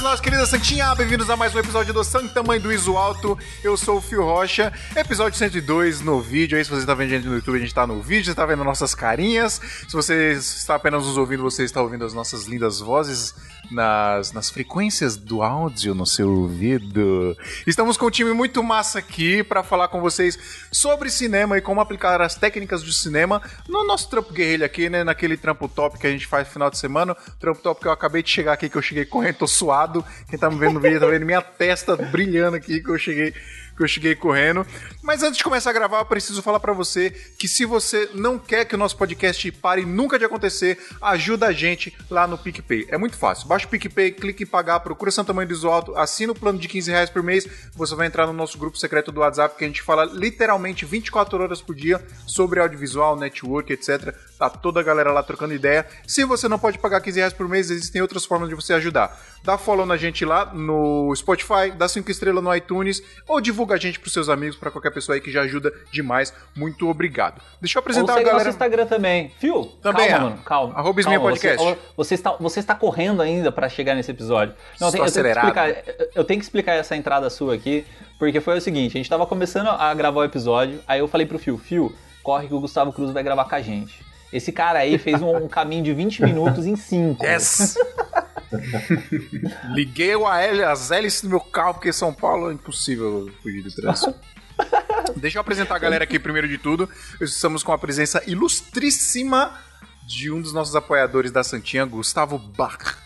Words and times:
Saudações, 0.00 0.02
nossa 0.02 0.22
querida 0.22 0.46
Santinha, 0.46 0.94
bem-vindos 0.94 1.28
a 1.30 1.36
mais 1.36 1.54
um 1.54 1.58
episódio 1.58 1.92
do 1.92 2.02
Sangue 2.02 2.28
Tamanho 2.30 2.60
do 2.60 2.72
Iso 2.72 2.96
Alto. 2.96 3.38
Eu 3.62 3.76
sou 3.76 3.98
o 3.98 4.00
Fio 4.00 4.22
Rocha, 4.22 4.72
episódio 4.96 5.38
102 5.38 6.00
no 6.00 6.20
vídeo. 6.20 6.56
Aí, 6.56 6.64
se 6.64 6.70
você 6.70 6.80
está 6.80 6.94
vendo 6.94 7.12
a 7.12 7.16
gente 7.16 7.26
no 7.26 7.34
YouTube, 7.34 7.56
a 7.56 7.58
gente 7.58 7.68
está 7.68 7.86
no 7.86 8.00
vídeo, 8.00 8.24
você 8.24 8.30
está 8.30 8.46
vendo 8.46 8.64
nossas 8.64 8.94
carinhas. 8.94 9.60
Se 9.88 9.92
você 9.92 10.32
está 10.32 10.74
apenas 10.74 11.04
nos 11.04 11.16
ouvindo, 11.16 11.42
você 11.42 11.64
está 11.64 11.80
ouvindo 11.80 12.04
as 12.04 12.14
nossas 12.14 12.46
lindas 12.46 12.80
vozes 12.80 13.34
nas, 13.70 14.32
nas 14.32 14.50
frequências 14.50 15.16
do 15.16 15.42
áudio 15.42 15.94
no 15.94 16.06
seu 16.06 16.30
ouvido. 16.30 17.36
Estamos 17.66 17.96
com 17.96 18.06
um 18.06 18.10
time 18.10 18.32
muito 18.32 18.62
massa 18.62 18.98
aqui 18.98 19.42
para 19.44 19.62
falar 19.62 19.88
com 19.88 20.00
vocês 20.00 20.38
sobre 20.72 21.10
cinema 21.10 21.58
e 21.58 21.60
como 21.60 21.80
aplicar 21.80 22.20
as 22.20 22.34
técnicas 22.34 22.82
de 22.82 22.94
cinema 22.94 23.40
no 23.68 23.86
nosso 23.86 24.08
trampo 24.08 24.32
guerrilha 24.32 24.66
aqui, 24.66 24.88
né? 24.88 25.04
Naquele 25.04 25.36
trampo 25.36 25.68
top 25.68 25.98
que 25.98 26.06
a 26.06 26.10
gente 26.10 26.26
faz 26.26 26.46
no 26.48 26.52
final 26.52 26.70
de 26.70 26.78
semana. 26.78 27.16
Trampo 27.38 27.60
top 27.60 27.80
que 27.80 27.88
eu 27.88 27.92
acabei 27.92 28.22
de 28.22 28.30
chegar 28.30 28.54
aqui, 28.54 28.68
que 28.68 28.76
eu 28.76 28.82
cheguei 28.82 29.04
correndo, 29.04 29.36
tô 29.36 29.46
suado. 29.46 29.89
Quem 30.28 30.38
tá 30.38 30.50
me 30.50 30.58
vendo 30.58 30.74
no 30.74 30.80
vídeo 30.80 31.00
tá 31.00 31.06
vendo 31.06 31.26
minha 31.26 31.42
testa 31.42 31.96
brilhando 31.96 32.56
aqui, 32.56 32.80
que 32.80 32.90
eu 32.90 32.98
cheguei 32.98 33.34
que 33.80 33.84
eu 33.84 33.88
cheguei 33.88 34.14
correndo. 34.14 34.66
Mas 35.02 35.22
antes 35.22 35.38
de 35.38 35.44
começar 35.44 35.70
a 35.70 35.72
gravar, 35.72 36.00
eu 36.00 36.04
preciso 36.04 36.42
falar 36.42 36.60
para 36.60 36.74
você 36.74 37.10
que 37.10 37.48
se 37.48 37.64
você 37.64 38.10
não 38.12 38.38
quer 38.38 38.66
que 38.66 38.74
o 38.74 38.78
nosso 38.78 38.96
podcast 38.96 39.50
pare 39.52 39.86
nunca 39.86 40.18
de 40.18 40.24
acontecer, 40.24 40.78
ajuda 41.00 41.46
a 41.46 41.52
gente 41.52 41.96
lá 42.10 42.26
no 42.26 42.36
PicPay. 42.36 42.86
É 42.90 42.98
muito 42.98 43.16
fácil. 43.16 43.48
Baixa 43.48 43.66
o 43.66 43.70
PicPay, 43.70 44.12
clique 44.12 44.42
em 44.42 44.46
pagar, 44.46 44.80
procura 44.80 45.10
Santa 45.10 45.32
Mãe 45.32 45.46
do 45.46 45.54
Iso 45.54 45.68
Alto, 45.68 45.96
assina 45.96 46.32
o 46.32 46.38
plano 46.38 46.58
de 46.58 46.68
15 46.68 46.90
reais 46.90 47.10
por 47.10 47.22
mês, 47.22 47.48
você 47.74 47.94
vai 47.94 48.06
entrar 48.06 48.26
no 48.26 48.34
nosso 48.34 48.58
grupo 48.58 48.76
secreto 48.76 49.10
do 49.10 49.20
WhatsApp, 49.20 49.56
que 49.56 49.64
a 49.64 49.66
gente 49.66 49.80
fala 49.80 50.04
literalmente 50.04 50.84
24 50.84 51.42
horas 51.42 51.62
por 51.62 51.74
dia 51.74 52.04
sobre 52.26 52.60
audiovisual, 52.60 53.16
network, 53.16 53.72
etc. 53.72 54.14
Tá 54.40 54.48
toda 54.48 54.80
a 54.80 54.82
galera 54.82 55.12
lá 55.12 55.22
trocando 55.22 55.52
ideia. 55.52 55.86
Se 56.06 56.24
você 56.24 56.48
não 56.48 56.58
pode 56.58 56.78
pagar 56.78 57.02
15 57.02 57.18
reais 57.18 57.32
por 57.34 57.46
mês, 57.46 57.70
existem 57.70 58.00
outras 58.00 58.24
formas 58.24 58.48
de 58.48 58.54
você 58.54 58.72
ajudar. 58.72 59.20
Dá 59.44 59.58
follow 59.58 59.84
na 59.84 59.98
gente 59.98 60.24
lá 60.24 60.46
no 60.46 61.14
Spotify, 61.14 61.70
dá 61.76 61.86
5 61.86 62.10
estrelas 62.10 62.42
no 62.42 62.54
iTunes, 62.56 63.02
ou 63.28 63.38
divulga 63.38 63.74
a 63.74 63.78
gente 63.78 64.00
pros 64.00 64.14
seus 64.14 64.30
amigos, 64.30 64.56
para 64.56 64.70
qualquer 64.70 64.92
pessoa 64.92 65.14
aí 65.14 65.20
que 65.20 65.30
já 65.30 65.42
ajuda 65.42 65.70
demais. 65.92 66.32
Muito 66.56 66.88
obrigado. 66.88 67.38
Deixa 67.60 67.76
eu 67.76 67.80
apresentar 67.80 68.14
Ou 68.14 68.18
a 68.18 68.22
galera. 68.22 68.38
nosso 68.38 68.48
Instagram 68.48 68.86
também. 68.86 69.30
Fio, 69.38 69.66
Também 69.82 70.08
calma, 70.08 70.26
é. 70.26 70.30
mano, 70.30 70.42
calma. 70.42 70.74
Arroba 70.74 71.02
calma, 71.02 71.20
Podcast. 71.20 71.62
Você, 71.62 71.78
você, 71.94 72.14
está, 72.14 72.32
você 72.32 72.60
está 72.60 72.74
correndo 72.74 73.20
ainda 73.20 73.52
pra 73.52 73.68
chegar 73.68 73.94
nesse 73.94 74.10
episódio. 74.10 74.54
Só 74.78 74.88
eu, 74.88 74.92
tenho, 74.92 75.04
eu, 75.04 75.12
tenho 75.12 75.22
que 75.22 75.38
explicar, 75.38 75.68
eu 76.14 76.24
tenho 76.24 76.40
que 76.40 76.44
explicar 76.46 76.72
essa 76.76 76.96
entrada 76.96 77.28
sua 77.28 77.54
aqui, 77.54 77.84
porque 78.18 78.40
foi 78.40 78.56
o 78.56 78.60
seguinte, 78.62 78.96
a 78.96 78.98
gente 79.00 79.10
tava 79.10 79.26
começando 79.26 79.68
a 79.68 79.92
gravar 79.92 80.20
o 80.20 80.24
episódio, 80.24 80.80
aí 80.88 81.00
eu 81.00 81.08
falei 81.08 81.26
pro 81.26 81.38
Fio, 81.38 81.58
Fio, 81.58 81.94
corre 82.22 82.48
que 82.48 82.54
o 82.54 82.60
Gustavo 82.60 82.90
Cruz 82.90 83.10
vai 83.10 83.22
gravar 83.22 83.44
com 83.44 83.54
a 83.54 83.60
gente. 83.60 84.09
Esse 84.32 84.52
cara 84.52 84.80
aí 84.80 84.98
fez 84.98 85.20
um, 85.20 85.36
um 85.36 85.48
caminho 85.48 85.82
de 85.82 85.92
20 85.92 86.22
minutos 86.22 86.66
em 86.66 86.76
5. 86.76 87.24
Yes! 87.24 87.76
Liguei 89.74 90.14
o 90.16 90.26
AL, 90.26 90.68
as 90.68 90.90
hélices 90.90 91.22
do 91.22 91.28
meu 91.28 91.40
carro, 91.40 91.74
porque 91.74 91.92
São 91.92 92.12
Paulo 92.12 92.50
é 92.50 92.54
impossível 92.54 93.30
fugir 93.42 93.62
do 93.62 93.72
trânsito. 93.72 94.14
Deixa 95.16 95.38
eu 95.38 95.40
apresentar 95.40 95.76
a 95.76 95.78
galera 95.78 96.04
aqui 96.04 96.18
primeiro 96.18 96.48
de 96.48 96.58
tudo. 96.58 96.88
Estamos 97.20 97.62
com 97.62 97.72
a 97.72 97.78
presença 97.78 98.22
ilustríssima 98.26 99.56
de 100.06 100.30
um 100.30 100.40
dos 100.40 100.52
nossos 100.52 100.74
apoiadores 100.74 101.30
da 101.30 101.42
Santinha, 101.42 101.84
Gustavo 101.84 102.38
Bach. 102.38 102.96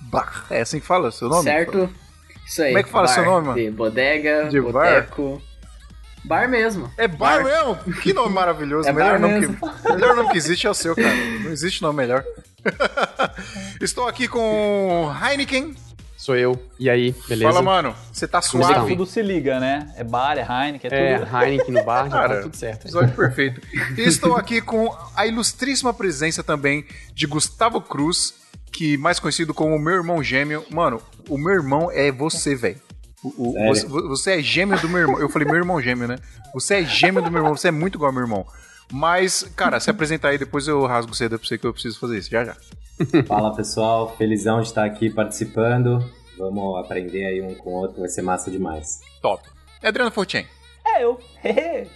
Bach. 0.00 0.46
É 0.50 0.62
assim 0.62 0.80
que 0.80 0.86
fala 0.86 1.08
o 1.08 1.12
seu 1.12 1.28
nome? 1.28 1.44
Certo? 1.44 1.90
Isso 2.46 2.62
aí. 2.62 2.68
Como 2.68 2.78
é 2.78 2.82
que 2.82 2.88
fala 2.90 3.06
bar 3.06 3.14
seu 3.14 3.24
nome, 3.24 3.46
mano? 3.46 3.58
De 3.58 3.70
bodega, 3.70 4.48
De 4.48 4.60
boteco. 4.60 5.36
Bar 5.36 5.53
mesmo. 6.48 6.90
É 6.96 7.06
bar, 7.06 7.44
mesmo? 7.44 7.76
Que 8.00 8.12
nome 8.12 8.32
maravilhoso. 8.34 8.88
É 8.88 8.92
melhor, 8.92 9.12
bar 9.12 9.20
nome 9.20 9.40
mesmo. 9.40 9.56
que, 9.56 9.92
melhor 9.92 10.16
nome 10.16 10.30
que 10.30 10.38
existe 10.38 10.66
é 10.66 10.70
o 10.70 10.74
seu, 10.74 10.94
cara. 10.94 11.14
Não 11.42 11.52
existe 11.52 11.82
nome 11.82 11.96
melhor. 11.98 12.24
Estou 13.80 14.08
aqui 14.08 14.26
com 14.26 15.12
Heineken. 15.22 15.74
Sou 16.16 16.34
eu. 16.34 16.58
E 16.78 16.88
aí, 16.88 17.14
beleza? 17.28 17.52
Fala, 17.52 17.62
mano. 17.62 17.94
Você 18.10 18.26
tá 18.26 18.40
Como 18.40 18.64
suave? 18.64 18.92
Tudo 18.92 19.04
se 19.04 19.20
liga, 19.20 19.60
né? 19.60 19.92
É 19.94 20.02
bar, 20.02 20.38
é 20.38 20.40
Heineken, 20.40 20.90
é 20.90 21.12
É, 21.12 21.18
tudo. 21.18 21.36
Heineken 21.36 21.74
no 21.74 21.84
bar, 21.84 22.04
já 22.04 22.10
Cara, 22.16 22.36
tá 22.36 22.42
tudo 22.42 22.56
certo. 22.56 22.84
Episódio 22.84 23.14
perfeito. 23.14 23.60
E 23.98 24.00
estou 24.00 24.34
aqui 24.34 24.62
com 24.62 24.96
a 25.14 25.26
ilustríssima 25.26 25.92
presença 25.92 26.42
também 26.42 26.86
de 27.12 27.26
Gustavo 27.26 27.78
Cruz, 27.82 28.32
que 28.72 28.96
mais 28.96 29.20
conhecido 29.20 29.52
como 29.52 29.78
meu 29.78 29.96
irmão 29.96 30.22
gêmeo. 30.22 30.64
Mano, 30.70 31.02
o 31.28 31.36
meu 31.36 31.52
irmão 31.52 31.90
é 31.92 32.10
você, 32.10 32.54
velho. 32.54 32.80
O-? 33.24 33.54
Você, 33.68 33.86
você 33.86 34.30
é 34.38 34.42
gêmeo 34.42 34.78
do 34.80 34.88
meu 34.88 35.00
irmão. 35.00 35.20
Eu 35.20 35.28
falei 35.28 35.46
meu 35.46 35.56
irmão 35.56 35.80
gêmeo, 35.80 36.06
né? 36.06 36.18
Você 36.52 36.76
é 36.76 36.84
gêmeo 36.84 37.22
do 37.22 37.30
meu 37.30 37.40
irmão, 37.40 37.56
você 37.56 37.68
é 37.68 37.70
muito 37.70 37.94
igual 37.96 38.08
ao 38.10 38.14
meu 38.14 38.22
irmão. 38.22 38.46
Mas, 38.92 39.42
cara, 39.56 39.80
se 39.80 39.88
apresentar 39.90 40.28
aí, 40.28 40.38
depois 40.38 40.68
eu 40.68 40.84
rasgo 40.86 41.14
cedo 41.14 41.38
pra 41.38 41.48
você 41.48 41.56
que 41.56 41.66
eu 41.66 41.72
preciso 41.72 41.98
fazer 41.98 42.18
isso. 42.18 42.30
Já 42.30 42.44
já. 42.44 42.56
Fala 43.26 43.54
pessoal, 43.56 44.14
felizão 44.16 44.60
de 44.60 44.68
estar 44.68 44.84
aqui 44.84 45.08
participando. 45.10 46.04
Vamos 46.38 46.78
aprender 46.84 47.24
aí 47.24 47.40
um 47.40 47.54
com 47.54 47.70
o 47.70 47.74
outro, 47.74 48.00
vai 48.00 48.08
ser 48.08 48.22
massa 48.22 48.50
demais. 48.50 49.00
Top. 49.22 49.42
Adriano 49.82 50.10
Fortin, 50.10 50.46
É 50.86 51.02
eu. 51.04 51.18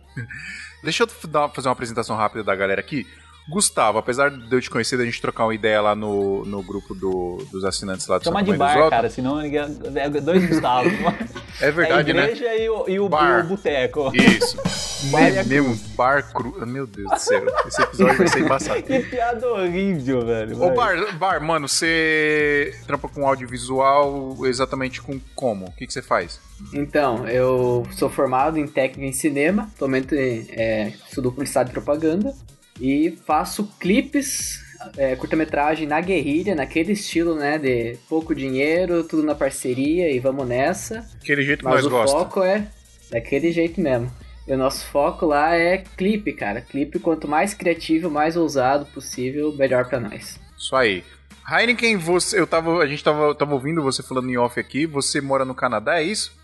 deixa 0.83 1.03
eu 1.05 1.09
dar- 1.29 1.49
fazer 1.51 1.69
uma 1.69 1.73
apresentação 1.73 2.17
rápida 2.17 2.43
da 2.45 2.55
galera 2.55 2.81
aqui. 2.81 3.07
Gustavo, 3.49 3.97
apesar 3.99 4.31
de 4.31 4.53
eu 4.55 4.61
te 4.61 4.69
conhecer, 4.69 4.97
da 4.99 5.05
gente 5.05 5.21
trocar 5.23 5.45
uma 5.45 5.55
ideia 5.55 5.81
lá 5.81 5.95
no, 5.95 6.45
no 6.45 6.63
grupo 6.63 6.95
do- 6.95 7.39
dos 7.51 7.65
assinantes 7.65 8.07
lá 8.07 8.19
do 8.19 8.25
Chama 8.25 8.43
de 8.43 8.53
bar, 8.57 8.75
Outros. 8.77 8.91
cara, 8.91 9.09
senão 9.11 9.39
ninguém. 9.41 9.63
É 9.95 10.09
dois 10.11 10.47
Gustavos. 10.47 10.93
É 11.61 11.73
verdade, 11.73 12.13
é 12.13 12.13
a 12.13 12.17
né? 12.17 12.23
igreja 12.31 12.55
e 12.55 12.69
o, 12.69 12.89
e 12.89 13.01
o, 13.01 13.09
Bar. 13.09 13.45
o 13.45 13.49
boteco. 13.49 14.13
Isso. 14.15 14.57
Bar 15.11 15.23
é 15.23 15.41
a 15.41 15.45
mesmo, 15.45 15.77
bar 15.97 16.33
cru. 16.33 16.65
Meu 16.65 16.87
Deus 16.87 17.11
do 17.11 17.19
céu. 17.19 17.45
Esse 17.67 17.83
episódio 17.83 18.17
vai 18.17 18.29
ser 18.29 18.39
embaçado. 18.43 18.83
Que 18.87 19.01
piada 19.01 19.45
horrível, 19.53 20.25
velho. 20.25 20.63
Ô. 20.63 20.71
Bar, 20.73 21.17
Bar, 21.17 21.43
mano, 21.43 21.67
você 21.67 22.73
trampa 22.87 23.09
com 23.09 23.27
audiovisual 23.27 24.37
exatamente 24.47 25.03
com 25.03 25.19
como? 25.35 25.67
O 25.67 25.73
que, 25.73 25.85
que 25.89 25.93
você 25.93 26.01
faz? 26.01 26.39
Então, 26.73 27.27
eu 27.27 27.85
sou 27.97 28.09
formado 28.09 28.57
em 28.57 28.67
técnica 28.69 29.09
em 29.09 29.13
cinema, 29.13 29.69
atualmente 29.75 30.15
é, 30.51 30.93
estudo 31.09 31.33
publicidade 31.33 31.71
e 31.71 31.73
propaganda 31.73 32.33
e 32.81 33.17
faço 33.27 33.65
clipes, 33.79 34.63
é, 34.97 35.17
curta-metragem 35.17 35.87
na 35.87 36.01
guerrilha, 36.01 36.55
naquele 36.55 36.93
estilo, 36.93 37.35
né, 37.35 37.59
de 37.59 37.97
pouco 38.09 38.35
dinheiro, 38.35 39.05
tudo 39.05 39.23
na 39.23 39.35
parceria 39.35 40.11
e 40.11 40.19
vamos 40.19 40.47
nessa. 40.47 41.05
Aquele 41.21 41.43
jeito 41.43 41.61
que 41.61 41.65
Mas 41.65 41.85
nós 41.85 42.11
o 42.11 42.13
foco 42.13 42.43
é 42.43 42.67
daquele 43.11 43.53
jeito 43.53 43.81
mesmo. 43.81 44.11
E 44.47 44.53
o 44.53 44.57
nosso 44.57 44.87
foco 44.87 45.27
lá 45.27 45.55
é 45.55 45.79
clipe, 45.97 46.33
cara. 46.33 46.63
Clipe, 46.63 46.99
quanto 46.99 47.29
mais 47.29 47.53
criativo, 47.53 48.11
mais 48.11 48.35
ousado 48.37 48.87
possível, 48.87 49.55
melhor 49.55 49.87
pra 49.87 50.01
nós. 50.01 50.41
Isso 50.57 50.75
aí. 50.75 51.05
Heineken, 51.51 51.97
você, 51.97 52.39
eu 52.39 52.47
tava, 52.47 52.79
a 52.79 52.87
gente 52.87 53.05
tava, 53.05 53.35
tava 53.35 53.55
ouvindo 53.55 53.83
você 53.83 54.03
falando 54.03 54.31
em 54.31 54.39
off 54.39 54.59
aqui. 54.59 54.87
Você 54.87 55.21
mora 55.21 55.45
no 55.45 55.55
Canadá, 55.55 56.01
é 56.01 56.03
isso? 56.03 56.38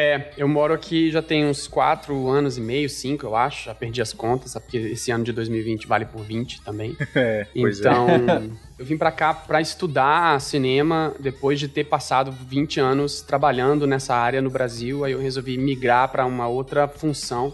É, 0.00 0.30
eu 0.36 0.46
moro 0.46 0.72
aqui 0.72 1.10
já 1.10 1.20
tem 1.20 1.44
uns 1.44 1.66
4 1.66 2.28
anos 2.28 2.56
e 2.56 2.60
meio, 2.60 2.88
5, 2.88 3.26
eu 3.26 3.34
acho. 3.34 3.64
Já 3.64 3.74
perdi 3.74 4.00
as 4.00 4.12
contas, 4.12 4.52
sabe? 4.52 4.66
Porque 4.66 4.76
esse 4.76 5.10
ano 5.10 5.24
de 5.24 5.32
2020 5.32 5.88
vale 5.88 6.04
por 6.04 6.22
20 6.22 6.62
também. 6.62 6.96
É, 7.16 7.46
pois 7.52 7.80
então, 7.80 8.06
eu 8.78 8.84
vim 8.84 8.96
pra 8.96 9.10
cá 9.10 9.34
pra 9.34 9.60
estudar 9.60 10.40
cinema 10.40 11.12
depois 11.18 11.58
de 11.58 11.66
ter 11.66 11.82
passado 11.84 12.30
20 12.30 12.78
anos 12.78 13.22
trabalhando 13.22 13.88
nessa 13.88 14.14
área 14.14 14.40
no 14.40 14.50
Brasil. 14.50 15.04
Aí 15.04 15.12
eu 15.12 15.18
resolvi 15.18 15.58
migrar 15.58 16.08
pra 16.12 16.24
uma 16.24 16.46
outra 16.46 16.86
função, 16.86 17.52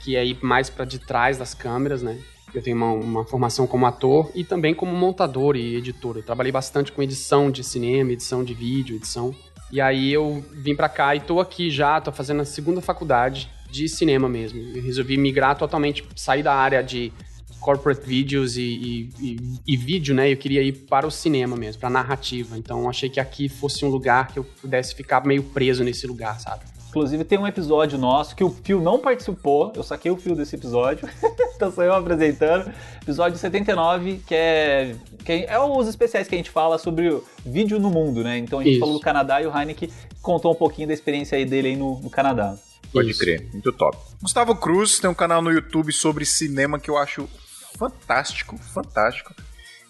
que 0.00 0.16
é 0.16 0.26
ir 0.26 0.38
mais 0.42 0.68
pra 0.68 0.84
de 0.84 0.98
trás 0.98 1.38
das 1.38 1.54
câmeras, 1.54 2.02
né? 2.02 2.18
Eu 2.54 2.62
tenho 2.62 2.76
uma, 2.76 2.92
uma 2.92 3.24
formação 3.24 3.66
como 3.66 3.86
ator 3.86 4.30
e 4.34 4.44
também 4.44 4.74
como 4.74 4.92
montador 4.92 5.56
e 5.56 5.76
editor. 5.76 6.18
Eu 6.18 6.22
trabalhei 6.22 6.52
bastante 6.52 6.92
com 6.92 7.02
edição 7.02 7.50
de 7.50 7.64
cinema, 7.64 8.12
edição 8.12 8.44
de 8.44 8.52
vídeo, 8.52 8.96
edição. 8.96 9.34
E 9.70 9.80
aí 9.80 10.12
eu 10.12 10.44
vim 10.52 10.74
pra 10.76 10.88
cá 10.88 11.14
e 11.16 11.20
tô 11.20 11.40
aqui 11.40 11.70
já, 11.70 12.00
tô 12.00 12.12
fazendo 12.12 12.42
a 12.42 12.44
segunda 12.44 12.80
faculdade 12.80 13.50
de 13.70 13.88
cinema 13.88 14.28
mesmo. 14.28 14.60
Eu 14.76 14.82
resolvi 14.82 15.16
migrar 15.16 15.56
totalmente, 15.58 16.04
sair 16.14 16.42
da 16.42 16.54
área 16.54 16.82
de 16.82 17.12
corporate 17.60 18.06
videos 18.06 18.56
e, 18.56 18.62
e, 18.62 19.10
e- 19.20 19.36
e 19.66 19.76
vídeo, 19.76 20.14
né? 20.14 20.30
Eu 20.32 20.36
queria 20.36 20.62
ir 20.62 20.72
para 20.72 21.04
o 21.06 21.10
cinema 21.10 21.56
mesmo, 21.56 21.80
pra 21.80 21.90
narrativa. 21.90 22.56
Então 22.56 22.88
achei 22.88 23.08
que 23.10 23.18
aqui 23.18 23.48
fosse 23.48 23.84
um 23.84 23.88
lugar 23.88 24.28
que 24.28 24.38
eu 24.38 24.44
pudesse 24.44 24.94
ficar 24.94 25.24
meio 25.26 25.42
preso 25.42 25.82
nesse 25.82 26.06
lugar, 26.06 26.38
sabe? 26.38 26.64
Inclusive 26.96 27.24
tem 27.24 27.38
um 27.38 27.46
episódio 27.46 27.98
nosso 27.98 28.34
que 28.34 28.42
o 28.42 28.48
Fio 28.48 28.80
não 28.80 28.98
participou, 28.98 29.70
eu 29.76 29.82
saquei 29.82 30.10
o 30.10 30.16
Fio 30.16 30.34
desse 30.34 30.56
episódio, 30.56 31.06
então 31.54 31.70
sou 31.70 31.84
eu 31.84 31.92
apresentando. 31.92 32.72
Episódio 33.02 33.36
79, 33.36 34.22
que 34.26 34.34
é, 34.34 34.96
que 35.22 35.44
é 35.46 35.58
os 35.58 35.88
especiais 35.88 36.26
que 36.26 36.34
a 36.34 36.38
gente 36.38 36.48
fala 36.48 36.78
sobre 36.78 37.10
o 37.10 37.22
vídeo 37.44 37.78
no 37.78 37.90
mundo, 37.90 38.24
né? 38.24 38.38
Então 38.38 38.60
a 38.60 38.62
gente 38.62 38.76
Isso. 38.76 38.80
falou 38.80 38.94
do 38.94 39.00
Canadá 39.00 39.42
e 39.42 39.46
o 39.46 39.54
Heineken 39.54 39.90
contou 40.22 40.52
um 40.52 40.54
pouquinho 40.54 40.88
da 40.88 40.94
experiência 40.94 41.36
aí 41.36 41.44
dele 41.44 41.68
aí 41.68 41.76
no, 41.76 42.00
no 42.00 42.08
Canadá. 42.08 42.56
Pode 42.90 43.10
Isso. 43.10 43.20
crer, 43.20 43.46
muito 43.52 43.70
top. 43.72 43.98
Gustavo 44.22 44.56
Cruz 44.56 44.98
tem 44.98 45.10
um 45.10 45.14
canal 45.14 45.42
no 45.42 45.52
YouTube 45.52 45.92
sobre 45.92 46.24
cinema 46.24 46.78
que 46.78 46.88
eu 46.88 46.96
acho 46.96 47.28
fantástico, 47.76 48.56
fantástico. 48.56 49.34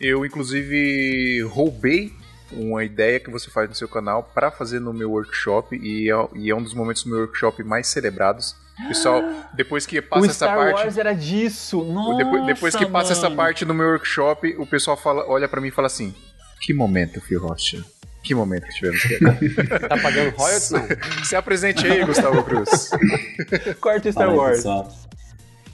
Eu, 0.01 0.27
inclusive, 0.27 1.41
roubei 1.43 2.13
uma 2.53 2.85
ideia 2.85 3.19
que 3.19 3.31
você 3.31 3.51
faz 3.51 3.69
no 3.69 3.75
seu 3.75 3.89
canal 3.89 4.23
para 4.35 4.51
fazer 4.51 4.81
no 4.81 4.93
meu 4.93 5.11
workshop 5.11 5.77
e 5.77 6.11
é, 6.11 6.29
e 6.35 6.51
é 6.51 6.55
um 6.55 6.63
dos 6.63 6.75
momentos 6.75 7.05
do 7.05 7.11
meu 7.11 7.21
workshop 7.21 7.63
mais 7.65 7.87
celebrados. 7.87 8.55
Pessoal, 8.89 9.23
depois 9.55 9.87
que 9.87 10.03
passa 10.03 10.23
o 10.23 10.25
essa 10.27 10.35
Star 10.35 10.57
parte, 10.57 10.75
Wars 10.75 10.99
era 10.99 11.15
disso, 11.15 11.83
nossa, 11.83 12.23
depois, 12.23 12.47
depois 12.47 12.77
que 12.77 12.85
passa 12.85 13.13
essa 13.13 13.31
parte 13.31 13.65
no 13.65 13.73
meu 13.73 13.87
workshop, 13.89 14.55
o 14.59 14.67
pessoal 14.67 14.97
fala, 14.97 15.27
olha 15.27 15.49
para 15.49 15.61
mim 15.61 15.69
e 15.69 15.71
fala 15.71 15.87
assim: 15.87 16.15
"Que 16.61 16.75
momento, 16.75 17.21
Fio 17.21 17.41
Rocha? 17.41 17.83
Que 18.23 18.35
momento 18.35 18.67
que 18.67 18.75
tivemos 18.75 19.05
aqui. 19.05 19.19
Tá 19.89 19.97
pagando 19.99 20.37
royalties, 20.37 20.71
não? 20.73 20.85
Se 21.25 21.37
apresente 21.37 21.87
aí, 21.87 22.05
Gustavo 22.05 22.43
Cruz. 22.43 22.91
Corta 23.81 24.11
Star 24.11 24.35
Wars. 24.35 24.57
pessoal. 24.57 24.93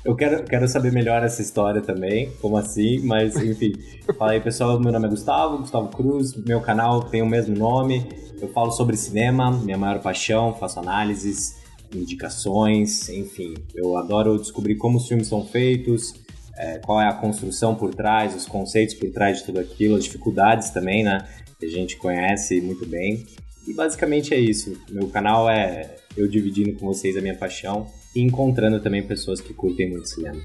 Eu 0.04 0.16
quero, 0.16 0.42
quero 0.42 0.66
saber 0.66 0.90
melhor 0.90 1.22
essa 1.22 1.40
história 1.40 1.80
também, 1.80 2.32
como 2.40 2.56
assim, 2.56 2.98
mas 3.04 3.36
enfim. 3.36 3.72
Fala 4.18 4.32
aí, 4.32 4.40
pessoal. 4.40 4.80
Meu 4.80 4.90
nome 4.90 5.06
é 5.06 5.10
Gustavo, 5.10 5.58
Gustavo 5.58 5.88
Cruz. 5.90 6.34
Meu 6.34 6.60
canal 6.60 7.04
tem 7.04 7.22
o 7.22 7.26
mesmo 7.26 7.56
nome. 7.56 8.08
Eu 8.40 8.48
falo 8.48 8.72
sobre 8.72 8.96
cinema, 8.96 9.52
minha 9.52 9.78
maior 9.78 10.02
paixão, 10.02 10.54
faço 10.54 10.80
análises, 10.80 11.56
indicações, 11.94 13.08
enfim. 13.10 13.54
Eu 13.72 13.96
adoro 13.96 14.36
descobrir 14.38 14.74
como 14.74 14.98
os 14.98 15.06
filmes 15.06 15.28
são 15.28 15.46
feitos, 15.46 16.12
é, 16.58 16.80
qual 16.80 17.00
é 17.00 17.06
a 17.06 17.12
construção 17.12 17.76
por 17.76 17.94
trás, 17.94 18.34
os 18.34 18.44
conceitos 18.44 18.96
por 18.96 19.08
trás 19.12 19.38
de 19.38 19.44
tudo 19.44 19.60
aquilo, 19.60 19.94
as 19.94 20.02
dificuldades 20.02 20.70
também, 20.70 21.04
né? 21.04 21.24
Que 21.60 21.66
a 21.66 21.70
gente 21.70 21.96
conhece 21.96 22.60
muito 22.60 22.84
bem. 22.84 23.24
E 23.68 23.72
basicamente 23.72 24.34
é 24.34 24.40
isso. 24.40 24.76
Meu 24.90 25.06
canal 25.06 25.48
é 25.48 25.94
eu 26.16 26.26
dividindo 26.26 26.72
com 26.72 26.86
vocês 26.86 27.16
a 27.16 27.20
minha 27.20 27.36
paixão 27.36 27.86
e 28.14 28.20
encontrando 28.20 28.80
também 28.80 29.02
pessoas 29.02 29.40
que 29.40 29.52
curtem 29.54 29.90
muito 29.90 30.08
cinema. 30.08 30.40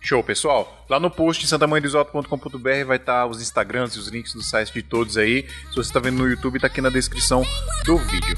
Show, 0.00 0.22
pessoal. 0.22 0.84
Lá 0.88 1.00
no 1.00 1.10
post 1.10 1.44
em 1.44 1.48
santamanhodoisoto.com.br 1.48 2.84
vai 2.86 2.96
estar 2.98 3.26
os 3.26 3.40
Instagrams 3.40 3.94
e 3.96 3.98
os 3.98 4.08
links 4.08 4.34
do 4.34 4.42
site 4.42 4.72
de 4.72 4.82
todos 4.82 5.16
aí. 5.16 5.46
Se 5.70 5.76
você 5.76 5.88
está 5.88 5.98
vendo 5.98 6.18
no 6.18 6.28
YouTube, 6.28 6.60
tá 6.60 6.66
aqui 6.66 6.80
na 6.80 6.90
descrição 6.90 7.42
do 7.86 7.96
vídeo. 7.98 8.36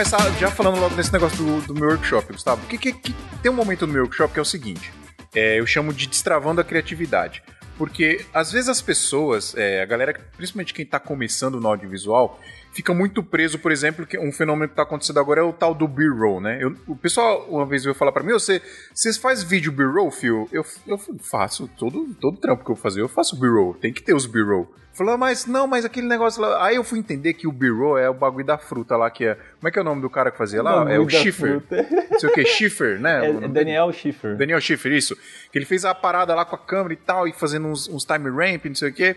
Começar 0.00 0.30
já 0.38 0.50
falando 0.50 0.80
logo 0.80 0.96
desse 0.96 1.12
negócio 1.12 1.36
do, 1.36 1.60
do 1.66 1.74
meu 1.74 1.90
workshop, 1.90 2.32
Gustavo. 2.32 2.66
Que, 2.66 2.78
que, 2.78 2.90
que 2.90 3.14
tem 3.42 3.52
um 3.52 3.54
momento 3.54 3.86
no 3.86 3.92
meu 3.92 4.04
workshop 4.04 4.32
que 4.32 4.38
é 4.38 4.42
o 4.42 4.46
seguinte: 4.46 4.90
é, 5.34 5.58
eu 5.58 5.66
chamo 5.66 5.92
de 5.92 6.06
destravando 6.06 6.60
a 6.60 6.64
criatividade. 6.64 7.42
Porque 7.76 8.26
às 8.34 8.52
vezes 8.52 8.68
as 8.68 8.82
pessoas, 8.82 9.54
é, 9.56 9.82
a 9.82 9.86
galera, 9.86 10.12
principalmente 10.36 10.74
quem 10.74 10.84
está 10.84 11.00
começando 11.00 11.58
no 11.60 11.66
audiovisual, 11.66 12.38
fica 12.72 12.92
muito 12.94 13.22
preso, 13.22 13.58
por 13.58 13.72
exemplo, 13.72 14.06
que 14.06 14.18
um 14.18 14.32
fenômeno 14.32 14.68
que 14.68 14.72
está 14.72 14.82
acontecendo 14.82 15.18
agora 15.20 15.40
é 15.40 15.44
o 15.44 15.52
tal 15.52 15.74
do 15.74 15.86
B-roll, 15.88 16.40
né? 16.40 16.58
Eu- 16.60 16.74
o 16.86 16.96
pessoal 16.96 17.46
uma 17.48 17.66
vez 17.66 17.84
veio 17.84 17.94
falar 17.94 18.12
para 18.12 18.22
mim, 18.22 18.32
você, 18.32 18.60
você 18.94 19.12
faz 19.14 19.42
vídeo 19.42 19.72
B-roll, 19.72 20.10
Phil? 20.10 20.48
Eu, 20.52 20.64
eu 20.86 20.98
faço, 21.20 21.68
todo, 21.78 22.14
todo 22.20 22.36
trampo 22.38 22.64
que 22.64 22.70
eu 22.70 22.76
fazer, 22.76 23.00
eu 23.00 23.08
faço 23.08 23.38
B-roll, 23.38 23.74
tem 23.74 23.92
que 23.92 24.02
ter 24.02 24.14
os 24.14 24.26
B-roll. 24.26 24.72
Falou, 24.92 25.16
mas 25.16 25.46
não, 25.46 25.68
mas 25.68 25.84
aquele 25.84 26.08
negócio 26.08 26.42
lá. 26.42 26.66
Aí 26.66 26.74
eu 26.74 26.82
fui 26.84 26.98
entender 26.98 27.32
que 27.34 27.46
o 27.46 27.52
B-roll 27.52 27.96
é 27.96 28.10
o 28.10 28.12
bagulho 28.12 28.44
da 28.44 28.58
fruta 28.58 28.96
lá, 28.96 29.08
que 29.08 29.24
é. 29.24 29.34
Como 29.34 29.68
é 29.68 29.70
que 29.70 29.78
é 29.78 29.82
o 29.82 29.84
nome 29.84 30.02
do 30.02 30.10
cara 30.10 30.32
que 30.32 30.36
fazia 30.36 30.62
lá? 30.62 30.92
É 30.92 30.98
o 30.98 31.08
Schiffer. 31.08 31.60
fruta. 31.60 31.86
Não 32.10 32.18
sei 32.18 32.28
o 32.28 32.32
que, 32.32 32.44
Schiffer, 32.44 33.00
né? 33.00 33.20
É, 33.30 33.32
dele. 33.32 33.48
Daniel 33.48 33.92
Schiffer. 33.92 34.36
Daniel 34.36 34.60
Schiffer, 34.60 34.92
isso. 34.92 35.16
Que 35.52 35.58
ele 35.58 35.64
fez 35.64 35.84
a 35.84 35.94
parada 35.94 36.34
lá 36.34 36.44
com 36.44 36.56
a 36.56 36.58
câmera 36.58 36.92
e 36.92 36.96
tal, 36.96 37.26
e 37.28 37.32
fazendo 37.32 37.68
uns, 37.68 37.88
uns 37.88 38.04
time 38.04 38.28
ramp, 38.28 38.64
não 38.66 38.74
sei 38.74 38.90
o 38.90 38.92
quê. 38.92 39.16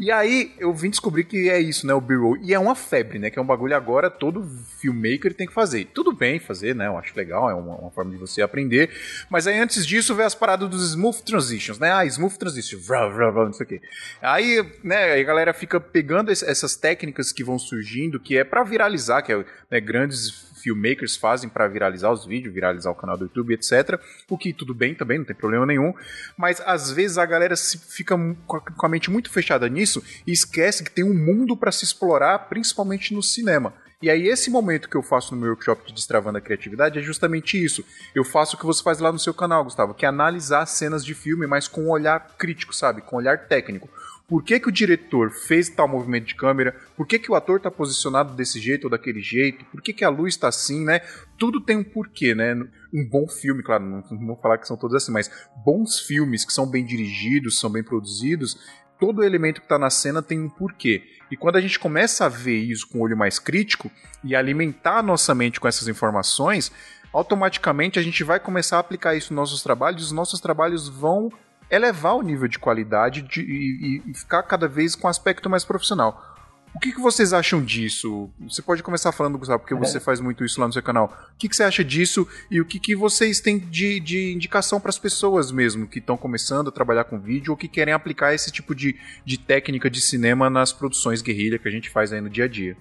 E 0.00 0.10
aí 0.10 0.52
eu 0.58 0.72
vim 0.72 0.88
descobrir 0.88 1.24
que 1.24 1.50
é 1.50 1.60
isso, 1.60 1.86
né? 1.86 1.92
O 1.92 2.00
B-roll. 2.00 2.38
E 2.38 2.54
é 2.54 2.58
uma 2.58 2.74
febre, 2.74 3.18
né? 3.18 3.28
Que 3.30 3.38
é 3.38 3.42
um 3.42 3.46
bagulho 3.46 3.76
agora, 3.76 4.08
todo 4.10 4.42
filmmaker 4.80 5.34
tem 5.34 5.46
que 5.46 5.52
fazer. 5.52 5.84
Tudo 5.92 6.10
bem 6.12 6.38
fazer, 6.40 6.74
né? 6.74 6.86
Eu 6.86 6.96
acho 6.96 7.14
legal, 7.16 7.50
é 7.50 7.54
uma, 7.54 7.76
uma 7.76 7.90
forma 7.90 8.10
de 8.10 8.16
você 8.16 8.40
aprender. 8.40 8.90
Mas 9.28 9.46
aí 9.46 9.58
antes 9.60 9.86
disso 9.86 10.14
vem 10.14 10.24
as 10.24 10.34
paradas 10.34 10.68
dos 10.70 10.90
smooth 10.92 11.22
transitions, 11.22 11.78
né? 11.78 11.92
Ah, 11.92 12.04
smooth 12.06 12.38
transition, 12.38 12.78
vrá, 12.80 13.06
vrá, 13.08 13.30
vrá, 13.30 13.44
não 13.44 13.52
sei 13.52 13.66
o 13.66 13.68
quê. 13.68 13.80
Aí, 14.22 14.64
né, 14.82 14.96
aí 15.12 15.20
a 15.20 15.24
galera 15.24 15.52
fica 15.52 15.78
pegando 15.78 16.32
es- 16.32 16.42
essas 16.42 16.74
técnicas 16.76 17.30
que 17.30 17.44
vão 17.44 17.58
surgindo, 17.58 18.18
que 18.18 18.36
é 18.38 18.42
pra 18.44 18.64
viralizar, 18.64 19.22
que 19.22 19.32
é 19.32 19.44
né, 19.70 19.80
grandes 19.80 20.49
filmmakers 20.60 21.16
fazem 21.16 21.48
pra 21.48 21.66
viralizar 21.68 22.10
os 22.10 22.24
vídeos, 22.24 22.54
viralizar 22.54 22.90
o 22.90 22.94
canal 22.94 23.16
do 23.16 23.24
YouTube, 23.24 23.54
etc. 23.54 24.00
O 24.28 24.38
que 24.38 24.52
tudo 24.52 24.74
bem 24.74 24.94
também, 24.94 25.18
não 25.18 25.24
tem 25.24 25.36
problema 25.36 25.66
nenhum. 25.66 25.92
Mas 26.36 26.60
às 26.60 26.90
vezes 26.90 27.18
a 27.18 27.26
galera 27.26 27.54
fica 27.56 28.16
com 28.46 28.86
a, 28.86 28.88
mente 28.88 29.10
muito 29.10 29.30
fechada 29.30 29.68
nisso 29.68 30.02
e 30.26 30.32
esquece 30.32 30.84
que 30.84 30.90
tem 30.90 31.04
um 31.04 31.14
mundo 31.14 31.56
pra 31.56 31.72
se 31.72 31.84
explorar, 31.84 32.38
principalmente 32.48 33.14
no 33.14 33.22
cinema. 33.22 33.74
E 34.02 34.08
aí, 34.08 34.28
esse 34.28 34.48
momento 34.48 34.88
que 34.88 34.96
eu 34.96 35.02
faço 35.02 35.34
no 35.34 35.40
meu 35.42 35.50
workshop 35.50 35.86
de 35.86 35.92
Destravando 35.92 36.38
a 36.38 36.40
Criatividade 36.40 36.98
é 36.98 37.02
justamente 37.02 37.62
isso. 37.62 37.84
Eu 38.14 38.24
faço 38.24 38.56
o 38.56 38.58
que 38.58 38.64
você 38.64 38.82
faz 38.82 38.98
lá 38.98 39.12
no 39.12 39.18
seu 39.18 39.34
canal, 39.34 39.62
Gustavo, 39.62 39.92
que 39.92 40.06
é 40.06 40.08
analisar 40.08 40.64
cenas 40.64 41.04
de 41.04 41.12
filme, 41.12 41.46
mas 41.46 41.68
com 41.68 41.82
um 41.82 41.90
olhar 41.90 42.34
crítico, 42.38 42.74
sabe? 42.74 43.02
Com 43.02 43.16
um 43.16 43.18
olhar 43.18 43.46
técnico. 43.46 43.90
Por 44.30 44.44
que, 44.44 44.60
que 44.60 44.68
o 44.68 44.72
diretor 44.72 45.32
fez 45.32 45.68
tal 45.68 45.88
movimento 45.88 46.26
de 46.26 46.36
câmera? 46.36 46.76
Por 46.96 47.04
que, 47.04 47.18
que 47.18 47.32
o 47.32 47.34
ator 47.34 47.56
está 47.56 47.68
posicionado 47.68 48.32
desse 48.32 48.60
jeito 48.60 48.84
ou 48.84 48.90
daquele 48.90 49.20
jeito? 49.20 49.64
Por 49.64 49.82
que, 49.82 49.92
que 49.92 50.04
a 50.04 50.08
luz 50.08 50.34
está 50.34 50.46
assim, 50.46 50.84
né? 50.84 51.00
Tudo 51.36 51.60
tem 51.60 51.76
um 51.76 51.82
porquê, 51.82 52.32
né? 52.32 52.54
Um 52.94 53.08
bom 53.10 53.26
filme, 53.26 53.60
claro, 53.60 53.84
não, 53.84 54.02
vou 54.24 54.36
falar 54.36 54.58
que 54.58 54.68
são 54.68 54.76
todos 54.76 54.94
assim, 54.94 55.10
mas 55.10 55.28
bons 55.64 55.98
filmes 55.98 56.44
que 56.44 56.52
são 56.52 56.64
bem 56.64 56.84
dirigidos, 56.84 57.58
são 57.58 57.68
bem 57.68 57.82
produzidos, 57.82 58.56
todo 59.00 59.24
elemento 59.24 59.60
que 59.60 59.64
está 59.64 59.80
na 59.80 59.90
cena 59.90 60.22
tem 60.22 60.38
um 60.38 60.48
porquê. 60.48 61.02
E 61.28 61.36
quando 61.36 61.56
a 61.56 61.60
gente 61.60 61.80
começa 61.80 62.26
a 62.26 62.28
ver 62.28 62.58
isso 62.58 62.88
com 62.88 62.98
um 62.98 63.02
olho 63.02 63.16
mais 63.16 63.40
crítico 63.40 63.90
e 64.22 64.36
alimentar 64.36 64.98
a 64.98 65.02
nossa 65.02 65.34
mente 65.34 65.58
com 65.58 65.66
essas 65.66 65.88
informações, 65.88 66.70
automaticamente 67.12 67.98
a 67.98 68.02
gente 68.02 68.22
vai 68.22 68.38
começar 68.38 68.76
a 68.76 68.80
aplicar 68.80 69.16
isso 69.16 69.34
nos 69.34 69.50
nossos 69.50 69.62
trabalhos, 69.64 70.02
e 70.02 70.04
os 70.04 70.12
nossos 70.12 70.40
trabalhos 70.40 70.88
vão 70.88 71.30
elevar 71.70 72.16
o 72.16 72.22
nível 72.22 72.48
de 72.48 72.58
qualidade 72.58 73.22
de- 73.22 73.42
e, 73.42 74.02
e 74.10 74.14
ficar 74.14 74.42
cada 74.42 74.66
vez 74.66 74.94
com 74.94 75.06
um 75.06 75.10
aspecto 75.10 75.48
mais 75.48 75.64
profissional. 75.64 76.26
O 76.72 76.78
que, 76.78 76.92
que 76.92 77.00
vocês 77.00 77.32
acham 77.32 77.60
disso? 77.64 78.30
Você 78.48 78.62
pode 78.62 78.80
começar 78.80 79.10
falando, 79.10 79.36
Gustavo, 79.36 79.58
porque 79.58 79.74
você 79.74 79.98
faz 79.98 80.20
muito 80.20 80.44
isso 80.44 80.60
lá 80.60 80.68
no 80.68 80.72
seu 80.72 80.82
canal. 80.82 81.12
O 81.34 81.36
que, 81.36 81.48
que 81.48 81.56
você 81.56 81.64
acha 81.64 81.82
disso 81.82 82.26
e 82.48 82.60
o 82.60 82.64
que, 82.64 82.78
que 82.78 82.94
vocês 82.94 83.40
têm 83.40 83.58
de, 83.58 83.98
de 83.98 84.32
indicação 84.32 84.80
para 84.80 84.88
as 84.88 84.98
pessoas 84.98 85.50
mesmo 85.50 85.88
que 85.88 85.98
estão 85.98 86.16
começando 86.16 86.68
a 86.68 86.72
trabalhar 86.72 87.04
com 87.04 87.18
vídeo 87.18 87.50
ou 87.50 87.56
que 87.56 87.66
querem 87.66 87.92
aplicar 87.92 88.34
esse 88.34 88.52
tipo 88.52 88.72
de, 88.72 88.96
de 89.24 89.36
técnica 89.36 89.90
de 89.90 90.00
cinema 90.00 90.48
nas 90.48 90.72
produções 90.72 91.20
guerrilha 91.22 91.58
que 91.58 91.66
a 91.66 91.72
gente 91.72 91.90
faz 91.90 92.12
aí 92.12 92.20
no 92.20 92.30
dia 92.30 92.44
a 92.44 92.48
dia? 92.48 92.76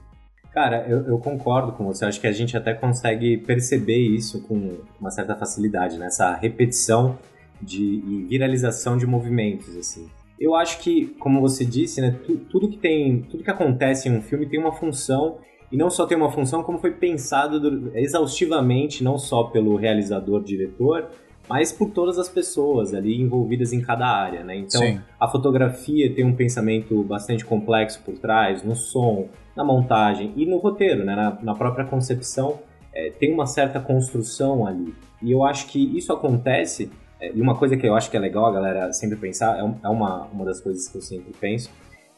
Cara, 0.54 0.86
eu, 0.88 1.08
eu 1.08 1.18
concordo 1.18 1.72
com 1.72 1.84
você. 1.86 2.06
Acho 2.06 2.22
que 2.22 2.28
a 2.28 2.32
gente 2.32 2.56
até 2.56 2.76
consegue 2.76 3.38
perceber 3.38 3.98
isso 3.98 4.42
com 4.44 4.82
uma 5.00 5.10
certa 5.10 5.36
facilidade, 5.36 5.98
né? 5.98 6.06
Essa 6.08 6.36
repetição 6.36 7.18
de 7.62 7.84
e 7.84 8.26
viralização 8.30 8.98
de 8.98 9.06
movimentos, 9.06 9.76
assim. 9.78 10.08
Eu 10.40 10.56
acho 10.56 10.80
que, 10.80 11.08
como 11.20 11.42
você 11.42 11.66
disse, 11.66 12.00
né? 12.00 12.16
tu- 12.26 12.38
tudo 12.50 12.70
que 12.70 12.78
tem, 12.78 13.22
tudo 13.24 13.44
que 13.44 13.50
acontece 13.52 14.08
em 14.08 14.18
um 14.18 14.22
filme 14.22 14.46
tem 14.46 14.60
uma 14.60 14.72
função 14.72 15.38
e 15.72 15.76
não 15.78 15.90
só 15.90 16.06
tem 16.06 16.18
uma 16.18 16.32
função, 16.32 16.64
como 16.64 16.80
foi 16.80 16.92
pensado 16.92 17.60
dur- 17.60 17.92
exaustivamente, 17.96 19.04
não 19.04 19.18
só 19.18 19.44
pelo 19.44 19.76
realizador, 19.76 20.42
diretor, 20.42 21.10
mas 21.48 21.72
por 21.72 21.90
todas 21.90 22.18
as 22.20 22.30
pessoas 22.30 22.94
ali 22.94 23.20
envolvidas 23.20 23.74
em 23.74 23.82
cada 23.82 24.06
área, 24.08 24.44
né? 24.44 24.56
Então, 24.56 24.82
Sim. 24.82 25.00
a 25.20 25.28
fotografia 25.28 26.14
tem 26.14 26.24
um 26.24 26.36
pensamento 26.36 27.04
bastante 27.04 27.44
complexo 27.44 28.02
por 28.06 28.18
trás, 28.20 28.64
no 28.64 28.76
som, 28.76 29.28
na 29.56 29.64
montagem 29.64 30.32
e 30.38 30.46
no 30.46 30.58
roteiro, 30.58 31.04
né? 31.04 31.16
na, 31.16 31.38
na 31.42 31.56
própria 31.56 31.84
concepção, 31.86 32.60
é, 32.94 33.10
tem 33.10 33.34
uma 33.34 33.46
certa 33.48 33.80
construção 33.80 34.66
ali. 34.66 34.94
E 35.22 35.32
eu 35.32 35.44
acho 35.44 35.68
que 35.68 35.80
isso 35.98 36.14
acontece, 36.14 36.92
e 37.22 37.42
uma 37.42 37.56
coisa 37.58 37.76
que 37.76 37.86
eu 37.86 37.96
acho 37.96 38.10
que 38.10 38.18
é 38.18 38.20
legal 38.20 38.46
a 38.46 38.52
galera 38.52 38.94
sempre 38.94 39.18
pensar, 39.18 39.58
é, 39.58 39.60
é 39.60 39.90
uma, 39.90 40.26
uma 40.28 40.46
das 40.46 40.62
coisas 40.62 40.88
que 40.88 40.98
eu 40.98 41.02
sempre 41.02 41.34
penso, 41.40 41.70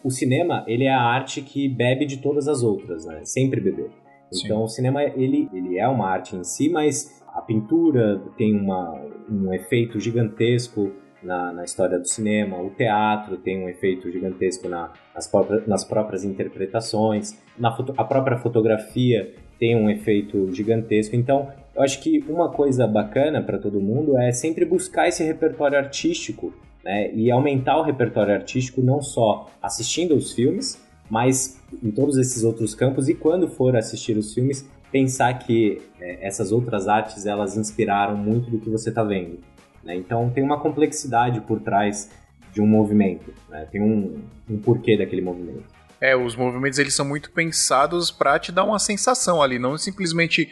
o 0.03 0.09
cinema, 0.09 0.63
ele 0.67 0.85
é 0.85 0.93
a 0.93 1.01
arte 1.01 1.41
que 1.41 1.67
bebe 1.67 2.05
de 2.05 2.17
todas 2.17 2.47
as 2.47 2.63
outras, 2.63 3.05
né? 3.05 3.21
Sempre 3.23 3.61
beber. 3.61 3.91
Sim. 4.31 4.45
Então, 4.45 4.63
o 4.63 4.67
cinema, 4.67 5.03
ele, 5.03 5.49
ele 5.53 5.77
é 5.77 5.87
uma 5.87 6.07
arte 6.07 6.35
em 6.35 6.43
si, 6.43 6.69
mas 6.69 7.21
a 7.27 7.41
pintura 7.41 8.19
tem 8.37 8.55
uma, 8.55 8.99
um 9.29 9.53
efeito 9.53 9.99
gigantesco 9.99 10.91
na, 11.21 11.53
na 11.53 11.63
história 11.63 11.99
do 11.99 12.07
cinema, 12.07 12.59
o 12.59 12.71
teatro 12.71 13.37
tem 13.37 13.63
um 13.63 13.69
efeito 13.69 14.11
gigantesco 14.11 14.67
na, 14.67 14.91
nas, 15.13 15.27
próprias, 15.27 15.67
nas 15.67 15.83
próprias 15.83 16.23
interpretações, 16.23 17.39
na 17.57 17.75
foto, 17.75 17.93
a 17.95 18.03
própria 18.03 18.37
fotografia 18.37 19.33
tem 19.59 19.75
um 19.75 19.89
efeito 19.89 20.51
gigantesco. 20.51 21.15
Então, 21.15 21.51
eu 21.75 21.81
acho 21.81 22.01
que 22.01 22.23
uma 22.27 22.49
coisa 22.49 22.85
bacana 22.85 23.41
para 23.41 23.57
todo 23.57 23.79
mundo 23.79 24.17
é 24.17 24.31
sempre 24.31 24.65
buscar 24.65 25.07
esse 25.07 25.23
repertório 25.23 25.77
artístico 25.77 26.53
né, 26.83 27.13
e 27.13 27.31
aumentar 27.31 27.77
o 27.77 27.83
repertório 27.83 28.33
artístico 28.33 28.81
não 28.81 29.01
só 29.01 29.49
assistindo 29.61 30.15
os 30.15 30.33
filmes, 30.33 30.81
mas 31.09 31.59
em 31.81 31.91
todos 31.91 32.17
esses 32.17 32.43
outros 32.43 32.75
campos 32.75 33.07
e 33.07 33.13
quando 33.13 33.47
for 33.47 33.75
assistir 33.75 34.17
os 34.17 34.33
filmes 34.33 34.67
pensar 34.91 35.33
que 35.39 35.81
é, 35.99 36.27
essas 36.27 36.51
outras 36.51 36.87
artes 36.87 37.25
elas 37.25 37.55
inspiraram 37.55 38.17
muito 38.17 38.49
do 38.49 38.59
que 38.59 38.69
você 38.69 38.89
está 38.89 39.03
vendo. 39.03 39.39
Né? 39.83 39.95
Então 39.95 40.29
tem 40.29 40.43
uma 40.43 40.59
complexidade 40.59 41.39
por 41.41 41.61
trás 41.61 42.09
de 42.53 42.61
um 42.61 42.67
movimento, 42.67 43.33
né? 43.49 43.65
tem 43.71 43.81
um, 43.81 44.21
um 44.49 44.57
porquê 44.57 44.97
daquele 44.97 45.21
movimento. 45.21 45.63
É, 46.01 46.15
os 46.15 46.35
movimentos 46.35 46.79
eles 46.79 46.95
são 46.95 47.05
muito 47.05 47.31
pensados 47.31 48.09
pra 48.09 48.39
te 48.39 48.51
dar 48.51 48.63
uma 48.63 48.79
sensação 48.79 49.41
ali, 49.41 49.59
não 49.59 49.77
simplesmente. 49.77 50.49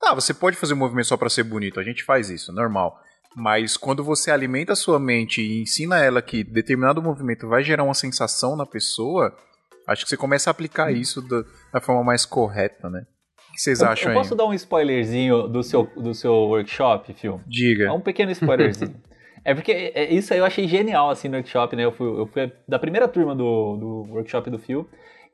Tá, 0.00 0.14
você 0.14 0.32
pode 0.32 0.56
fazer 0.56 0.74
um 0.74 0.78
movimento 0.78 1.06
só 1.06 1.16
pra 1.16 1.28
ser 1.28 1.42
bonito, 1.42 1.80
a 1.80 1.82
gente 1.82 2.04
faz 2.04 2.30
isso, 2.30 2.52
normal. 2.52 2.98
Mas 3.36 3.76
quando 3.76 4.02
você 4.02 4.30
alimenta 4.30 4.72
a 4.72 4.76
sua 4.76 4.98
mente 4.98 5.42
e 5.42 5.62
ensina 5.62 6.02
ela 6.02 6.22
que 6.22 6.42
determinado 6.42 7.02
movimento 7.02 7.46
vai 7.48 7.62
gerar 7.62 7.84
uma 7.84 7.94
sensação 7.94 8.56
na 8.56 8.64
pessoa, 8.64 9.36
acho 9.86 10.04
que 10.04 10.08
você 10.08 10.16
começa 10.16 10.48
a 10.48 10.52
aplicar 10.52 10.90
isso 10.92 11.20
da, 11.20 11.44
da 11.72 11.80
forma 11.80 12.02
mais 12.02 12.24
correta, 12.24 12.88
né? 12.88 13.06
O 13.50 13.52
que 13.52 13.60
vocês 13.60 13.80
Eu, 13.80 13.88
acham 13.88 14.12
eu 14.12 14.18
posso 14.18 14.34
aí? 14.34 14.38
dar 14.38 14.46
um 14.46 14.54
spoilerzinho 14.54 15.46
do 15.48 15.62
seu, 15.62 15.84
do 15.96 16.14
seu 16.14 16.32
workshop, 16.32 17.12
Phil? 17.14 17.34
É 17.44 17.48
Diga. 17.48 17.92
um 17.92 18.00
pequeno 18.00 18.30
spoilerzinho. 18.32 18.94
É 19.44 19.54
porque 19.54 19.92
é, 19.94 20.12
isso 20.12 20.34
aí 20.34 20.40
eu 20.40 20.44
achei 20.44 20.68
genial, 20.68 21.08
assim, 21.08 21.26
no 21.28 21.36
workshop, 21.36 21.74
né? 21.74 21.84
Eu 21.84 21.92
fui, 21.92 22.06
eu 22.06 22.26
fui 22.26 22.52
da 22.66 22.78
primeira 22.78 23.08
turma 23.08 23.34
do, 23.34 23.76
do 23.76 24.12
workshop 24.12 24.50
do 24.50 24.58
Phil. 24.58 24.86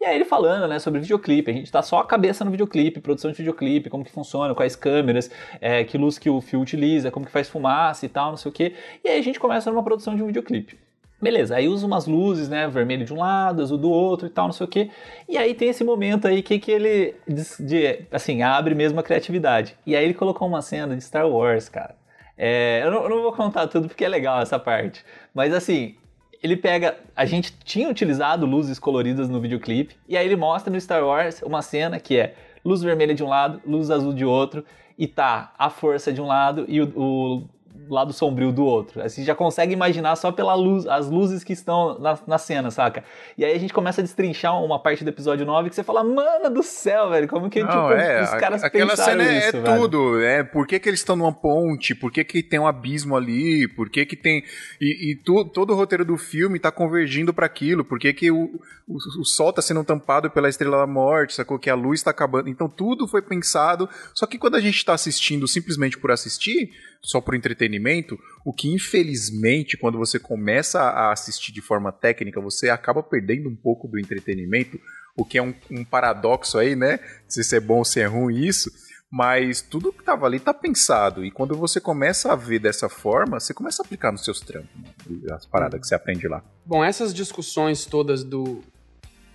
E 0.05 0.07
aí 0.07 0.17
ele 0.17 0.27
falando, 0.27 0.69
né, 0.69 0.79
sobre 0.79 1.01
videoclipe. 1.01 1.51
A 1.51 1.55
gente 1.55 1.73
tá 1.73 1.81
só 1.81 2.01
a 2.01 2.05
cabeça 2.05 2.45
no 2.45 2.51
videoclipe, 2.51 3.01
produção 3.01 3.31
de 3.31 3.39
videoclipe, 3.39 3.89
como 3.89 4.05
que 4.05 4.13
funciona, 4.13 4.55
quais 4.55 4.77
câmeras, 4.77 5.31
é, 5.63 5.83
que 5.83 5.97
luz 5.97 6.19
que 6.19 6.29
o 6.29 6.43
Phil 6.43 6.61
utiliza, 6.61 7.11
como 7.11 7.25
que 7.25 7.33
faz 7.33 7.49
fumaça 7.49 8.05
e 8.05 8.09
tal, 8.11 8.29
não 8.29 8.37
sei 8.37 8.51
o 8.51 8.53
quê. 8.53 8.75
E 9.03 9.09
aí 9.09 9.19
a 9.19 9.23
gente 9.23 9.41
começa 9.41 9.71
numa 9.71 9.83
produção 9.83 10.15
de 10.15 10.23
um 10.23 10.27
videoclipe. 10.27 10.79
Beleza, 11.23 11.57
aí 11.57 11.69
usa 11.69 11.87
umas 11.87 12.07
luzes, 12.07 12.51
né, 12.51 12.69
vermelho 12.69 13.07
de 13.07 13.15
um 13.15 13.17
lado, 13.17 13.63
azul 13.63 13.79
do 13.79 13.91
outro 13.91 14.27
e 14.27 14.31
tal, 14.31 14.45
não 14.45 14.53
sei 14.53 14.67
o 14.67 14.69
quê. 14.69 14.91
E 15.27 15.39
aí 15.39 15.55
tem 15.55 15.71
esse 15.71 15.83
momento 15.83 16.29
aí 16.29 16.43
que, 16.43 16.59
que 16.59 16.71
ele, 16.71 17.15
de, 17.59 18.05
assim, 18.13 18.43
abre 18.43 18.75
mesmo 18.75 19.01
a 19.01 19.03
criatividade. 19.03 19.75
E 19.87 19.97
aí 19.97 20.05
ele 20.05 20.13
colocou 20.13 20.47
uma 20.47 20.61
cena 20.61 20.95
de 20.95 21.03
Star 21.03 21.27
Wars, 21.27 21.71
cara. 21.71 21.97
É, 22.37 22.83
eu, 22.85 22.91
não, 22.91 23.05
eu 23.05 23.09
não 23.09 23.23
vou 23.23 23.33
contar 23.33 23.69
tudo 23.69 23.89
porque 23.89 24.05
é 24.05 24.09
legal 24.09 24.43
essa 24.43 24.59
parte. 24.59 25.03
Mas 25.33 25.55
assim, 25.55 25.97
ele 26.45 26.59
pega. 26.59 26.99
A 27.17 27.25
gente 27.25 27.57
tinha 27.65 27.89
utilizado 27.89 28.45
luzes 28.45 28.79
coloridas 28.79 29.31
no 29.31 29.41
videoclipe, 29.41 29.97
e 30.07 30.15
aí 30.15 30.27
ele 30.27 30.37
mostra 30.37 30.71
no 30.71 30.79
Star 30.79 31.03
Wars 31.03 31.41
uma 31.43 31.63
cena 31.63 31.99
que 31.99 32.19
é 32.19 32.35
luz 32.63 32.83
vermelha 32.83 33.15
de 33.15 33.25
um 33.25 33.29
lado, 33.29 33.63
luz 33.67 33.91
azul 33.91 34.13
de 34.13 34.27
outro, 34.27 34.63
e 34.99 35.07
tá 35.07 35.55
a 35.59 35.71
força 35.71 36.13
de 36.13 36.21
um 36.21 36.27
lado 36.27 36.67
e 36.69 36.83
o, 36.83 36.93
o 36.95 37.49
lado 37.89 38.13
sombrio 38.13 38.53
do 38.53 38.65
outro. 38.65 39.03
Assim, 39.03 39.25
já 39.25 39.35
consegue 39.35 39.73
imaginar 39.73 40.17
só 40.17 40.31
pela 40.33 40.55
luz, 40.55 40.87
as 40.87 41.09
luzes 41.09 41.43
que 41.45 41.53
estão 41.53 41.99
na, 41.99 42.19
na 42.27 42.39
cena, 42.39 42.71
saca? 42.71 43.05
E 43.37 43.45
aí 43.45 43.55
a 43.55 43.59
gente 43.59 43.73
começa 43.73 44.01
a 44.01 44.05
destrinchar 44.05 44.63
uma 44.63 44.79
parte 44.79 45.05
do 45.05 45.11
episódio 45.11 45.45
9 45.45 45.69
que 45.69 45.75
você 45.75 45.83
fala, 45.83 46.03
mano 46.05 46.51
do 46.51 46.63
céu, 46.63 47.11
velho, 47.11 47.29
como 47.29 47.49
que 47.51 47.63
Não, 47.63 47.69
tipo, 47.69 47.93
é, 47.93 48.23
os 48.23 48.31
caras 48.31 48.65
aquela 48.65 48.91
pensaram 48.91 49.21
cena 49.21 49.33
é, 49.33 49.39
isso, 49.39 49.57
é 49.57 49.63
tudo. 49.63 50.21
É, 50.21 50.43
por 50.45 50.67
que, 50.67 50.79
que 50.79 50.89
eles 50.89 51.01
estão 51.01 51.17
numa 51.17 51.33
ponte? 51.33 51.95
Por 51.95 52.11
que, 52.13 52.25
que 52.25 52.43
tem 52.43 52.59
um 52.59 52.67
abismo 52.67 53.17
ali? 53.17 53.67
Por 53.69 53.89
que, 53.91 54.05
que 54.07 54.17
tem. 54.17 54.43
E, 54.81 55.13
e 55.13 55.17
tu- 55.17 55.45
todo 55.47 55.73
o 55.73 55.77
roteiro 55.77 56.05
do 56.05 56.17
filme 56.17 56.59
tá 56.59 56.71
convergindo 56.71 57.33
para 57.33 57.47
aquilo. 57.47 57.85
Por 57.85 57.99
que, 57.99 58.13
que 58.13 58.31
o, 58.31 58.61
o, 58.87 58.97
o 59.21 59.25
sol 59.25 59.53
tá 59.53 59.63
sendo 59.63 59.85
tampado 59.85 60.31
pela 60.31 60.49
estrela 60.49 60.79
da 60.79 60.87
morte? 60.87 61.35
Sacou? 61.35 61.59
Que 61.59 61.71
a 61.71 61.75
luz 61.75 62.03
tá 62.03 62.11
acabando. 62.11 62.49
Então 62.49 62.69
tudo 62.69 63.07
foi 63.07 63.23
pensado. 63.23 63.89
Só 64.15 64.27
que 64.27 64.39
quando 64.39 64.57
a 64.57 64.61
gente 64.61 64.85
tá 64.85 64.95
assistindo 64.95 65.47
simplesmente 65.49 65.99
por 65.99 66.11
assistir, 66.11 66.71
só 67.05 67.21
por 67.21 67.35
entretenimento, 67.35 68.19
o 68.45 68.53
que 68.53 68.73
infelizmente, 68.73 69.77
quando 69.77 69.99
você 69.99 70.19
começa 70.19 70.81
a 70.81 71.13
assistir 71.13 71.53
de 71.53 71.61
forma 71.61 71.93
técnica, 71.93 72.41
você 72.41 72.71
acaba 72.71 73.03
perdendo 73.03 73.49
um 73.49 73.55
pouco 73.55 73.87
do 73.87 73.99
entretenimento, 73.99 74.81
o 75.15 75.25
que 75.25 75.37
é 75.37 75.43
um, 75.43 75.55
um 75.71 75.85
paradoxo 75.85 76.59
aí, 76.59 76.75
né? 76.75 76.99
Se 77.29 77.43
isso 77.43 77.55
é 77.55 77.61
bom 77.61 77.79
ou 77.79 77.85
se 77.85 78.01
é 78.01 78.07
ruim 78.07 78.41
isso. 78.41 78.71
Mas 79.11 79.61
tudo 79.61 79.93
que 79.93 80.03
tava 80.03 80.27
ali 80.27 80.41
tá 80.41 80.53
pensado. 80.53 81.25
E 81.25 81.31
quando 81.31 81.55
você 81.55 81.81
começa 81.81 82.33
a 82.33 82.37
ver 82.37 82.59
dessa 82.59 82.89
forma, 82.89 83.39
você 83.39 83.55
começa 83.55 83.83
a 83.83 83.85
aplicar 83.85 84.11
nos 84.11 84.25
seus 84.25 84.41
trampos, 84.41 84.71
mano, 84.75 85.35
as 85.35 85.47
paradas 85.47 85.81
que 85.81 85.87
você 85.87 85.95
aprende 85.95 86.27
lá. 86.27 86.43
Bom, 86.67 86.83
essas 86.83 87.15
discussões 87.15 87.85
todas 87.85 88.25
do, 88.25 88.61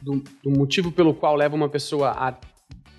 do, 0.01 0.21
do 0.43 0.51
motivo 0.51 0.91
pelo 0.91 1.13
qual 1.13 1.35
leva 1.35 1.55
uma 1.55 1.69
pessoa 1.69 2.09
a 2.09 2.37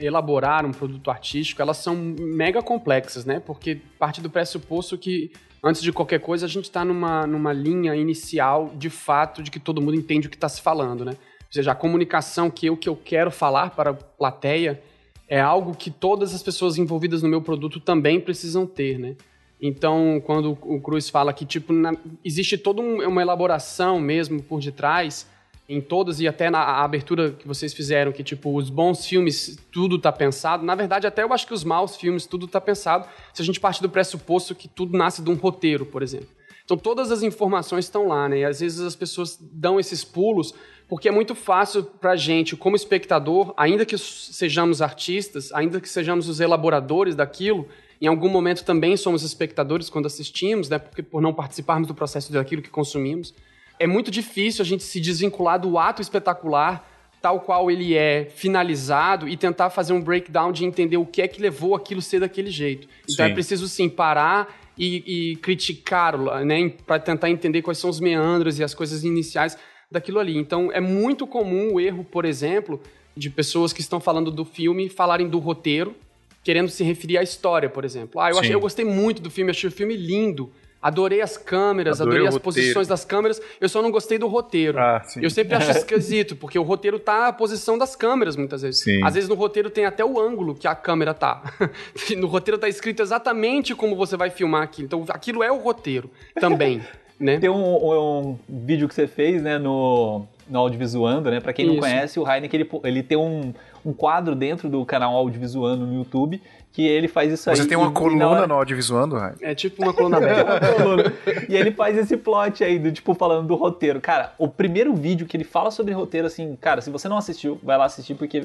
elaborar 0.01 0.65
um 0.65 0.73
produto 0.73 1.11
artístico, 1.11 1.61
elas 1.61 1.77
são 1.77 1.95
mega 1.95 2.63
complexas, 2.63 3.25
né? 3.25 3.41
Porque 3.41 3.81
parte 3.99 4.21
do 4.21 4.31
pressuposto 4.31 4.97
que, 4.97 5.31
antes 5.63 5.83
de 5.83 5.93
qualquer 5.93 6.21
coisa, 6.21 6.47
a 6.47 6.49
gente 6.49 6.65
está 6.65 6.85
numa, 6.85 7.27
numa 7.27 7.53
linha 7.53 7.95
inicial 7.95 8.73
de 8.77 8.89
fato 8.91 9.43
de 9.43 9.51
que 9.51 9.61
todo 9.61 9.81
mundo 9.81 9.95
entende 9.97 10.27
o 10.27 10.31
que 10.31 10.37
está 10.37 10.49
se 10.49 10.61
falando, 10.63 11.05
né? 11.05 11.13
Ou 11.13 11.53
seja, 11.53 11.73
a 11.73 11.75
comunicação 11.75 12.49
que 12.51 12.67
eu, 12.67 12.77
que 12.77 12.89
eu 12.89 12.97
quero 12.97 13.31
falar 13.31 13.71
para 13.71 13.91
a 13.91 13.95
plateia 13.95 14.83
é 15.29 15.41
algo 15.41 15.75
que 15.77 15.91
todas 15.91 16.35
as 16.35 16.43
pessoas 16.43 16.79
envolvidas 16.79 17.23
no 17.23 17.29
meu 17.29 17.43
produto 17.43 17.79
também 17.79 18.21
precisam 18.21 18.67
ter, 18.67 18.99
né? 18.99 19.17
Então, 19.63 20.23
quando 20.25 20.57
o 20.63 20.81
Cruz 20.81 21.11
fala 21.11 21.33
que, 21.35 21.45
tipo, 21.45 21.73
na- 21.73 21.95
existe 22.25 22.57
toda 22.57 22.81
um- 22.81 23.07
uma 23.07 23.21
elaboração 23.21 24.01
mesmo 24.01 24.43
por 24.43 24.59
detrás, 24.61 25.27
em 25.71 25.81
todas, 25.81 26.19
e 26.19 26.27
até 26.27 26.51
na 26.51 26.59
a 26.59 26.83
abertura 26.83 27.31
que 27.31 27.47
vocês 27.47 27.73
fizeram, 27.73 28.11
que, 28.11 28.25
tipo, 28.25 28.57
os 28.57 28.69
bons 28.69 29.07
filmes, 29.07 29.57
tudo 29.71 30.01
tá 30.01 30.11
pensado. 30.11 30.65
Na 30.65 30.75
verdade, 30.75 31.07
até 31.07 31.23
eu 31.23 31.33
acho 31.33 31.47
que 31.47 31.55
os 31.55 31.63
maus 31.63 31.95
filmes, 31.95 32.27
tudo 32.27 32.49
tá 32.49 32.61
pensado, 32.61 33.09
se 33.33 33.41
a 33.41 33.45
gente 33.45 33.61
parte 33.61 33.81
do 33.81 33.89
pressuposto 33.89 34.53
que 34.53 34.67
tudo 34.67 34.99
nasce 34.99 35.23
de 35.23 35.31
um 35.31 35.35
roteiro, 35.35 35.87
por 35.87 36.03
exemplo. 36.03 36.29
Então, 36.65 36.77
todas 36.77 37.13
as 37.13 37.23
informações 37.23 37.85
estão 37.85 38.09
lá, 38.09 38.29
né? 38.29 38.41
E 38.41 38.45
às 38.45 38.59
vezes 38.59 38.81
as 38.81 38.97
pessoas 38.97 39.39
dão 39.41 39.79
esses 39.79 40.03
pulos, 40.03 40.53
porque 40.89 41.09
é 41.09 41.13
muito 41.13 41.37
fácil 41.37 41.85
pra 41.85 42.17
gente, 42.17 42.57
como 42.57 42.75
espectador, 42.75 43.55
ainda 43.57 43.87
que 43.87 43.97
sejamos 43.97 44.83
artistas, 44.83 45.53
ainda 45.53 45.81
que 45.81 45.89
sejamos 45.89 46.29
os 46.29 46.41
elaboradores 46.41 47.15
daquilo, 47.15 47.69
em 48.01 48.09
algum 48.09 48.29
momento 48.29 48.65
também 48.65 48.97
somos 48.97 49.23
espectadores 49.23 49.89
quando 49.89 50.07
assistimos, 50.07 50.69
né? 50.69 50.81
Porque 50.81 51.03
por 51.03 51.23
não 51.23 51.33
participarmos 51.33 51.87
do 51.87 51.95
processo 51.95 52.33
daquilo 52.33 52.61
que 52.61 52.71
consumimos. 52.71 53.33
É 53.81 53.87
muito 53.87 54.11
difícil 54.11 54.63
a 54.63 54.67
gente 54.67 54.83
se 54.85 55.01
desvincular 55.01 55.59
do 55.59 55.79
ato 55.79 56.03
espetacular, 56.03 56.87
tal 57.23 57.41
qual 57.41 57.71
ele 57.71 57.95
é 57.95 58.27
finalizado, 58.27 59.27
e 59.27 59.39
tentar 59.39 59.71
fazer 59.71 59.95
um 59.95 60.03
breakdown 60.03 60.53
de 60.53 60.67
entender 60.67 60.99
o 60.99 61.07
que 61.07 61.23
é 61.23 61.27
que 61.27 61.41
levou 61.41 61.75
aquilo 61.75 62.01
a 62.01 62.03
ser 62.03 62.21
daquele 62.21 62.51
jeito. 62.51 62.87
Então 63.11 63.25
Sim. 63.25 63.33
é 63.33 63.35
preciso, 63.35 63.67
sim, 63.67 63.89
parar 63.89 64.55
e, 64.77 65.31
e 65.33 65.37
criticá-lo, 65.37 66.45
né? 66.45 66.69
Para 66.87 66.99
tentar 66.99 67.31
entender 67.31 67.63
quais 67.63 67.79
são 67.79 67.89
os 67.89 68.01
meandros 68.01 68.59
e 68.59 68.63
as 68.63 68.75
coisas 68.75 69.03
iniciais 69.03 69.57
daquilo 69.91 70.19
ali. 70.19 70.37
Então 70.37 70.71
é 70.71 70.81
muito 70.81 71.27
comum 71.27 71.73
o 71.73 71.81
erro, 71.81 72.05
por 72.05 72.27
exemplo, 72.27 72.83
de 73.17 73.31
pessoas 73.31 73.73
que 73.73 73.81
estão 73.81 73.99
falando 73.99 74.31
do 74.31 74.45
filme 74.45 74.91
falarem 74.91 75.27
do 75.27 75.39
roteiro, 75.39 75.97
querendo 76.45 76.69
se 76.69 76.85
referir 76.85 77.17
à 77.17 77.23
história, 77.23 77.71
por 77.71 77.83
exemplo. 77.83 78.21
Ah, 78.21 78.31
eu, 78.31 78.39
achei, 78.39 78.55
eu 78.55 78.61
gostei 78.61 78.85
muito 78.85 79.23
do 79.23 79.31
filme, 79.31 79.51
achei 79.51 79.69
o 79.69 79.73
filme 79.73 79.97
lindo. 79.97 80.53
Adorei 80.83 81.21
as 81.21 81.37
câmeras, 81.37 82.01
Adorei 82.01 82.21
adorei, 82.21 82.37
as 82.37 82.43
posições 82.43 82.89
das 82.89 83.05
câmeras. 83.05 83.41
Eu 83.61 83.69
só 83.69 83.83
não 83.83 83.91
gostei 83.91 84.17
do 84.17 84.27
roteiro. 84.27 84.79
Ah. 84.79 85.03
Eu 85.21 85.29
sempre 85.29 85.55
acho 85.55 85.71
esquisito, 85.77 86.35
porque 86.35 86.59
o 86.59 86.63
roteiro 86.63 86.99
tá 86.99 87.29
a 87.29 87.33
posição 87.33 87.77
das 87.77 87.95
câmeras, 87.95 88.35
muitas 88.35 88.63
vezes. 88.63 88.83
Sim. 88.83 89.03
Às 89.05 89.15
vezes 89.15 89.29
no 89.29 89.35
roteiro 89.35 89.69
tem 89.69 89.85
até 89.85 90.03
o 90.03 90.19
ângulo 90.19 90.55
que 90.55 90.67
a 90.67 90.75
câmera 90.75 91.13
tá. 91.13 91.43
no 92.17 92.27
roteiro 92.27 92.59
tá 92.59 92.69
escrito 92.69 93.03
exatamente 93.03 93.75
como 93.75 93.95
você 93.95 94.17
vai 94.17 94.31
filmar 94.31 94.63
aquilo. 94.63 94.87
Então 94.87 95.05
aquilo 95.11 95.43
é 95.43 95.53
o 95.53 95.59
roteiro 95.59 96.11
também, 96.41 96.81
né? 97.21 97.39
Tem 97.39 97.51
um, 97.51 97.77
um- 97.77 98.39
vídeo 98.49 98.89
que 98.89 98.95
você 98.95 99.07
fez, 99.07 99.43
né, 99.43 99.59
no, 99.59 100.25
no 100.49 100.59
Audiovisuando, 100.59 101.31
né? 101.31 101.41
Pra 101.41 101.53
quem 101.53 101.67
não 101.67 101.75
Isso. 101.75 101.83
conhece, 101.83 102.19
o 102.19 102.27
Heineken, 102.27 102.61
ele, 102.61 102.71
ele 102.85 103.03
tem 103.03 103.19
um, 103.19 103.53
um 103.85 103.93
quadro 103.93 104.35
dentro 104.35 104.69
do 104.69 104.83
canal 104.87 105.15
Audiovisuando 105.15 105.87
no 105.87 105.95
YouTube, 105.95 106.41
que 106.73 106.87
ele 106.87 107.09
faz 107.09 107.33
isso 107.33 107.51
aí. 107.51 107.57
Você 107.57 107.67
tem 107.67 107.77
uma 107.77 107.87
e- 107.87 107.89
na 107.89 107.95
coluna 107.95 108.29
hora- 108.29 108.47
no 108.47 108.55
audiovisuando, 108.55 109.17
Rai? 109.17 109.35
É 109.41 109.55
tipo 109.55 109.83
uma 109.83 109.93
coluna 109.93 110.17
aberta. 110.23 110.75
coluna. 110.75 111.13
E 111.49 111.57
ele 111.57 111.73
faz 111.73 111.97
esse 111.99 112.17
plot 112.17 112.63
aí, 112.63 112.79
do 112.79 112.93
tipo, 112.93 113.13
falando 113.15 113.49
do 113.49 113.55
roteiro. 113.57 114.01
Cara, 114.01 114.33
o 114.39 114.47
primeiro 114.49 114.95
vídeo 114.95 115.27
que 115.27 115.37
ele 115.37 115.45
fala 115.45 115.71
sobre 115.71 115.93
roteiro, 115.93 116.27
assim, 116.29 116.57
cara, 116.61 116.81
se 116.81 116.89
você 116.91 117.09
não 117.09 117.17
assistiu, 117.19 117.59
vai 117.63 117.77
lá 117.77 117.87
assistir, 117.87 118.15
porque 118.15 118.45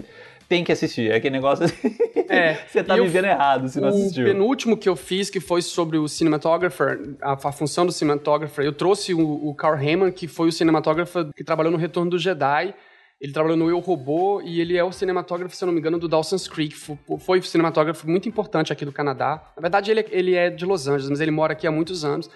tem 0.50 0.64
que 0.64 0.72
assistir. 0.72 1.12
É 1.12 1.16
aquele 1.16 1.34
negócio 1.36 1.66
assim. 1.66 1.96
É, 2.30 2.54
você 2.68 2.84
tá 2.84 2.98
e 2.98 3.00
o- 3.02 3.04
vivendo 3.04 3.26
errado 3.26 3.68
se 3.70 3.80
não 3.80 3.90
o 3.90 3.92
assistiu. 3.92 4.26
penúltimo 4.26 4.76
que 4.78 4.90
eu 4.90 4.96
fiz, 4.96 5.30
que 5.30 5.40
foi 5.40 5.62
sobre 5.62 5.98
o 5.98 6.08
cinematographer, 6.08 7.00
a, 7.22 7.34
a 7.34 7.52
função 7.52 7.86
do 7.86 7.92
cinematographer, 7.92 8.66
eu 8.66 8.74
trouxe 8.74 9.14
o, 9.14 9.20
o 9.50 9.54
Carl 9.56 9.80
Heyman, 9.80 10.12
que 10.12 10.28
foi 10.28 10.48
o 10.48 10.52
cinematógrafo 10.52 11.26
que 11.36 11.44
trabalhou 11.44 11.72
no 11.72 11.78
Retorno 11.78 12.10
do 12.12 12.18
Jedi. 12.20 12.74
Ele 13.20 13.32
trabalhou 13.32 13.58
no 13.58 13.70
Eu 13.70 13.80
Robô 13.80 14.42
e 14.44 14.60
ele 14.60 14.76
é 14.78 14.84
o 14.84 14.92
cinematógrafo, 14.92 15.56
se 15.56 15.64
eu 15.64 15.68
não 15.68 15.74
me 15.74 15.80
engano, 15.80 15.98
do 15.98 16.08
Dawson's 16.08 16.48
Creek. 16.48 16.76
Fo- 16.76 16.98
Foi 17.18 17.40
um 17.40 17.42
cinematógrafo 17.42 18.08
muito 18.10 18.28
importante 18.28 18.74
aqui 18.74 18.84
do 18.84 18.92
Canadá. 18.92 19.42
Na 19.56 19.62
verdade, 19.62 19.90
ele, 19.90 20.02
é- 20.02 20.06
ele 20.12 20.36
é 20.36 20.50
de 20.50 20.66
Los 20.66 20.88
Angeles, 20.88 21.10
mas 21.10 21.22
ele 21.22 21.32
mora 21.32 21.54
aqui 21.54 21.66
há 21.66 21.72
muitos 21.72 22.04
anos. 22.04 22.30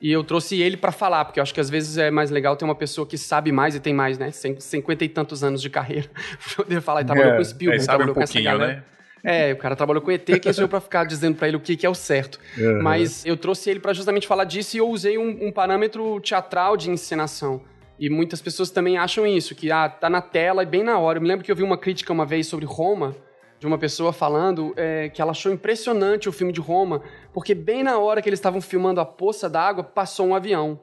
E 0.00 0.10
eu 0.10 0.24
trouxe 0.24 0.60
ele 0.60 0.76
pra 0.76 0.90
falar, 0.90 1.24
porque 1.26 1.38
eu 1.38 1.42
acho 1.42 1.54
que 1.54 1.60
às 1.60 1.70
vezes 1.70 1.96
é 1.96 2.10
mais 2.10 2.30
legal 2.30 2.56
ter 2.56 2.64
uma 2.64 2.74
pessoa 2.74 3.06
que 3.06 3.16
sabe 3.16 3.52
mais 3.52 3.76
e 3.76 3.80
tem 3.80 3.94
mais, 3.94 4.18
né? 4.18 4.30
Cin- 4.32 4.58
Cinquenta 4.58 5.04
e 5.04 5.08
tantos 5.08 5.44
anos 5.44 5.60
de 5.62 5.70
carreira. 5.70 6.08
pra 6.44 6.64
poder 6.64 6.80
falar. 6.80 7.00
Ele 7.00 7.06
trabalhou 7.08 7.36
com 7.36 7.44
Spielberg, 7.44 7.82
É, 7.82 7.84
sabe 7.84 7.94
um 7.94 8.06
trabalhou 8.06 8.14
com 8.14 8.22
essa 8.22 8.40
galera. 8.40 8.72
né? 8.76 8.84
É, 9.24 9.52
o 9.52 9.56
cara 9.56 9.76
trabalhou 9.76 10.02
com 10.02 10.10
ET, 10.10 10.24
quem 10.40 10.52
sou 10.52 10.64
eu 10.64 10.68
pra 10.68 10.80
ficar 10.80 11.04
dizendo 11.04 11.36
pra 11.36 11.46
ele 11.46 11.56
o 11.56 11.60
que, 11.60 11.76
que 11.76 11.86
é 11.86 11.88
o 11.88 11.94
certo? 11.94 12.40
Mas 12.82 13.24
eu 13.24 13.36
trouxe 13.36 13.70
ele 13.70 13.78
pra 13.78 13.92
justamente 13.92 14.26
falar 14.26 14.42
disso 14.44 14.76
e 14.76 14.80
eu 14.80 14.88
usei 14.88 15.16
um, 15.16 15.46
um 15.46 15.52
parâmetro 15.52 16.18
teatral 16.20 16.76
de 16.76 16.90
encenação. 16.90 17.62
E 17.98 18.10
muitas 18.10 18.40
pessoas 18.40 18.70
também 18.70 18.98
acham 18.98 19.26
isso, 19.26 19.54
que 19.54 19.70
ah, 19.70 19.88
tá 19.88 20.10
na 20.10 20.20
tela 20.20 20.62
e 20.62 20.66
bem 20.66 20.82
na 20.82 20.98
hora. 20.98 21.18
Eu 21.18 21.22
me 21.22 21.28
lembro 21.28 21.44
que 21.44 21.52
eu 21.52 21.56
vi 21.56 21.62
uma 21.62 21.78
crítica 21.78 22.12
uma 22.12 22.26
vez 22.26 22.46
sobre 22.46 22.66
Roma, 22.66 23.14
de 23.58 23.66
uma 23.66 23.78
pessoa 23.78 24.12
falando 24.12 24.74
é, 24.76 25.08
que 25.08 25.22
ela 25.22 25.30
achou 25.30 25.52
impressionante 25.52 26.28
o 26.28 26.32
filme 26.32 26.52
de 26.52 26.60
Roma, 26.60 27.00
porque 27.32 27.54
bem 27.54 27.84
na 27.84 27.96
hora 27.98 28.20
que 28.20 28.28
eles 28.28 28.40
estavam 28.40 28.60
filmando 28.60 29.00
a 29.00 29.04
poça 29.04 29.48
d'água, 29.48 29.84
passou 29.84 30.26
um 30.26 30.34
avião. 30.34 30.80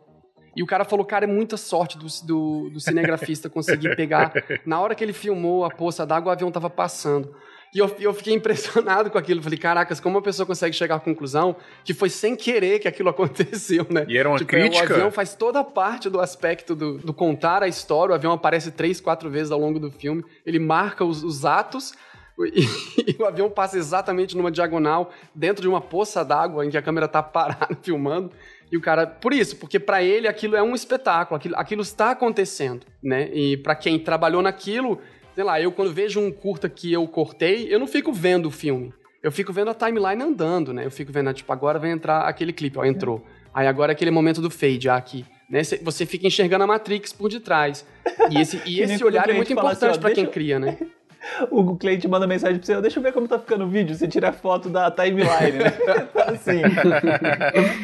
E 0.56 0.64
o 0.64 0.66
cara 0.66 0.86
falou, 0.86 1.06
cara, 1.06 1.26
é 1.26 1.28
muita 1.28 1.58
sorte 1.58 1.98
do, 1.98 2.06
do, 2.26 2.70
do 2.70 2.80
cinegrafista 2.80 3.50
conseguir 3.50 3.96
pegar. 3.96 4.34
Na 4.66 4.80
hora 4.80 4.96
que 4.96 5.04
ele 5.04 5.14
filmou 5.14 5.64
a 5.64 5.70
poça 5.70 6.06
d'água, 6.06 6.30
o 6.30 6.34
avião 6.34 6.52
tava 6.52 6.70
passando. 6.70 7.36
E 7.74 7.80
eu, 7.80 7.96
eu 8.00 8.14
fiquei 8.14 8.34
impressionado 8.34 9.10
com 9.12 9.18
aquilo. 9.18 9.42
Falei, 9.44 9.58
caracas, 9.58 10.00
como 10.00 10.16
uma 10.16 10.22
pessoa 10.22 10.46
consegue 10.46 10.76
chegar 10.76 10.96
à 10.96 11.00
conclusão 11.00 11.56
que 11.84 11.94
foi 11.94 12.10
sem 12.10 12.36
querer 12.36 12.80
que 12.80 12.88
aquilo 12.88 13.10
aconteceu, 13.10 13.86
né? 13.90 14.06
E 14.08 14.18
era 14.18 14.28
uma 14.28 14.38
Tipo, 14.38 14.56
é, 14.56 14.62
crítica? 14.62 14.92
O 14.92 14.96
avião 14.96 15.12
faz 15.12 15.36
toda 15.36 15.64
parte 15.64 16.10
do 16.10 16.20
aspecto 16.20 16.76
do, 16.76 16.98
do 16.98 17.14
contar 17.14 17.62
a 17.62 17.68
história. 17.68 18.12
O 18.12 18.16
avião 18.16 18.34
aparece 18.34 18.72
três, 18.72 19.00
quatro 19.00 19.30
vezes 19.30 19.52
ao 19.52 19.60
longo 19.60 19.80
do 19.80 19.92
filme. 19.92 20.24
Ele 20.46 20.60
marca 20.60 21.06
os, 21.06 21.24
os 21.24 21.46
atos, 21.46 21.94
e, 22.40 22.66
e 23.12 23.22
o 23.22 23.26
avião 23.26 23.50
passa 23.50 23.78
exatamente 23.78 24.36
numa 24.36 24.50
diagonal 24.50 25.12
dentro 25.36 25.62
de 25.62 25.68
uma 25.68 25.82
poça 25.82 26.24
d'água 26.24 26.66
em 26.66 26.70
que 26.70 26.78
a 26.78 26.82
câmera 26.82 27.08
tá 27.08 27.22
parada 27.24 27.78
filmando. 27.82 28.32
E 28.72 28.78
o 28.78 28.82
cara, 28.82 29.08
por 29.08 29.34
isso, 29.34 29.56
porque 29.56 29.80
para 29.80 30.04
ele 30.04 30.28
aquilo 30.28 30.56
é 30.56 30.62
um 30.62 30.76
espetáculo, 30.76 31.38
aquilo, 31.38 31.56
aquilo 31.58 31.82
está 31.82 32.12
acontecendo, 32.12 32.86
né? 33.02 33.28
E 33.34 33.58
para 33.58 33.76
quem 33.76 33.98
trabalhou 33.98 34.44
naquilo, 34.44 35.02
sei 35.40 35.46
lá, 35.46 35.62
eu 35.62 35.72
quando 35.72 35.94
vejo 35.94 36.20
um 36.20 36.30
curta 36.34 36.68
que 36.68 36.92
eu 36.92 37.08
cortei, 37.08 37.74
eu 37.74 37.80
não 37.80 37.88
fico 37.88 38.12
vendo 38.12 38.48
o 38.48 38.52
filme. 38.52 38.94
Eu 39.24 39.32
fico 39.32 39.54
vendo 39.54 39.72
a 39.72 39.74
timeline 39.74 40.22
andando, 40.22 40.74
né? 40.74 40.86
Eu 40.86 40.92
fico 40.92 41.14
vendo, 41.14 41.34
tipo, 41.34 41.50
agora 41.54 41.80
vai 41.80 41.92
entrar 41.92 42.24
aquele 42.24 42.52
clipe, 42.52 42.78
ó, 42.78 42.84
entrou. 42.84 43.26
Aí 43.54 43.66
agora 43.66 43.94
é 43.94 43.96
aquele 43.96 44.12
momento 44.12 44.42
do 44.42 44.50
fade, 44.50 44.90
ah, 44.90 44.98
aqui. 44.98 45.26
Né? 45.50 45.62
Você 45.64 46.06
fica 46.06 46.28
enxergando 46.28 46.66
a 46.66 46.68
Matrix 46.68 47.14
por 47.14 47.30
detrás. 47.30 47.86
E 48.30 48.38
esse, 48.38 48.62
e 48.66 48.82
esse 48.84 49.02
olhar 49.02 49.30
é 49.30 49.34
muito 49.34 49.54
importante 49.54 49.92
assim, 49.92 50.02
para 50.02 50.12
quem 50.12 50.26
cria, 50.26 50.60
né? 50.60 50.78
o 51.50 51.78
cliente 51.78 52.06
manda 52.06 52.28
mensagem 52.28 52.58
pra 52.58 52.66
você, 52.66 52.82
deixa 52.82 53.00
eu 53.00 53.04
ver 53.04 53.14
como 53.14 53.26
tá 53.26 53.40
ficando 53.40 53.64
o 53.64 53.70
vídeo, 53.70 53.96
você 53.96 54.10
tira 54.10 54.32
a 54.32 54.34
foto 54.34 54.70
da 54.70 54.92
timeline, 54.92 55.58
né? 55.58 55.74
assim. 56.28 56.60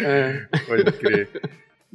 é. 0.04 0.46
Pode 0.68 0.92
crer. 0.92 1.30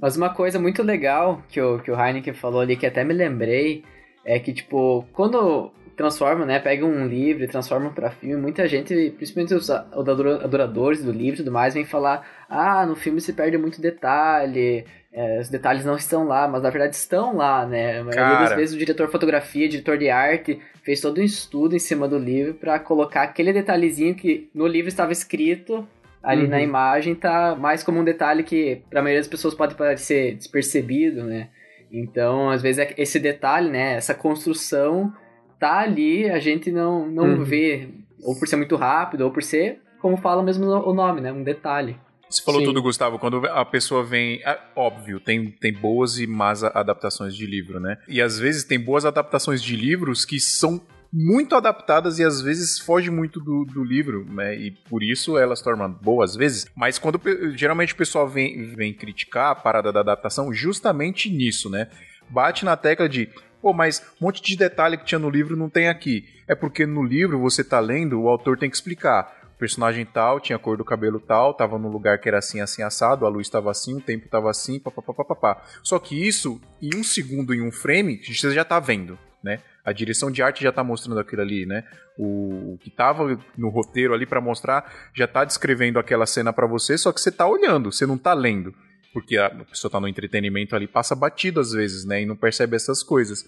Mas 0.00 0.17
uma 0.17 0.31
coisa 0.31 0.59
muito 0.59 0.83
legal 0.83 1.43
que 1.50 1.61
o, 1.61 1.81
que 1.81 1.90
o 1.90 2.02
Heineken 2.02 2.33
falou 2.33 2.62
ali, 2.62 2.79
que 2.79 2.87
até 2.87 3.05
me 3.05 3.12
lembrei, 3.12 3.85
é 4.24 4.38
que, 4.38 4.52
tipo, 4.52 5.04
quando 5.12 5.72
transforma, 5.96 6.46
né, 6.46 6.58
pega 6.58 6.86
um 6.86 7.06
livro 7.06 7.44
e 7.44 7.48
transforma 7.48 7.90
para 7.90 8.10
filme, 8.10 8.40
muita 8.40 8.66
gente, 8.66 9.12
principalmente 9.16 9.52
os 9.52 9.68
adoradores 9.68 11.04
do 11.04 11.12
livro 11.12 11.34
e 11.34 11.44
tudo 11.44 11.52
mais, 11.52 11.74
vem 11.74 11.84
falar, 11.84 12.26
ah, 12.48 12.86
no 12.86 12.96
filme 12.96 13.20
se 13.20 13.34
perde 13.34 13.58
muito 13.58 13.82
detalhe, 13.82 14.86
é, 15.12 15.40
os 15.40 15.48
detalhes 15.48 15.84
não 15.84 15.96
estão 15.96 16.24
lá, 16.26 16.48
mas 16.48 16.62
na 16.62 16.70
verdade 16.70 16.94
estão 16.94 17.36
lá, 17.36 17.66
né? 17.66 18.00
A 18.00 18.04
maioria 18.04 18.38
das 18.38 18.54
vezes 18.54 18.74
o 18.74 18.78
diretor 18.78 19.06
de 19.06 19.12
fotografia, 19.12 19.68
diretor 19.68 19.98
de 19.98 20.08
arte, 20.08 20.60
fez 20.82 21.00
todo 21.00 21.20
um 21.20 21.24
estudo 21.24 21.74
em 21.74 21.80
cima 21.80 22.08
do 22.08 22.18
livro 22.18 22.54
para 22.54 22.78
colocar 22.78 23.22
aquele 23.22 23.52
detalhezinho 23.52 24.14
que 24.14 24.48
no 24.54 24.66
livro 24.66 24.88
estava 24.88 25.12
escrito 25.12 25.86
ali 26.22 26.44
uhum. 26.44 26.50
na 26.50 26.62
imagem, 26.62 27.14
tá 27.14 27.56
mais 27.56 27.82
como 27.82 28.00
um 28.00 28.04
detalhe 28.04 28.42
que 28.42 28.82
para 28.88 29.00
a 29.00 29.02
maioria 29.02 29.20
das 29.20 29.28
pessoas 29.28 29.54
pode 29.54 29.74
parecer 29.74 30.36
despercebido, 30.36 31.24
né? 31.24 31.48
Então, 31.92 32.50
às 32.50 32.62
vezes 32.62 32.78
é 32.78 32.94
esse 32.97 33.18
detalhe, 33.18 33.68
né, 33.68 33.94
essa 33.94 34.14
construção 34.14 35.12
tá 35.59 35.80
ali, 35.80 36.30
a 36.30 36.38
gente 36.38 36.70
não 36.70 37.09
não 37.09 37.25
uhum. 37.25 37.44
vê, 37.44 37.88
ou 38.23 38.38
por 38.38 38.49
ser 38.49 38.56
muito 38.56 38.76
rápido, 38.76 39.23
ou 39.23 39.30
por 39.30 39.42
ser, 39.42 39.80
como 40.00 40.16
fala 40.16 40.42
mesmo 40.42 40.66
o 40.66 40.94
nome, 40.94 41.20
né, 41.20 41.32
um 41.32 41.42
detalhe. 41.42 41.97
Você 42.30 42.42
falou 42.42 42.61
Sim. 42.61 42.66
tudo, 42.68 42.80
Gustavo. 42.80 43.18
Quando 43.18 43.44
a 43.49 43.64
pessoa 43.64 44.04
vem. 44.04 44.40
É, 44.44 44.56
óbvio, 44.76 45.18
tem, 45.18 45.50
tem 45.50 45.73
boas 45.73 46.16
e 46.20 46.28
más 46.28 46.62
adaptações 46.62 47.35
de 47.35 47.44
livro, 47.44 47.80
né? 47.80 47.99
E 48.06 48.23
às 48.23 48.38
vezes 48.38 48.62
tem 48.62 48.78
boas 48.78 49.04
adaptações 49.04 49.61
de 49.61 49.75
livros 49.75 50.25
que 50.25 50.38
são 50.38 50.80
muito 51.12 51.55
adaptadas 51.55 52.19
e 52.19 52.25
às 52.25 52.40
vezes 52.40 52.79
foge 52.79 53.11
muito 53.11 53.40
do, 53.40 53.64
do 53.64 53.83
livro, 53.83 54.25
né? 54.31 54.57
E 54.57 54.71
por 54.71 55.02
isso 55.02 55.37
elas 55.37 55.61
tornam 55.61 55.90
boas 55.90 56.31
às 56.31 56.37
vezes. 56.37 56.67
Mas 56.76 56.99
quando 56.99 57.21
geralmente 57.57 57.95
o 57.95 57.97
pessoal 57.97 58.29
vem, 58.29 58.75
vem 58.75 58.95
criticar 58.95 59.50
a 59.50 59.55
parada 59.55 59.93
da 59.93 60.00
adaptação, 60.00 60.52
justamente 60.52 61.29
nisso, 61.29 61.69
né? 61.69 61.88
Bate 62.29 62.64
na 62.64 62.76
tecla 62.76 63.09
de. 63.09 63.29
Pô, 63.61 63.73
mas 63.73 64.02
um 64.21 64.25
monte 64.25 64.40
de 64.40 64.57
detalhe 64.57 64.97
que 64.97 65.05
tinha 65.05 65.19
no 65.19 65.29
livro 65.29 65.57
não 65.57 65.69
tem 65.69 65.88
aqui. 65.88 66.25
É 66.49 66.55
porque 66.55 66.87
no 66.87 67.02
livro 67.02 67.38
você 67.38 67.62
tá 67.62 67.79
lendo, 67.81 68.21
o 68.21 68.29
autor 68.29 68.57
tem 68.57 68.71
que 68.71 68.76
explicar 68.76 69.40
personagem 69.61 70.07
tal, 70.07 70.40
tinha 70.40 70.57
a 70.57 70.59
cor 70.59 70.79
do 70.79 70.85
cabelo 70.85 71.21
tal, 71.21 71.52
tava 71.52 71.79
num 71.79 71.90
lugar 71.90 72.19
que 72.19 72.26
era 72.26 72.38
assim, 72.38 72.61
assim, 72.61 72.83
assado, 72.83 73.26
a 73.26 73.29
luz 73.29 73.47
estava 73.47 73.71
assim, 73.71 73.95
o 73.95 74.00
tempo 74.00 74.25
estava 74.25 74.49
assim, 74.49 74.81
papapá. 74.81 75.62
Só 75.83 75.99
que 75.99 76.26
isso, 76.26 76.59
em 76.81 76.97
um 76.97 77.05
segundo, 77.05 77.52
em 77.52 77.61
um 77.61 77.71
frame, 77.71 78.23
você 78.25 78.50
já 78.52 78.64
tá 78.64 78.81
vendo, 78.81 79.19
né? 79.42 79.61
A 79.85 79.92
direção 79.92 80.30
de 80.30 80.42
arte 80.42 80.62
já 80.62 80.72
tá 80.72 80.85
mostrando 80.85 81.20
aquilo 81.20 81.42
ali, 81.42 81.66
né? 81.66 81.85
O, 82.18 82.74
o 82.74 82.79
que 82.79 82.90
tava 82.90 83.38
no 83.57 83.68
roteiro 83.68 84.12
ali 84.12 84.26
para 84.26 84.40
mostrar 84.40 85.11
já 85.14 85.26
tá 85.26 85.44
descrevendo 85.44 85.98
aquela 85.98 86.26
cena 86.26 86.53
para 86.53 86.66
você, 86.66 86.98
só 86.98 87.12
que 87.12 87.20
você 87.20 87.31
tá 87.31 87.46
olhando, 87.46 87.90
você 87.90 88.07
não 88.07 88.18
tá 88.18 88.35
lendo. 88.35 88.74
Porque 89.12 89.37
a 89.37 89.50
pessoa 89.50 89.90
tá 89.90 89.98
no 89.98 90.07
entretenimento 90.07 90.76
ali, 90.76 90.87
passa 90.87 91.16
batido 91.16 91.59
às 91.59 91.72
vezes, 91.72 92.05
né? 92.05 92.22
E 92.22 92.26
não 92.26 92.37
percebe 92.37 92.76
essas 92.76 93.03
coisas. 93.03 93.44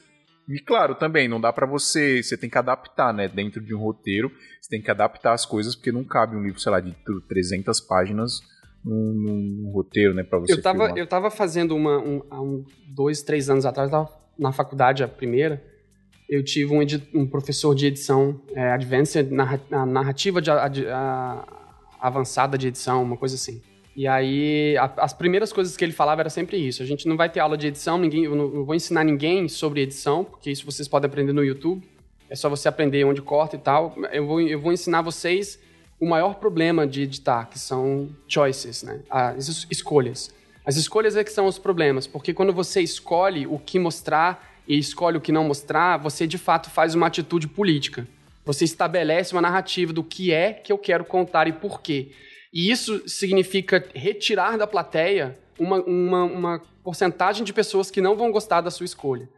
E 0.49 0.59
claro, 0.59 0.95
também 0.95 1.29
não 1.29 1.41
dá 1.41 1.53
para 1.53 1.67
você, 1.67 2.23
você 2.23 2.37
tem 2.37 2.51
que 2.51 2.59
adaptar, 2.59 3.15
né, 3.15 3.29
dentro 3.29 3.61
de 3.61 3.75
um 3.75 3.79
roteiro, 3.79 4.31
você 4.61 4.71
tem 4.71 4.83
que 4.83 4.91
adaptar 4.91 5.33
as 5.33 5.47
coisas 5.47 5.77
porque 5.77 5.93
não 5.93 6.03
cabe 6.03 6.37
um 6.37 6.43
livro, 6.43 6.61
sei 6.61 6.73
lá, 6.73 6.81
de 6.81 6.95
300 7.29 7.81
páginas 7.81 8.41
num, 8.85 9.71
roteiro, 9.73 10.13
né, 10.13 10.25
para 10.25 10.41
você 10.41 10.53
Eu 10.53 10.61
tava, 10.61 10.87
filmar. 10.87 10.99
eu 10.99 11.07
tava 11.07 11.31
fazendo 11.31 11.77
uma 11.77 11.99
um, 11.99 12.23
há 12.29 12.43
um, 12.43 12.65
dois, 12.89 13.23
três 13.23 13.49
anos 13.49 13.65
atrás, 13.65 13.91
tava 13.91 14.11
na 14.37 14.51
faculdade 14.51 15.05
a 15.05 15.09
primeira, 15.09 15.63
eu 16.33 16.43
tive 16.43 16.73
um, 16.75 16.81
um 17.21 17.27
professor 17.27 17.75
de 17.75 17.85
edição 17.85 18.41
é, 18.55 18.73
advanced, 18.73 19.31
narrativa 19.31 20.41
de, 20.41 20.51
a, 20.51 20.65
a, 20.65 21.45
avançada 22.01 22.57
de 22.57 22.69
edição, 22.69 23.03
uma 23.03 23.19
coisa 23.19 23.35
assim. 23.35 23.61
E 23.95 24.09
aí, 24.09 24.75
a, 24.79 24.91
as 24.97 25.13
primeiras 25.13 25.53
coisas 25.53 25.77
que 25.77 25.85
ele 25.85 25.93
falava 25.93 26.23
era 26.23 26.31
sempre 26.31 26.57
isso. 26.57 26.83
A 26.83 26.87
gente 26.87 27.07
não 27.07 27.19
vai 27.19 27.29
ter 27.29 27.41
aula 27.41 27.59
de 27.59 27.67
edição, 27.67 27.99
ninguém, 27.99 28.25
eu 28.25 28.35
não, 28.35 28.49
não 28.49 28.65
vou 28.65 28.75
ensinar 28.75 29.05
ninguém 29.05 29.47
sobre 29.47 29.83
edição, 29.83 30.25
porque 30.25 30.51
isso 30.51 30.65
vocês 30.65 30.89
podem 30.89 31.07
aprender 31.07 31.35
no 31.35 31.45
YouTube. 31.45 31.87
É 32.31 32.35
só 32.35 32.49
você 32.49 32.67
aprender 32.67 33.05
onde 33.05 33.21
corta 33.21 33.57
e 33.57 33.59
tal. 33.59 33.95
Eu 34.11 34.27
vou, 34.27 34.41
eu 34.41 34.59
vou 34.59 34.73
ensinar 34.73 35.03
vocês 35.03 35.61
o 36.01 36.09
maior 36.09 36.37
problema 36.37 36.87
de 36.87 37.03
editar, 37.03 37.45
que 37.45 37.59
são 37.59 38.09
choices, 38.27 38.83
né? 38.83 39.03
As 39.11 39.67
escolhas. 39.71 40.33
As 40.65 40.77
escolhas 40.77 41.15
é 41.15 41.23
que 41.23 41.31
são 41.31 41.45
os 41.45 41.59
problemas, 41.59 42.07
porque 42.07 42.33
quando 42.33 42.55
você 42.55 42.81
escolhe 42.81 43.47
o 43.47 43.59
que 43.59 43.79
mostrar 43.79 44.52
e 44.67 44.79
escolhe 44.79 45.17
o 45.17 45.21
que 45.21 45.33
não 45.33 45.45
mostrar, 45.45 45.97
você 45.97 46.27
de 46.27 46.39
fato 46.39 46.71
faz 46.71 46.95
uma 46.95 47.07
atitude 47.07 47.49
política. 47.49 48.07
Você 48.45 48.65
estabelece 48.65 49.33
uma 49.33 49.41
narrativa 49.41 49.93
do 49.93 50.03
que 50.03 50.33
é 50.33 50.53
que 50.53 50.73
eu 50.73 50.79
quero 50.79 51.05
contar 51.05 51.47
e 51.47 51.53
por 51.53 51.81
quê. 51.81 52.11
E 52.53 52.71
isso 52.71 53.09
significa 53.09 53.85
retirar 53.95 54.57
da 54.57 54.67
plateia 54.67 55.39
uma, 55.59 55.81
uma, 55.83 56.25
uma 56.25 56.63
porcentagem 56.83 57.45
de 57.45 57.53
pessoas 57.53 57.91
que 57.91 58.01
não 58.01 58.17
vão 58.17 58.33
gostar 58.33 58.61
da 58.61 58.71
sua 58.71 58.85
escolha. 58.85 59.29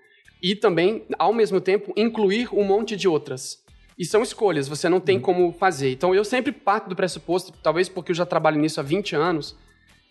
E 0.43 0.55
também, 0.55 1.05
ao 1.19 1.33
mesmo 1.33 1.61
tempo, 1.61 1.93
incluir 1.97 2.49
um 2.53 2.65
monte 2.65 2.97
de 2.97 3.07
outras. 3.07 3.63
E 3.99 4.05
são 4.05 4.23
escolhas, 4.23 4.67
você 4.67 4.89
não 4.89 5.01
tem 5.01 5.17
uhum. 5.17 5.23
como 5.23 5.53
fazer. 5.53 5.93
Então 5.93 6.15
eu 6.15 6.25
sempre 6.25 6.51
parto 6.51 6.89
do 6.89 6.97
pressuposto, 6.97 7.53
talvez 7.63 7.89
porque 7.89 8.11
eu 8.11 8.17
já 8.17 8.27
trabalho 8.27 8.59
nisso 8.59 8.81
há 8.81 8.83
20 8.83 9.15
anos, 9.15 9.57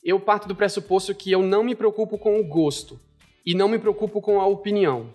eu 0.03 0.19
parto 0.19 0.47
do 0.47 0.55
pressuposto 0.55 1.13
que 1.13 1.31
eu 1.31 1.41
não 1.41 1.63
me 1.63 1.75
preocupo 1.75 2.17
com 2.17 2.39
o 2.39 2.43
gosto 2.43 2.99
e 3.45 3.53
não 3.53 3.67
me 3.67 3.79
preocupo 3.79 4.21
com 4.21 4.39
a 4.39 4.45
opinião. 4.45 5.09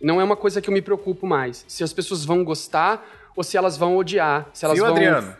Não 0.00 0.20
é 0.20 0.24
uma 0.24 0.36
coisa 0.36 0.60
que 0.60 0.68
eu 0.68 0.74
me 0.74 0.82
preocupo 0.82 1.26
mais. 1.26 1.64
Se 1.68 1.82
as 1.82 1.92
pessoas 1.92 2.24
vão 2.24 2.44
gostar 2.44 3.04
ou 3.36 3.42
se 3.42 3.56
elas 3.56 3.76
vão 3.76 3.96
odiar. 3.96 4.48
Se 4.52 4.64
elas 4.64 4.76
Viu, 4.76 4.86
vão... 4.86 4.94
Adriano? 4.94 5.36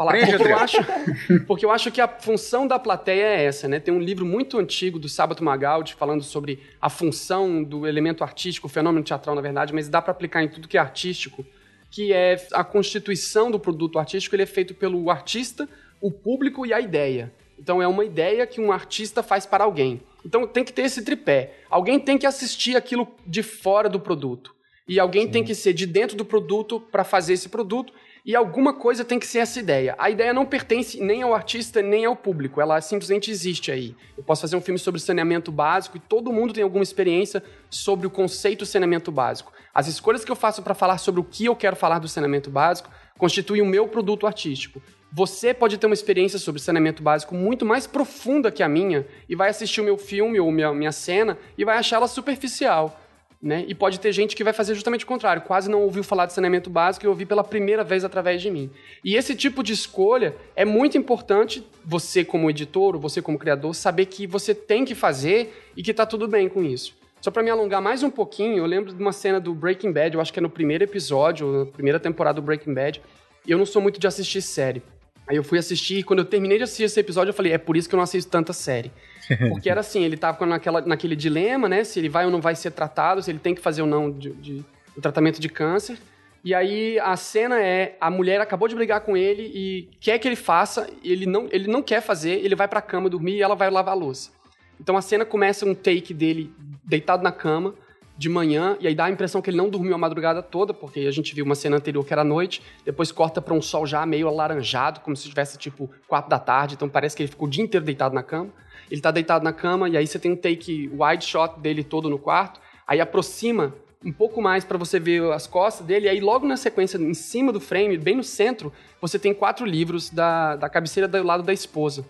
falar. 0.00 0.12
Prende, 0.12 0.36
porque, 0.38 0.52
eu 0.52 0.56
acho, 0.56 0.78
porque 1.46 1.64
eu 1.66 1.70
acho 1.70 1.90
que 1.90 2.00
a 2.00 2.08
função 2.08 2.66
da 2.66 2.78
plateia 2.78 3.22
é 3.22 3.44
essa, 3.44 3.68
né? 3.68 3.78
Tem 3.78 3.92
um 3.92 4.00
livro 4.00 4.24
muito 4.24 4.58
antigo 4.58 4.98
do 4.98 5.10
Sábato 5.10 5.44
Magaldi 5.44 5.94
falando 5.94 6.22
sobre 6.22 6.60
a 6.80 6.88
função 6.88 7.62
do 7.62 7.86
elemento 7.86 8.24
artístico, 8.24 8.66
o 8.66 8.70
fenômeno 8.70 9.04
teatral, 9.04 9.36
na 9.36 9.42
verdade, 9.42 9.74
mas 9.74 9.88
dá 9.88 10.00
para 10.00 10.12
aplicar 10.12 10.42
em 10.42 10.48
tudo 10.48 10.66
que 10.66 10.78
é 10.78 10.80
artístico, 10.80 11.44
que 11.90 12.14
é 12.14 12.46
a 12.52 12.64
constituição 12.64 13.50
do 13.50 13.60
produto 13.60 13.98
artístico, 13.98 14.34
ele 14.34 14.44
é 14.44 14.46
feito 14.46 14.74
pelo 14.74 15.10
artista, 15.10 15.68
o 16.00 16.10
público 16.10 16.64
e 16.64 16.72
a 16.72 16.80
ideia. 16.80 17.30
Então 17.60 17.82
é 17.82 17.86
uma 17.86 18.04
ideia 18.06 18.46
que 18.46 18.58
um 18.58 18.72
artista 18.72 19.22
faz 19.22 19.44
para 19.44 19.64
alguém. 19.64 20.00
Então 20.24 20.46
tem 20.46 20.64
que 20.64 20.72
ter 20.72 20.82
esse 20.82 21.04
tripé. 21.04 21.58
Alguém 21.68 22.00
tem 22.00 22.16
que 22.16 22.26
assistir 22.26 22.74
aquilo 22.74 23.06
de 23.26 23.42
fora 23.42 23.86
do 23.86 24.00
produto. 24.00 24.54
E 24.88 24.98
alguém 24.98 25.26
Sim. 25.26 25.30
tem 25.30 25.44
que 25.44 25.54
ser 25.54 25.74
de 25.74 25.84
dentro 25.84 26.16
do 26.16 26.24
produto 26.24 26.80
para 26.80 27.04
fazer 27.04 27.34
esse 27.34 27.50
produto 27.50 27.92
e 28.24 28.34
alguma 28.34 28.72
coisa 28.72 29.04
tem 29.04 29.18
que 29.18 29.26
ser 29.26 29.38
essa 29.38 29.60
ideia. 29.60 29.94
A 29.98 30.10
ideia 30.10 30.32
não 30.32 30.46
pertence 30.46 31.00
nem 31.00 31.22
ao 31.22 31.34
artista, 31.34 31.82
nem 31.82 32.06
ao 32.06 32.16
público. 32.16 32.60
Ela 32.60 32.80
simplesmente 32.80 33.30
existe 33.30 33.70
aí. 33.70 33.94
Eu 34.16 34.24
posso 34.24 34.40
fazer 34.40 34.56
um 34.56 34.60
filme 34.60 34.78
sobre 34.78 35.00
saneamento 35.00 35.52
básico 35.52 35.98
e 35.98 36.00
todo 36.00 36.32
mundo 36.32 36.54
tem 36.54 36.64
alguma 36.64 36.82
experiência 36.82 37.42
sobre 37.68 38.06
o 38.06 38.10
conceito 38.10 38.64
saneamento 38.64 39.12
básico. 39.12 39.52
As 39.72 39.86
escolhas 39.86 40.24
que 40.24 40.32
eu 40.32 40.36
faço 40.36 40.62
para 40.62 40.74
falar 40.74 40.98
sobre 40.98 41.20
o 41.20 41.24
que 41.24 41.44
eu 41.44 41.54
quero 41.54 41.76
falar 41.76 41.98
do 41.98 42.08
saneamento 42.08 42.50
básico 42.50 42.90
constituem 43.18 43.62
o 43.62 43.66
meu 43.66 43.86
produto 43.86 44.26
artístico. 44.26 44.82
Você 45.12 45.52
pode 45.52 45.76
ter 45.76 45.86
uma 45.86 45.94
experiência 45.94 46.38
sobre 46.38 46.60
saneamento 46.60 47.02
básico 47.02 47.34
muito 47.34 47.66
mais 47.66 47.84
profunda 47.84 48.50
que 48.50 48.62
a 48.62 48.68
minha 48.68 49.04
e 49.28 49.34
vai 49.34 49.48
assistir 49.48 49.80
o 49.80 49.84
meu 49.84 49.98
filme 49.98 50.38
ou 50.38 50.52
minha, 50.52 50.72
minha 50.72 50.92
cena 50.92 51.36
e 51.58 51.64
vai 51.64 51.76
achar 51.78 51.96
ela 51.96 52.06
superficial. 52.06 52.96
Né? 53.42 53.64
E 53.66 53.74
pode 53.74 53.98
ter 53.98 54.12
gente 54.12 54.36
que 54.36 54.44
vai 54.44 54.52
fazer 54.52 54.74
justamente 54.74 55.04
o 55.04 55.08
contrário, 55.08 55.42
quase 55.42 55.68
não 55.68 55.82
ouviu 55.82 56.04
falar 56.04 56.26
de 56.26 56.32
saneamento 56.34 56.68
básico 56.68 57.06
e 57.06 57.08
ouviu 57.08 57.26
pela 57.26 57.42
primeira 57.42 57.82
vez 57.82 58.04
através 58.04 58.40
de 58.40 58.50
mim. 58.50 58.70
E 59.02 59.16
esse 59.16 59.34
tipo 59.34 59.62
de 59.62 59.72
escolha 59.72 60.36
é 60.54 60.64
muito 60.64 60.98
importante 60.98 61.66
você 61.84 62.22
como 62.22 62.50
editor, 62.50 62.94
ou 62.94 63.00
você 63.00 63.22
como 63.22 63.38
criador, 63.38 63.74
saber 63.74 64.06
que 64.06 64.26
você 64.26 64.54
tem 64.54 64.84
que 64.84 64.94
fazer 64.94 65.70
e 65.74 65.82
que 65.82 65.90
está 65.90 66.04
tudo 66.04 66.28
bem 66.28 66.50
com 66.50 66.62
isso. 66.62 66.94
Só 67.20 67.30
para 67.30 67.42
me 67.42 67.50
alongar 67.50 67.82
mais 67.82 68.02
um 68.02 68.10
pouquinho, 68.10 68.58
eu 68.58 68.66
lembro 68.66 68.92
de 68.92 69.00
uma 69.00 69.12
cena 69.12 69.40
do 69.40 69.54
Breaking 69.54 69.90
Bad, 69.90 70.14
eu 70.14 70.20
acho 70.20 70.32
que 70.32 70.38
é 70.38 70.42
no 70.42 70.50
primeiro 70.50 70.84
episódio, 70.84 71.50
na 71.50 71.66
primeira 71.66 71.98
temporada 71.98 72.40
do 72.40 72.44
Breaking 72.44 72.74
Bad. 72.74 73.02
Eu 73.48 73.58
não 73.58 73.66
sou 73.66 73.80
muito 73.80 73.98
de 73.98 74.06
assistir 74.06 74.42
série. 74.42 74.82
Aí 75.30 75.36
eu 75.36 75.44
fui 75.44 75.60
assistir 75.60 75.98
e 75.98 76.02
quando 76.02 76.18
eu 76.18 76.24
terminei 76.24 76.58
de 76.58 76.64
assistir 76.64 76.82
esse 76.82 76.98
episódio, 76.98 77.30
eu 77.30 77.34
falei, 77.34 77.52
é 77.52 77.58
por 77.58 77.76
isso 77.76 77.88
que 77.88 77.94
eu 77.94 77.96
não 77.96 78.02
assisto 78.02 78.28
tanta 78.28 78.52
série. 78.52 78.90
Porque 79.48 79.70
era 79.70 79.78
assim, 79.78 80.02
ele 80.02 80.16
tava 80.16 80.44
naquela, 80.44 80.80
naquele 80.80 81.14
dilema, 81.14 81.68
né? 81.68 81.84
Se 81.84 82.00
ele 82.00 82.08
vai 82.08 82.24
ou 82.24 82.32
não 82.32 82.40
vai 82.40 82.56
ser 82.56 82.72
tratado, 82.72 83.22
se 83.22 83.30
ele 83.30 83.38
tem 83.38 83.54
que 83.54 83.60
fazer 83.60 83.80
ou 83.80 83.86
não 83.86 84.10
de, 84.10 84.32
de, 84.32 84.64
o 84.96 85.00
tratamento 85.00 85.40
de 85.40 85.48
câncer. 85.48 85.98
E 86.42 86.52
aí 86.52 86.98
a 86.98 87.16
cena 87.16 87.62
é 87.62 87.96
a 88.00 88.10
mulher 88.10 88.40
acabou 88.40 88.66
de 88.66 88.74
brigar 88.74 89.02
com 89.02 89.16
ele 89.16 89.52
e 89.54 89.88
quer 90.00 90.18
que 90.18 90.26
ele 90.26 90.34
faça, 90.34 90.90
ele 91.04 91.26
não, 91.26 91.46
ele 91.52 91.70
não 91.70 91.80
quer 91.80 92.02
fazer, 92.02 92.44
ele 92.44 92.56
vai 92.56 92.66
pra 92.66 92.82
cama 92.82 93.08
dormir 93.08 93.36
e 93.36 93.42
ela 93.42 93.54
vai 93.54 93.70
lavar 93.70 93.94
a 93.94 93.96
louça. 93.96 94.32
Então 94.80 94.96
a 94.96 95.02
cena 95.02 95.24
começa 95.24 95.64
um 95.64 95.76
take 95.76 96.12
dele 96.12 96.52
deitado 96.82 97.22
na 97.22 97.30
cama 97.30 97.76
de 98.20 98.28
manhã 98.28 98.76
e 98.78 98.86
aí 98.86 98.94
dá 98.94 99.06
a 99.06 99.10
impressão 99.10 99.40
que 99.40 99.48
ele 99.48 99.56
não 99.56 99.70
dormiu 99.70 99.94
a 99.94 99.98
madrugada 99.98 100.42
toda, 100.42 100.74
porque 100.74 101.00
a 101.00 101.10
gente 101.10 101.34
viu 101.34 101.42
uma 101.42 101.54
cena 101.54 101.78
anterior 101.78 102.04
que 102.04 102.12
era 102.12 102.22
noite, 102.22 102.60
depois 102.84 103.10
corta 103.10 103.40
para 103.40 103.54
um 103.54 103.62
sol 103.62 103.86
já 103.86 104.04
meio 104.04 104.28
alaranjado, 104.28 105.00
como 105.00 105.16
se 105.16 105.26
tivesse 105.26 105.56
tipo 105.56 105.90
quatro 106.06 106.28
da 106.28 106.38
tarde, 106.38 106.74
então 106.74 106.86
parece 106.86 107.16
que 107.16 107.22
ele 107.22 107.30
ficou 107.30 107.48
o 107.48 107.50
dia 107.50 107.64
inteiro 107.64 107.82
deitado 107.82 108.14
na 108.14 108.22
cama. 108.22 108.50
Ele 108.90 109.00
tá 109.00 109.10
deitado 109.10 109.42
na 109.42 109.54
cama 109.54 109.88
e 109.88 109.96
aí 109.96 110.06
você 110.06 110.18
tem 110.18 110.32
um 110.32 110.36
take 110.36 110.90
wide 110.92 111.24
shot 111.24 111.58
dele 111.60 111.82
todo 111.82 112.10
no 112.10 112.18
quarto, 112.18 112.60
aí 112.86 113.00
aproxima 113.00 113.74
um 114.04 114.12
pouco 114.12 114.42
mais 114.42 114.66
para 114.66 114.76
você 114.76 115.00
ver 115.00 115.22
as 115.32 115.46
costas 115.46 115.86
dele, 115.86 116.04
e 116.04 116.08
aí 116.10 116.20
logo 116.20 116.46
na 116.46 116.58
sequência, 116.58 116.98
em 116.98 117.14
cima 117.14 117.50
do 117.50 117.60
frame, 117.60 117.96
bem 117.96 118.16
no 118.16 118.22
centro, 118.22 118.70
você 119.00 119.18
tem 119.18 119.32
quatro 119.32 119.64
livros 119.64 120.10
da, 120.10 120.56
da 120.56 120.68
cabeceira 120.68 121.08
do 121.08 121.22
lado 121.22 121.42
da 121.42 121.54
esposa. 121.54 122.04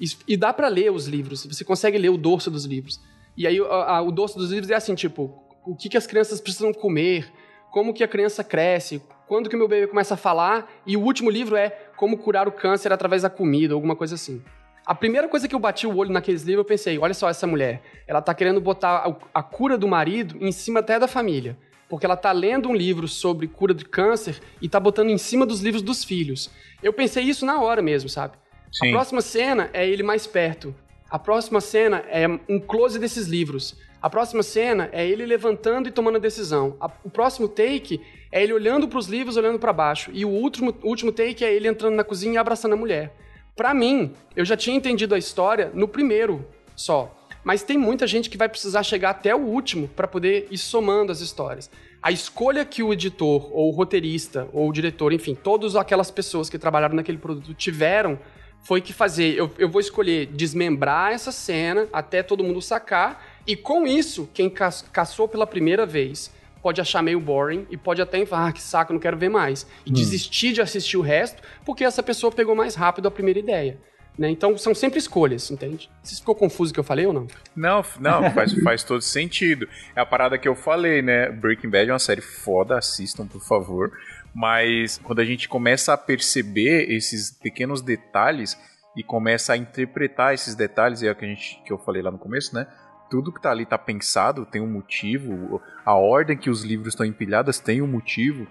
E, 0.00 0.06
e 0.26 0.38
dá 0.38 0.54
para 0.54 0.68
ler 0.68 0.90
os 0.90 1.06
livros, 1.06 1.44
você 1.44 1.62
consegue 1.66 1.98
ler 1.98 2.08
o 2.08 2.16
dorso 2.16 2.50
dos 2.50 2.64
livros. 2.64 2.98
E 3.36 3.46
aí 3.46 3.58
a, 3.60 3.96
a, 3.96 4.02
o 4.02 4.10
dorso 4.10 4.38
dos 4.38 4.50
livros 4.50 4.70
é 4.70 4.74
assim, 4.74 4.94
tipo, 4.94 5.49
o 5.64 5.74
que, 5.74 5.88
que 5.88 5.96
as 5.96 6.06
crianças 6.06 6.40
precisam 6.40 6.72
comer, 6.72 7.30
como 7.70 7.94
que 7.94 8.02
a 8.02 8.08
criança 8.08 8.42
cresce, 8.42 9.02
quando 9.28 9.48
que 9.48 9.54
o 9.54 9.58
meu 9.58 9.68
bebê 9.68 9.86
começa 9.86 10.14
a 10.14 10.16
falar, 10.16 10.70
e 10.86 10.96
o 10.96 11.00
último 11.00 11.30
livro 11.30 11.56
é 11.56 11.70
como 11.96 12.18
curar 12.18 12.48
o 12.48 12.52
câncer 12.52 12.92
através 12.92 13.22
da 13.22 13.30
comida, 13.30 13.74
alguma 13.74 13.94
coisa 13.94 14.14
assim. 14.14 14.42
A 14.84 14.94
primeira 14.94 15.28
coisa 15.28 15.46
que 15.46 15.54
eu 15.54 15.58
bati 15.60 15.86
o 15.86 15.96
olho 15.96 16.10
naqueles 16.10 16.42
livros, 16.42 16.64
eu 16.64 16.68
pensei, 16.68 16.98
olha 16.98 17.14
só 17.14 17.28
essa 17.28 17.46
mulher, 17.46 17.82
ela 18.08 18.20
tá 18.20 18.34
querendo 18.34 18.60
botar 18.60 19.16
a, 19.32 19.42
cura 19.42 19.78
do 19.78 19.86
marido 19.86 20.36
em 20.40 20.50
cima 20.50 20.80
até 20.80 20.98
da 20.98 21.06
família. 21.06 21.56
Porque 21.88 22.06
ela 22.06 22.16
tá 22.16 22.32
lendo 22.32 22.68
um 22.68 22.74
livro 22.74 23.06
sobre 23.06 23.46
cura 23.46 23.74
de 23.74 23.84
câncer 23.84 24.40
e 24.60 24.68
tá 24.68 24.80
botando 24.80 25.10
em 25.10 25.18
cima 25.18 25.44
dos 25.44 25.60
livros 25.60 25.82
dos 25.82 26.04
filhos. 26.04 26.50
Eu 26.82 26.92
pensei 26.92 27.24
isso 27.24 27.44
na 27.44 27.60
hora 27.60 27.82
mesmo, 27.82 28.08
sabe? 28.08 28.36
Sim. 28.72 28.88
A 28.88 28.92
próxima 28.92 29.20
cena 29.20 29.70
é 29.72 29.88
ele 29.88 30.02
mais 30.02 30.26
perto. 30.26 30.74
A 31.10 31.18
próxima 31.18 31.60
cena 31.60 32.04
é 32.08 32.24
um 32.48 32.60
close 32.60 32.96
desses 32.96 33.26
livros. 33.26 33.76
A 34.00 34.08
próxima 34.08 34.44
cena 34.44 34.88
é 34.92 35.04
ele 35.04 35.26
levantando 35.26 35.88
e 35.88 35.92
tomando 35.92 36.16
a 36.16 36.20
decisão. 36.20 36.76
A, 36.80 36.88
o 37.02 37.10
próximo 37.10 37.48
take 37.48 38.00
é 38.30 38.40
ele 38.40 38.52
olhando 38.52 38.86
para 38.86 38.98
os 38.98 39.08
livros, 39.08 39.36
olhando 39.36 39.58
para 39.58 39.72
baixo. 39.72 40.10
E 40.14 40.24
o 40.24 40.28
último, 40.28 40.72
último 40.84 41.10
take 41.10 41.44
é 41.44 41.52
ele 41.52 41.66
entrando 41.66 41.96
na 41.96 42.04
cozinha 42.04 42.34
e 42.34 42.38
abraçando 42.38 42.74
a 42.74 42.76
mulher. 42.76 43.12
Para 43.56 43.74
mim, 43.74 44.14
eu 44.36 44.44
já 44.44 44.56
tinha 44.56 44.76
entendido 44.76 45.12
a 45.12 45.18
história 45.18 45.72
no 45.74 45.88
primeiro 45.88 46.46
só. 46.76 47.12
Mas 47.42 47.64
tem 47.64 47.76
muita 47.76 48.06
gente 48.06 48.30
que 48.30 48.36
vai 48.36 48.48
precisar 48.48 48.84
chegar 48.84 49.10
até 49.10 49.34
o 49.34 49.40
último 49.40 49.88
para 49.88 50.06
poder 50.06 50.46
ir 50.50 50.58
somando 50.58 51.10
as 51.10 51.20
histórias. 51.20 51.68
A 52.00 52.12
escolha 52.12 52.64
que 52.64 52.82
o 52.82 52.92
editor, 52.92 53.50
ou 53.52 53.68
o 53.68 53.72
roteirista, 53.72 54.48
ou 54.52 54.68
o 54.68 54.72
diretor, 54.72 55.12
enfim, 55.12 55.34
todas 55.34 55.74
aquelas 55.74 56.10
pessoas 56.10 56.48
que 56.48 56.58
trabalharam 56.58 56.94
naquele 56.94 57.18
produto 57.18 57.52
tiveram 57.52 58.18
foi 58.62 58.80
que 58.80 58.92
fazer. 58.92 59.34
Eu, 59.36 59.50
eu 59.58 59.68
vou 59.68 59.80
escolher 59.80 60.26
desmembrar 60.26 61.12
essa 61.12 61.32
cena 61.32 61.88
até 61.92 62.22
todo 62.22 62.44
mundo 62.44 62.60
sacar, 62.60 63.24
e 63.46 63.56
com 63.56 63.86
isso, 63.86 64.28
quem 64.32 64.50
caçou 64.50 65.26
pela 65.26 65.46
primeira 65.46 65.86
vez 65.86 66.30
pode 66.62 66.80
achar 66.80 67.02
meio 67.02 67.18
boring 67.18 67.66
e 67.70 67.76
pode 67.76 68.02
até 68.02 68.24
falar, 68.26 68.48
ah, 68.48 68.52
que 68.52 68.60
saco, 68.60 68.92
não 68.92 69.00
quero 69.00 69.16
ver 69.16 69.30
mais. 69.30 69.66
E 69.84 69.90
hum. 69.90 69.94
desistir 69.94 70.52
de 70.52 70.60
assistir 70.60 70.96
o 70.96 71.00
resto 71.00 71.42
porque 71.64 71.84
essa 71.84 72.02
pessoa 72.02 72.30
pegou 72.30 72.54
mais 72.54 72.74
rápido 72.74 73.08
a 73.08 73.10
primeira 73.10 73.38
ideia. 73.38 73.78
Né? 74.18 74.28
Então 74.28 74.58
são 74.58 74.74
sempre 74.74 74.98
escolhas, 74.98 75.50
entende? 75.50 75.90
Você 76.02 76.16
ficou 76.16 76.34
confuso 76.34 76.74
que 76.74 76.80
eu 76.80 76.84
falei 76.84 77.06
ou 77.06 77.12
não? 77.12 77.26
Não, 77.56 77.82
não, 77.98 78.30
faz, 78.34 78.52
faz 78.62 78.84
todo 78.84 79.00
sentido. 79.00 79.66
É 79.96 80.00
a 80.00 80.06
parada 80.06 80.36
que 80.36 80.46
eu 80.46 80.54
falei, 80.54 81.00
né? 81.00 81.30
Breaking 81.30 81.70
Bad 81.70 81.88
é 81.88 81.92
uma 81.92 81.98
série 81.98 82.20
foda, 82.20 82.76
assistam, 82.76 83.26
por 83.26 83.40
favor. 83.40 83.90
Mas 84.34 84.98
quando 84.98 85.20
a 85.20 85.24
gente 85.24 85.48
começa 85.48 85.92
a 85.92 85.96
perceber 85.96 86.90
esses 86.90 87.30
pequenos 87.30 87.82
detalhes 87.82 88.56
e 88.96 89.02
começa 89.02 89.52
a 89.52 89.56
interpretar 89.56 90.34
esses 90.34 90.54
detalhes, 90.54 91.02
é 91.02 91.10
o 91.10 91.16
que, 91.16 91.24
a 91.24 91.28
gente, 91.28 91.62
que 91.64 91.72
eu 91.72 91.78
falei 91.78 92.02
lá 92.02 92.10
no 92.10 92.18
começo, 92.18 92.54
né? 92.54 92.66
tudo 93.10 93.32
que 93.32 93.42
tá 93.42 93.50
ali 93.50 93.66
tá 93.66 93.76
pensado, 93.76 94.46
tem 94.46 94.62
um 94.62 94.68
motivo, 94.68 95.60
a 95.84 95.94
ordem 95.94 96.38
que 96.38 96.48
os 96.48 96.62
livros 96.62 96.94
estão 96.94 97.04
empilhados 97.04 97.58
tem 97.58 97.82
um 97.82 97.86
motivo, 97.86 98.46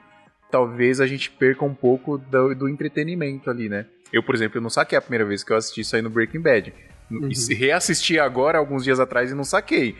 talvez 0.51 0.99
a 0.99 1.07
gente 1.07 1.31
perca 1.31 1.63
um 1.63 1.73
pouco 1.73 2.17
do, 2.17 2.53
do 2.53 2.69
entretenimento 2.69 3.49
ali, 3.49 3.69
né? 3.69 3.85
Eu, 4.11 4.21
por 4.21 4.35
exemplo, 4.35 4.57
eu 4.57 4.61
não 4.61 4.69
saquei 4.69 4.97
a 4.97 5.01
primeira 5.01 5.23
vez 5.23 5.43
que 5.43 5.53
eu 5.53 5.57
assisti 5.57 5.81
isso 5.81 5.95
aí 5.95 6.01
no 6.01 6.09
Breaking 6.09 6.41
Bad. 6.41 6.73
Uhum. 7.09 7.29
Reassisti 7.57 8.19
agora, 8.19 8.57
alguns 8.57 8.83
dias 8.83 8.99
atrás, 8.99 9.31
e 9.31 9.35
não 9.35 9.43
saquei. 9.43 9.95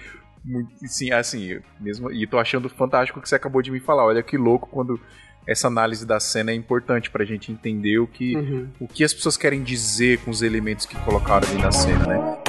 Sim, 0.86 1.12
assim, 1.12 1.60
mesmo, 1.80 2.12
e 2.12 2.26
tô 2.28 2.38
achando 2.38 2.70
fantástico 2.70 3.22
que 3.22 3.30
você 3.30 3.36
acabou 3.36 3.62
de 3.62 3.72
me 3.72 3.80
falar. 3.80 4.06
Olha 4.06 4.24
que 4.24 4.38
louco 4.38 4.68
quando 4.70 5.00
essa 5.50 5.68
análise 5.68 6.06
da 6.06 6.20
cena 6.20 6.52
é 6.52 6.54
importante 6.54 7.10
pra 7.10 7.26
gente 7.26 7.52
entender 7.52 7.98
o 7.98 8.06
que, 8.06 8.36
uhum. 8.36 8.68
o 8.80 8.88
que 8.88 9.04
as 9.04 9.12
pessoas 9.12 9.36
querem 9.36 9.64
dizer 9.64 10.20
com 10.20 10.30
os 10.30 10.44
elementos 10.44 10.86
que 10.86 10.96
colocaram 10.98 11.48
ali 11.50 11.60
na 11.60 11.72
cena, 11.72 12.06
né? 12.06 12.49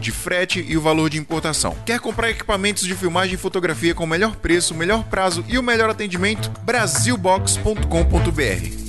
de 0.00 0.12
frete 0.12 0.64
e 0.66 0.76
o 0.76 0.80
valor 0.80 1.10
de 1.10 1.18
importação. 1.18 1.76
Quer 1.84 2.00
comprar 2.00 2.30
equipamentos 2.30 2.86
de 2.86 2.94
filmagem 2.94 3.34
e 3.34 3.38
fotografia 3.38 3.94
com 3.94 4.04
o 4.04 4.06
melhor 4.06 4.36
preço, 4.36 4.74
melhor 4.74 5.04
prazo 5.04 5.44
e 5.48 5.58
o 5.58 5.62
melhor 5.62 5.90
atendimento? 5.90 6.50
Brasilbox.com.br 6.62 8.84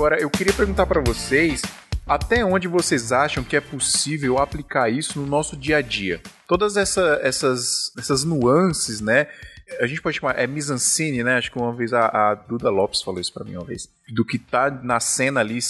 Agora, 0.00 0.18
eu 0.18 0.30
queria 0.30 0.52
perguntar 0.52 0.86
para 0.86 1.02
vocês 1.02 1.60
até 2.06 2.44
onde 2.44 2.66
vocês 2.66 3.12
acham 3.12 3.44
que 3.44 3.56
é 3.56 3.60
possível 3.60 4.38
aplicar 4.38 4.90
isso 4.90 5.20
no 5.20 5.26
nosso 5.26 5.56
dia 5.56 5.78
a 5.78 5.82
dia? 5.82 6.20
Todas 6.46 6.76
essa, 6.76 7.20
essas, 7.22 7.92
essas 7.96 8.24
nuances, 8.24 9.00
né? 9.00 9.28
A 9.80 9.86
gente 9.86 10.02
pode 10.02 10.18
chamar, 10.18 10.36
é 10.36 10.46
mise-en-scène, 10.46 11.22
né? 11.22 11.36
Acho 11.36 11.52
que 11.52 11.58
uma 11.58 11.72
vez 11.72 11.92
a, 11.92 12.06
a 12.06 12.34
Duda 12.34 12.68
Lopes 12.68 13.02
falou 13.02 13.20
isso 13.20 13.32
para 13.32 13.44
mim 13.44 13.54
uma 13.54 13.64
vez. 13.64 13.88
Do 14.08 14.24
que 14.24 14.38
tá 14.38 14.70
na 14.70 14.98
cena 14.98 15.38
ali, 15.40 15.60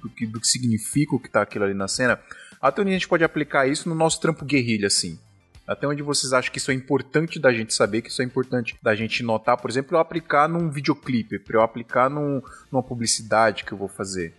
do 0.00 0.08
que, 0.08 0.26
do 0.26 0.40
que 0.40 0.46
significa 0.46 1.16
o 1.16 1.18
que 1.18 1.28
tá 1.28 1.42
aquilo 1.42 1.64
ali 1.64 1.74
na 1.74 1.88
cena. 1.88 2.20
Até 2.60 2.80
onde 2.80 2.90
a 2.90 2.94
gente 2.94 3.08
pode 3.08 3.24
aplicar 3.24 3.66
isso 3.66 3.88
no 3.88 3.94
nosso 3.94 4.20
trampo 4.20 4.44
guerrilha, 4.44 4.86
assim? 4.86 5.18
Até 5.66 5.86
onde 5.86 6.02
vocês 6.02 6.32
acham 6.32 6.52
que 6.52 6.58
isso 6.58 6.70
é 6.70 6.74
importante 6.74 7.40
da 7.40 7.52
gente 7.52 7.74
saber, 7.74 8.02
que 8.02 8.08
isso 8.08 8.22
é 8.22 8.24
importante 8.24 8.76
da 8.82 8.94
gente 8.94 9.22
notar, 9.22 9.56
por 9.56 9.70
exemplo, 9.70 9.96
eu 9.96 10.00
aplicar 10.00 10.48
num 10.48 10.70
videoclipe, 10.70 11.38
para 11.38 11.56
eu 11.56 11.62
aplicar 11.62 12.08
num, 12.08 12.40
numa 12.70 12.82
publicidade 12.82 13.64
que 13.64 13.72
eu 13.72 13.78
vou 13.78 13.88
fazer? 13.88 14.34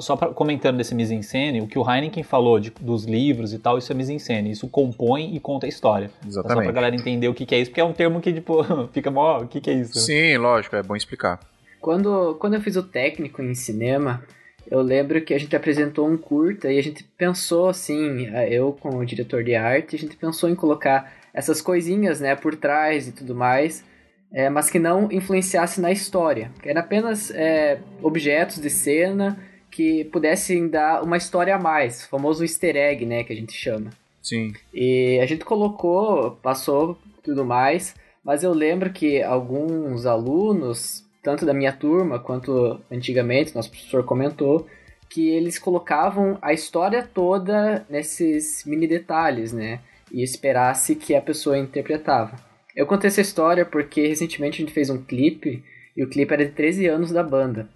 Só 0.00 0.14
pra, 0.14 0.28
comentando 0.28 0.76
desse 0.76 0.94
mise-en-scène, 0.94 1.60
o 1.60 1.66
que 1.66 1.76
o 1.76 1.82
Heineken 1.82 2.22
falou 2.22 2.60
de, 2.60 2.70
dos 2.80 3.04
livros 3.04 3.52
e 3.52 3.58
tal, 3.58 3.78
isso 3.78 3.90
é 3.90 3.94
mise-en-scène. 3.94 4.52
Isso 4.52 4.68
compõe 4.68 5.34
e 5.34 5.40
conta 5.40 5.66
a 5.66 5.68
história. 5.68 6.08
Exatamente. 6.24 6.56
Só 6.56 6.62
pra 6.62 6.72
galera 6.72 6.94
entender 6.94 7.26
o 7.26 7.34
que, 7.34 7.44
que 7.44 7.54
é 7.54 7.58
isso, 7.58 7.70
porque 7.70 7.80
é 7.80 7.84
um 7.84 7.92
termo 7.92 8.20
que, 8.20 8.32
tipo, 8.32 8.62
fica 8.94 9.10
mó... 9.10 9.40
O 9.40 9.48
que, 9.48 9.60
que 9.60 9.70
é 9.70 9.74
isso? 9.74 9.98
Sim, 9.98 10.36
lógico, 10.36 10.76
é 10.76 10.82
bom 10.84 10.94
explicar. 10.94 11.40
Quando, 11.80 12.36
quando 12.36 12.54
eu 12.54 12.60
fiz 12.60 12.76
o 12.76 12.82
técnico 12.84 13.42
em 13.42 13.56
cinema, 13.56 14.22
eu 14.70 14.80
lembro 14.80 15.20
que 15.20 15.34
a 15.34 15.38
gente 15.38 15.56
apresentou 15.56 16.08
um 16.08 16.16
curta 16.16 16.70
e 16.70 16.78
a 16.78 16.82
gente 16.82 17.02
pensou, 17.18 17.68
assim, 17.68 18.28
eu 18.48 18.72
com 18.78 18.98
o 18.98 19.04
diretor 19.04 19.42
de 19.42 19.56
arte, 19.56 19.96
a 19.96 19.98
gente 19.98 20.16
pensou 20.16 20.48
em 20.48 20.54
colocar 20.54 21.12
essas 21.34 21.60
coisinhas, 21.60 22.20
né, 22.20 22.36
por 22.36 22.54
trás 22.54 23.08
e 23.08 23.12
tudo 23.12 23.34
mais... 23.34 23.84
É, 24.34 24.48
mas 24.48 24.70
que 24.70 24.78
não 24.78 25.12
influenciasse 25.12 25.78
na 25.78 25.92
história. 25.92 26.50
Eram 26.64 26.80
apenas 26.80 27.30
é, 27.32 27.80
objetos 28.02 28.62
de 28.62 28.70
cena 28.70 29.38
que 29.72 30.04
pudessem 30.04 30.68
dar 30.68 31.02
uma 31.02 31.16
história 31.16 31.56
a 31.56 31.58
mais, 31.58 32.04
o 32.04 32.08
famoso 32.10 32.44
easter 32.44 32.76
egg, 32.76 33.06
né, 33.06 33.24
que 33.24 33.32
a 33.32 33.36
gente 33.36 33.54
chama. 33.54 33.90
Sim. 34.22 34.52
E 34.72 35.18
a 35.20 35.26
gente 35.26 35.44
colocou, 35.44 36.32
passou 36.42 36.96
tudo 37.24 37.44
mais, 37.44 37.94
mas 38.22 38.44
eu 38.44 38.52
lembro 38.52 38.92
que 38.92 39.22
alguns 39.22 40.06
alunos, 40.06 41.04
tanto 41.22 41.46
da 41.46 41.54
minha 41.54 41.72
turma 41.72 42.20
quanto 42.20 42.80
antigamente, 42.90 43.54
nosso 43.54 43.70
professor 43.70 44.04
comentou, 44.04 44.66
que 45.08 45.28
eles 45.30 45.58
colocavam 45.58 46.38
a 46.40 46.52
história 46.52 47.02
toda 47.02 47.84
nesses 47.88 48.64
mini 48.64 48.86
detalhes, 48.86 49.52
né? 49.52 49.80
E 50.12 50.22
esperasse 50.22 50.94
que 50.94 51.14
a 51.14 51.20
pessoa 51.20 51.58
interpretava. 51.58 52.36
Eu 52.76 52.86
contei 52.86 53.08
essa 53.08 53.20
história 53.20 53.64
porque 53.64 54.06
recentemente 54.06 54.56
a 54.56 54.64
gente 54.64 54.72
fez 54.72 54.88
um 54.88 55.02
clipe, 55.02 55.64
e 55.96 56.02
o 56.02 56.08
clipe 56.08 56.32
era 56.32 56.44
de 56.44 56.52
13 56.52 56.86
anos 56.86 57.10
da 57.10 57.22
banda. 57.22 57.68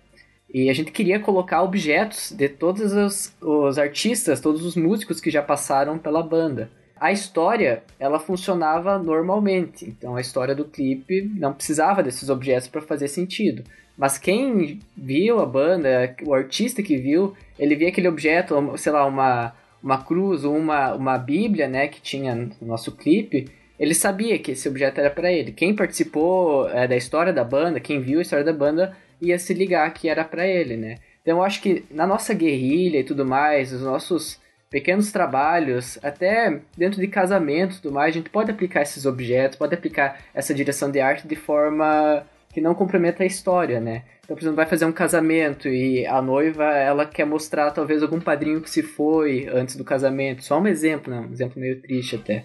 E 0.56 0.70
a 0.70 0.72
gente 0.72 0.90
queria 0.90 1.20
colocar 1.20 1.62
objetos 1.62 2.32
de 2.32 2.48
todos 2.48 2.90
os, 2.90 3.36
os 3.42 3.76
artistas, 3.76 4.40
todos 4.40 4.64
os 4.64 4.74
músicos 4.74 5.20
que 5.20 5.30
já 5.30 5.42
passaram 5.42 5.98
pela 5.98 6.22
banda. 6.22 6.70
A 6.98 7.12
história, 7.12 7.82
ela 8.00 8.18
funcionava 8.18 8.98
normalmente. 8.98 9.84
Então 9.84 10.16
a 10.16 10.20
história 10.22 10.54
do 10.54 10.64
clipe 10.64 11.30
não 11.34 11.52
precisava 11.52 12.02
desses 12.02 12.30
objetos 12.30 12.68
para 12.68 12.80
fazer 12.80 13.08
sentido. 13.08 13.64
Mas 13.98 14.16
quem 14.16 14.80
viu 14.96 15.40
a 15.40 15.44
banda, 15.44 16.16
o 16.24 16.32
artista 16.32 16.82
que 16.82 16.96
viu, 16.96 17.34
ele 17.58 17.76
via 17.76 17.88
aquele 17.88 18.08
objeto, 18.08 18.54
sei 18.78 18.92
lá, 18.92 19.04
uma, 19.04 19.52
uma 19.82 20.02
cruz 20.02 20.42
ou 20.42 20.56
uma, 20.56 20.94
uma 20.94 21.18
bíblia, 21.18 21.68
né, 21.68 21.86
que 21.86 22.00
tinha 22.00 22.34
no 22.34 22.50
nosso 22.62 22.92
clipe, 22.92 23.46
ele 23.78 23.92
sabia 23.92 24.38
que 24.38 24.52
esse 24.52 24.66
objeto 24.66 24.98
era 25.00 25.10
para 25.10 25.30
ele. 25.30 25.52
Quem 25.52 25.76
participou 25.76 26.66
é, 26.70 26.88
da 26.88 26.96
história 26.96 27.30
da 27.30 27.44
banda, 27.44 27.78
quem 27.78 28.00
viu 28.00 28.20
a 28.20 28.22
história 28.22 28.42
da 28.42 28.54
banda, 28.54 28.96
ia 29.20 29.38
se 29.38 29.54
ligar 29.54 29.92
que 29.92 30.08
era 30.08 30.24
para 30.24 30.46
ele, 30.46 30.76
né? 30.76 30.96
Então 31.22 31.38
eu 31.38 31.42
acho 31.42 31.60
que 31.60 31.84
na 31.90 32.06
nossa 32.06 32.32
guerrilha 32.32 33.00
e 33.00 33.04
tudo 33.04 33.26
mais, 33.26 33.72
os 33.72 33.82
nossos 33.82 34.40
pequenos 34.70 35.10
trabalhos, 35.12 35.98
até 36.02 36.60
dentro 36.76 37.00
de 37.00 37.08
casamento 37.08 37.76
e 37.76 37.80
tudo 37.80 37.94
mais, 37.94 38.14
a 38.14 38.18
gente 38.18 38.30
pode 38.30 38.50
aplicar 38.50 38.82
esses 38.82 39.06
objetos, 39.06 39.58
pode 39.58 39.74
aplicar 39.74 40.20
essa 40.34 40.54
direção 40.54 40.90
de 40.90 41.00
arte 41.00 41.26
de 41.26 41.36
forma 41.36 42.24
que 42.52 42.60
não 42.60 42.74
comprometa 42.74 43.22
a 43.22 43.26
história, 43.26 43.80
né? 43.80 44.02
Então, 44.24 44.34
por 44.34 44.42
exemplo, 44.42 44.56
vai 44.56 44.66
fazer 44.66 44.86
um 44.86 44.92
casamento 44.92 45.68
e 45.68 46.06
a 46.06 46.20
noiva, 46.20 46.64
ela 46.64 47.06
quer 47.06 47.24
mostrar 47.24 47.70
talvez 47.70 48.02
algum 48.02 48.20
padrinho 48.20 48.60
que 48.60 48.70
se 48.70 48.82
foi 48.82 49.46
antes 49.52 49.76
do 49.76 49.84
casamento. 49.84 50.42
Só 50.42 50.60
um 50.60 50.66
exemplo, 50.66 51.12
né? 51.12 51.20
Um 51.20 51.32
exemplo 51.32 51.60
meio 51.60 51.80
triste 51.80 52.16
até. 52.16 52.44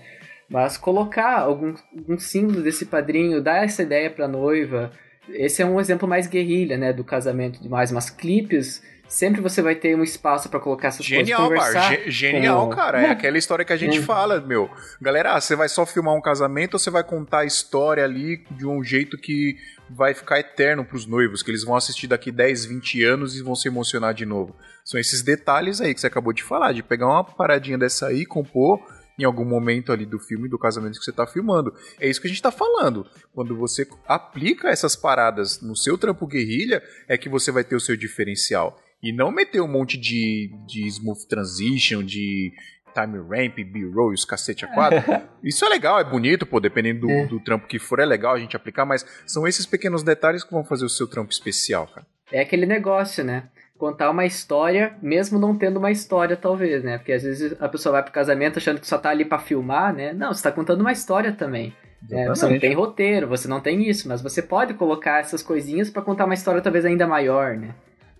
Mas 0.50 0.78
colocar 0.78 1.40
algum, 1.40 1.74
algum 1.98 2.20
símbolo 2.20 2.62
desse 2.62 2.86
padrinho, 2.86 3.42
dar 3.42 3.64
essa 3.64 3.84
ideia 3.84 4.10
pra 4.10 4.28
noiva. 4.28 4.92
Esse 5.34 5.62
é 5.62 5.66
um 5.66 5.80
exemplo 5.80 6.08
mais 6.08 6.28
guerrilha, 6.28 6.78
né? 6.78 6.94
Do 6.94 7.04
casamento 7.04 7.62
demais. 7.62 7.92
Mas 7.92 8.10
clipes 8.10 8.82
sempre 9.12 9.42
você 9.42 9.62
vai 9.62 9.76
ter 9.76 9.94
um 9.96 10.04
espaço 10.04 10.48
para 10.48 10.60
colocar 10.60 10.88
essas 10.88 11.06
genial, 11.06 11.50
coisas. 11.50 11.74
Genial, 11.74 12.10
genial, 12.10 12.70
com... 12.70 12.76
cara. 12.76 13.02
É 13.02 13.10
aquela 13.10 13.38
história 13.38 13.66
que 13.66 13.74
a 13.74 13.78
gente 13.78 14.00
fala, 14.00 14.40
meu. 14.40 14.70
Galera, 15.02 15.34
ah, 15.34 15.42
você 15.42 15.56
vai 15.56 15.68
só 15.68 15.86
filmar 15.86 16.16
um 16.16 16.22
casamento 16.22 16.76
ou 16.76 16.80
você 16.80 16.90
vai 16.90 17.04
contar 17.04 17.40
a 17.40 17.46
história 17.46 18.04
ali 18.04 18.44
de 18.52 18.66
um 18.66 18.82
jeito 18.82 19.18
que 19.18 19.58
vai 19.90 20.14
ficar 20.14 20.40
eterno 20.40 20.86
pros 20.86 21.06
noivos, 21.06 21.44
que 21.44 21.52
eles 21.52 21.66
vão 21.66 21.76
assistir 21.76 22.08
daqui 22.08 22.32
10, 22.32 22.66
20 22.66 23.04
anos 23.04 23.36
e 23.36 23.44
vão 23.44 23.54
se 23.54 23.68
emocionar 23.68 24.14
de 24.14 24.26
novo. 24.26 24.56
São 24.86 25.00
esses 25.00 25.22
detalhes 25.22 25.82
aí 25.82 25.94
que 25.94 26.00
você 26.00 26.08
acabou 26.08 26.32
de 26.32 26.44
falar, 26.44 26.72
de 26.72 26.82
pegar 26.82 27.08
uma 27.08 27.24
paradinha 27.24 27.78
dessa 27.78 28.08
aí, 28.08 28.26
compor 28.26 28.80
em 29.22 29.26
algum 29.26 29.46
momento 29.46 29.92
ali 29.92 30.06
do 30.06 30.20
filme, 30.20 30.50
do 30.50 30.58
casamento 30.58 30.98
que 30.98 31.04
você 31.04 31.12
está 31.12 31.28
filmando. 31.28 31.74
É 32.00 32.10
isso 32.10 32.20
que 32.20 32.28
a 32.28 32.30
gente 32.30 32.38
está 32.38 32.52
falando. 32.52 33.06
Quando 33.34 33.56
você 33.56 33.88
aplica 34.08 34.70
essas 34.70 34.96
paradas 34.96 35.62
no 35.62 35.76
seu 35.76 35.98
trampo 35.98 36.28
guerrilha, 36.28 36.82
é 37.08 37.18
que 37.18 37.30
você 37.30 37.52
vai 37.52 37.64
ter 37.64 37.76
o 37.76 37.80
seu 37.80 37.96
diferencial. 37.96 38.80
E 39.02 39.12
não 39.12 39.32
meter 39.32 39.62
um 39.62 39.68
monte 39.68 39.98
de, 39.98 40.52
de 40.68 40.88
smooth 40.88 41.28
transition, 41.28 42.04
de 42.04 42.52
time 42.94 43.18
ramp, 43.18 43.56
B-roll 43.58 44.12
e 44.12 44.16
os 44.16 44.26
cacete 44.26 44.66
a 44.66 44.68
quatro. 44.68 45.00
Isso 45.44 45.66
é 45.66 45.70
legal, 45.70 46.00
é 46.00 46.04
bonito, 46.04 46.46
pô, 46.46 46.60
dependendo 46.60 47.02
do, 47.02 47.12
é. 47.12 47.26
do, 47.26 47.40
trampo 47.40 47.68
que 47.68 47.80
for, 47.80 48.00
é 48.00 48.06
legal 48.06 48.36
a 48.36 48.40
gente 48.40 48.56
aplicar, 48.56 48.86
mas 48.86 49.06
são 49.26 49.48
esses 49.48 49.66
pequenos 49.66 50.04
detalhes 50.04 50.44
que 50.44 50.52
vão 50.52 50.64
fazer 50.64 50.86
o 50.86 50.90
seu 50.90 51.08
trampo 51.08 51.32
especial, 51.32 51.88
cara. 51.88 52.06
É 52.32 52.42
aquele 52.42 52.66
negócio, 52.66 53.24
né? 53.24 53.50
Contar 53.82 54.12
uma 54.12 54.28
história, 54.28 54.94
mesmo 55.02 55.40
não 55.40 55.58
tendo 55.58 55.78
uma 55.78 55.90
história, 55.90 56.38
talvez, 56.38 56.84
né? 56.84 57.00
Porque 57.00 57.14
às 57.14 57.24
vezes 57.24 57.56
a 57.60 57.68
pessoa 57.68 57.94
vai 57.94 58.04
pro 58.04 58.12
casamento 58.12 58.60
achando 58.60 58.80
que 58.80 58.86
só 58.86 58.96
tá 59.00 59.10
ali 59.10 59.26
para 59.26 59.40
filmar, 59.40 59.92
né? 59.92 60.14
Não, 60.14 60.32
você 60.32 60.44
tá 60.44 60.52
contando 60.52 60.82
uma 60.82 60.92
história 60.92 61.32
também. 61.32 61.74
É, 62.08 62.28
você 62.28 62.48
não 62.48 62.60
tem 62.60 62.76
roteiro, 62.76 63.28
você 63.28 63.48
não 63.48 63.60
tem 63.60 63.90
isso, 63.90 64.08
mas 64.08 64.22
você 64.22 64.40
pode 64.40 64.76
colocar 64.76 65.20
essas 65.20 65.42
coisinhas 65.42 65.90
para 65.90 66.04
contar 66.04 66.26
uma 66.26 66.36
história 66.36 66.62
talvez 66.62 66.86
ainda 66.86 67.08
maior, 67.08 67.58
né? 67.58 67.74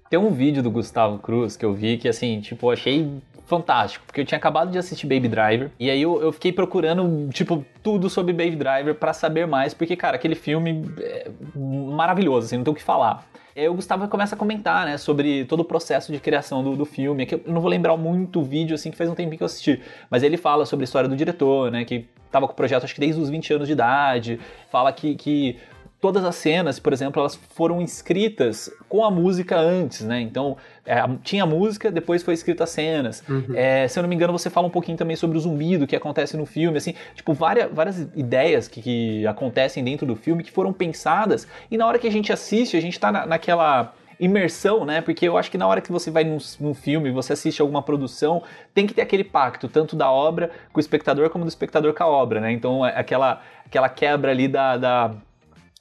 Tem 0.10 0.18
um 0.18 0.32
vídeo 0.32 0.64
do 0.64 0.72
Gustavo 0.72 1.20
Cruz 1.20 1.56
que 1.56 1.64
eu 1.64 1.76
vi 1.76 1.96
que, 1.96 2.10
assim, 2.10 2.42
tipo, 2.42 2.72
achei 2.72 3.22
fantástico, 3.46 4.04
porque 4.08 4.22
eu 4.22 4.26
tinha 4.26 4.40
acabado 4.40 4.72
de 4.72 4.80
assistir 4.80 5.06
Baby 5.06 5.28
Driver, 5.28 5.70
e 5.80 5.92
aí 5.92 6.02
eu, 6.02 6.20
eu 6.24 6.32
fiquei 6.32 6.52
procurando, 6.52 7.30
tipo, 7.32 7.64
tudo 7.84 8.10
sobre 8.10 8.34
Baby 8.34 8.56
Driver 8.56 8.96
para 8.96 9.14
saber 9.14 9.46
mais, 9.46 9.76
porque, 9.76 9.96
cara, 9.96 10.16
aquele 10.16 10.34
filme 10.34 10.92
é 10.98 11.30
maravilhoso, 11.56 12.48
assim, 12.48 12.58
não 12.58 12.64
tem 12.64 12.72
o 12.72 12.76
que 12.76 12.82
falar. 12.82 13.30
E 13.56 13.62
aí 13.62 13.68
o 13.68 13.74
Gustavo 13.74 14.08
começa 14.08 14.36
a 14.36 14.38
comentar, 14.38 14.86
né, 14.86 14.98
sobre 14.98 15.46
todo 15.46 15.60
o 15.60 15.66
processo 15.66 16.12
de 16.12 16.20
criação 16.20 16.64
do, 16.64 16.76
do 16.76 16.86
filme, 16.86 17.26
que 17.26 17.36
eu 17.36 17.42
não 17.48 17.60
vou 17.60 17.70
lembrar 17.70 17.98
muito 17.98 18.40
o 18.40 18.44
vídeo, 18.44 18.76
assim, 18.76 18.92
que 18.92 18.98
faz 18.98 19.10
um 19.10 19.16
tempinho 19.16 19.38
que 19.38 19.44
eu 19.44 19.46
assisti, 19.46 19.82
mas 20.10 20.24
ele 20.24 20.38
fala 20.38 20.66
sobre 20.66 20.84
a 20.84 20.86
história 20.86 21.10
do 21.10 21.16
diretor, 21.16 21.70
né, 21.70 21.84
que 21.84 22.06
tava 22.32 22.48
com 22.48 22.54
o 22.54 22.56
projeto 22.56 22.86
acho 22.86 22.94
que 22.94 23.02
desde 23.02 23.20
os 23.20 23.30
20 23.30 23.54
anos 23.54 23.68
de 23.68 23.74
idade, 23.74 24.40
fala 24.70 24.92
que, 24.94 25.16
que 25.16 25.58
todas 26.02 26.26
as 26.26 26.36
cenas, 26.36 26.80
por 26.80 26.92
exemplo, 26.92 27.20
elas 27.20 27.36
foram 27.36 27.82
escritas 27.82 28.72
com 28.90 29.06
a 29.06 29.12
música 29.12 29.60
antes, 29.60 30.02
né? 30.02 30.20
Então, 30.20 30.58
é, 30.86 30.98
tinha 31.24 31.46
música, 31.46 31.92
depois 31.92 32.24
foi 32.24 32.34
escrita 32.34 32.64
as 32.64 32.72
cenas. 32.72 33.24
Uhum. 33.30 33.56
É, 33.56 33.88
se 33.88 33.98
eu 33.98 34.02
não 34.02 34.10
me 34.10 34.16
engano, 34.16 34.34
você 34.34 34.50
fala 34.50 34.68
um 34.68 34.72
pouquinho 34.72 34.98
também 34.98 35.16
sobre 35.16 35.38
o 35.38 35.40
zumbido 35.40 35.86
que 35.86 35.96
acontece 35.96 36.36
no 36.36 36.46
filme, 36.46 36.78
assim, 36.78 36.94
tipo, 37.16 37.34
várias, 37.34 37.72
várias 37.72 38.00
ideias 38.16 38.68
que, 38.68 38.82
que 38.82 39.28
acontecem 39.28 39.84
dentro 39.84 40.06
do 40.06 40.16
filme 40.16 40.44
que 40.44 40.52
foram 40.52 40.74
pensadas, 40.74 41.48
e 41.70 41.78
na 41.78 41.86
hora 41.86 42.00
que 42.00 42.08
a 42.08 42.12
gente 42.12 42.34
assiste, 42.34 42.76
a 42.76 42.82
gente 42.82 43.00
tá 43.00 43.12
na, 43.12 43.26
naquela 43.26 43.94
imersão, 44.20 44.86
né? 44.86 45.02
Porque 45.02 45.28
eu 45.28 45.36
acho 45.36 45.50
que 45.50 45.58
na 45.58 45.68
hora 45.68 45.82
que 45.82 45.92
você 45.92 46.12
vai 46.12 46.24
num, 46.24 46.38
num, 46.60 46.74
filme, 46.76 47.12
você 47.12 47.34
assiste 47.34 47.60
alguma 47.60 47.82
produção, 47.82 48.44
tem 48.74 48.86
que 48.86 48.94
ter 48.94 49.02
aquele 49.02 49.24
pacto, 49.24 49.68
tanto 49.68 49.96
da 49.96 50.12
obra 50.12 50.52
com 50.72 50.78
o 50.78 50.80
espectador, 50.80 51.30
como 51.32 51.44
do 51.44 51.48
espectador 51.48 51.94
com 51.94 52.04
a 52.04 52.08
obra, 52.08 52.40
né? 52.40 52.52
Então, 52.52 52.86
é 52.86 52.98
aquela, 52.98 53.42
aquela 53.66 53.90
quebra 53.90 54.30
ali 54.30 54.48
da, 54.48 54.78
da 54.78 55.16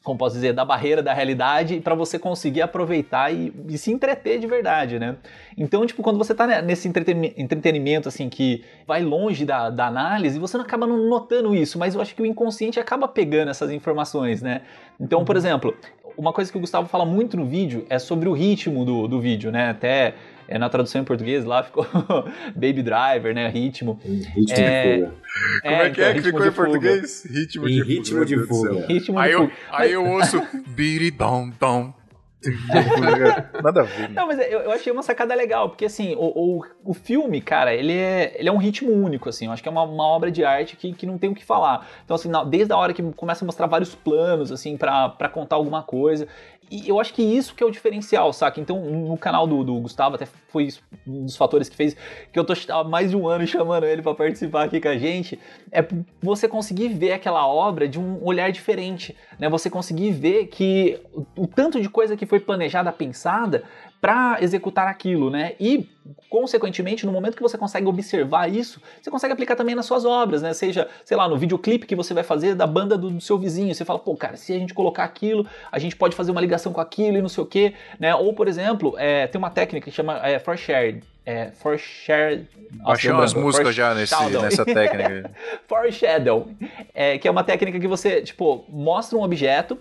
como 0.02 0.18
posso 0.18 0.34
dizer, 0.34 0.54
da 0.54 0.64
barreira 0.64 1.02
da 1.02 1.12
realidade 1.12 1.78
para 1.80 1.94
você 1.94 2.18
conseguir 2.18 2.62
aproveitar 2.62 3.32
e, 3.32 3.52
e, 3.68 3.76
se 3.76 3.92
entreter 3.92 4.38
de 4.38 4.46
verdade, 4.46 4.98
né? 4.98 5.16
Então, 5.58 5.84
tipo, 5.84 6.02
quando 6.02 6.16
você 6.16 6.34
tá 6.34 6.62
nesse 6.62 6.88
entretenimento, 6.88 8.08
assim, 8.08 8.28
que 8.30 8.64
vai 8.86 9.02
longe 9.02 9.44
da, 9.44 9.68
da 9.68 9.86
análise, 9.86 10.38
você 10.38 10.56
não 10.56 10.64
acaba 10.64 10.86
não 10.86 10.96
notando 10.96 11.54
isso, 11.54 11.78
mas 11.78 11.94
eu 11.94 12.00
acho 12.00 12.14
que 12.14 12.22
o 12.22 12.26
inconsciente 12.26 12.80
acaba 12.80 13.06
pegando 13.06 13.50
essas 13.50 13.70
informações, 13.70 14.40
né? 14.40 14.62
Então, 14.98 15.22
por 15.22 15.36
uhum. 15.36 15.40
exemplo, 15.40 15.76
uma 16.20 16.34
coisa 16.34 16.52
que 16.52 16.58
o 16.58 16.60
Gustavo 16.60 16.86
fala 16.86 17.06
muito 17.06 17.36
no 17.36 17.46
vídeo 17.46 17.86
é 17.88 17.98
sobre 17.98 18.28
o 18.28 18.32
ritmo 18.32 18.84
do, 18.84 19.08
do 19.08 19.18
vídeo, 19.18 19.50
né? 19.50 19.70
Até 19.70 20.14
é, 20.46 20.58
na 20.58 20.68
tradução 20.68 21.00
em 21.00 21.04
português 21.04 21.44
lá 21.46 21.62
ficou 21.62 21.86
Baby 22.54 22.82
Driver, 22.82 23.34
né? 23.34 23.48
Ritmo. 23.48 23.98
Ritmo 24.04 24.44
é, 24.50 24.96
de 24.96 25.00
fuga. 25.00 25.14
Como 25.62 25.74
é, 25.74 25.86
é 25.86 25.90
que 25.90 26.00
é 26.02 26.10
então, 26.10 26.14
que 26.14 26.28
ficou 26.28 26.46
em 26.46 26.52
português? 26.52 27.24
Ritmo 27.24 27.66
de, 27.66 27.82
ritmo 27.82 28.24
de 28.24 28.38
fuga. 28.46 28.86
Ritmo 28.86 29.18
aí 29.18 29.28
de 29.30 29.34
eu, 29.34 29.40
fuga. 29.40 29.52
Aí 29.72 29.92
eu 29.92 30.04
ouço 30.04 30.42
biri 30.68 31.10
dom 31.10 31.50
dom. 31.58 31.99
Nada 33.62 33.80
a 33.80 33.84
ver. 33.84 34.08
Né? 34.08 34.14
Não, 34.14 34.26
mas 34.26 34.38
eu, 34.38 34.60
eu, 34.60 34.72
achei 34.72 34.92
uma 34.92 35.02
sacada 35.02 35.34
legal, 35.34 35.68
porque 35.68 35.84
assim, 35.84 36.14
o, 36.16 36.58
o, 36.58 36.64
o, 36.84 36.94
filme, 36.94 37.40
cara, 37.40 37.74
ele 37.74 37.92
é, 37.92 38.34
ele 38.38 38.48
é 38.48 38.52
um 38.52 38.56
ritmo 38.56 38.90
único, 38.92 39.28
assim. 39.28 39.46
Eu 39.46 39.52
acho 39.52 39.62
que 39.62 39.68
é 39.68 39.72
uma, 39.72 39.82
uma 39.82 40.06
obra 40.06 40.30
de 40.30 40.44
arte 40.44 40.76
que, 40.76 40.92
que 40.92 41.06
não 41.06 41.18
tem 41.18 41.30
o 41.30 41.34
que 41.34 41.44
falar. 41.44 41.86
Então, 42.04 42.14
assim, 42.14 42.30
desde 42.48 42.72
a 42.72 42.76
hora 42.76 42.94
que 42.94 43.02
começa 43.12 43.44
a 43.44 43.46
mostrar 43.46 43.66
vários 43.66 43.94
planos, 43.94 44.50
assim, 44.50 44.76
para 44.76 45.28
contar 45.28 45.56
alguma 45.56 45.82
coisa. 45.82 46.26
E 46.70 46.88
eu 46.88 47.00
acho 47.00 47.12
que 47.12 47.20
isso 47.20 47.52
que 47.52 47.64
é 47.64 47.66
o 47.66 47.70
diferencial, 47.70 48.32
saca? 48.32 48.60
Então, 48.60 48.78
no 48.80 49.18
canal 49.18 49.44
do, 49.44 49.64
do 49.64 49.74
Gustavo, 49.80 50.14
até 50.14 50.24
foi 50.24 50.68
um 51.04 51.24
dos 51.24 51.36
fatores 51.36 51.68
que 51.68 51.74
fez 51.74 51.96
que 52.32 52.38
eu 52.38 52.44
tô 52.44 52.54
há 52.68 52.84
mais 52.84 53.10
de 53.10 53.16
um 53.16 53.26
ano 53.26 53.44
chamando 53.48 53.84
ele 53.84 54.02
para 54.02 54.14
participar 54.14 54.64
aqui 54.64 54.80
com 54.80 54.88
a 54.88 54.96
gente, 54.96 55.38
é 55.72 55.84
você 56.22 56.46
conseguir 56.46 56.88
ver 56.88 57.12
aquela 57.12 57.44
obra 57.44 57.88
de 57.88 57.98
um 57.98 58.24
olhar 58.24 58.52
diferente, 58.52 59.16
né? 59.36 59.48
Você 59.48 59.68
conseguir 59.68 60.12
ver 60.12 60.46
que 60.46 61.00
o, 61.12 61.26
o 61.42 61.46
tanto 61.48 61.80
de 61.80 61.88
coisa 61.88 62.16
que 62.16 62.24
foi 62.24 62.38
planejada, 62.38 62.92
pensada, 62.92 63.64
para 64.00 64.38
executar 64.40 64.88
aquilo, 64.88 65.28
né? 65.28 65.52
E, 65.60 65.86
consequentemente, 66.30 67.04
no 67.04 67.12
momento 67.12 67.36
que 67.36 67.42
você 67.42 67.58
consegue 67.58 67.86
observar 67.86 68.48
isso, 68.48 68.80
você 69.00 69.10
consegue 69.10 69.32
aplicar 69.34 69.54
também 69.56 69.74
nas 69.74 69.84
suas 69.84 70.04
obras, 70.04 70.40
né? 70.40 70.54
Seja, 70.54 70.88
sei 71.04 71.16
lá, 71.16 71.28
no 71.28 71.36
videoclipe 71.36 71.86
que 71.86 71.94
você 71.94 72.14
vai 72.14 72.22
fazer 72.22 72.54
da 72.54 72.66
banda 72.66 72.96
do, 72.96 73.10
do 73.10 73.20
seu 73.20 73.38
vizinho, 73.38 73.74
você 73.74 73.84
fala, 73.84 73.98
pô, 73.98 74.16
cara, 74.16 74.36
se 74.36 74.54
a 74.54 74.58
gente 74.58 74.72
colocar 74.72 75.04
aquilo, 75.04 75.46
a 75.70 75.78
gente 75.78 75.94
pode 75.96 76.16
fazer 76.16 76.30
uma 76.30 76.40
ligação 76.40 76.72
com 76.72 76.80
aquilo 76.80 77.18
e 77.18 77.22
não 77.22 77.28
sei 77.28 77.44
o 77.44 77.46
quê, 77.46 77.74
né? 77.98 78.14
Ou, 78.14 78.32
por 78.32 78.48
exemplo, 78.48 78.94
é, 78.96 79.26
tem 79.26 79.38
uma 79.38 79.50
técnica 79.50 79.90
que 79.90 79.94
chama 79.94 80.18
é, 80.26 80.38
for 80.38 80.56
share, 80.56 81.02
é, 81.26 81.50
for 81.52 81.78
share. 81.78 82.46
Baixei 82.70 83.10
umas 83.10 83.34
músicas 83.34 83.74
já 83.74 83.94
nesse, 83.94 84.14
nessa 84.30 84.64
técnica. 84.66 85.30
Foreshadow, 85.68 86.48
é, 86.94 87.18
que 87.18 87.28
é 87.28 87.30
uma 87.30 87.44
técnica 87.44 87.78
que 87.78 87.86
você, 87.86 88.22
tipo, 88.22 88.64
mostra 88.68 89.18
um 89.18 89.22
objeto 89.22 89.78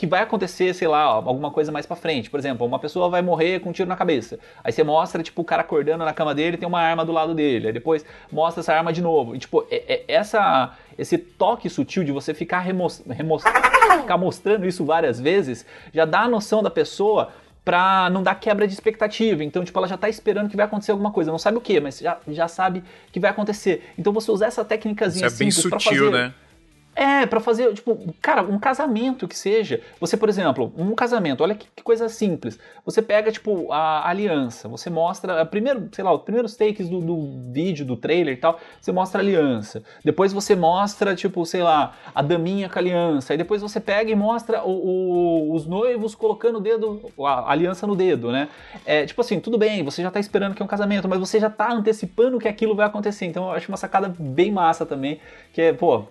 que 0.00 0.06
vai 0.06 0.22
acontecer, 0.22 0.72
sei 0.72 0.88
lá, 0.88 1.02
alguma 1.02 1.50
coisa 1.50 1.70
mais 1.70 1.84
para 1.84 1.94
frente. 1.94 2.30
Por 2.30 2.40
exemplo, 2.40 2.66
uma 2.66 2.78
pessoa 2.78 3.10
vai 3.10 3.20
morrer 3.20 3.60
com 3.60 3.68
um 3.68 3.72
tiro 3.72 3.86
na 3.86 3.94
cabeça. 3.94 4.38
Aí 4.64 4.72
você 4.72 4.82
mostra, 4.82 5.22
tipo, 5.22 5.42
o 5.42 5.44
cara 5.44 5.60
acordando 5.60 6.02
na 6.06 6.14
cama 6.14 6.34
dele 6.34 6.56
tem 6.56 6.66
uma 6.66 6.80
arma 6.80 7.04
do 7.04 7.12
lado 7.12 7.34
dele. 7.34 7.66
Aí 7.66 7.72
depois 7.74 8.02
mostra 8.32 8.62
essa 8.62 8.72
arma 8.72 8.94
de 8.94 9.02
novo. 9.02 9.36
E, 9.36 9.38
tipo, 9.38 9.62
é, 9.70 9.84
é, 9.92 10.04
essa, 10.08 10.72
esse 10.96 11.18
toque 11.18 11.68
sutil 11.68 12.02
de 12.02 12.12
você 12.12 12.32
ficar, 12.32 12.60
remos, 12.60 13.02
remos, 13.10 13.42
ficar 14.00 14.16
mostrando 14.16 14.66
isso 14.66 14.86
várias 14.86 15.20
vezes 15.20 15.66
já 15.92 16.06
dá 16.06 16.20
a 16.20 16.28
noção 16.28 16.62
da 16.62 16.70
pessoa 16.70 17.28
pra 17.62 18.08
não 18.08 18.22
dar 18.22 18.36
quebra 18.36 18.66
de 18.66 18.72
expectativa. 18.72 19.44
Então, 19.44 19.62
tipo, 19.62 19.78
ela 19.78 19.86
já 19.86 19.98
tá 19.98 20.08
esperando 20.08 20.48
que 20.48 20.56
vai 20.56 20.64
acontecer 20.64 20.92
alguma 20.92 21.10
coisa. 21.10 21.30
Não 21.30 21.38
sabe 21.38 21.58
o 21.58 21.60
que, 21.60 21.78
mas 21.78 21.98
já, 21.98 22.16
já 22.26 22.48
sabe 22.48 22.82
que 23.12 23.20
vai 23.20 23.32
acontecer. 23.32 23.92
Então, 23.98 24.14
você 24.14 24.30
usar 24.30 24.46
essa 24.46 24.64
técnica 24.64 25.08
Isso 25.08 25.22
é 25.22 25.28
bem 25.28 25.50
sutil, 25.50 26.10
né? 26.10 26.32
É, 27.00 27.24
pra 27.24 27.40
fazer, 27.40 27.72
tipo, 27.72 27.98
cara, 28.20 28.42
um 28.42 28.58
casamento 28.58 29.26
que 29.26 29.34
seja. 29.34 29.80
Você, 29.98 30.18
por 30.18 30.28
exemplo, 30.28 30.70
um 30.76 30.94
casamento, 30.94 31.42
olha 31.42 31.54
que, 31.54 31.66
que 31.74 31.82
coisa 31.82 32.10
simples. 32.10 32.58
Você 32.84 33.00
pega, 33.00 33.32
tipo, 33.32 33.72
a 33.72 34.06
aliança, 34.06 34.68
você 34.68 34.90
mostra, 34.90 35.46
primeiro, 35.46 35.88
sei 35.92 36.04
lá, 36.04 36.12
os 36.12 36.20
primeiros 36.20 36.54
takes 36.56 36.90
do, 36.90 37.00
do 37.00 37.52
vídeo, 37.54 37.86
do 37.86 37.96
trailer 37.96 38.34
e 38.34 38.36
tal, 38.36 38.60
você 38.78 38.92
mostra 38.92 39.18
a 39.18 39.24
aliança. 39.24 39.82
Depois 40.04 40.30
você 40.30 40.54
mostra, 40.54 41.14
tipo, 41.14 41.46
sei 41.46 41.62
lá, 41.62 41.94
a 42.14 42.20
daminha 42.20 42.68
com 42.68 42.78
a 42.78 42.82
aliança. 42.82 43.32
Aí 43.32 43.38
depois 43.38 43.62
você 43.62 43.80
pega 43.80 44.10
e 44.10 44.14
mostra 44.14 44.62
o, 44.62 44.70
o, 44.70 45.54
os 45.54 45.64
noivos 45.66 46.14
colocando 46.14 46.58
o 46.58 46.60
dedo, 46.60 47.10
a 47.18 47.50
aliança 47.50 47.86
no 47.86 47.96
dedo, 47.96 48.30
né? 48.30 48.50
É, 48.84 49.06
tipo 49.06 49.22
assim, 49.22 49.40
tudo 49.40 49.56
bem, 49.56 49.82
você 49.82 50.02
já 50.02 50.10
tá 50.10 50.20
esperando 50.20 50.54
que 50.54 50.60
é 50.60 50.64
um 50.66 50.68
casamento, 50.68 51.08
mas 51.08 51.18
você 51.18 51.40
já 51.40 51.48
tá 51.48 51.72
antecipando 51.72 52.38
que 52.38 52.46
aquilo 52.46 52.74
vai 52.74 52.84
acontecer. 52.84 53.24
Então 53.24 53.44
eu 53.44 53.52
acho 53.52 53.70
uma 53.70 53.78
sacada 53.78 54.14
bem 54.18 54.52
massa 54.52 54.84
também, 54.84 55.18
que 55.54 55.62
é, 55.62 55.72
pô, 55.72 56.04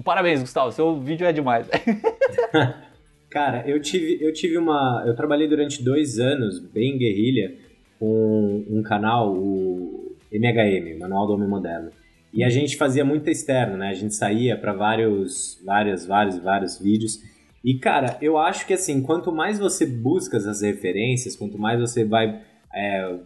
Parabéns, 0.00 0.40
Gustavo, 0.40 0.72
seu 0.72 0.98
vídeo 1.00 1.26
é 1.26 1.32
demais. 1.32 1.68
Cara, 3.28 3.66
eu 3.66 3.80
tive, 3.80 4.18
eu 4.22 4.32
tive 4.32 4.56
uma. 4.56 5.04
Eu 5.06 5.14
trabalhei 5.14 5.48
durante 5.48 5.82
dois 5.82 6.18
anos, 6.18 6.58
bem 6.58 6.98
guerrilha, 6.98 7.54
com 7.98 8.64
um 8.68 8.82
canal, 8.82 9.34
o 9.34 10.16
MHM, 10.30 10.98
Manual 10.98 11.26
do 11.26 11.34
Homem 11.34 11.48
Moderno. 11.48 11.90
E 12.32 12.42
a 12.42 12.48
gente 12.48 12.76
fazia 12.76 13.04
muito 13.04 13.28
externo, 13.28 13.76
né? 13.76 13.88
A 13.88 13.94
gente 13.94 14.14
saía 14.14 14.56
para 14.56 14.72
vários, 14.72 15.60
vários, 15.64 16.06
vários, 16.06 16.38
vários 16.38 16.78
vídeos. 16.78 17.20
E, 17.62 17.74
cara, 17.74 18.16
eu 18.20 18.38
acho 18.38 18.66
que 18.66 18.72
assim, 18.72 19.02
quanto 19.02 19.30
mais 19.30 19.58
você 19.58 19.86
busca 19.86 20.36
essas 20.36 20.62
referências, 20.62 21.36
quanto 21.36 21.58
mais 21.58 21.80
você 21.80 22.04
vai. 22.04 22.40
É, 22.74 23.18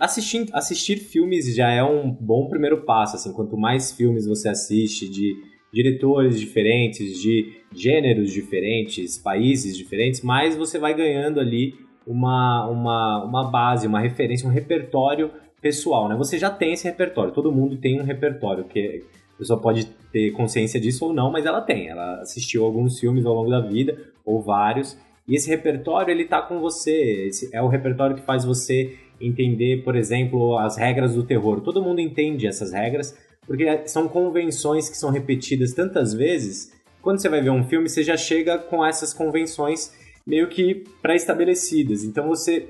assistir, 0.00 0.48
assistir 0.52 0.96
filmes 0.96 1.54
já 1.54 1.70
é 1.70 1.82
um 1.82 2.10
bom 2.10 2.48
primeiro 2.48 2.82
passo, 2.82 3.16
assim, 3.16 3.32
quanto 3.32 3.56
mais 3.56 3.92
filmes 3.92 4.26
você 4.26 4.48
assiste 4.48 5.08
de 5.08 5.36
diretores 5.72 6.38
diferentes, 6.40 7.20
de 7.20 7.52
gêneros 7.74 8.32
diferentes, 8.32 9.18
países 9.18 9.76
diferentes, 9.76 10.22
mais 10.22 10.56
você 10.56 10.78
vai 10.78 10.94
ganhando 10.94 11.40
ali 11.40 11.74
uma, 12.06 12.66
uma, 12.68 13.24
uma 13.24 13.50
base, 13.50 13.86
uma 13.86 14.00
referência, 14.00 14.48
um 14.48 14.52
repertório 14.52 15.30
pessoal, 15.60 16.08
né? 16.08 16.16
Você 16.16 16.38
já 16.38 16.50
tem 16.50 16.72
esse 16.72 16.84
repertório, 16.84 17.32
todo 17.32 17.52
mundo 17.52 17.76
tem 17.76 18.00
um 18.00 18.04
repertório, 18.04 18.64
que 18.64 19.04
a 19.34 19.38
pessoa 19.38 19.60
pode 19.60 19.86
ter 20.10 20.30
consciência 20.30 20.80
disso 20.80 21.04
ou 21.04 21.12
não, 21.12 21.30
mas 21.30 21.44
ela 21.44 21.60
tem. 21.60 21.88
Ela 21.88 22.20
assistiu 22.20 22.64
alguns 22.64 22.98
filmes 22.98 23.26
ao 23.26 23.34
longo 23.34 23.50
da 23.50 23.60
vida, 23.60 23.98
ou 24.24 24.40
vários, 24.40 24.96
e 25.28 25.34
esse 25.34 25.50
repertório, 25.50 26.10
ele 26.10 26.24
tá 26.24 26.40
com 26.40 26.58
você. 26.58 27.26
Esse 27.28 27.54
é 27.54 27.60
o 27.60 27.68
repertório 27.68 28.16
que 28.16 28.22
faz 28.22 28.46
você 28.46 28.96
entender, 29.20 29.82
por 29.84 29.94
exemplo, 29.94 30.56
as 30.56 30.78
regras 30.78 31.14
do 31.14 31.22
terror. 31.22 31.60
Todo 31.60 31.82
mundo 31.82 32.00
entende 32.00 32.46
essas 32.46 32.72
regras, 32.72 33.14
porque 33.48 33.88
são 33.88 34.06
convenções 34.06 34.90
que 34.90 34.96
são 34.96 35.10
repetidas 35.10 35.72
tantas 35.72 36.12
vezes. 36.12 36.70
Quando 37.00 37.18
você 37.18 37.30
vai 37.30 37.40
ver 37.40 37.48
um 37.48 37.64
filme, 37.64 37.88
você 37.88 38.02
já 38.02 38.16
chega 38.16 38.58
com 38.58 38.84
essas 38.84 39.14
convenções 39.14 39.90
meio 40.26 40.48
que 40.48 40.84
pré-estabelecidas. 41.00 42.04
Então 42.04 42.28
você, 42.28 42.68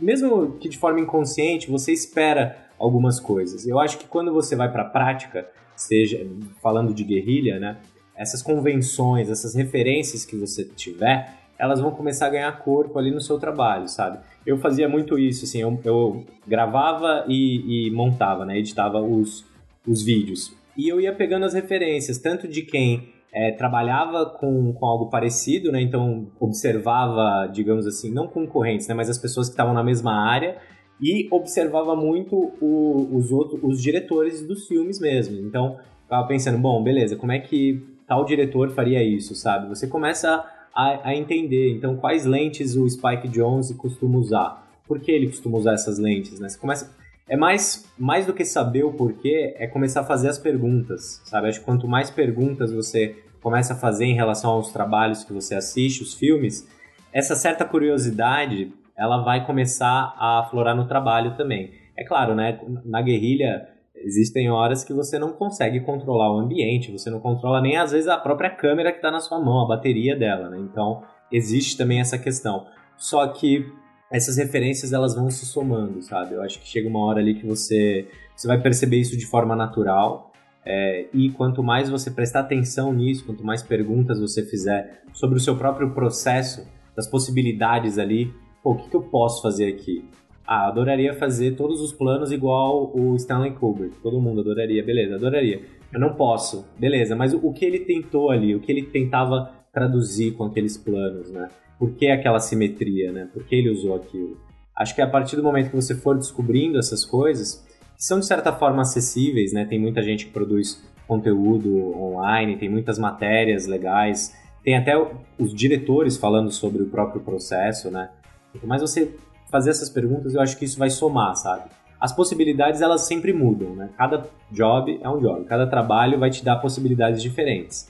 mesmo 0.00 0.56
que 0.58 0.68
de 0.68 0.76
forma 0.76 0.98
inconsciente, 0.98 1.70
você 1.70 1.92
espera 1.92 2.66
algumas 2.76 3.20
coisas. 3.20 3.64
Eu 3.64 3.78
acho 3.78 3.96
que 3.96 4.08
quando 4.08 4.32
você 4.32 4.56
vai 4.56 4.70
para 4.70 4.82
a 4.82 4.86
prática, 4.86 5.48
seja 5.76 6.26
falando 6.60 6.92
de 6.92 7.04
guerrilha, 7.04 7.60
né? 7.60 7.78
Essas 8.16 8.42
convenções, 8.42 9.30
essas 9.30 9.54
referências 9.54 10.24
que 10.24 10.34
você 10.34 10.64
tiver, 10.64 11.36
elas 11.56 11.80
vão 11.80 11.92
começar 11.92 12.26
a 12.26 12.30
ganhar 12.30 12.58
corpo 12.58 12.98
ali 12.98 13.12
no 13.12 13.20
seu 13.20 13.38
trabalho, 13.38 13.86
sabe? 13.86 14.18
Eu 14.44 14.58
fazia 14.58 14.88
muito 14.88 15.16
isso, 15.16 15.44
assim, 15.44 15.60
eu, 15.60 15.78
eu 15.84 16.24
gravava 16.44 17.24
e, 17.28 17.86
e 17.86 17.90
montava, 17.92 18.44
né? 18.44 18.58
Editava 18.58 19.00
os, 19.00 19.44
os 19.88 20.02
vídeos. 20.02 20.54
E 20.76 20.88
eu 20.88 21.00
ia 21.00 21.12
pegando 21.12 21.44
as 21.44 21.54
referências, 21.54 22.18
tanto 22.18 22.46
de 22.46 22.62
quem 22.62 23.08
é, 23.32 23.52
trabalhava 23.52 24.26
com, 24.26 24.72
com 24.72 24.86
algo 24.86 25.06
parecido, 25.10 25.72
né? 25.72 25.80
Então 25.80 26.28
observava, 26.38 27.46
digamos 27.52 27.86
assim, 27.86 28.12
não 28.12 28.26
concorrentes, 28.26 28.86
né? 28.86 28.94
Mas 28.94 29.10
as 29.10 29.18
pessoas 29.18 29.48
que 29.48 29.52
estavam 29.52 29.74
na 29.74 29.82
mesma 29.82 30.12
área 30.12 30.56
e 31.00 31.28
observava 31.30 31.94
muito 31.94 32.52
o, 32.60 33.16
os 33.16 33.30
outros, 33.30 33.60
os 33.62 33.82
diretores 33.82 34.46
dos 34.46 34.66
filmes 34.66 35.00
mesmo. 35.00 35.38
Então 35.46 35.78
ficava 36.02 36.26
pensando, 36.26 36.58
bom, 36.58 36.82
beleza, 36.82 37.16
como 37.16 37.32
é 37.32 37.38
que 37.38 37.82
tal 38.06 38.24
diretor 38.24 38.70
faria 38.70 39.02
isso, 39.02 39.34
sabe? 39.34 39.68
Você 39.68 39.86
começa 39.86 40.44
a, 40.74 41.08
a 41.08 41.14
entender, 41.14 41.72
então 41.72 41.96
quais 41.96 42.24
lentes 42.24 42.76
o 42.76 42.88
Spike 42.88 43.28
Jonze 43.28 43.74
costuma 43.74 44.18
usar, 44.18 44.66
por 44.86 45.00
que 45.00 45.12
ele 45.12 45.26
costuma 45.26 45.58
usar 45.58 45.74
essas 45.74 45.98
lentes, 45.98 46.40
né? 46.40 46.48
Você 46.48 46.58
começa 46.58 46.96
é 47.28 47.36
mais, 47.36 47.84
mais 47.98 48.26
do 48.26 48.32
que 48.32 48.44
saber 48.44 48.84
o 48.84 48.92
porquê, 48.92 49.54
é 49.58 49.66
começar 49.66 50.00
a 50.00 50.04
fazer 50.04 50.28
as 50.28 50.38
perguntas, 50.38 51.20
sabe? 51.24 51.48
Acho 51.48 51.60
que 51.60 51.64
quanto 51.64 51.86
mais 51.86 52.10
perguntas 52.10 52.72
você 52.72 53.16
começa 53.42 53.74
a 53.74 53.76
fazer 53.76 54.06
em 54.06 54.14
relação 54.14 54.50
aos 54.52 54.72
trabalhos 54.72 55.24
que 55.24 55.32
você 55.32 55.54
assiste, 55.54 56.02
os 56.02 56.14
filmes, 56.14 56.66
essa 57.12 57.34
certa 57.34 57.64
curiosidade, 57.64 58.72
ela 58.96 59.22
vai 59.22 59.46
começar 59.46 60.14
a 60.16 60.40
aflorar 60.40 60.74
no 60.74 60.88
trabalho 60.88 61.36
também. 61.36 61.72
É 61.96 62.04
claro, 62.04 62.34
né? 62.34 62.58
Na 62.84 63.02
guerrilha 63.02 63.68
existem 63.94 64.50
horas 64.50 64.84
que 64.84 64.92
você 64.92 65.18
não 65.18 65.32
consegue 65.32 65.80
controlar 65.80 66.32
o 66.32 66.38
ambiente, 66.38 66.92
você 66.92 67.10
não 67.10 67.20
controla 67.20 67.60
nem 67.60 67.76
às 67.76 67.90
vezes 67.90 68.08
a 68.08 68.16
própria 68.16 68.50
câmera 68.50 68.92
que 68.92 68.98
está 68.98 69.10
na 69.10 69.20
sua 69.20 69.40
mão, 69.40 69.64
a 69.64 69.68
bateria 69.68 70.16
dela, 70.16 70.48
né? 70.48 70.58
Então 70.58 71.02
existe 71.30 71.76
também 71.76 72.00
essa 72.00 72.18
questão. 72.18 72.66
Só 72.96 73.26
que 73.28 73.66
essas 74.10 74.36
referências 74.36 74.92
elas 74.92 75.14
vão 75.14 75.30
se 75.30 75.44
somando, 75.44 76.00
sabe? 76.02 76.34
Eu 76.34 76.42
acho 76.42 76.60
que 76.60 76.68
chega 76.68 76.88
uma 76.88 77.00
hora 77.00 77.20
ali 77.20 77.34
que 77.34 77.46
você, 77.46 78.06
você 78.34 78.46
vai 78.46 78.60
perceber 78.60 78.98
isso 78.98 79.16
de 79.16 79.26
forma 79.26 79.54
natural. 79.54 80.32
É, 80.64 81.06
e 81.14 81.30
quanto 81.30 81.62
mais 81.62 81.88
você 81.88 82.10
prestar 82.10 82.40
atenção 82.40 82.92
nisso, 82.92 83.24
quanto 83.24 83.44
mais 83.44 83.62
perguntas 83.62 84.20
você 84.20 84.42
fizer 84.44 85.02
sobre 85.12 85.38
o 85.38 85.40
seu 85.40 85.56
próprio 85.56 85.94
processo, 85.94 86.66
das 86.98 87.06
possibilidades 87.06 87.96
ali, 87.96 88.34
pô, 88.60 88.72
o 88.72 88.76
que, 88.76 88.90
que 88.90 88.96
eu 88.96 89.02
posso 89.02 89.40
fazer 89.40 89.72
aqui? 89.72 90.04
Ah, 90.44 90.66
adoraria 90.66 91.14
fazer 91.14 91.54
todos 91.54 91.80
os 91.80 91.92
planos 91.92 92.32
igual 92.32 92.90
o 92.92 93.14
Stanley 93.14 93.52
Kubrick. 93.52 93.98
Todo 93.98 94.20
mundo 94.20 94.40
adoraria, 94.40 94.82
beleza, 94.82 95.14
adoraria. 95.14 95.62
Eu 95.92 96.00
não 96.00 96.14
posso, 96.14 96.66
beleza, 96.76 97.14
mas 97.14 97.32
o, 97.32 97.52
que 97.52 97.64
ele 97.64 97.80
tentou 97.80 98.32
ali, 98.32 98.52
o 98.52 98.58
que 98.58 98.72
ele 98.72 98.82
tentava 98.82 99.48
traduzir 99.72 100.32
com 100.32 100.42
aqueles 100.42 100.76
planos, 100.76 101.30
né? 101.30 101.48
Por 101.78 101.92
que 101.92 102.08
aquela 102.08 102.40
simetria, 102.40 103.12
né? 103.12 103.28
Por 103.32 103.44
que 103.44 103.54
ele 103.54 103.70
usou 103.70 103.94
aquilo? 103.94 104.36
Acho 104.76 104.94
que 104.94 105.02
a 105.02 105.06
partir 105.08 105.36
do 105.36 105.42
momento 105.42 105.70
que 105.70 105.76
você 105.76 105.94
for 105.94 106.16
descobrindo 106.16 106.78
essas 106.78 107.04
coisas, 107.04 107.64
que 107.96 108.04
são 108.04 108.18
de 108.18 108.26
certa 108.26 108.52
forma 108.52 108.82
acessíveis, 108.82 109.52
né? 109.52 109.64
Tem 109.64 109.78
muita 109.78 110.02
gente 110.02 110.26
que 110.26 110.32
produz 110.32 110.82
conteúdo 111.06 111.96
online, 111.96 112.56
tem 112.56 112.68
muitas 112.68 112.98
matérias 112.98 113.66
legais, 113.66 114.36
tem 114.62 114.76
até 114.76 114.92
os 115.38 115.54
diretores 115.54 116.16
falando 116.16 116.50
sobre 116.50 116.82
o 116.82 116.90
próprio 116.90 117.20
processo, 117.22 117.90
né? 117.90 118.10
Quanto 118.52 118.66
mais 118.66 118.82
você 118.82 119.14
fazer 119.50 119.70
essas 119.70 119.88
perguntas, 119.88 120.34
eu 120.34 120.40
acho 120.40 120.56
que 120.58 120.64
isso 120.64 120.78
vai 120.78 120.90
somar, 120.90 121.34
sabe? 121.36 121.70
As 122.00 122.12
possibilidades, 122.12 122.80
elas 122.80 123.02
sempre 123.02 123.32
mudam, 123.32 123.74
né? 123.74 123.90
Cada 123.96 124.28
job 124.50 125.00
é 125.02 125.08
um 125.08 125.18
job, 125.18 125.44
cada 125.46 125.66
trabalho 125.66 126.18
vai 126.18 126.30
te 126.30 126.44
dar 126.44 126.56
possibilidades 126.56 127.20
diferentes. 127.20 127.88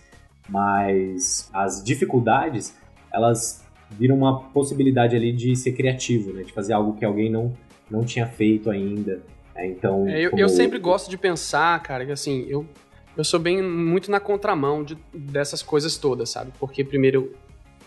Mas 0.48 1.50
as 1.52 1.84
dificuldades, 1.84 2.74
elas 3.12 3.62
vira 3.90 4.12
uma 4.12 4.40
possibilidade 4.50 5.16
ali 5.16 5.32
de 5.32 5.54
ser 5.56 5.72
criativo, 5.72 6.32
né? 6.32 6.42
De 6.42 6.52
fazer 6.52 6.72
algo 6.72 6.94
que 6.94 7.04
alguém 7.04 7.30
não, 7.30 7.52
não 7.90 8.04
tinha 8.04 8.26
feito 8.26 8.70
ainda. 8.70 9.22
É, 9.54 9.66
então, 9.66 10.06
é, 10.08 10.20
eu, 10.20 10.30
eu, 10.36 10.48
sempre 10.48 10.78
gosto 10.78 11.10
de 11.10 11.16
pensar, 11.16 11.82
cara, 11.82 12.04
que 12.04 12.12
assim, 12.12 12.46
eu, 12.48 12.66
eu 13.16 13.24
sou 13.24 13.40
bem 13.40 13.62
muito 13.62 14.10
na 14.10 14.20
contramão 14.20 14.84
de, 14.84 14.96
dessas 15.12 15.62
coisas 15.62 15.96
todas, 15.96 16.30
sabe? 16.30 16.52
Porque 16.58 16.84
primeiro, 16.84 17.34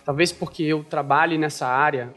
talvez 0.03 0.31
porque 0.31 0.63
eu 0.63 0.83
trabalhe 0.83 1.37
nessa 1.37 1.67
área 1.67 2.13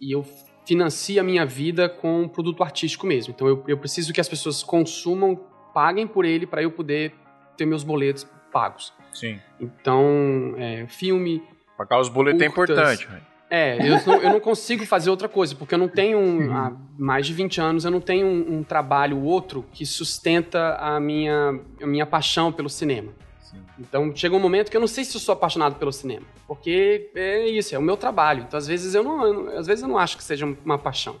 e 0.00 0.12
eu 0.12 0.24
financio 0.66 1.18
a 1.18 1.24
minha 1.24 1.46
vida 1.46 1.88
com 1.88 2.22
um 2.22 2.28
produto 2.28 2.62
artístico 2.62 3.06
mesmo. 3.06 3.32
Então 3.34 3.48
eu, 3.48 3.64
eu 3.66 3.78
preciso 3.78 4.12
que 4.12 4.20
as 4.20 4.28
pessoas 4.28 4.62
consumam, 4.62 5.40
paguem 5.72 6.06
por 6.06 6.26
ele 6.26 6.46
para 6.46 6.62
eu 6.62 6.70
poder 6.70 7.14
ter 7.56 7.64
meus 7.64 7.82
boletos 7.82 8.26
pagos. 8.52 8.92
Sim. 9.12 9.40
Então, 9.58 10.54
é, 10.58 10.86
filme, 10.86 11.42
Pagar 11.78 12.00
os 12.00 12.08
boletos 12.08 12.42
é 12.42 12.46
importante. 12.46 13.08
É, 13.50 13.78
eu 13.78 14.06
não, 14.06 14.22
eu 14.22 14.30
não, 14.30 14.40
consigo 14.40 14.84
fazer 14.84 15.08
outra 15.08 15.28
coisa, 15.28 15.54
porque 15.54 15.74
eu 15.74 15.78
não 15.78 15.88
tenho, 15.88 16.18
um, 16.18 16.52
há 16.54 16.72
mais 16.98 17.26
de 17.26 17.32
20 17.32 17.60
anos, 17.60 17.84
eu 17.84 17.90
não 17.90 18.00
tenho 18.00 18.26
um, 18.26 18.58
um, 18.58 18.62
trabalho 18.62 19.22
outro 19.22 19.64
que 19.72 19.86
sustenta 19.86 20.76
a 20.76 21.00
minha, 21.00 21.58
a 21.80 21.86
minha 21.86 22.04
paixão 22.04 22.52
pelo 22.52 22.68
cinema. 22.68 23.10
Sim. 23.40 23.58
Então 23.78 24.14
chega 24.14 24.36
um 24.36 24.40
momento 24.40 24.70
que 24.70 24.76
eu 24.76 24.80
não 24.80 24.86
sei 24.86 25.02
se 25.02 25.16
eu 25.16 25.20
sou 25.20 25.32
apaixonado 25.32 25.76
pelo 25.76 25.92
cinema, 25.92 26.26
porque 26.46 27.10
é 27.14 27.48
isso, 27.48 27.74
é 27.74 27.78
o 27.78 27.82
meu 27.82 27.96
trabalho. 27.96 28.44
Então 28.46 28.58
às 28.58 28.66
vezes 28.66 28.94
eu 28.94 29.02
não, 29.02 29.26
eu, 29.26 29.58
às 29.58 29.66
vezes 29.66 29.82
eu 29.82 29.88
não 29.88 29.96
acho 29.96 30.18
que 30.18 30.24
seja 30.24 30.44
uma 30.64 30.78
paixão. 30.78 31.16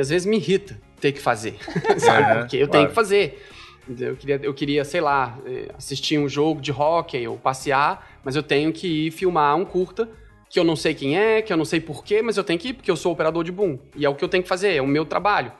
Às 0.00 0.08
vezes 0.08 0.26
me 0.26 0.36
irrita 0.36 0.80
ter 1.00 1.12
que 1.12 1.20
fazer, 1.20 1.56
sabe? 1.98 2.22
É, 2.22 2.34
porque 2.40 2.56
eu 2.56 2.66
claro. 2.66 2.72
tenho 2.72 2.88
que 2.88 2.94
fazer. 2.94 3.46
Eu 3.88 4.16
queria, 4.16 4.40
eu 4.42 4.52
queria, 4.52 4.84
sei 4.84 5.00
lá, 5.00 5.38
eh, 5.46 5.72
assistir 5.74 6.18
um 6.18 6.28
jogo 6.28 6.60
de 6.60 6.70
hockey 6.70 7.26
ou 7.26 7.38
passear, 7.38 8.18
mas 8.22 8.36
eu 8.36 8.42
tenho 8.42 8.70
que 8.70 9.06
ir 9.06 9.10
filmar 9.10 9.56
um 9.56 9.64
curta 9.64 10.06
que 10.48 10.58
eu 10.58 10.64
não 10.64 10.76
sei 10.76 10.94
quem 10.94 11.18
é, 11.18 11.42
que 11.42 11.52
eu 11.52 11.56
não 11.56 11.64
sei 11.64 11.80
porquê, 11.80 12.22
mas 12.22 12.36
eu 12.36 12.44
tenho 12.44 12.58
que 12.58 12.68
ir 12.68 12.74
porque 12.74 12.90
eu 12.90 12.96
sou 12.96 13.12
operador 13.12 13.44
de 13.44 13.52
boom. 13.52 13.78
E 13.94 14.04
é 14.04 14.08
o 14.08 14.14
que 14.14 14.24
eu 14.24 14.28
tenho 14.28 14.42
que 14.42 14.48
fazer, 14.48 14.74
é 14.74 14.82
o 14.82 14.86
meu 14.86 15.04
trabalho. 15.04 15.52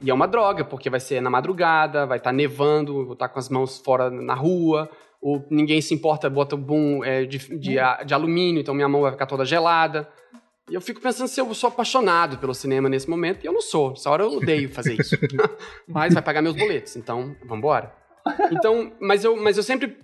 E 0.00 0.10
é 0.10 0.14
uma 0.14 0.28
droga, 0.28 0.64
porque 0.64 0.90
vai 0.90 1.00
ser 1.00 1.22
na 1.22 1.30
madrugada, 1.30 2.04
vai 2.04 2.18
estar 2.18 2.30
tá 2.30 2.36
nevando, 2.36 3.04
vou 3.04 3.12
estar 3.14 3.28
tá 3.28 3.32
com 3.32 3.38
as 3.38 3.48
mãos 3.48 3.78
fora 3.78 4.10
na 4.10 4.34
rua, 4.34 4.90
ou 5.22 5.44
ninguém 5.50 5.80
se 5.80 5.94
importa, 5.94 6.28
bota 6.28 6.54
o 6.54 6.58
boom 6.58 7.02
é, 7.02 7.24
de, 7.24 7.38
de, 7.58 7.76
de 8.04 8.14
alumínio, 8.14 8.60
então 8.60 8.74
minha 8.74 8.88
mão 8.88 9.00
vai 9.00 9.12
ficar 9.12 9.26
toda 9.26 9.44
gelada. 9.44 10.08
E 10.68 10.74
eu 10.74 10.80
fico 10.80 11.00
pensando 11.00 11.28
se 11.28 11.40
eu 11.40 11.54
sou 11.54 11.68
apaixonado 11.68 12.38
pelo 12.38 12.52
cinema 12.52 12.88
nesse 12.88 13.08
momento, 13.08 13.44
e 13.44 13.46
eu 13.46 13.52
não 13.52 13.62
sou. 13.62 13.92
Essa 13.92 14.10
hora 14.10 14.24
eu 14.24 14.32
odeio 14.32 14.68
fazer 14.68 15.00
isso. 15.00 15.16
mas 15.88 16.12
vai 16.12 16.22
pagar 16.22 16.42
meus 16.42 16.56
boletos, 16.56 16.96
então 16.96 17.34
vambora. 17.46 17.94
Então, 18.50 18.92
mas 19.00 19.24
eu, 19.24 19.36
mas 19.36 19.56
eu 19.56 19.62
sempre 19.62 19.96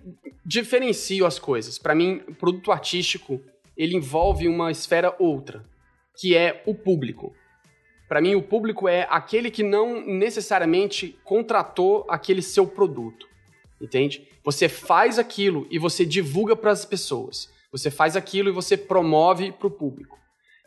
diferencio 0.45 1.25
as 1.25 1.37
coisas. 1.37 1.77
Para 1.77 1.93
mim, 1.93 2.19
produto 2.39 2.71
artístico, 2.71 3.41
ele 3.77 3.95
envolve 3.95 4.47
uma 4.47 4.71
esfera 4.71 5.15
outra, 5.19 5.63
que 6.17 6.35
é 6.35 6.63
o 6.65 6.75
público. 6.75 7.33
Para 8.07 8.21
mim, 8.21 8.35
o 8.35 8.43
público 8.43 8.87
é 8.87 9.07
aquele 9.09 9.49
que 9.49 9.63
não 9.63 10.05
necessariamente 10.05 11.17
contratou 11.23 12.05
aquele 12.09 12.41
seu 12.41 12.67
produto. 12.67 13.27
Entende? 13.81 14.27
Você 14.43 14.69
faz 14.69 15.17
aquilo 15.17 15.67
e 15.69 15.79
você 15.79 16.05
divulga 16.05 16.55
para 16.55 16.71
as 16.71 16.85
pessoas. 16.85 17.51
Você 17.71 17.89
faz 17.89 18.15
aquilo 18.15 18.49
e 18.49 18.53
você 18.53 18.77
promove 18.77 19.51
para 19.51 19.67
o 19.67 19.71
público. 19.71 20.17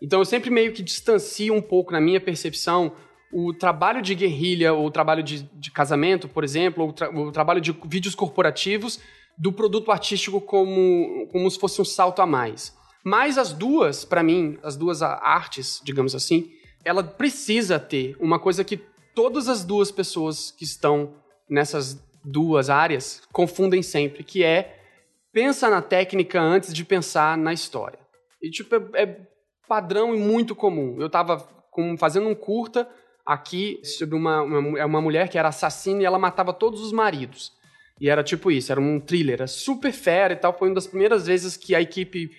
Então 0.02 0.18
eu 0.18 0.24
sempre 0.24 0.50
meio 0.50 0.72
que 0.72 0.82
distancio 0.82 1.54
um 1.54 1.62
pouco, 1.62 1.92
na 1.92 2.00
minha 2.00 2.20
percepção, 2.20 2.92
o 3.32 3.54
trabalho 3.54 4.02
de 4.02 4.14
guerrilha, 4.14 4.74
ou 4.74 4.86
o 4.86 4.90
trabalho 4.90 5.22
de, 5.22 5.42
de 5.42 5.70
casamento, 5.70 6.28
por 6.28 6.44
exemplo, 6.44 6.84
ou 6.84 6.92
tra 6.92 7.10
o, 7.10 7.32
trabalho 7.32 7.60
de 7.60 7.74
vídeos 7.86 8.14
corporativos 8.14 9.00
do 9.38 9.52
produto 9.52 9.90
artístico 9.90 10.40
como, 10.40 11.28
como 11.30 11.50
se 11.50 11.58
fosse 11.58 11.80
um 11.80 11.84
salto 11.84 12.20
a 12.20 12.26
mais. 12.26 12.75
Mas 13.06 13.38
as 13.38 13.52
duas, 13.52 14.04
para 14.04 14.20
mim, 14.20 14.58
as 14.64 14.76
duas 14.76 15.00
artes, 15.00 15.80
digamos 15.84 16.12
assim, 16.12 16.50
ela 16.84 17.04
precisa 17.04 17.78
ter 17.78 18.16
uma 18.18 18.36
coisa 18.36 18.64
que 18.64 18.80
todas 19.14 19.48
as 19.48 19.64
duas 19.64 19.92
pessoas 19.92 20.50
que 20.50 20.64
estão 20.64 21.14
nessas 21.48 22.04
duas 22.24 22.68
áreas 22.68 23.22
confundem 23.32 23.80
sempre, 23.80 24.24
que 24.24 24.42
é 24.42 24.80
pensa 25.32 25.70
na 25.70 25.80
técnica 25.80 26.40
antes 26.40 26.74
de 26.74 26.84
pensar 26.84 27.38
na 27.38 27.52
história. 27.52 28.00
E 28.42 28.50
tipo, 28.50 28.74
é, 28.74 29.02
é 29.02 29.20
padrão 29.68 30.12
e 30.12 30.18
muito 30.18 30.56
comum. 30.56 30.96
Eu 30.98 31.06
estava 31.06 31.46
fazendo 32.00 32.28
um 32.28 32.34
curta 32.34 32.88
aqui 33.24 33.80
sobre 33.84 34.16
uma, 34.16 34.42
uma, 34.42 34.84
uma 34.84 35.00
mulher 35.00 35.28
que 35.28 35.38
era 35.38 35.50
assassina 35.50 36.02
e 36.02 36.04
ela 36.04 36.18
matava 36.18 36.52
todos 36.52 36.80
os 36.80 36.90
maridos. 36.90 37.52
E 38.00 38.10
era 38.10 38.24
tipo 38.24 38.50
isso, 38.50 38.72
era 38.72 38.80
um 38.80 38.98
thriller, 38.98 39.34
era 39.34 39.46
super 39.46 39.92
fera 39.92 40.32
e 40.34 40.36
tal. 40.36 40.52
Foi 40.58 40.68
uma 40.68 40.74
das 40.74 40.88
primeiras 40.88 41.26
vezes 41.26 41.56
que 41.56 41.72
a 41.72 41.80
equipe, 41.80 42.30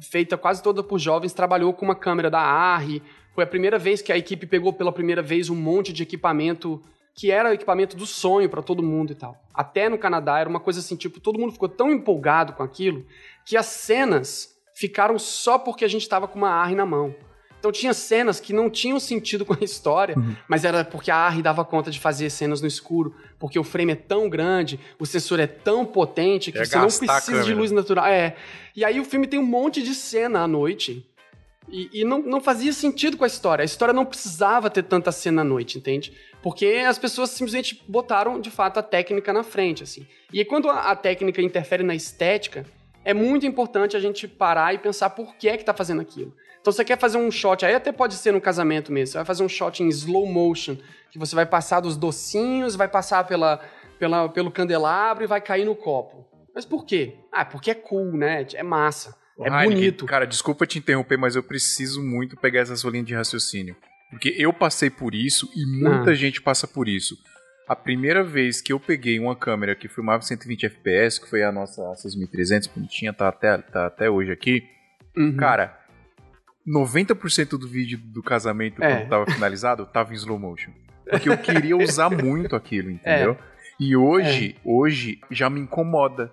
feita 0.00 0.36
quase 0.36 0.62
toda 0.62 0.82
por 0.82 0.98
jovens, 0.98 1.32
trabalhou 1.32 1.72
com 1.72 1.84
uma 1.84 1.94
câmera 1.94 2.30
da 2.30 2.40
ARRI. 2.40 3.02
Foi 3.34 3.44
a 3.44 3.46
primeira 3.46 3.78
vez 3.78 4.02
que 4.02 4.12
a 4.12 4.18
equipe 4.18 4.46
pegou 4.46 4.72
pela 4.72 4.92
primeira 4.92 5.22
vez 5.22 5.50
um 5.50 5.56
monte 5.56 5.92
de 5.92 6.02
equipamento 6.02 6.82
que 7.16 7.30
era 7.30 7.48
o 7.48 7.52
equipamento 7.52 7.96
do 7.96 8.04
sonho 8.04 8.48
para 8.48 8.62
todo 8.62 8.82
mundo 8.82 9.10
e 9.10 9.14
tal. 9.14 9.42
Até 9.54 9.88
no 9.88 9.96
Canadá 9.96 10.38
era 10.38 10.48
uma 10.48 10.60
coisa 10.60 10.80
assim, 10.80 10.94
tipo, 10.96 11.18
todo 11.18 11.38
mundo 11.38 11.52
ficou 11.52 11.68
tão 11.68 11.90
empolgado 11.90 12.52
com 12.52 12.62
aquilo 12.62 13.06
que 13.44 13.56
as 13.56 13.66
cenas 13.66 14.54
ficaram 14.74 15.18
só 15.18 15.58
porque 15.58 15.84
a 15.84 15.88
gente 15.88 16.02
estava 16.02 16.28
com 16.28 16.36
uma 16.36 16.50
ARRI 16.50 16.74
na 16.74 16.84
mão. 16.84 17.14
Então 17.66 17.72
tinha 17.72 17.92
cenas 17.92 18.38
que 18.38 18.52
não 18.52 18.70
tinham 18.70 19.00
sentido 19.00 19.44
com 19.44 19.52
a 19.52 19.58
história, 19.60 20.16
uhum. 20.16 20.36
mas 20.46 20.64
era 20.64 20.84
porque 20.84 21.10
a 21.10 21.16
ARRI 21.16 21.42
dava 21.42 21.64
conta 21.64 21.90
de 21.90 21.98
fazer 21.98 22.30
cenas 22.30 22.60
no 22.60 22.68
escuro, 22.68 23.12
porque 23.40 23.58
o 23.58 23.64
frame 23.64 23.90
é 23.90 23.96
tão 23.96 24.28
grande, 24.28 24.78
o 25.00 25.04
sensor 25.04 25.40
é 25.40 25.48
tão 25.48 25.84
potente 25.84 26.52
que 26.52 26.58
é 26.58 26.64
você 26.64 26.76
não 26.76 26.86
precisa 26.86 27.42
de 27.42 27.52
luz 27.52 27.72
natural. 27.72 28.06
É. 28.06 28.36
E 28.76 28.84
aí 28.84 29.00
o 29.00 29.04
filme 29.04 29.26
tem 29.26 29.40
um 29.40 29.44
monte 29.44 29.82
de 29.82 29.96
cena 29.96 30.42
à 30.42 30.46
noite. 30.46 31.04
E, 31.68 31.90
e 31.92 32.04
não, 32.04 32.22
não 32.22 32.40
fazia 32.40 32.72
sentido 32.72 33.16
com 33.16 33.24
a 33.24 33.26
história. 33.26 33.64
A 33.64 33.66
história 33.66 33.92
não 33.92 34.06
precisava 34.06 34.70
ter 34.70 34.84
tanta 34.84 35.10
cena 35.10 35.42
à 35.42 35.44
noite, 35.44 35.76
entende? 35.76 36.16
Porque 36.40 36.84
as 36.86 37.00
pessoas 37.00 37.30
simplesmente 37.30 37.82
botaram, 37.88 38.40
de 38.40 38.48
fato, 38.48 38.78
a 38.78 38.82
técnica 38.84 39.32
na 39.32 39.42
frente, 39.42 39.82
assim. 39.82 40.06
E 40.32 40.44
quando 40.44 40.70
a, 40.70 40.92
a 40.92 40.94
técnica 40.94 41.42
interfere 41.42 41.82
na 41.82 41.96
estética, 41.96 42.64
é 43.04 43.12
muito 43.12 43.44
importante 43.44 43.96
a 43.96 44.00
gente 44.00 44.28
parar 44.28 44.72
e 44.72 44.78
pensar 44.78 45.10
por 45.10 45.34
que 45.34 45.48
é 45.48 45.56
que 45.56 45.64
tá 45.64 45.74
fazendo 45.74 46.00
aquilo. 46.00 46.32
Então 46.66 46.72
você 46.72 46.84
quer 46.84 46.98
fazer 46.98 47.16
um 47.16 47.30
shot, 47.30 47.64
aí 47.64 47.76
até 47.76 47.92
pode 47.92 48.14
ser 48.14 48.32
no 48.32 48.40
casamento 48.40 48.92
mesmo, 48.92 49.12
você 49.12 49.18
vai 49.18 49.24
fazer 49.24 49.44
um 49.44 49.48
shot 49.48 49.84
em 49.84 49.86
slow 49.86 50.26
motion, 50.26 50.76
que 51.12 51.16
você 51.16 51.32
vai 51.32 51.46
passar 51.46 51.78
dos 51.78 51.96
docinhos, 51.96 52.74
vai 52.74 52.88
passar 52.88 53.22
pela, 53.22 53.64
pela, 54.00 54.28
pelo 54.28 54.50
candelabro 54.50 55.22
e 55.22 55.28
vai 55.28 55.40
cair 55.40 55.64
no 55.64 55.76
copo. 55.76 56.26
Mas 56.52 56.64
por 56.64 56.84
quê? 56.84 57.18
Ah, 57.30 57.44
porque 57.44 57.70
é 57.70 57.74
cool, 57.74 58.16
né? 58.16 58.44
É 58.54 58.64
massa. 58.64 59.14
É 59.38 59.48
bonito. 59.48 60.06
Cara, 60.06 60.26
desculpa 60.26 60.66
te 60.66 60.80
interromper, 60.80 61.16
mas 61.16 61.36
eu 61.36 61.42
preciso 61.44 62.02
muito 62.02 62.36
pegar 62.36 62.62
essa 62.62 62.74
sua 62.74 62.90
linha 62.90 63.04
de 63.04 63.14
raciocínio. 63.14 63.76
Porque 64.10 64.34
eu 64.36 64.52
passei 64.52 64.90
por 64.90 65.14
isso 65.14 65.48
e 65.54 65.64
muita 65.64 66.10
ah. 66.10 66.14
gente 66.14 66.42
passa 66.42 66.66
por 66.66 66.88
isso. 66.88 67.16
A 67.68 67.76
primeira 67.76 68.24
vez 68.24 68.60
que 68.60 68.72
eu 68.72 68.80
peguei 68.80 69.20
uma 69.20 69.36
câmera 69.36 69.76
que 69.76 69.86
filmava 69.86 70.22
120 70.24 70.68
fps, 70.68 71.20
que 71.20 71.30
foi 71.30 71.44
a 71.44 71.52
nossa 71.52 71.94
6300, 71.94 72.66
bonitinha, 72.66 73.12
tá 73.12 73.28
até, 73.28 73.56
tá 73.56 73.86
até 73.86 74.10
hoje 74.10 74.32
aqui. 74.32 74.64
Uhum. 75.16 75.36
Cara, 75.36 75.85
90% 76.66 77.50
do 77.50 77.68
vídeo 77.68 77.98
do 77.98 78.22
casamento, 78.22 78.82
é. 78.82 78.96
quando 78.96 79.08
tava 79.08 79.26
finalizado, 79.26 79.86
tava 79.86 80.12
em 80.12 80.16
slow 80.16 80.38
motion. 80.38 80.72
Porque 81.08 81.28
eu 81.28 81.38
queria 81.38 81.76
usar 81.76 82.10
muito 82.10 82.56
aquilo, 82.56 82.90
entendeu? 82.90 83.32
É. 83.32 83.36
E 83.78 83.96
hoje, 83.96 84.56
é. 84.56 84.60
hoje 84.64 85.20
já 85.30 85.48
me 85.48 85.60
incomoda. 85.60 86.32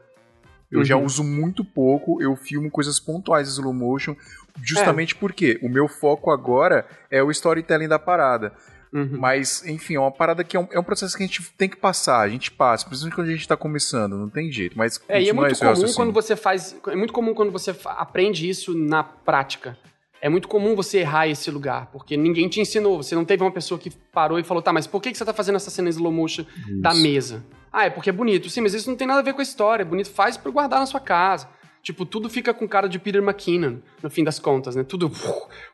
Eu 0.72 0.80
uhum. 0.80 0.86
já 0.86 0.98
uso 0.98 1.24
muito 1.24 1.64
pouco, 1.64 2.20
eu 2.20 2.36
filmo 2.36 2.72
coisas 2.72 3.00
pontuais 3.00 3.48
em 3.48 3.52
slow 3.52 3.74
motion, 3.74 4.16
justamente 4.62 5.14
é. 5.14 5.18
porque 5.20 5.60
o 5.62 5.70
meu 5.70 5.88
foco 5.88 6.32
agora 6.32 6.88
é 7.12 7.22
o 7.22 7.30
storytelling 7.30 7.88
da 7.88 8.00
parada. 8.00 8.54
Uhum. 8.92 9.18
Mas, 9.20 9.66
enfim, 9.66 9.96
é 9.96 10.00
uma 10.00 10.12
parada 10.12 10.44
que 10.44 10.56
é 10.56 10.60
um, 10.60 10.68
é 10.72 10.80
um, 10.80 10.84
processo 10.84 11.18
que 11.18 11.24
a 11.24 11.26
gente 11.26 11.42
tem 11.58 11.68
que 11.68 11.78
passar, 11.78 12.20
a 12.20 12.30
gente 12.30 12.52
passa, 12.52 12.86
principalmente 12.86 13.16
quando 13.16 13.28
a 13.28 13.32
gente 13.32 13.48
tá 13.48 13.58
começando, 13.58 14.16
não 14.16 14.30
tem 14.30 14.52
jeito. 14.52 14.78
Mas 14.78 15.02
é, 15.10 15.22
e 15.22 15.30
é 15.30 15.34
muito 15.34 15.58
comum 15.60 15.94
quando 15.94 16.12
você 16.12 16.36
faz. 16.36 16.76
É 16.88 16.96
muito 16.96 17.12
comum 17.12 17.34
quando 17.34 17.52
você 17.52 17.76
aprende 17.86 18.48
isso 18.48 18.78
na 18.78 19.04
prática. 19.04 19.76
É 20.24 20.30
muito 20.30 20.48
comum 20.48 20.74
você 20.74 21.00
errar 21.00 21.28
esse 21.28 21.52
lugar, 21.52 21.88
porque 21.88 22.16
ninguém 22.16 22.48
te 22.48 22.62
ensinou. 22.62 23.04
Você 23.04 23.14
não 23.14 23.26
teve 23.26 23.44
uma 23.44 23.52
pessoa 23.52 23.78
que 23.78 23.90
parou 23.90 24.40
e 24.40 24.44
falou, 24.44 24.64
tá, 24.64 24.72
mas 24.72 24.88
por 24.88 25.02
que, 25.02 25.12
que 25.12 25.18
você 25.18 25.26
tá 25.26 25.34
fazendo 25.34 25.58
essa 25.58 25.70
cena 25.70 25.90
slow 25.90 26.14
motion 26.14 26.44
isso. 26.44 26.80
da 26.80 26.94
mesa? 26.94 27.44
Ah, 27.70 27.88
é 27.88 27.90
porque 27.90 28.10
é 28.10 28.14
bonito. 28.14 28.50
Sim, 28.50 28.62
mas 28.62 28.74
isso 28.74 28.90
não 28.90 28.96
tem 28.96 29.06
nada 29.06 29.20
a 29.20 29.22
ver 29.22 29.34
com 29.34 29.42
a 29.42 29.44
história. 29.44 29.84
É 29.84 29.86
bonito, 29.86 30.10
faz 30.10 30.38
para 30.38 30.50
guardar 30.50 30.80
na 30.80 30.86
sua 30.86 31.02
casa. 31.02 31.50
Tipo, 31.82 32.06
tudo 32.06 32.30
fica 32.30 32.54
com 32.54 32.66
cara 32.66 32.88
de 32.88 32.98
Peter 32.98 33.22
McKinnon, 33.22 33.80
no 34.02 34.10
fim 34.10 34.24
das 34.24 34.40
contas, 34.40 34.78
né? 34.78 34.86
Tudo. 34.86 35.12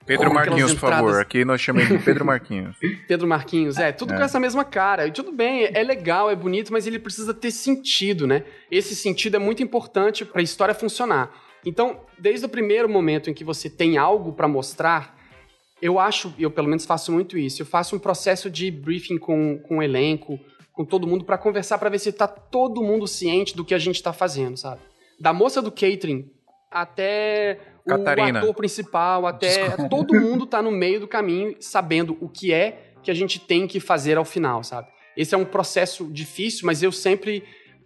Pedro 0.03 0.33
Marquinhos, 0.33 0.73
por 0.73 0.89
favor. 0.89 1.21
Aqui 1.21 1.45
nós 1.45 1.61
chamamos 1.61 1.87
de 1.87 1.99
Pedro 1.99 2.25
Marquinhos. 2.25 2.75
Pedro 3.07 3.27
Marquinhos, 3.27 3.77
é, 3.77 3.91
tudo 3.91 4.15
é. 4.15 4.17
com 4.17 4.23
essa 4.23 4.39
mesma 4.39 4.65
cara. 4.65 5.05
E 5.05 5.11
tudo 5.11 5.31
bem, 5.31 5.69
é 5.71 5.83
legal, 5.83 6.27
é 6.31 6.35
bonito, 6.35 6.73
mas 6.73 6.87
ele 6.87 6.97
precisa 6.97 7.35
ter 7.35 7.51
sentido, 7.51 8.25
né? 8.25 8.43
Esse 8.71 8.95
sentido 8.95 9.35
é 9.35 9.39
muito 9.39 9.61
importante 9.61 10.25
para 10.25 10.41
a 10.41 10.43
história 10.43 10.73
funcionar. 10.73 11.31
Então, 11.65 12.01
desde 12.17 12.45
o 12.45 12.49
primeiro 12.49 12.87
momento 12.87 13.29
em 13.29 13.33
que 13.33 13.43
você 13.43 13.69
tem 13.69 13.97
algo 13.97 14.33
para 14.33 14.47
mostrar, 14.47 15.17
eu 15.81 15.99
acho, 15.99 16.33
eu 16.39 16.51
pelo 16.51 16.67
menos 16.67 16.85
faço 16.85 17.11
muito 17.11 17.37
isso, 17.37 17.61
eu 17.61 17.65
faço 17.65 17.95
um 17.95 17.99
processo 17.99 18.49
de 18.49 18.71
briefing 18.71 19.17
com, 19.17 19.59
com 19.59 19.77
o 19.77 19.83
elenco, 19.83 20.39
com 20.71 20.85
todo 20.85 21.07
mundo, 21.07 21.25
para 21.25 21.37
conversar, 21.37 21.77
para 21.77 21.89
ver 21.89 21.99
se 21.99 22.11
tá 22.11 22.27
todo 22.27 22.81
mundo 22.81 23.07
ciente 23.07 23.55
do 23.55 23.65
que 23.65 23.73
a 23.73 23.79
gente 23.79 23.95
está 23.95 24.13
fazendo, 24.13 24.55
sabe? 24.55 24.81
da 25.19 25.33
moça 25.33 25.61
do 25.61 25.71
catering 25.71 26.31
até 26.71 27.59
Catarina. 27.85 28.39
o 28.39 28.43
ator 28.43 28.55
principal, 28.55 29.27
até 29.27 29.67
Desculpa. 29.67 29.89
todo 29.89 30.13
mundo 30.13 30.45
tá 30.45 30.61
no 30.61 30.71
meio 30.71 30.99
do 30.99 31.07
caminho 31.07 31.55
sabendo 31.59 32.17
o 32.21 32.29
que 32.29 32.53
é 32.53 32.93
que 33.03 33.11
a 33.11 33.13
gente 33.13 33.39
tem 33.39 33.67
que 33.67 33.79
fazer 33.79 34.17
ao 34.17 34.25
final, 34.25 34.63
sabe? 34.63 34.87
Esse 35.17 35.33
é 35.35 35.37
um 35.37 35.45
processo 35.45 36.05
difícil, 36.11 36.65
mas 36.65 36.83
eu 36.83 36.91
sempre 36.91 37.43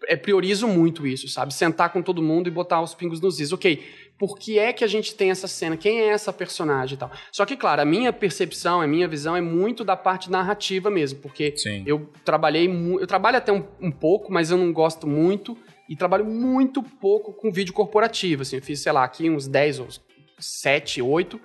é, 0.08 0.16
priorizo 0.16 0.68
muito 0.68 1.06
isso, 1.06 1.28
sabe? 1.28 1.54
Sentar 1.54 1.92
com 1.92 2.02
todo 2.02 2.22
mundo 2.22 2.48
e 2.48 2.52
botar 2.52 2.82
os 2.82 2.94
pingos 2.94 3.20
nos 3.22 3.40
is. 3.40 3.52
Ok, 3.52 3.84
por 4.18 4.38
que 4.38 4.60
é 4.60 4.72
que 4.72 4.84
a 4.84 4.88
gente 4.88 5.16
tem 5.16 5.32
essa 5.32 5.48
cena? 5.48 5.76
Quem 5.76 6.02
é 6.02 6.08
essa 6.08 6.32
personagem 6.32 6.96
e 6.96 6.98
tal? 6.98 7.12
Só 7.32 7.46
que, 7.46 7.56
claro, 7.56 7.82
a 7.82 7.86
minha 7.86 8.14
percepção, 8.14 8.82
a 8.82 8.88
minha 8.88 9.08
visão 9.08 9.36
é 9.36 9.42
muito 9.42 9.84
da 9.84 9.96
parte 9.96 10.32
narrativa 10.32 10.90
mesmo, 10.90 11.20
porque 11.20 11.54
Sim. 11.58 11.84
eu 11.86 12.10
trabalhei, 12.24 12.68
eu 12.68 13.08
trabalho 13.08 13.38
até 13.38 13.52
um, 13.52 13.64
um 13.82 13.92
pouco, 13.92 14.32
mas 14.32 14.52
eu 14.52 14.58
não 14.58 14.72
gosto 14.72 15.08
muito 15.08 15.58
e 15.90 15.96
trabalho 15.96 16.26
muito 16.26 16.82
pouco 16.82 17.34
com 17.34 17.52
vídeo 17.52 17.74
corporativo, 17.74 18.44
assim, 18.44 18.56
eu 18.56 18.62
fiz, 18.62 18.80
sei 18.80 18.92
lá, 18.92 19.04
aqui 19.04 19.30
uns 19.30 19.48
10 19.48 19.80
ou 19.80 19.88
7, 20.40 21.02
8 21.02 21.40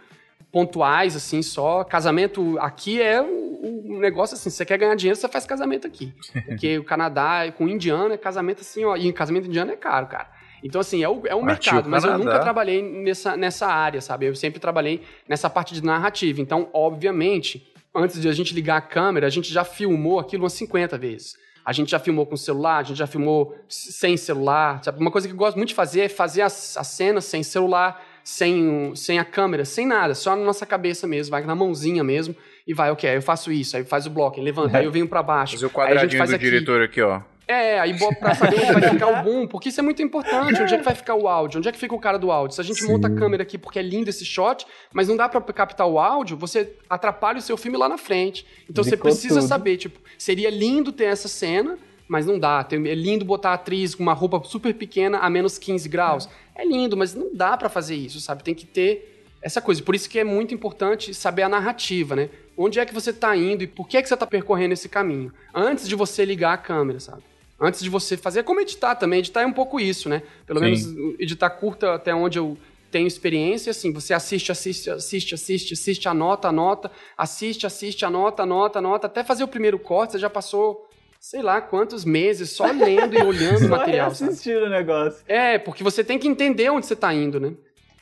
pontuais, 0.53 1.15
assim, 1.15 1.43
só. 1.43 1.85
Casamento 1.85 2.59
aqui 2.59 3.01
é 3.01 3.21
um 3.21 3.99
negócio 3.99 4.35
assim, 4.35 4.51
você 4.51 4.65
quer 4.65 4.79
ganhar 4.79 4.95
dinheiro, 4.95 5.19
você 5.19 5.29
faz 5.29 5.45
casamento 5.45 5.87
aqui. 5.87 6.15
Porque 6.47 6.79
o 6.79 6.85
Canadá, 6.85 7.51
com 7.53 7.65
o 7.65 7.69
indiano, 7.69 8.15
é 8.15 8.17
casamento 8.17 8.61
assim, 8.61 8.85
ó, 8.85 8.97
e 8.97 9.13
casamento 9.13 9.47
indiano 9.47 9.73
é 9.73 9.77
caro, 9.77 10.07
cara. 10.07 10.31
Então, 10.63 10.81
assim, 10.81 11.03
é 11.03 11.09
o, 11.09 11.23
é 11.27 11.35
um 11.35 11.43
mercado, 11.43 11.89
mas 11.89 12.05
eu 12.05 12.19
nunca 12.19 12.39
trabalhei 12.41 12.83
nessa, 12.83 13.37
nessa 13.37 13.67
área, 13.67 14.01
sabe? 14.01 14.27
Eu 14.27 14.35
sempre 14.35 14.59
trabalhei 14.59 15.03
nessa 15.29 15.49
parte 15.49 15.73
de 15.73 15.85
narrativa. 15.85 16.41
Então, 16.41 16.69
obviamente, 16.73 17.73
antes 17.95 18.21
de 18.21 18.29
a 18.29 18.33
gente 18.33 18.55
ligar 18.55 18.77
a 18.77 18.81
câmera, 18.81 19.27
a 19.27 19.31
gente 19.31 19.53
já 19.53 19.65
filmou 19.65 20.19
aquilo 20.19 20.45
umas 20.45 20.55
50 20.55 20.99
vezes. 20.99 21.37
A 21.65 21.73
gente 21.73 21.91
já 21.91 21.99
filmou 21.99 22.25
com 22.25 22.37
celular, 22.37 22.79
a 22.79 22.83
gente 22.83 22.97
já 22.97 23.07
filmou 23.07 23.55
sem 23.69 24.17
celular. 24.17 24.81
Uma 24.97 25.11
coisa 25.11 25.29
que 25.29 25.35
eu 25.35 25.39
gosto 25.39 25.57
muito 25.57 25.69
de 25.69 25.75
fazer 25.75 26.01
é 26.03 26.09
fazer 26.09 26.43
as, 26.43 26.77
as 26.77 26.87
cenas 26.89 27.25
sem 27.27 27.43
celular, 27.43 28.03
sem, 28.29 28.95
sem 28.95 29.19
a 29.19 29.25
câmera, 29.25 29.65
sem 29.65 29.87
nada, 29.87 30.15
só 30.15 30.37
na 30.37 30.45
nossa 30.45 30.67
cabeça 30.67 31.07
mesmo, 31.07 31.31
vai 31.31 31.43
na 31.47 31.55
mãozinha 31.55 32.05
mesmo 32.05 32.37
e 32.67 32.75
vai, 32.75 32.91
ok, 32.91 33.17
eu 33.17 33.23
faço 33.23 33.51
isso, 33.51 33.75
aí 33.75 33.85
faz 33.85 34.05
o 34.05 34.11
bloco, 34.11 34.39
levanta, 34.39 34.77
aí 34.77 34.85
eu 34.85 34.93
venho 34.93 35.09
para 35.09 35.23
baixo. 35.23 35.55
Fazer 35.55 35.65
o 35.65 35.71
quadradinho 35.71 36.27
do 36.27 36.35
aqui. 36.35 36.45
diretor 36.45 36.83
aqui, 36.83 37.01
ó. 37.01 37.23
É, 37.47 37.81
aí 37.81 37.97
pra 38.21 38.35
saber 38.35 38.57
onde 38.57 38.73
vai 38.73 38.91
ficar 38.91 39.07
o 39.07 39.23
boom, 39.23 39.47
porque 39.47 39.71
isso 39.71 39.81
é 39.81 39.83
muito 39.83 40.03
importante. 40.03 40.61
Onde 40.61 40.75
é 40.75 40.77
que 40.77 40.85
vai 40.85 40.95
ficar 40.95 41.15
o 41.15 41.27
áudio? 41.27 41.57
Onde 41.57 41.71
é 41.71 41.73
que 41.73 41.79
fica 41.79 41.95
o 41.95 41.99
cara 41.99 42.19
do 42.19 42.31
áudio? 42.31 42.55
Se 42.55 42.61
a 42.61 42.65
gente 42.65 42.83
Sim. 42.83 42.93
monta 42.93 43.09
a 43.09 43.11
câmera 43.11 43.45
aqui 43.45 43.57
porque 43.57 43.79
é 43.79 43.83
lindo 43.83 44.11
esse 44.11 44.27
shot, 44.27 44.67
mas 44.93 45.09
não 45.09 45.17
dá 45.17 45.27
para 45.27 45.41
captar 45.41 45.87
o 45.87 45.99
áudio, 45.99 46.37
você 46.37 46.75
atrapalha 46.91 47.39
o 47.39 47.43
seu 47.43 47.57
filme 47.57 47.79
lá 47.79 47.89
na 47.89 47.97
frente. 47.97 48.45
Então 48.69 48.85
você 48.85 48.99
precisa 48.99 49.41
tudo. 49.41 49.49
saber, 49.49 49.79
tipo, 49.79 49.99
seria 50.19 50.51
lindo 50.51 50.93
ter 50.93 51.05
essa 51.05 51.29
cena, 51.29 51.79
mas 52.09 52.27
não 52.27 52.39
dá. 52.39 52.67
É 52.73 52.95
lindo 52.95 53.25
botar 53.25 53.51
a 53.51 53.55
atriz 53.55 53.95
com 53.95 54.03
uma 54.03 54.15
roupa 54.15 54.43
super 54.45 54.75
pequena 54.75 55.19
a 55.19 55.29
menos 55.29 55.59
15 55.59 55.89
graus. 55.89 56.29
É, 56.55 56.63
é 56.63 56.67
lindo, 56.67 56.97
mas 56.97 57.15
não 57.15 57.29
dá 57.33 57.57
para 57.57 57.69
fazer 57.69 57.95
isso, 57.95 58.19
sabe? 58.21 58.43
Tem 58.43 58.55
que 58.55 58.67
ter 58.67 59.27
essa 59.43 59.61
coisa. 59.61 59.83
Por 59.83 59.95
isso 59.95 60.09
que 60.09 60.19
é 60.19 60.25
muito 60.25 60.55
importante 60.55 61.13
saber 61.13 61.43
a 61.43 61.49
narrativa, 61.49 62.17
né? 62.17 62.31
Onde 62.57 62.81
é 62.81 62.87
que 62.87 62.95
você 62.95 63.11
está 63.11 63.37
indo 63.37 63.63
e 63.63 63.67
por 63.67 63.87
que, 63.87 63.99
é 63.99 64.03
que 64.03 64.09
você 64.09 64.15
está 64.15 64.27
percorrendo 64.27 64.73
esse 64.73 64.89
caminho. 64.89 65.33
Antes 65.55 65.87
de 65.87 65.95
você 65.95 66.25
ligar 66.25 66.55
a 66.55 66.57
câmera, 66.57 66.99
sabe? 66.99 67.23
Antes 67.61 67.81
de 67.83 67.91
você 67.91 68.17
fazer. 68.17 68.41
É 68.41 68.43
como 68.43 68.61
editar 68.61 68.95
também. 68.95 69.19
Editar 69.19 69.43
é 69.43 69.47
um 69.47 69.53
pouco 69.53 69.79
isso, 69.79 70.09
né? 70.09 70.23
Pelo 70.47 70.59
Sim. 70.61 70.65
menos 70.65 71.21
editar 71.21 71.51
curta 71.51 71.95
até 71.95 72.15
onde 72.15 72.39
eu 72.39 72.57
tenho 72.91 73.07
experiência, 73.07 73.71
assim, 73.71 73.93
você 73.93 74.15
assiste, 74.15 74.51
assiste, 74.51 74.89
assiste, 74.89 75.35
assiste, 75.35 75.75
assiste, 75.75 76.09
anota, 76.09 76.49
anota, 76.49 76.91
assiste, 77.19 77.67
assiste, 77.67 78.05
anota, 78.05 78.45
anota, 78.45 78.79
anota, 78.79 79.07
até 79.07 79.23
fazer 79.23 79.45
o 79.45 79.49
primeiro 79.49 79.79
corte, 79.79 80.13
você 80.13 80.19
já 80.19 80.31
passou 80.31 80.88
sei 81.29 81.43
lá 81.43 81.61
quantos 81.61 82.07
meses 82.07 82.53
só 82.53 82.65
lendo 82.65 83.15
e 83.15 83.23
olhando 83.23 83.67
o 83.67 83.69
material. 83.69 84.07
assistir 84.07 84.57
o 84.63 84.71
negócio. 84.71 85.23
É, 85.29 85.59
porque 85.59 85.85
você 85.85 86.03
tem 86.03 86.19
que 86.19 86.27
entender 86.27 86.71
onde 86.71 86.87
você 86.87 86.95
está 86.95 87.13
indo, 87.13 87.39
né? 87.39 87.53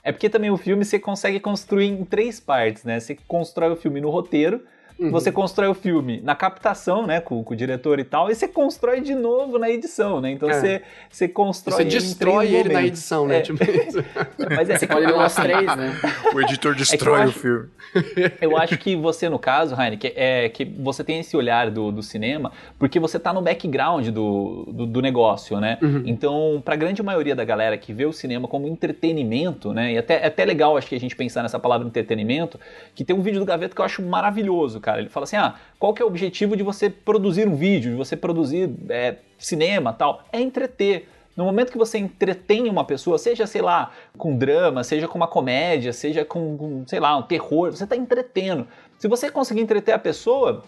É 0.05 0.13
porque 0.13 0.31
também 0.31 0.49
o 0.49 0.57
filme 0.57 0.85
você 0.85 0.97
consegue 0.97 1.41
construir 1.41 1.87
em 1.87 2.05
três 2.05 2.39
partes, 2.39 2.85
né? 2.85 3.01
Você 3.01 3.19
constrói 3.27 3.73
o 3.73 3.77
filme 3.77 4.01
no 4.01 4.11
roteiro, 4.11 4.63
Uhum. 4.99 5.11
Você 5.11 5.31
constrói 5.31 5.69
o 5.69 5.75
filme 5.75 6.21
na 6.23 6.35
captação, 6.35 7.07
né, 7.07 7.21
com, 7.21 7.45
com, 7.45 7.53
o 7.53 7.57
diretor 7.57 7.99
e 7.99 8.05
tal, 8.05 8.31
e 8.31 8.35
você 8.35 8.49
constrói 8.49 9.01
de 9.01 9.15
novo 9.15 9.59
na 9.59 9.69
edição, 9.69 10.21
né? 10.21 10.31
Então 10.31 10.49
é. 10.49 10.55
você, 10.55 10.83
você 11.11 11.29
constrói. 11.29 11.77
Você 11.77 11.85
destrói 11.85 12.55
ele 12.55 12.73
na 12.73 12.83
edição, 12.83 13.27
né? 13.27 13.39
É. 13.39 13.41
Tipo 13.43 13.59
Mas 14.57 14.71
é, 14.71 14.79
você 14.79 14.87
pode 14.87 15.07
levar 15.07 15.27
os 15.27 15.35
três, 15.35 15.67
né? 15.77 15.95
O 16.35 16.41
editor 16.41 16.73
é 16.73 16.77
destrói 16.77 17.23
é 17.23 17.27
o 17.27 17.33
filme. 17.33 17.69
Eu 18.41 18.57
acho 18.57 18.77
que 18.79 18.97
você, 18.97 19.29
no 19.29 19.39
caso, 19.39 19.81
Heine, 19.81 19.97
que, 19.97 20.13
é, 20.17 20.49
que 20.49 20.65
você 20.65 21.05
tem 21.05 21.21
esse 21.21 21.37
olhar 21.37 21.71
do, 21.71 21.93
do 21.93 22.03
cinema, 22.03 22.53
porque 22.79 22.99
você 22.99 23.19
tá 23.19 23.33
no 23.33 23.43
background 23.43 24.09
do, 24.09 24.69
do, 24.73 24.87
do 24.87 25.03
negócio, 25.03 25.61
né? 25.61 25.79
Uhum. 25.83 26.03
Então, 26.07 26.63
pra 26.65 26.77
grande 26.77 27.03
maioria 27.03 27.35
da 27.35 27.45
galera 27.45 27.77
que 27.77 27.93
vê 27.93 28.05
o 28.05 28.13
cinema 28.13 28.49
como 28.49 28.67
entretenimento, 28.67 29.73
né? 29.73 29.93
E 29.93 29.99
até, 29.99 30.23
é 30.23 30.27
até 30.27 30.45
legal, 30.45 30.77
acho 30.77 30.89
que 30.89 30.95
a 30.95 31.01
gente 31.01 31.15
pensar 31.15 31.43
nessa 31.43 31.59
palavra 31.59 31.87
entretenimento, 31.87 32.59
que 32.95 33.05
tem 33.05 33.15
um 33.15 33.23
vídeo 33.23 33.41
do 33.41 33.47
Gaveta 33.47 33.75
que 33.75 33.81
eu 33.81 33.85
acho 33.85 34.03
maravilhoso, 34.03 34.81
cara. 34.87 35.01
Ele 35.01 35.09
fala 35.09 35.25
assim: 35.25 35.37
ah, 35.37 35.57
qual 35.81 35.93
que 35.93 36.01
é 36.01 36.05
o 36.05 36.09
objetivo 36.09 36.57
de 36.57 36.63
você 36.63 36.89
produzir 36.89 37.49
um 37.49 37.57
vídeo, 37.57 37.91
de 37.91 37.97
você 37.97 38.17
produzir 38.17 38.71
é, 38.89 39.17
cinema 39.37 39.93
tal? 39.93 40.23
É 40.33 40.41
entreter. 40.41 41.09
No 41.37 41.45
momento 41.45 41.71
que 41.71 41.77
você 41.77 41.99
entretém 41.99 42.67
uma 42.71 42.85
pessoa, 42.85 43.19
seja, 43.19 43.47
sei 43.47 43.61
lá, 43.61 43.91
com 44.17 44.35
drama, 44.35 44.83
seja 44.83 45.07
com 45.07 45.19
uma 45.19 45.29
comédia, 45.29 45.93
seja 45.93 46.25
com, 46.25 46.57
com 46.57 46.85
sei 46.87 46.99
lá, 46.99 47.15
um 47.17 47.23
terror, 47.23 47.73
você 47.73 47.85
está 47.85 47.95
entretendo. 47.95 48.67
Se 48.97 49.07
você 49.07 49.31
conseguir 49.31 49.61
entreter 49.61 49.95
a 49.95 49.99
pessoa, 49.99 50.63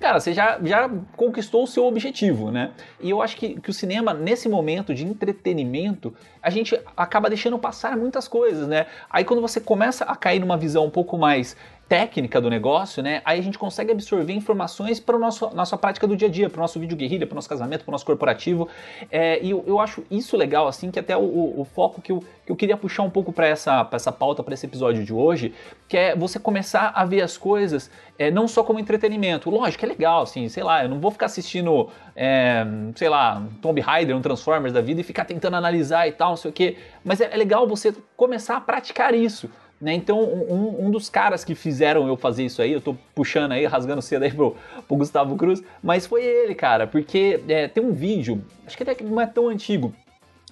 cara, 0.00 0.18
você 0.18 0.32
já, 0.32 0.58
já 0.62 0.88
conquistou 1.14 1.64
o 1.64 1.66
seu 1.66 1.84
objetivo, 1.84 2.50
né? 2.50 2.70
E 3.00 3.10
eu 3.10 3.20
acho 3.20 3.36
que, 3.36 3.60
que 3.60 3.68
o 3.68 3.72
cinema, 3.72 4.14
nesse 4.14 4.48
momento 4.48 4.94
de 4.94 5.04
entretenimento, 5.04 6.14
a 6.42 6.48
gente 6.48 6.80
acaba 6.96 7.28
deixando 7.28 7.58
passar 7.58 7.94
muitas 7.94 8.26
coisas, 8.26 8.66
né? 8.66 8.86
Aí 9.10 9.24
quando 9.24 9.42
você 9.42 9.60
começa 9.60 10.04
a 10.04 10.16
cair 10.16 10.38
numa 10.38 10.56
visão 10.56 10.86
um 10.86 10.90
pouco 10.90 11.18
mais 11.18 11.54
técnica 11.88 12.40
do 12.40 12.50
negócio, 12.50 13.02
né? 13.02 13.22
Aí 13.24 13.38
a 13.38 13.42
gente 13.42 13.58
consegue 13.58 13.90
absorver 13.90 14.34
informações 14.34 15.00
para 15.00 15.16
a 15.16 15.18
nossa 15.18 15.78
prática 15.78 16.06
do 16.06 16.14
dia 16.14 16.28
a 16.28 16.30
dia, 16.30 16.50
para 16.50 16.58
o 16.58 16.60
nosso 16.60 16.78
vídeo 16.78 16.96
guerrilha, 16.96 17.26
para 17.26 17.32
o 17.32 17.36
nosso 17.36 17.48
casamento, 17.48 17.82
para 17.82 17.90
o 17.90 17.92
nosso 17.92 18.04
corporativo. 18.04 18.68
É, 19.10 19.42
e 19.42 19.50
eu, 19.50 19.64
eu, 19.66 19.80
acho 19.80 20.04
isso 20.10 20.36
legal, 20.36 20.68
assim, 20.68 20.90
que 20.90 20.98
até 20.98 21.16
o, 21.16 21.20
o, 21.20 21.60
o 21.62 21.64
foco 21.64 22.02
que 22.02 22.12
eu, 22.12 22.22
que 22.44 22.52
eu 22.52 22.56
queria 22.56 22.76
puxar 22.76 23.04
um 23.04 23.10
pouco 23.10 23.32
para 23.32 23.46
essa, 23.46 23.88
essa 23.90 24.12
pauta, 24.12 24.42
para 24.42 24.52
esse 24.52 24.66
episódio 24.66 25.02
de 25.02 25.14
hoje, 25.14 25.54
que 25.88 25.96
é 25.96 26.14
você 26.14 26.38
começar 26.38 26.92
a 26.94 27.06
ver 27.06 27.22
as 27.22 27.38
coisas 27.38 27.90
é, 28.18 28.30
não 28.30 28.46
só 28.46 28.62
como 28.62 28.78
entretenimento. 28.78 29.48
Lógico, 29.48 29.84
é 29.86 29.88
legal, 29.88 30.22
assim, 30.22 30.46
sei 30.50 30.62
lá, 30.62 30.82
eu 30.82 30.90
não 30.90 31.00
vou 31.00 31.10
ficar 31.10 31.26
assistindo, 31.26 31.88
é, 32.14 32.66
sei 32.96 33.08
lá, 33.08 33.42
Tomb 33.62 33.80
Raider, 33.80 34.14
um 34.14 34.20
Transformers 34.20 34.74
da 34.74 34.82
vida 34.82 35.00
e 35.00 35.04
ficar 35.04 35.24
tentando 35.24 35.56
analisar 35.56 36.06
e 36.06 36.12
tal, 36.12 36.30
não 36.30 36.36
sei 36.36 36.50
o 36.50 36.54
quê. 36.54 36.76
Mas 37.02 37.20
é, 37.22 37.32
é 37.32 37.36
legal 37.36 37.66
você 37.66 37.94
começar 38.14 38.56
a 38.56 38.60
praticar 38.60 39.14
isso. 39.14 39.48
Né? 39.80 39.94
Então, 39.94 40.20
um, 40.20 40.86
um, 40.86 40.90
dos 40.90 41.08
caras 41.08 41.44
que 41.44 41.54
fizeram 41.54 42.08
eu 42.08 42.16
fazer 42.16 42.44
isso 42.44 42.60
aí, 42.60 42.72
eu 42.72 42.80
tô 42.80 42.96
puxando 43.14 43.52
aí, 43.52 43.64
rasgando 43.64 44.02
cedo 44.02 44.24
aí 44.24 44.32
pro, 44.32 44.56
pro 44.88 44.96
Gustavo 44.96 45.36
Cruz, 45.36 45.62
mas 45.80 46.04
foi 46.04 46.24
ele, 46.24 46.54
cara, 46.54 46.86
porque 46.86 47.40
é, 47.48 47.68
tem 47.68 47.82
um 47.82 47.92
vídeo, 47.92 48.44
acho 48.66 48.76
que 48.76 48.82
até 48.82 48.96
não 49.04 49.20
é 49.20 49.26
tão 49.26 49.48
antigo, 49.48 49.94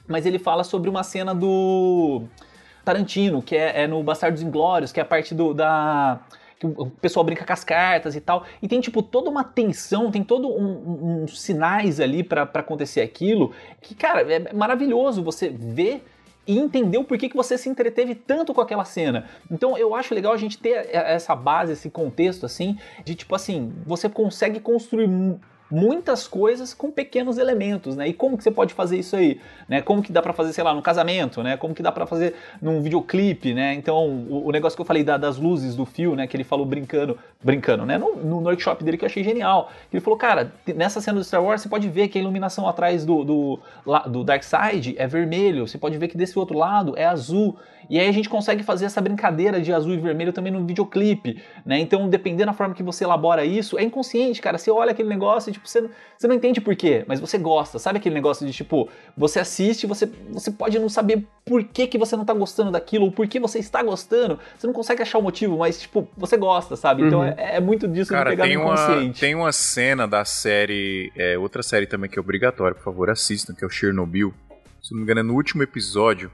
mas 0.07 0.27
ele 0.27 0.39
fala 0.39 0.62
sobre 0.62 0.89
uma 0.89 1.03
cena 1.03 1.35
do 1.35 2.22
Tarantino, 2.85 3.43
que 3.43 3.57
é, 3.57 3.83
é 3.83 3.87
no 3.89 4.01
Bastardos 4.05 4.43
Inglórios, 4.43 4.93
que 4.93 5.01
é 5.01 5.03
a 5.03 5.07
parte 5.07 5.35
do, 5.35 5.53
da 5.53 6.20
que 6.59 6.66
o 6.66 6.87
pessoal 6.87 7.24
brinca 7.24 7.45
com 7.45 7.53
as 7.53 7.62
cartas 7.62 8.16
e 8.16 8.20
tal. 8.20 8.45
E 8.62 8.68
tem, 8.68 8.81
tipo, 8.81 9.03
toda 9.03 9.29
uma 9.29 9.45
tensão, 9.45 10.11
tem 10.11 10.24
todo 10.24 10.49
um, 10.49 11.22
um 11.22 11.29
sinais 11.29 12.01
ali 12.01 12.22
para 12.22 12.45
acontecer 12.45 13.03
aquilo. 13.03 13.53
Que, 13.81 13.95
cara, 13.95 14.22
é 14.22 14.55
maravilhoso 14.55 15.22
você 15.22 15.51
ver 15.51 16.03
e 16.47 16.59
entender 16.59 16.99
o 16.99 17.05
porquê 17.05 17.28
que 17.28 17.36
você 17.36 17.59
se 17.59 17.68
entreteve 17.68 18.14
tanto 18.14 18.55
com 18.55 18.61
aquela 18.61 18.84
cena. 18.84 19.28
Então 19.51 19.76
eu 19.76 19.94
acho 19.94 20.14
legal 20.14 20.32
a 20.32 20.36
gente 20.36 20.59
ter 20.59 20.88
essa 20.92 21.34
base, 21.34 21.72
esse 21.72 21.90
contexto 21.90 22.47
assim, 22.47 22.78
de 23.05 23.14
tipo 23.14 23.34
assim, 23.34 23.72
você 23.84 24.09
consegue 24.09 24.61
construir 24.61 25.09
muitas 25.70 26.28
coisas 26.28 26.72
com 26.72 26.90
pequenos 26.90 27.38
elementos, 27.38 27.96
né? 27.96 28.08
E 28.08 28.12
como 28.12 28.36
que 28.36 28.44
você 28.44 28.50
pode 28.50 28.74
fazer 28.74 28.98
isso 28.98 29.16
aí, 29.16 29.40
né? 29.68 29.82
Como 29.82 30.02
que 30.02 30.12
dá 30.12 30.22
para 30.22 30.32
fazer, 30.32 30.52
sei 30.52 30.62
lá, 30.62 30.72
no 30.72 30.82
casamento, 30.82 31.42
né? 31.42 31.56
Como 31.56 31.74
que 31.74 31.82
dá 31.82 31.90
para 31.90 32.06
fazer 32.06 32.34
num 32.62 32.80
videoclipe, 32.80 33.52
né? 33.52 33.74
Então, 33.74 34.08
o, 34.08 34.46
o 34.46 34.52
negócio 34.52 34.76
que 34.76 34.80
eu 34.80 34.86
falei 34.86 35.02
da, 35.02 35.16
das 35.16 35.36
luzes 35.36 35.74
do 35.74 35.84
fio, 35.84 36.14
né? 36.14 36.26
Que 36.26 36.36
ele 36.36 36.44
falou 36.44 36.64
brincando, 36.64 37.18
brincando, 37.42 37.84
né? 37.84 37.98
No, 37.98 38.16
no 38.16 38.40
workshop 38.42 38.84
dele 38.84 38.96
que 38.96 39.04
eu 39.04 39.08
achei 39.08 39.24
genial. 39.24 39.70
Ele 39.92 40.00
falou, 40.00 40.18
cara, 40.18 40.52
nessa 40.74 41.00
cena 41.00 41.18
do 41.18 41.24
Star 41.24 41.42
Wars 41.42 41.62
você 41.62 41.68
pode 41.68 41.88
ver 41.88 42.08
que 42.08 42.18
a 42.18 42.20
iluminação 42.20 42.68
atrás 42.68 43.04
do, 43.04 43.24
do, 43.24 43.60
do 44.08 44.24
Dark 44.24 44.42
Side 44.42 44.94
é 44.98 45.06
vermelho, 45.06 45.66
você 45.66 45.78
pode 45.78 45.98
ver 45.98 46.08
que 46.08 46.16
desse 46.16 46.38
outro 46.38 46.56
lado 46.56 46.94
é 46.96 47.04
azul. 47.04 47.56
E 47.89 47.99
aí 47.99 48.09
a 48.09 48.12
gente 48.12 48.28
consegue 48.28 48.62
fazer 48.62 48.87
essa 48.87 49.01
brincadeira 49.01 49.61
de 49.61 49.72
azul 49.72 49.95
e 49.95 49.97
vermelho 49.97 50.32
também 50.32 50.53
no 50.53 50.64
videoclipe, 50.64 51.43
né? 51.64 51.78
Então, 51.78 52.09
dependendo 52.09 52.47
da 52.47 52.53
forma 52.53 52.74
que 52.74 52.82
você 52.82 53.05
elabora 53.05 53.45
isso, 53.45 53.78
é 53.78 53.82
inconsciente, 53.82 54.41
cara. 54.41 54.59
Você 54.59 54.70
olha 54.70 54.91
aquele 54.91 55.09
negócio 55.09 55.51
e, 55.51 55.53
tipo, 55.53 55.68
você, 55.68 55.89
você 56.16 56.26
não 56.26 56.34
entende 56.34 56.61
por 56.61 56.74
quê, 56.74 57.05
mas 57.07 57.20
você 57.20 57.39
gosta. 57.39 57.78
Sabe 57.78 57.99
aquele 57.99 58.14
negócio 58.14 58.47
de, 58.47 58.53
tipo, 58.53 58.89
você 59.16 59.41
assiste, 59.41 59.87
você, 59.87 60.11
você 60.30 60.51
pode 60.51 60.78
não 60.78 60.89
saber 60.89 61.26
por 61.45 61.62
que, 61.62 61.87
que 61.87 61.99
você 61.99 62.16
não 62.16 62.24
tá 62.24 62.34
gostando 62.34 62.70
daquilo, 62.70 63.07
ou 63.07 63.12
por 63.12 63.26
que 63.28 63.39
você 63.39 63.59
está 63.59 63.82
gostando. 63.82 64.39
Você 64.59 64.66
não 64.66 64.74
consegue 64.74 65.03
achar 65.03 65.18
o 65.18 65.22
motivo, 65.22 65.59
mas, 65.59 65.80
tipo, 65.80 66.09
você 66.16 66.37
gosta, 66.37 66.76
sabe? 66.76 67.03
Então, 67.03 67.20
uhum. 67.20 67.26
é, 67.26 67.57
é, 67.57 67.61
muito 67.61 67.87
disso 67.87 68.11
cara, 68.11 68.30
de 68.30 68.37
pegar 68.37 68.45
tem 68.45 68.57
no 68.57 68.62
inconsciente. 68.64 69.07
Uma, 69.07 69.20
tem 69.20 69.34
uma 69.34 69.53
cena 69.53 70.07
da 70.07 70.24
série, 70.24 71.12
é, 71.16 71.39
outra 71.39 71.62
série 71.62 71.87
também 71.87 72.11
que 72.11 72.18
é 72.18 72.20
obrigatória, 72.20 72.74
por 72.74 72.82
favor, 72.82 73.11
assistam, 73.11 73.55
que 73.55 73.62
é 73.62 73.66
o 73.66 73.70
Chernobyl. 73.70 74.34
Se 74.82 74.93
não 74.93 74.99
me 74.99 75.05
engano, 75.05 75.20
é 75.20 75.22
no 75.22 75.34
último 75.34 75.62
episódio 75.62 76.30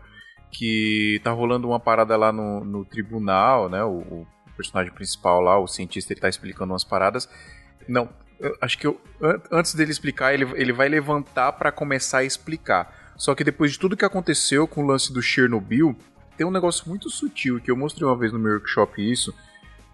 que 0.52 1.18
tá 1.24 1.30
rolando 1.30 1.66
uma 1.66 1.80
parada 1.80 2.14
lá 2.14 2.30
no, 2.30 2.62
no 2.62 2.84
tribunal, 2.84 3.70
né? 3.70 3.82
O, 3.82 3.98
o, 3.98 4.26
personagem 4.54 4.92
principal 4.92 5.40
lá, 5.40 5.58
o 5.58 5.66
cientista, 5.66 6.12
ele 6.12 6.20
tá 6.20 6.28
explicando 6.28 6.74
umas 6.74 6.84
paradas. 6.84 7.26
Não, 7.88 8.08
acho 8.60 8.78
que 8.78 8.86
eu, 8.86 9.00
antes 9.50 9.74
dele 9.74 9.90
explicar, 9.90 10.34
ele, 10.34 10.44
ele 10.54 10.72
vai 10.74 10.90
levantar 10.90 11.52
para 11.52 11.72
começar 11.72 12.18
a 12.18 12.24
explicar. 12.24 13.14
Só 13.16 13.34
que 13.34 13.42
depois 13.42 13.72
de 13.72 13.78
tudo 13.78 13.96
que 13.96 14.04
aconteceu 14.04 14.68
com 14.68 14.82
o 14.82 14.86
lance 14.86 15.10
do 15.10 15.22
Chernobyl, 15.22 15.96
tem 16.36 16.46
um 16.46 16.50
negócio 16.50 16.86
muito 16.86 17.08
sutil 17.08 17.60
que 17.60 17.70
eu 17.70 17.76
mostrei 17.76 18.06
uma 18.06 18.16
vez 18.16 18.30
no 18.30 18.38
meu 18.38 18.52
workshop 18.52 19.10
isso, 19.10 19.34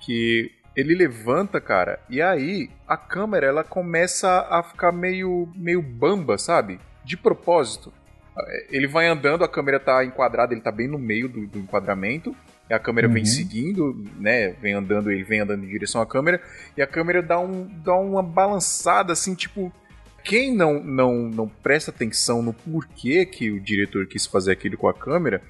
que 0.01 0.51
ele 0.75 0.95
levanta, 0.95 1.61
cara, 1.61 2.01
e 2.11 2.21
aí 2.21 2.69
a 2.87 2.97
câmera 2.97 3.47
ela 3.47 3.65
começa 3.65 4.47
a 4.51 4.63
ficar 4.63 4.93
meio 4.93 5.49
meio 5.55 5.81
bamba, 5.81 6.37
sabe? 6.37 6.81
De 7.05 7.17
propósito 7.17 7.93
ele 8.71 8.87
vai 8.87 9.07
andando, 9.07 9.45
a 9.45 9.49
câmera 9.49 9.81
tá 9.81 10.05
enquadrada, 10.05 10.53
ele 10.53 10.61
tá 10.61 10.71
bem 10.71 10.89
no 10.89 10.99
meio 10.99 11.29
do, 11.29 11.47
do 11.47 11.59
enquadramento. 11.59 12.35
E 12.69 12.75
a 12.75 12.79
câmera 12.79 13.09
uhum. 13.09 13.15
vem 13.15 13.25
seguindo, 13.25 14.05
né? 14.19 14.51
Vem 14.61 14.75
andando, 14.75 15.11
ele 15.11 15.25
vem 15.25 15.41
andando 15.41 15.65
em 15.65 15.69
direção 15.69 16.01
à 16.01 16.07
câmera. 16.07 16.41
E 16.77 16.83
a 16.83 16.87
câmera 16.87 17.23
dá, 17.23 17.39
um, 17.39 17.67
dá 17.83 17.95
uma 17.95 18.23
balançada, 18.23 19.13
assim, 19.13 19.35
tipo. 19.35 19.73
Quem 20.23 20.55
não, 20.55 20.83
não, 20.83 21.15
não 21.31 21.49
presta 21.49 21.91
atenção 21.91 22.43
no 22.43 22.53
porquê 22.53 23.25
que 23.25 23.51
o 23.51 23.59
diretor 23.59 24.07
quis 24.07 24.27
fazer 24.27 24.53
aquilo 24.53 24.77
com 24.77 24.87
a 24.87 24.93
câmera, 24.93 25.41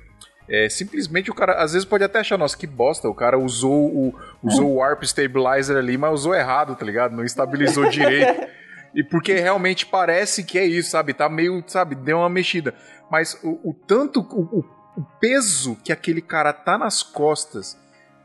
é, 0.48 0.68
simplesmente 0.68 1.30
o 1.30 1.34
cara, 1.34 1.62
às 1.62 1.72
vezes 1.72 1.84
pode 1.84 2.02
até 2.02 2.20
achar, 2.20 2.38
nossa, 2.38 2.56
que 2.56 2.66
bosta, 2.66 3.08
o 3.08 3.14
cara 3.14 3.38
usou 3.38 3.86
o, 3.86 4.14
usou 4.42 4.70
o 4.70 4.74
Warp 4.76 5.02
Stabilizer 5.02 5.76
ali, 5.76 5.98
mas 5.98 6.12
usou 6.12 6.34
errado, 6.34 6.74
tá 6.74 6.86
ligado? 6.86 7.14
Não 7.14 7.24
estabilizou 7.24 7.90
direito. 7.90 8.46
E 8.98 9.04
porque 9.04 9.32
realmente 9.34 9.86
parece 9.86 10.42
que 10.42 10.58
é 10.58 10.66
isso, 10.66 10.90
sabe? 10.90 11.14
Tá 11.14 11.28
meio, 11.28 11.62
sabe, 11.68 11.94
deu 11.94 12.18
uma 12.18 12.28
mexida. 12.28 12.74
Mas 13.08 13.38
o, 13.44 13.70
o 13.70 13.72
tanto, 13.72 14.18
o, 14.22 14.58
o, 14.96 15.04
peso 15.20 15.76
que 15.84 15.92
aquele 15.92 16.20
cara 16.20 16.52
tá 16.52 16.76
nas 16.76 17.00
costas 17.00 17.78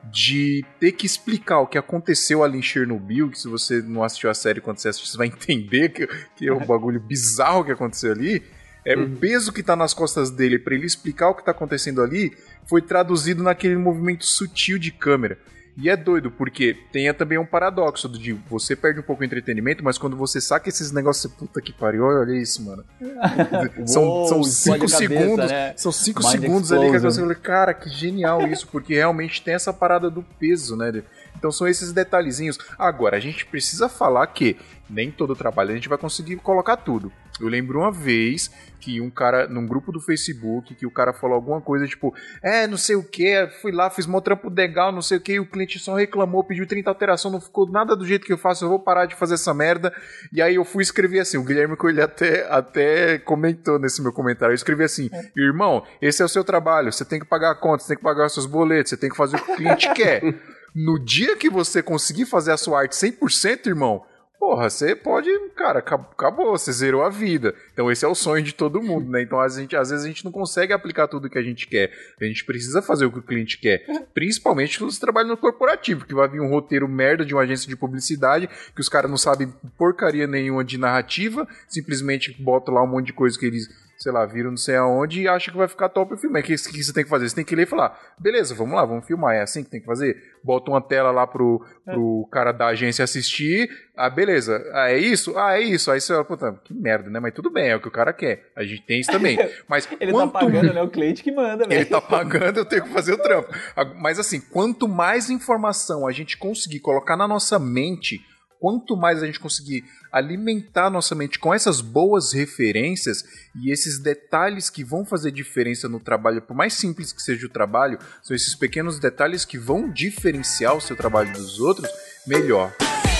de 0.05 0.65
ter 0.79 0.93
que 0.93 1.05
explicar 1.05 1.59
o 1.59 1.67
que 1.67 1.77
aconteceu 1.77 2.43
ali 2.43 2.57
em 2.57 2.63
Chernobyl, 2.63 3.29
que 3.29 3.37
se 3.37 3.47
você 3.47 3.83
não 3.83 4.03
assistiu 4.03 4.31
a 4.31 4.33
série 4.33 4.61
quando 4.61 4.79
você 4.79 4.89
assistir, 4.89 5.11
você 5.11 5.17
vai 5.19 5.27
entender 5.37 5.89
que, 5.89 6.07
que 6.35 6.47
é 6.47 6.51
um 6.51 6.65
bagulho 6.65 6.99
bizarro 6.99 7.63
que 7.63 7.71
aconteceu 7.71 8.11
ali. 8.11 8.41
É, 8.83 8.95
uhum. 8.95 9.03
O 9.03 9.17
peso 9.17 9.53
que 9.53 9.61
tá 9.61 9.75
nas 9.75 9.93
costas 9.93 10.31
dele 10.31 10.57
para 10.57 10.73
ele 10.73 10.87
explicar 10.87 11.29
o 11.29 11.35
que 11.35 11.45
tá 11.45 11.51
acontecendo 11.51 12.01
ali 12.01 12.35
foi 12.65 12.81
traduzido 12.81 13.43
naquele 13.43 13.77
movimento 13.77 14.25
sutil 14.25 14.79
de 14.79 14.89
câmera. 14.91 15.37
E 15.75 15.89
é 15.89 15.97
doido, 15.97 16.29
porque 16.29 16.77
tem 16.91 17.11
também 17.13 17.37
um 17.37 17.45
paradoxo 17.45 18.07
de 18.07 18.33
você 18.33 18.75
perde 18.75 18.99
um 18.99 19.03
pouco 19.03 19.23
o 19.23 19.25
entretenimento, 19.25 19.83
mas 19.83 19.97
quando 19.97 20.15
você 20.15 20.39
saca 20.39 20.69
esses 20.69 20.91
negócios, 20.91 21.33
puta 21.33 21.59
que 21.61 21.73
pariu, 21.73 22.03
olha 22.03 22.33
isso, 22.33 22.63
mano. 22.63 22.83
são, 23.87 24.03
Uou, 24.03 24.27
são 24.27 24.43
cinco 24.43 24.87
segundos. 24.87 25.49
né? 25.49 25.73
São 25.75 25.91
cinco 25.91 26.21
Mind 26.21 26.31
segundos 26.31 26.71
Explosion. 26.71 26.83
ali 26.83 26.91
que 26.91 26.99
você 26.99 27.21
fala, 27.21 27.35
cara, 27.35 27.73
que 27.73 27.89
genial 27.89 28.47
isso, 28.47 28.67
porque 28.67 28.93
realmente 28.93 29.41
tem 29.41 29.55
essa 29.55 29.73
parada 29.73 30.11
do 30.11 30.21
peso, 30.21 30.75
né? 30.75 31.03
Então 31.43 31.51
são 31.51 31.67
esses 31.67 31.91
detalhezinhos. 31.91 32.57
Agora, 32.79 33.17
a 33.17 33.19
gente 33.19 33.45
precisa 33.45 33.89
falar 33.89 34.25
que 34.27 34.55
nem 34.89 35.11
todo 35.11 35.35
trabalho 35.35 35.71
a 35.71 35.75
gente 35.75 35.89
vai 35.89 35.97
conseguir 35.97 36.37
colocar 36.37 36.77
tudo. 36.77 37.11
Eu 37.37 37.49
lembro 37.49 37.79
uma 37.79 37.91
vez 37.91 38.49
que 38.79 39.01
um 39.01 39.09
cara, 39.09 39.47
num 39.47 39.65
grupo 39.65 39.91
do 39.91 39.99
Facebook, 39.99 40.73
que 40.73 40.85
o 40.85 40.91
cara 40.91 41.11
falou 41.11 41.35
alguma 41.35 41.59
coisa 41.59 41.85
tipo, 41.85 42.13
é, 42.41 42.65
não 42.65 42.77
sei 42.77 42.95
o 42.95 43.03
que, 43.03 43.47
fui 43.61 43.73
lá, 43.73 43.89
fiz 43.89 44.05
meu 44.05 44.21
trampo 44.21 44.49
legal, 44.49 44.91
não 44.91 45.01
sei 45.01 45.17
o 45.17 45.21
que, 45.21 45.33
e 45.33 45.39
o 45.39 45.45
cliente 45.45 45.79
só 45.79 45.95
reclamou, 45.95 46.43
pediu 46.45 46.65
30 46.65 46.89
alterações, 46.89 47.33
não 47.33 47.41
ficou 47.41 47.67
nada 47.69 47.95
do 47.95 48.05
jeito 48.05 48.25
que 48.25 48.31
eu 48.31 48.37
faço, 48.37 48.63
eu 48.63 48.69
vou 48.69 48.79
parar 48.79 49.05
de 49.05 49.15
fazer 49.15 49.33
essa 49.33 49.53
merda. 49.53 49.93
E 50.31 50.41
aí 50.41 50.55
eu 50.55 50.63
fui 50.63 50.83
escrever 50.83 51.19
assim, 51.19 51.37
o 51.37 51.43
Guilherme 51.43 51.75
Coelho 51.75 52.03
até, 52.03 52.45
até 52.49 53.17
comentou 53.19 53.77
nesse 53.77 54.01
meu 54.01 54.13
comentário, 54.13 54.53
eu 54.53 54.55
escrevi 54.55 54.83
assim, 54.83 55.09
irmão, 55.35 55.83
esse 56.01 56.21
é 56.21 56.25
o 56.25 56.29
seu 56.29 56.43
trabalho, 56.43 56.91
você 56.91 57.03
tem 57.03 57.19
que 57.19 57.25
pagar 57.25 57.51
a 57.51 57.55
conta, 57.55 57.83
você 57.83 57.89
tem 57.89 57.97
que 57.97 58.03
pagar 58.03 58.27
os 58.27 58.33
seus 58.33 58.45
boletos, 58.45 58.91
você 58.91 58.97
tem 58.97 59.09
que 59.09 59.17
fazer 59.17 59.35
o 59.35 59.43
que 59.43 59.51
o 59.51 59.55
cliente 59.55 59.93
quer. 59.93 60.21
No 60.75 60.97
dia 60.97 61.35
que 61.37 61.49
você 61.49 61.83
conseguir 61.83 62.25
fazer 62.25 62.51
a 62.51 62.57
sua 62.57 62.79
arte 62.79 62.95
100%, 62.95 63.67
irmão, 63.67 64.03
porra, 64.43 64.69
você 64.69 64.93
pode, 64.93 65.29
cara, 65.55 65.79
acabou, 65.79 66.57
você 66.57 66.69
zerou 66.73 67.01
a 67.01 67.09
vida. 67.09 67.55
Então 67.71 67.89
esse 67.89 68.03
é 68.03 68.07
o 68.07 68.13
sonho 68.13 68.43
de 68.43 68.53
todo 68.53 68.81
mundo, 68.81 69.09
né? 69.09 69.21
Então 69.21 69.39
a 69.39 69.47
gente, 69.47 69.73
às 69.73 69.89
vezes 69.89 70.03
a 70.03 70.07
gente 70.07 70.25
não 70.25 70.33
consegue 70.33 70.73
aplicar 70.73 71.07
tudo 71.07 71.29
que 71.29 71.37
a 71.37 71.41
gente 71.41 71.65
quer. 71.65 71.93
A 72.19 72.25
gente 72.25 72.43
precisa 72.43 72.81
fazer 72.81 73.05
o 73.05 73.11
que 73.11 73.19
o 73.19 73.23
cliente 73.23 73.57
quer. 73.57 73.85
Principalmente 74.13 74.77
quando 74.77 74.91
você 74.91 74.99
trabalha 74.99 75.29
no 75.29 75.37
corporativo, 75.37 76.05
que 76.05 76.13
vai 76.13 76.27
vir 76.27 76.41
um 76.41 76.49
roteiro 76.49 76.89
merda 76.89 77.23
de 77.25 77.33
uma 77.33 77.43
agência 77.43 77.69
de 77.69 77.75
publicidade, 77.77 78.49
que 78.75 78.81
os 78.81 78.89
caras 78.89 79.09
não 79.09 79.17
sabem 79.17 79.53
porcaria 79.77 80.27
nenhuma 80.27 80.65
de 80.65 80.77
narrativa, 80.77 81.47
simplesmente 81.69 82.35
botam 82.41 82.73
lá 82.73 82.83
um 82.83 82.87
monte 82.87 83.07
de 83.07 83.13
coisa 83.13 83.39
que 83.39 83.45
eles 83.45 83.69
sei 84.03 84.11
lá, 84.11 84.25
viram 84.25 84.49
não 84.49 84.57
sei 84.57 84.75
aonde 84.75 85.21
e 85.21 85.27
acha 85.29 85.49
que 85.49 85.57
vai 85.57 85.67
ficar 85.67 85.87
top 85.87 86.13
o 86.13 86.17
filme. 86.17 86.37
O 86.37 86.43
que, 86.43 86.55
que, 86.55 86.83
você 86.83 86.91
tem 86.91 87.05
que 87.05 87.09
fazer? 87.09 87.29
Você 87.29 87.35
tem 87.35 87.45
que 87.45 87.55
ler 87.55 87.63
e 87.63 87.65
falar, 87.65 87.97
beleza, 88.19 88.53
vamos 88.53 88.75
lá, 88.75 88.83
vamos 88.83 89.07
filmar. 89.07 89.33
É 89.33 89.41
assim 89.41 89.63
que 89.63 89.69
tem 89.69 89.79
que 89.79 89.85
fazer? 89.85 90.21
Bota 90.43 90.69
uma 90.69 90.81
tela 90.81 91.09
lá 91.09 91.25
pro, 91.25 91.65
pro 91.85 92.27
cara 92.29 92.51
da 92.51 92.67
agência 92.67 93.01
assistir. 93.01 93.69
Ah, 93.95 94.09
beleza. 94.09 94.61
Ah, 94.73 94.91
é 94.91 94.97
isso? 94.97 95.37
Ah, 95.37 95.57
é 95.57 95.61
isso. 95.61 95.89
Aí 95.89 96.01
você 96.01 96.11
fala, 96.11 96.25
puta, 96.25 96.59
que 96.65 96.73
merda, 96.73 97.09
né? 97.09 97.17
Mas 97.21 97.33
tudo 97.33 97.49
bem, 97.49 97.69
é 97.69 97.75
o 97.77 97.79
que 97.79 97.87
o 97.87 97.91
cara 97.91 98.11
quer. 98.11 98.51
A 98.57 98.63
gente 98.63 98.81
tem 98.81 98.99
isso 98.99 99.11
também. 99.11 99.37
Mas 99.69 99.87
Ele 100.01 100.11
tá 100.11 100.17
quanto... 100.17 100.33
tá 100.33 100.39
pagando, 100.39 100.73
né? 100.73 100.81
O 100.81 100.89
cliente 100.89 101.23
que 101.23 101.31
manda, 101.31 101.65
velho. 101.65 101.73
Ele 101.73 101.85
tá 101.85 102.01
pagando, 102.01 102.57
eu 102.57 102.65
tenho 102.65 102.83
que 102.83 102.89
fazer 102.89 103.13
o 103.13 103.17
trampo. 103.17 103.53
Mas 104.01 104.19
assim, 104.19 104.41
quanto 104.41 104.85
mais 104.85 105.29
informação 105.29 106.05
a 106.05 106.11
gente 106.11 106.37
conseguir 106.37 106.81
colocar 106.81 107.15
na 107.15 107.27
nossa 107.27 107.57
mente 107.57 108.21
quanto 108.63 108.95
mais 108.95 109.21
a 109.21 109.25
gente 109.25 109.41
conseguir 109.41 109.83
alimentar 110.09 110.89
nossa 110.89 111.13
mente 111.13 111.37
com 111.37 111.53
essas 111.53 111.81
boas 111.81 112.31
referências 112.31 113.25
e 113.53 113.69
esses 113.69 113.99
detalhes 113.99 114.69
que 114.69 114.85
vão 114.85 115.03
fazer 115.03 115.31
diferença 115.31 115.89
no 115.89 115.99
trabalho, 115.99 116.41
por 116.41 116.55
mais 116.55 116.73
simples 116.73 117.11
que 117.11 117.21
seja 117.21 117.45
o 117.45 117.49
trabalho, 117.49 117.99
são 118.21 118.33
esses 118.33 118.55
pequenos 118.55 118.99
detalhes 118.99 119.43
que 119.43 119.57
vão 119.57 119.91
diferenciar 119.91 120.77
o 120.77 120.79
seu 120.79 120.95
trabalho 120.95 121.33
dos 121.33 121.59
outros, 121.59 121.89
melhor. 122.25 122.73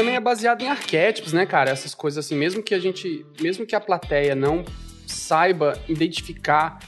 avmakers.com.br. 0.00 0.16
é 0.16 0.20
baseado 0.20 0.62
em 0.62 0.68
arquétipos, 0.68 1.32
né, 1.32 1.46
cara? 1.46 1.70
Essas 1.70 1.94
coisas 1.94 2.24
assim, 2.24 2.36
mesmo 2.36 2.62
que 2.62 2.74
a 2.74 2.78
gente, 2.78 3.24
mesmo 3.40 3.66
que 3.66 3.74
a 3.74 3.80
plateia 3.80 4.34
não 4.34 4.64
saiba 5.06 5.78
identificar 5.88 6.78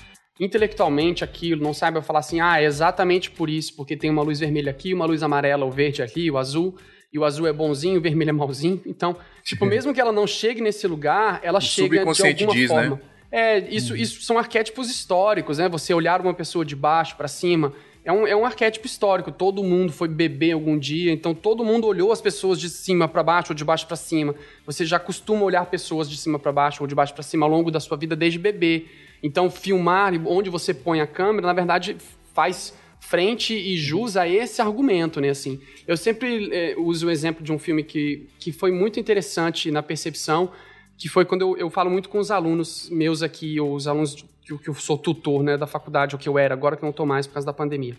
intelectualmente 0.40 1.22
aquilo, 1.22 1.62
não 1.62 1.74
saiba 1.74 2.02
falar 2.02 2.20
assim, 2.20 2.40
ah, 2.40 2.60
é 2.60 2.64
exatamente 2.64 3.30
por 3.30 3.48
isso, 3.48 3.76
porque 3.76 3.96
tem 3.96 4.10
uma 4.10 4.22
luz 4.22 4.40
vermelha 4.40 4.70
aqui, 4.70 4.92
uma 4.92 5.04
luz 5.04 5.22
amarela, 5.22 5.64
o 5.64 5.70
verde 5.70 6.02
aqui, 6.02 6.30
o 6.30 6.38
azul, 6.38 6.76
e 7.12 7.18
o 7.18 7.24
azul 7.24 7.46
é 7.46 7.52
bonzinho, 7.52 7.98
o 7.98 8.02
vermelho 8.02 8.30
é 8.30 8.32
malzinho. 8.32 8.80
Então, 8.86 9.16
tipo, 9.44 9.64
mesmo 9.66 9.92
que 9.92 10.00
ela 10.00 10.12
não 10.12 10.26
chegue 10.26 10.60
nesse 10.60 10.86
lugar, 10.86 11.40
ela 11.42 11.58
o 11.58 11.60
chega 11.60 12.04
de 12.04 12.28
alguma 12.28 12.54
diz, 12.54 12.70
né? 12.70 12.76
forma. 12.76 12.96
Né? 12.96 13.02
É, 13.30 13.58
isso, 13.70 13.96
isso 13.96 14.22
são 14.22 14.36
arquétipos 14.36 14.90
históricos, 14.90 15.58
né? 15.58 15.68
Você 15.68 15.94
olhar 15.94 16.20
uma 16.20 16.34
pessoa 16.34 16.64
de 16.64 16.76
baixo 16.76 17.16
para 17.16 17.28
cima, 17.28 17.72
é 18.04 18.12
um, 18.12 18.26
é 18.26 18.34
um 18.34 18.44
arquétipo 18.44 18.86
histórico. 18.86 19.30
Todo 19.30 19.62
mundo 19.62 19.92
foi 19.92 20.08
beber 20.08 20.52
algum 20.52 20.78
dia, 20.78 21.12
então 21.12 21.34
todo 21.34 21.64
mundo 21.64 21.86
olhou 21.86 22.10
as 22.10 22.20
pessoas 22.20 22.58
de 22.58 22.68
cima 22.68 23.06
para 23.06 23.22
baixo 23.22 23.52
ou 23.52 23.56
de 23.56 23.64
baixo 23.64 23.86
para 23.86 23.96
cima. 23.96 24.34
Você 24.66 24.84
já 24.84 24.98
costuma 24.98 25.42
olhar 25.42 25.64
pessoas 25.66 26.10
de 26.10 26.16
cima 26.16 26.38
para 26.38 26.52
baixo 26.52 26.82
ou 26.82 26.86
de 26.86 26.94
baixo 26.94 27.14
para 27.14 27.22
cima 27.22 27.46
ao 27.46 27.50
longo 27.50 27.70
da 27.70 27.80
sua 27.80 27.96
vida 27.96 28.16
desde 28.16 28.38
bebê. 28.38 28.86
Então, 29.22 29.48
filmar 29.50 30.12
onde 30.26 30.50
você 30.50 30.74
põe 30.74 31.00
a 31.00 31.06
câmera, 31.06 31.46
na 31.46 31.52
verdade, 31.52 31.96
faz 32.34 32.74
frente 32.98 33.54
e 33.54 33.76
jus 33.76 34.16
a 34.16 34.28
esse 34.28 34.60
argumento, 34.60 35.20
né? 35.20 35.28
Assim, 35.28 35.60
eu 35.86 35.96
sempre 35.96 36.48
é, 36.52 36.74
uso 36.76 37.06
o 37.06 37.10
exemplo 37.10 37.42
de 37.42 37.52
um 37.52 37.58
filme 37.58 37.82
que, 37.82 38.28
que 38.38 38.52
foi 38.52 38.72
muito 38.72 38.98
interessante 38.98 39.70
na 39.70 39.82
percepção, 39.82 40.50
que 40.96 41.08
foi 41.08 41.24
quando 41.24 41.42
eu, 41.42 41.56
eu 41.56 41.70
falo 41.70 41.90
muito 41.90 42.08
com 42.08 42.18
os 42.18 42.30
alunos 42.30 42.88
meus 42.90 43.22
aqui, 43.22 43.60
ou 43.60 43.74
os 43.74 43.86
alunos 43.86 44.24
que, 44.44 44.56
que 44.58 44.68
eu 44.68 44.74
sou 44.74 44.98
tutor 44.98 45.42
né, 45.42 45.56
da 45.56 45.66
faculdade, 45.66 46.14
o 46.14 46.18
que 46.18 46.28
eu 46.28 46.38
era, 46.38 46.54
agora 46.54 46.76
que 46.76 46.82
não 46.82 46.90
estou 46.90 47.06
mais 47.06 47.26
por 47.26 47.34
causa 47.34 47.46
da 47.46 47.52
pandemia. 47.52 47.96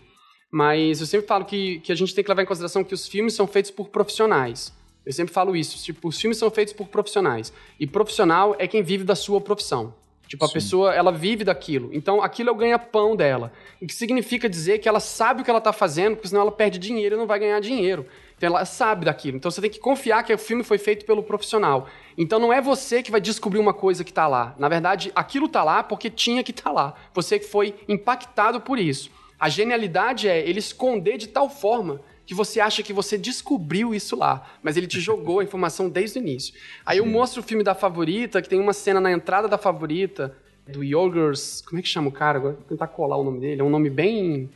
Mas 0.50 1.00
eu 1.00 1.06
sempre 1.06 1.26
falo 1.26 1.44
que, 1.44 1.80
que 1.80 1.90
a 1.90 1.94
gente 1.94 2.14
tem 2.14 2.22
que 2.22 2.30
levar 2.30 2.42
em 2.42 2.46
consideração 2.46 2.84
que 2.84 2.94
os 2.94 3.08
filmes 3.08 3.34
são 3.34 3.46
feitos 3.46 3.70
por 3.70 3.88
profissionais. 3.88 4.72
Eu 5.04 5.12
sempre 5.12 5.34
falo 5.34 5.56
isso, 5.56 5.82
tipo, 5.82 6.08
os 6.08 6.18
filmes 6.18 6.38
são 6.38 6.50
feitos 6.50 6.72
por 6.72 6.86
profissionais. 6.86 7.52
E 7.78 7.86
profissional 7.86 8.54
é 8.58 8.66
quem 8.66 8.82
vive 8.82 9.04
da 9.04 9.14
sua 9.14 9.40
profissão. 9.40 9.92
Tipo, 10.26 10.44
a 10.44 10.48
Sim. 10.48 10.54
pessoa, 10.54 10.94
ela 10.94 11.12
vive 11.12 11.44
daquilo. 11.44 11.90
Então, 11.92 12.22
aquilo 12.22 12.48
é 12.48 12.52
o 12.52 12.56
ganha-pão 12.56 13.14
dela. 13.14 13.52
O 13.80 13.86
que 13.86 13.94
significa 13.94 14.48
dizer 14.48 14.78
que 14.78 14.88
ela 14.88 15.00
sabe 15.00 15.42
o 15.42 15.44
que 15.44 15.50
ela 15.50 15.58
está 15.58 15.72
fazendo, 15.72 16.14
porque 16.16 16.28
senão 16.28 16.40
ela 16.40 16.52
perde 16.52 16.78
dinheiro 16.78 17.14
e 17.14 17.18
não 17.18 17.26
vai 17.26 17.38
ganhar 17.38 17.60
dinheiro. 17.60 18.06
Então 18.36 18.48
ela 18.48 18.64
sabe 18.64 19.04
daquilo. 19.04 19.36
Então 19.36 19.50
você 19.50 19.60
tem 19.60 19.70
que 19.70 19.78
confiar 19.78 20.22
que 20.22 20.32
o 20.32 20.38
filme 20.38 20.62
foi 20.62 20.78
feito 20.78 21.04
pelo 21.04 21.22
profissional. 21.22 21.88
Então 22.16 22.38
não 22.38 22.52
é 22.52 22.60
você 22.60 23.02
que 23.02 23.10
vai 23.10 23.20
descobrir 23.20 23.58
uma 23.58 23.74
coisa 23.74 24.04
que 24.04 24.10
está 24.10 24.26
lá. 24.26 24.54
Na 24.58 24.68
verdade, 24.68 25.10
aquilo 25.14 25.46
está 25.46 25.64
lá 25.64 25.82
porque 25.82 26.08
tinha 26.08 26.42
que 26.42 26.50
estar 26.50 26.64
tá 26.64 26.72
lá. 26.72 26.94
Você 27.12 27.38
que 27.38 27.46
foi 27.46 27.74
impactado 27.88 28.60
por 28.60 28.78
isso. 28.78 29.10
A 29.38 29.48
genialidade 29.48 30.28
é 30.28 30.48
ele 30.48 30.58
esconder 30.58 31.18
de 31.18 31.28
tal 31.28 31.48
forma 31.50 32.00
que 32.26 32.34
você 32.34 32.60
acha 32.60 32.82
que 32.82 32.92
você 32.92 33.18
descobriu 33.18 33.94
isso 33.94 34.16
lá, 34.16 34.46
mas 34.62 34.76
ele 34.76 34.86
te 34.86 34.98
jogou 35.00 35.40
a 35.40 35.44
informação 35.44 35.88
desde 35.88 36.18
o 36.18 36.22
início. 36.22 36.54
Aí 36.86 36.98
eu 36.98 37.06
mostro 37.06 37.40
o 37.40 37.44
filme 37.44 37.62
da 37.62 37.74
favorita, 37.74 38.40
que 38.40 38.48
tem 38.48 38.60
uma 38.60 38.72
cena 38.72 39.00
na 39.00 39.12
entrada 39.12 39.46
da 39.46 39.58
favorita, 39.58 40.34
do 40.66 40.82
Yogers. 40.82 41.62
Como 41.62 41.78
é 41.78 41.82
que 41.82 41.88
chama 41.88 42.08
o 42.08 42.12
cara? 42.12 42.38
Agora 42.38 42.54
vou 42.54 42.62
tentar 42.62 42.86
colar 42.86 43.16
o 43.16 43.24
nome 43.24 43.40
dele. 43.40 43.60
É 43.60 43.64
um 43.64 43.68
nome 43.68 43.90
bem 43.90 44.48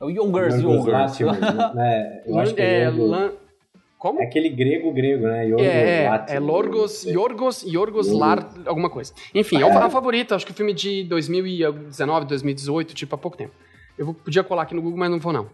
é 0.00 0.04
o 0.04 0.10
Youngers, 0.10 0.60
Youngers. 0.60 1.18
né? 1.74 2.22
Eu 2.26 2.38
acho 2.38 2.54
que 2.54 2.60
é, 2.60 2.82
é 2.82 2.90
Lan... 2.90 3.32
Como? 3.98 4.20
É 4.20 4.24
aquele 4.24 4.48
grego 4.48 4.92
grego, 4.92 5.26
né? 5.26 5.48
Yorgos 5.48 5.66
É, 5.66 6.04
é, 6.04 6.36
é 6.36 6.38
Lorgos. 6.38 7.04
Yorgos, 7.04 7.62
Yorgos 7.62 8.08
Yorgos. 8.08 8.10
Lar, 8.10 8.52
alguma 8.66 8.90
coisa. 8.90 9.12
Enfim, 9.34 9.56
é, 9.60 9.64
o, 9.64 9.70
é 9.70 9.86
o 9.86 9.90
favorito, 9.90 10.34
acho 10.34 10.44
que 10.44 10.52
o 10.52 10.54
filme 10.54 10.74
de 10.74 11.04
2019, 11.04 12.26
2018, 12.26 12.94
tipo, 12.94 13.14
há 13.14 13.18
pouco 13.18 13.36
tempo. 13.36 13.52
Eu 13.96 14.12
podia 14.12 14.44
colar 14.44 14.62
aqui 14.62 14.74
no 14.74 14.82
Google, 14.82 14.98
mas 14.98 15.10
não 15.10 15.18
vou 15.18 15.32
não. 15.32 15.48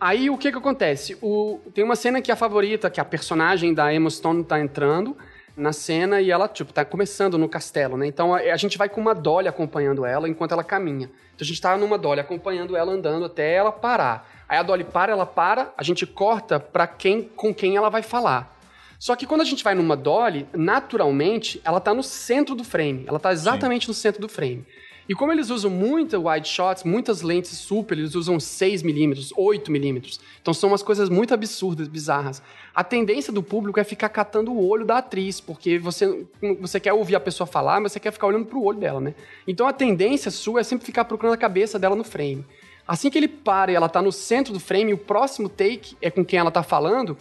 Aí, 0.00 0.30
o 0.30 0.38
que 0.38 0.52
que 0.52 0.58
acontece? 0.58 1.16
O, 1.20 1.58
tem 1.74 1.82
uma 1.82 1.96
cena 1.96 2.22
que 2.22 2.30
é 2.30 2.34
a 2.34 2.36
favorita, 2.36 2.88
que 2.88 3.00
a 3.00 3.04
personagem 3.04 3.74
da 3.74 3.92
Emma 3.92 4.08
Stone 4.08 4.44
tá 4.44 4.60
entrando 4.60 5.16
na 5.58 5.72
cena 5.72 6.20
e 6.20 6.30
ela, 6.30 6.48
tipo, 6.48 6.72
tá 6.72 6.84
começando 6.84 7.36
no 7.36 7.48
castelo, 7.48 7.96
né? 7.96 8.06
Então, 8.06 8.34
a, 8.34 8.38
a 8.38 8.56
gente 8.56 8.78
vai 8.78 8.88
com 8.88 9.00
uma 9.00 9.14
Dolly 9.14 9.48
acompanhando 9.48 10.06
ela 10.06 10.28
enquanto 10.28 10.52
ela 10.52 10.64
caminha. 10.64 11.10
Então, 11.34 11.44
a 11.44 11.44
gente 11.44 11.60
tá 11.60 11.76
numa 11.76 11.98
Dolly 11.98 12.20
acompanhando 12.20 12.76
ela 12.76 12.92
andando 12.92 13.24
até 13.24 13.54
ela 13.54 13.72
parar. 13.72 14.28
Aí 14.48 14.56
a 14.56 14.62
Dolly 14.62 14.84
para, 14.84 15.12
ela 15.12 15.26
para, 15.26 15.72
a 15.76 15.82
gente 15.82 16.06
corta 16.06 16.58
pra 16.58 16.86
quem, 16.86 17.22
com 17.22 17.52
quem 17.52 17.76
ela 17.76 17.90
vai 17.90 18.02
falar. 18.02 18.56
Só 18.98 19.14
que 19.14 19.26
quando 19.26 19.42
a 19.42 19.44
gente 19.44 19.62
vai 19.62 19.74
numa 19.74 19.96
dolly, 19.96 20.48
naturalmente, 20.52 21.60
ela 21.64 21.80
tá 21.80 21.94
no 21.94 22.02
centro 22.02 22.54
do 22.56 22.64
frame. 22.64 23.04
Ela 23.06 23.20
tá 23.20 23.32
exatamente 23.32 23.86
no 23.86 23.94
centro 23.94 24.20
do 24.20 24.28
frame. 24.28 24.66
E 25.08 25.14
como 25.14 25.32
eles 25.32 25.48
usam 25.48 25.70
muita 25.70 26.18
wide 26.18 26.46
shots, 26.46 26.84
muitas 26.84 27.22
lentes 27.22 27.56
super, 27.56 27.96
eles 27.96 28.14
usam 28.14 28.36
6mm, 28.36 29.32
8mm. 29.32 30.20
Então 30.42 30.52
são 30.52 30.68
umas 30.68 30.82
coisas 30.82 31.08
muito 31.08 31.32
absurdas, 31.32 31.88
bizarras. 31.88 32.42
A 32.74 32.84
tendência 32.84 33.32
do 33.32 33.42
público 33.42 33.80
é 33.80 33.84
ficar 33.84 34.10
catando 34.10 34.52
o 34.52 34.68
olho 34.68 34.84
da 34.84 34.98
atriz, 34.98 35.40
porque 35.40 35.78
você, 35.78 36.26
você 36.60 36.78
quer 36.78 36.92
ouvir 36.92 37.16
a 37.16 37.20
pessoa 37.20 37.46
falar, 37.46 37.80
mas 37.80 37.92
você 37.92 38.00
quer 38.00 38.12
ficar 38.12 38.26
olhando 38.26 38.44
pro 38.44 38.62
olho 38.62 38.78
dela, 38.78 39.00
né? 39.00 39.14
Então 39.46 39.66
a 39.66 39.72
tendência 39.72 40.30
sua 40.30 40.60
é 40.60 40.62
sempre 40.62 40.84
ficar 40.84 41.06
procurando 41.06 41.34
a 41.34 41.38
cabeça 41.38 41.78
dela 41.78 41.96
no 41.96 42.04
frame. 42.04 42.44
Assim 42.86 43.08
que 43.08 43.16
ele 43.16 43.28
para 43.28 43.72
e 43.72 43.74
ela 43.74 43.88
tá 43.88 44.02
no 44.02 44.12
centro 44.12 44.52
do 44.52 44.60
frame, 44.60 44.92
o 44.92 44.98
próximo 44.98 45.48
take 45.48 45.96
é 46.02 46.10
com 46.10 46.22
quem 46.22 46.38
ela 46.38 46.50
tá 46.50 46.62
falando, 46.62 47.16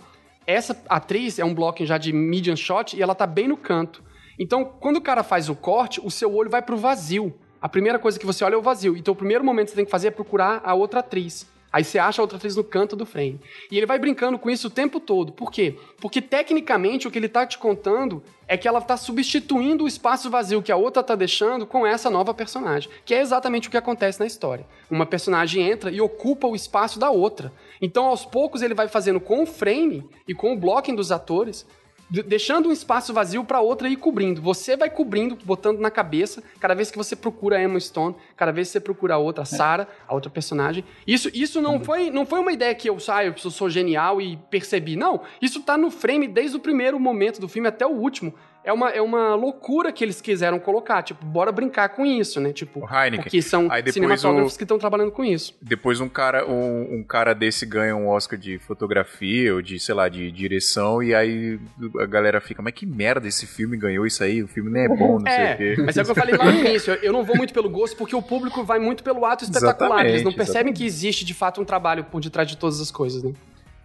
essa 0.46 0.82
atriz 0.90 1.40
é 1.40 1.46
um 1.46 1.54
blocking 1.54 1.86
já 1.86 1.98
de 1.98 2.12
medium 2.12 2.56
shot 2.56 2.98
e 2.98 3.02
ela 3.02 3.16
tá 3.16 3.26
bem 3.26 3.48
no 3.48 3.56
canto. 3.56 4.04
Então, 4.40 4.64
quando 4.64 4.98
o 4.98 5.02
cara 5.02 5.24
faz 5.24 5.50
o 5.50 5.56
corte, 5.56 6.00
o 6.04 6.12
seu 6.12 6.34
olho 6.34 6.50
vai 6.50 6.62
pro 6.62 6.78
vazio. 6.78 7.34
A 7.62 7.68
primeira 7.68 7.98
coisa 7.98 8.20
que 8.20 8.26
você 8.26 8.44
olha 8.44 8.56
é 8.56 8.58
o 8.58 8.62
vazio. 8.62 8.96
Então, 8.96 9.14
o 9.14 9.18
primeiro 9.18 9.44
momento 9.44 9.66
que 9.66 9.72
você 9.72 9.78
tem 9.78 9.86
que 9.86 9.92
fazer 9.92 10.08
é 10.08 10.12
procurar 10.12 10.62
a 10.64 10.74
outra 10.74 11.00
atriz. 11.00 11.48
Aí 11.72 11.84
você 11.84 12.00
acha 12.00 12.22
a 12.22 12.24
outra 12.24 12.38
atriz 12.38 12.56
no 12.56 12.64
canto 12.64 12.96
do 12.96 13.06
frame. 13.06 13.40
E 13.70 13.78
ele 13.78 13.86
vai 13.86 14.00
brincando 14.00 14.40
com 14.40 14.50
isso 14.50 14.68
o 14.68 14.72
tempo 14.72 15.00
todo. 15.00 15.34
Por 15.34 15.52
quê? 15.52 15.76
Porque 16.00 16.22
tecnicamente 16.22 17.08
o 17.08 17.12
que 17.12 17.20
ele 17.20 17.28
tá 17.28 17.46
te 17.46 17.58
contando 17.58 18.24
é 18.48 18.56
que 18.56 18.68
ela 18.68 18.80
tá 18.80 18.96
substituindo 18.96 19.84
o 19.84 19.88
espaço 19.88 20.30
vazio 20.30 20.64
que 20.64 20.72
a 20.72 20.78
outra 20.78 21.04
tá 21.04 21.14
deixando 21.14 21.68
com 21.68 21.86
essa 21.86 22.10
nova 22.10 22.34
personagem. 22.34 22.90
Que 23.04 23.14
é 23.14 23.20
exatamente 23.20 23.68
o 23.68 23.72
que 23.72 23.78
acontece 23.78 24.20
na 24.20 24.26
história. 24.26 24.66
Uma 24.90 25.06
personagem 25.06 25.70
entra 25.70 25.92
e 25.92 26.00
ocupa 26.00 26.48
o 26.48 26.56
espaço 26.56 26.98
da 26.98 27.10
outra. 27.10 27.52
Então, 27.82 28.06
aos 28.06 28.26
poucos, 28.26 28.62
ele 28.62 28.74
vai 28.74 28.88
fazendo 28.88 29.20
com 29.20 29.44
o 29.44 29.46
frame 29.46 30.10
e 30.28 30.34
com 30.34 30.54
o 30.54 30.58
blocking 30.58 30.96
dos 30.96 31.12
atores 31.12 31.66
deixando 32.10 32.70
um 32.70 32.72
espaço 32.72 33.14
vazio 33.14 33.44
para 33.44 33.60
outra 33.60 33.90
ir 33.90 33.98
cobrindo. 33.98 34.42
Você 34.42 34.78
vai 34.78 34.90
cobrindo, 34.90 35.38
botando 35.44 35.80
na 35.80 35.92
cabeça, 35.92 36.42
cada 36.60 36.74
vez 36.74 36.90
que 36.90 36.98
você 36.98 37.16
procura 37.16 37.58
a 37.58 37.64
Emma 37.64 37.80
Stone, 37.80 38.16
cada 38.36 38.52
vez 38.52 38.70
que 38.70 38.74
você 38.74 38.80
procura 38.80 39.16
a 39.16 39.18
outra, 39.18 39.44
a 39.44 39.46
Sarah, 39.46 39.88
a 40.08 40.14
outra 40.14 40.30
personagem. 40.30 40.84
Isso, 41.06 41.30
isso 41.34 41.62
não, 41.62 41.80
foi, 41.84 42.10
não 42.10 42.26
foi 42.26 42.40
uma 42.40 42.52
ideia 42.52 42.74
que 42.74 42.90
eu 42.90 43.00
saio, 43.00 43.34
eu 43.44 43.52
sou 43.52 43.70
genial 43.70 44.22
e 44.22 44.38
percebi. 44.50 44.96
Não, 44.96 45.22
isso 45.42 45.62
tá 45.62 45.78
no 45.78 45.92
frame 45.92 46.28
desde 46.28 46.56
o 46.56 46.60
primeiro 46.60 47.00
momento 47.00 47.42
do 47.42 47.48
filme 47.48 47.68
até 47.68 47.86
o 47.86 47.92
último. 47.92 48.34
É 48.68 48.74
uma, 48.74 48.90
é 48.90 49.02
uma 49.02 49.34
loucura 49.34 49.94
que 49.94 50.04
eles 50.04 50.20
quiseram 50.20 50.60
colocar. 50.60 51.02
Tipo, 51.02 51.26
bora 51.26 51.54
brincar 51.54 51.88
com 51.88 52.06
isso, 52.06 52.42
né? 52.42 52.52
Tipo, 52.52 52.82
O 52.82 52.84
Heineken. 52.86 53.22
porque 53.24 53.42
são 53.42 53.70
cinematógrafos 53.94 54.56
o- 54.56 54.58
que 54.58 54.66
estão 54.66 54.78
trabalhando 54.78 55.10
com 55.12 55.24
isso. 55.24 55.56
Depois 55.62 56.02
um 56.02 56.10
cara, 56.10 56.46
um, 56.46 56.96
um 57.00 57.02
cara 57.04 57.34
desse 57.34 57.66
ganha 57.66 57.96
um 57.96 58.10
Oscar 58.10 58.38
de 58.38 58.60
fotografia 58.60 59.54
ou 59.56 59.62
de, 59.62 59.80
sei 59.80 59.96
lá, 59.96 60.10
de 60.10 60.30
direção, 60.32 61.02
e 61.02 61.16
aí 61.16 61.58
a 61.98 62.06
galera 62.06 62.42
fica, 62.42 62.62
mas 62.62 62.74
que 62.74 62.86
merda 62.86 63.26
esse 63.26 63.48
filme 63.48 63.78
ganhou 63.78 64.06
isso 64.06 64.22
aí, 64.22 64.44
o 64.44 64.48
filme 64.50 64.70
nem 64.70 64.84
é 64.84 64.88
bom, 64.90 65.14
não 65.20 65.22
sei 65.22 65.30
o 65.30 65.48
É, 65.48 65.56
quê. 65.56 65.76
mas 65.86 65.96
é 65.98 66.02
o 66.02 66.06
que 66.06 66.12
eu 66.12 66.16
falei 66.16 66.36
lá 66.36 66.44
no 66.52 66.52
início. 66.60 66.94
Eu- 67.02 67.14
não 67.14 67.24
vou 67.24 67.38
muito 67.38 67.54
pelo 67.54 67.70
gosto, 67.70 67.96
porque 67.96 68.16
o 68.18 68.22
público 68.22 68.66
vai 68.66 68.80
muito 68.80 69.02
pelo 69.02 69.26
ato 69.26 69.46
espetacular. 69.46 70.02
Eles 70.06 70.24
não 70.24 70.32
Exatamente, 70.32 70.36
percebem 70.36 70.74
que 70.74 70.86
existe, 70.86 71.24
de 71.24 71.34
fato, 71.34 71.62
um 71.62 71.64
trabalho 71.66 72.04
por 72.04 72.20
detrás 72.20 72.50
de 72.50 72.58
todas 72.58 72.82
as 72.82 72.92
coisas, 72.92 73.24
né? 73.24 73.32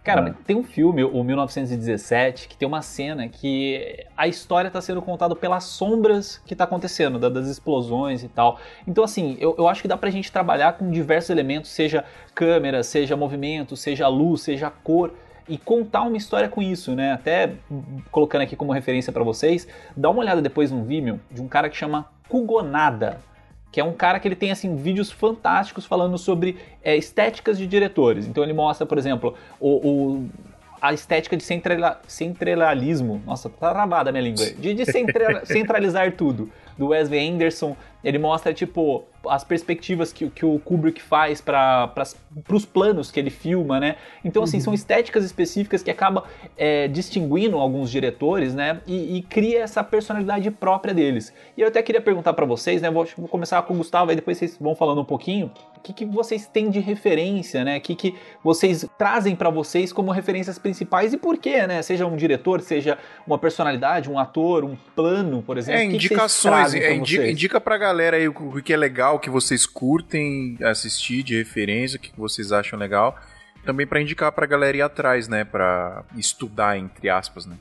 Cara, 0.03 0.21
mas 0.21 0.35
tem 0.45 0.55
um 0.55 0.63
filme, 0.63 1.01
o 1.03 1.23
1917, 1.23 2.49
que 2.49 2.57
tem 2.57 2.67
uma 2.67 2.81
cena 2.81 3.27
que 3.29 4.05
a 4.17 4.27
história 4.27 4.69
tá 4.69 4.81
sendo 4.81 5.01
contada 5.01 5.33
pelas 5.33 5.63
sombras 5.63 6.41
que 6.45 6.53
tá 6.55 6.65
acontecendo, 6.65 7.17
da- 7.17 7.29
das 7.29 7.47
explosões 7.47 8.21
e 8.21 8.27
tal. 8.27 8.59
Então, 8.85 9.01
assim, 9.03 9.37
eu, 9.39 9.55
eu 9.57 9.67
acho 9.67 9.81
que 9.81 9.87
dá 9.87 9.95
pra 9.95 10.09
gente 10.09 10.29
trabalhar 10.31 10.73
com 10.73 10.91
diversos 10.91 11.29
elementos, 11.29 11.71
seja 11.71 12.03
câmera, 12.35 12.83
seja 12.83 13.15
movimento, 13.15 13.77
seja 13.77 14.07
luz, 14.09 14.41
seja 14.41 14.69
cor. 14.69 15.13
E 15.47 15.57
contar 15.57 16.03
uma 16.03 16.15
história 16.17 16.47
com 16.47 16.61
isso, 16.61 16.95
né? 16.95 17.11
Até 17.13 17.51
hum, 17.69 17.99
colocando 18.11 18.41
aqui 18.43 18.55
como 18.55 18.71
referência 18.71 19.11
pra 19.11 19.23
vocês, 19.23 19.67
dá 19.95 20.09
uma 20.09 20.19
olhada 20.21 20.41
depois 20.41 20.71
num 20.71 20.83
Vimeo 20.85 21.19
de 21.31 21.41
um 21.41 21.47
cara 21.49 21.69
que 21.69 21.75
chama 21.75 22.07
Kugonada 22.29 23.19
que 23.73 23.81
é 23.81 23.83
um 23.83 23.91
cara 23.91 24.19
que 24.19 24.27
ele 24.27 24.35
tem 24.35 24.51
assim 24.51 24.75
vídeos 24.75 25.11
fantásticos 25.11 25.83
falando 25.83 26.15
sobre 26.15 26.57
é, 26.83 26.95
estéticas 26.95 27.57
de 27.57 27.65
diretores. 27.65 28.27
Então 28.27 28.43
ele 28.43 28.53
mostra, 28.53 28.85
por 28.85 28.99
exemplo, 28.99 29.33
o, 29.59 29.69
o- 29.89 30.29
a 30.79 30.93
estética 30.93 31.35
de 31.35 31.43
centrala- 31.43 31.99
centralismo. 32.07 33.19
Nossa, 33.25 33.49
tá 33.49 33.71
travada 33.73 34.09
a 34.09 34.13
minha 34.13 34.23
língua. 34.23 34.45
De, 34.45 34.73
de 34.75 34.85
centra- 34.85 35.43
centralizar 35.47 36.11
tudo. 36.11 36.51
Do 36.77 36.87
Wesley 36.87 37.29
Anderson. 37.29 37.75
Ele 38.03 38.17
mostra, 38.19 38.53
tipo, 38.53 39.05
as 39.29 39.43
perspectivas 39.43 40.11
que, 40.11 40.29
que 40.29 40.45
o 40.45 40.59
Kubrick 40.59 41.01
faz 41.01 41.39
para 41.39 41.93
os 42.49 42.65
planos 42.65 43.09
que 43.09 43.19
ele 43.19 43.29
filma, 43.29 43.79
né? 43.79 43.95
Então, 44.23 44.43
assim, 44.43 44.59
são 44.59 44.73
estéticas 44.73 45.23
específicas 45.23 45.81
que 45.81 45.89
acabam 45.89 46.23
é, 46.57 46.87
distinguindo 46.87 47.57
alguns 47.57 47.89
diretores, 47.89 48.53
né? 48.53 48.81
E, 48.85 49.17
e 49.17 49.21
cria 49.21 49.61
essa 49.61 49.83
personalidade 49.83 50.49
própria 50.51 50.93
deles. 50.93 51.33
E 51.55 51.61
eu 51.61 51.67
até 51.67 51.81
queria 51.81 52.01
perguntar 52.01 52.33
para 52.33 52.45
vocês, 52.45 52.81
né? 52.81 52.91
Vou, 52.91 53.07
vou 53.17 53.27
começar 53.27 53.61
com 53.61 53.73
o 53.73 53.77
Gustavo, 53.77 54.09
aí 54.09 54.15
depois 54.15 54.37
vocês 54.37 54.57
vão 54.59 54.75
falando 54.75 55.01
um 55.01 55.05
pouquinho. 55.05 55.51
O 55.77 55.81
que, 55.81 55.93
que 55.93 56.05
vocês 56.05 56.45
têm 56.45 56.69
de 56.69 56.79
referência, 56.79 57.63
né? 57.63 57.77
O 57.77 57.81
que, 57.81 57.95
que 57.95 58.15
vocês 58.43 58.85
trazem 58.97 59.35
para 59.35 59.49
vocês 59.49 59.91
como 59.91 60.11
referências 60.11 60.57
principais 60.57 61.13
e 61.13 61.17
por 61.17 61.37
quê, 61.37 61.65
né? 61.67 61.81
Seja 61.81 62.05
um 62.05 62.15
diretor, 62.15 62.61
seja 62.61 62.97
uma 63.25 63.37
personalidade, 63.37 64.09
um 64.09 64.17
ator, 64.19 64.63
um 64.63 64.75
plano, 64.95 65.41
por 65.41 65.57
exemplo. 65.57 65.81
É, 65.81 65.85
indicações. 65.85 66.62
Trazem 66.63 66.81
pra 66.81 66.89
É, 66.89 66.95
indi- 66.95 67.15
vocês? 67.17 67.31
indica 67.31 67.61
pra 67.61 67.77
galera 67.77 68.17
aí 68.17 68.27
o 68.27 68.61
que 68.61 68.73
é 68.73 68.77
legal, 68.77 69.15
o 69.15 69.19
que 69.19 69.29
vocês 69.29 69.65
curtem 69.65 70.57
assistir 70.63 71.23
de 71.23 71.35
referência, 71.37 71.97
o 71.97 71.99
que 72.01 72.11
vocês 72.17 72.51
acham 72.51 72.77
legal. 72.77 73.15
Também 73.65 73.87
pra 73.87 74.01
indicar 74.01 74.31
pra 74.31 74.45
galera 74.45 74.75
ir 74.77 74.81
atrás, 74.81 75.27
né? 75.27 75.43
Pra 75.45 76.03
estudar, 76.17 76.77
entre 76.77 77.09
aspas, 77.09 77.45
né? 77.45 77.55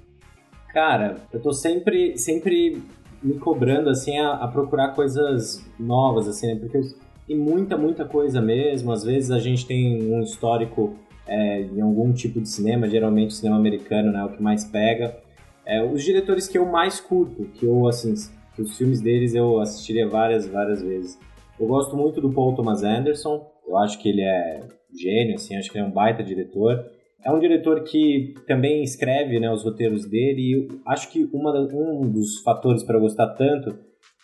Cara, 0.72 1.16
eu 1.32 1.40
tô 1.40 1.52
sempre, 1.52 2.16
sempre 2.18 2.82
me 3.22 3.34
cobrando, 3.38 3.88
assim, 3.90 4.18
a, 4.18 4.32
a 4.32 4.48
procurar 4.48 4.88
coisas 4.94 5.64
novas, 5.78 6.26
assim, 6.26 6.46
né? 6.48 6.56
Porque 6.56 6.80
tem 7.26 7.36
muita, 7.36 7.76
muita 7.76 8.04
coisa 8.04 8.40
mesmo. 8.40 8.90
Às 8.90 9.04
vezes 9.04 9.30
a 9.30 9.38
gente 9.38 9.64
tem 9.66 10.12
um 10.12 10.22
histórico 10.22 10.96
é, 11.26 11.60
em 11.60 11.80
algum 11.80 12.12
tipo 12.12 12.40
de 12.40 12.48
cinema, 12.48 12.88
geralmente 12.88 13.28
o 13.30 13.34
cinema 13.34 13.56
americano, 13.56 14.10
né? 14.10 14.24
O 14.24 14.30
que 14.30 14.42
mais 14.42 14.64
pega. 14.64 15.16
É, 15.64 15.80
os 15.84 16.02
diretores 16.02 16.48
que 16.48 16.58
eu 16.58 16.66
mais 16.66 16.98
curto, 16.98 17.44
que 17.54 17.64
eu, 17.64 17.86
assim, 17.86 18.12
que 18.54 18.62
os 18.62 18.76
filmes 18.76 19.00
deles 19.00 19.34
eu 19.34 19.60
assistiria 19.60 20.08
várias, 20.08 20.46
várias 20.46 20.82
vezes. 20.82 21.18
Eu 21.58 21.66
gosto 21.66 21.96
muito 21.96 22.20
do 22.20 22.32
Paul 22.32 22.54
Thomas 22.54 22.82
Anderson. 22.82 23.46
Eu 23.66 23.76
acho 23.78 23.98
que 23.98 24.08
ele 24.08 24.22
é 24.22 24.60
gênio, 24.94 25.36
assim, 25.36 25.56
acho 25.56 25.70
que 25.70 25.78
ele 25.78 25.86
é 25.86 25.88
um 25.88 25.92
baita 25.92 26.22
diretor. 26.22 26.84
É 27.24 27.30
um 27.30 27.38
diretor 27.38 27.84
que 27.84 28.34
também 28.46 28.82
escreve 28.82 29.38
né, 29.38 29.50
os 29.50 29.62
roteiros 29.62 30.04
dele 30.06 30.42
e 30.42 30.68
acho 30.86 31.10
que 31.10 31.28
uma, 31.32 31.52
um 31.72 32.10
dos 32.10 32.40
fatores 32.42 32.82
para 32.82 32.98
gostar 32.98 33.28
tanto 33.28 33.78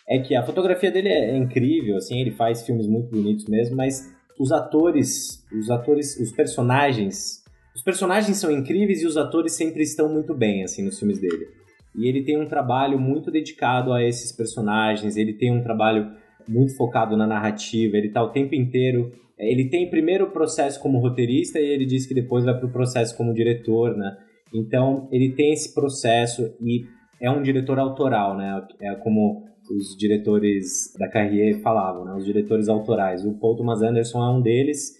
é 0.07 0.19
que 0.19 0.35
a 0.35 0.43
fotografia 0.43 0.91
dele 0.91 1.07
é, 1.07 1.31
é 1.31 1.37
incrível, 1.37 1.95
assim, 1.95 2.19
ele 2.19 2.31
faz 2.31 2.65
filmes 2.65 2.87
muito 2.87 3.11
bonitos 3.11 3.45
mesmo, 3.45 3.75
mas 3.75 4.11
os 4.39 4.51
atores, 4.51 5.45
os 5.53 5.69
atores, 5.69 6.19
os 6.19 6.31
personagens, 6.31 7.43
os 7.75 7.83
personagens 7.83 8.35
são 8.37 8.51
incríveis 8.51 9.01
e 9.01 9.05
os 9.05 9.17
atores 9.17 9.53
sempre 9.53 9.83
estão 9.83 10.11
muito 10.11 10.33
bem, 10.33 10.63
assim, 10.63 10.83
nos 10.83 10.97
filmes 10.97 11.19
dele. 11.19 11.47
E 11.99 12.07
ele 12.07 12.23
tem 12.23 12.39
um 12.39 12.47
trabalho 12.47 12.97
muito 12.97 13.29
dedicado 13.29 13.91
a 13.93 14.03
esses 14.03 14.31
personagens, 14.31 15.17
ele 15.17 15.33
tem 15.33 15.51
um 15.51 15.61
trabalho 15.61 16.11
muito 16.47 16.75
focado 16.75 17.15
na 17.17 17.27
narrativa, 17.27 17.97
ele 17.97 18.09
tá 18.09 18.23
o 18.23 18.29
tempo 18.29 18.55
inteiro 18.55 19.11
ele 19.39 19.69
tem 19.69 19.89
primeiro 19.89 20.25
o 20.25 20.31
processo 20.31 20.81
como 20.81 20.99
roteirista 20.99 21.59
e 21.59 21.65
ele 21.65 21.85
diz 21.85 22.05
que 22.05 22.13
depois 22.13 22.43
vai 22.43 22.53
para 22.53 22.67
o 22.67 22.71
processo 22.71 23.15
como 23.15 23.33
diretor, 23.33 23.95
né? 23.95 24.17
Então 24.53 25.07
ele 25.11 25.31
tem 25.31 25.53
esse 25.53 25.73
processo 25.73 26.53
e 26.61 26.83
é 27.21 27.31
um 27.31 27.41
diretor 27.41 27.79
autoral, 27.79 28.35
né? 28.35 28.61
É 28.81 28.93
como 28.95 29.45
os 29.71 29.95
diretores 29.97 30.93
da 30.99 31.07
Carrier 31.07 31.61
falavam, 31.61 32.03
né? 32.03 32.13
Os 32.15 32.25
diretores 32.25 32.67
autorais. 32.67 33.23
O 33.25 33.33
Paul 33.39 33.55
Thomas 33.55 33.81
Anderson 33.81 34.21
é 34.21 34.29
um 34.29 34.41
deles 34.41 34.97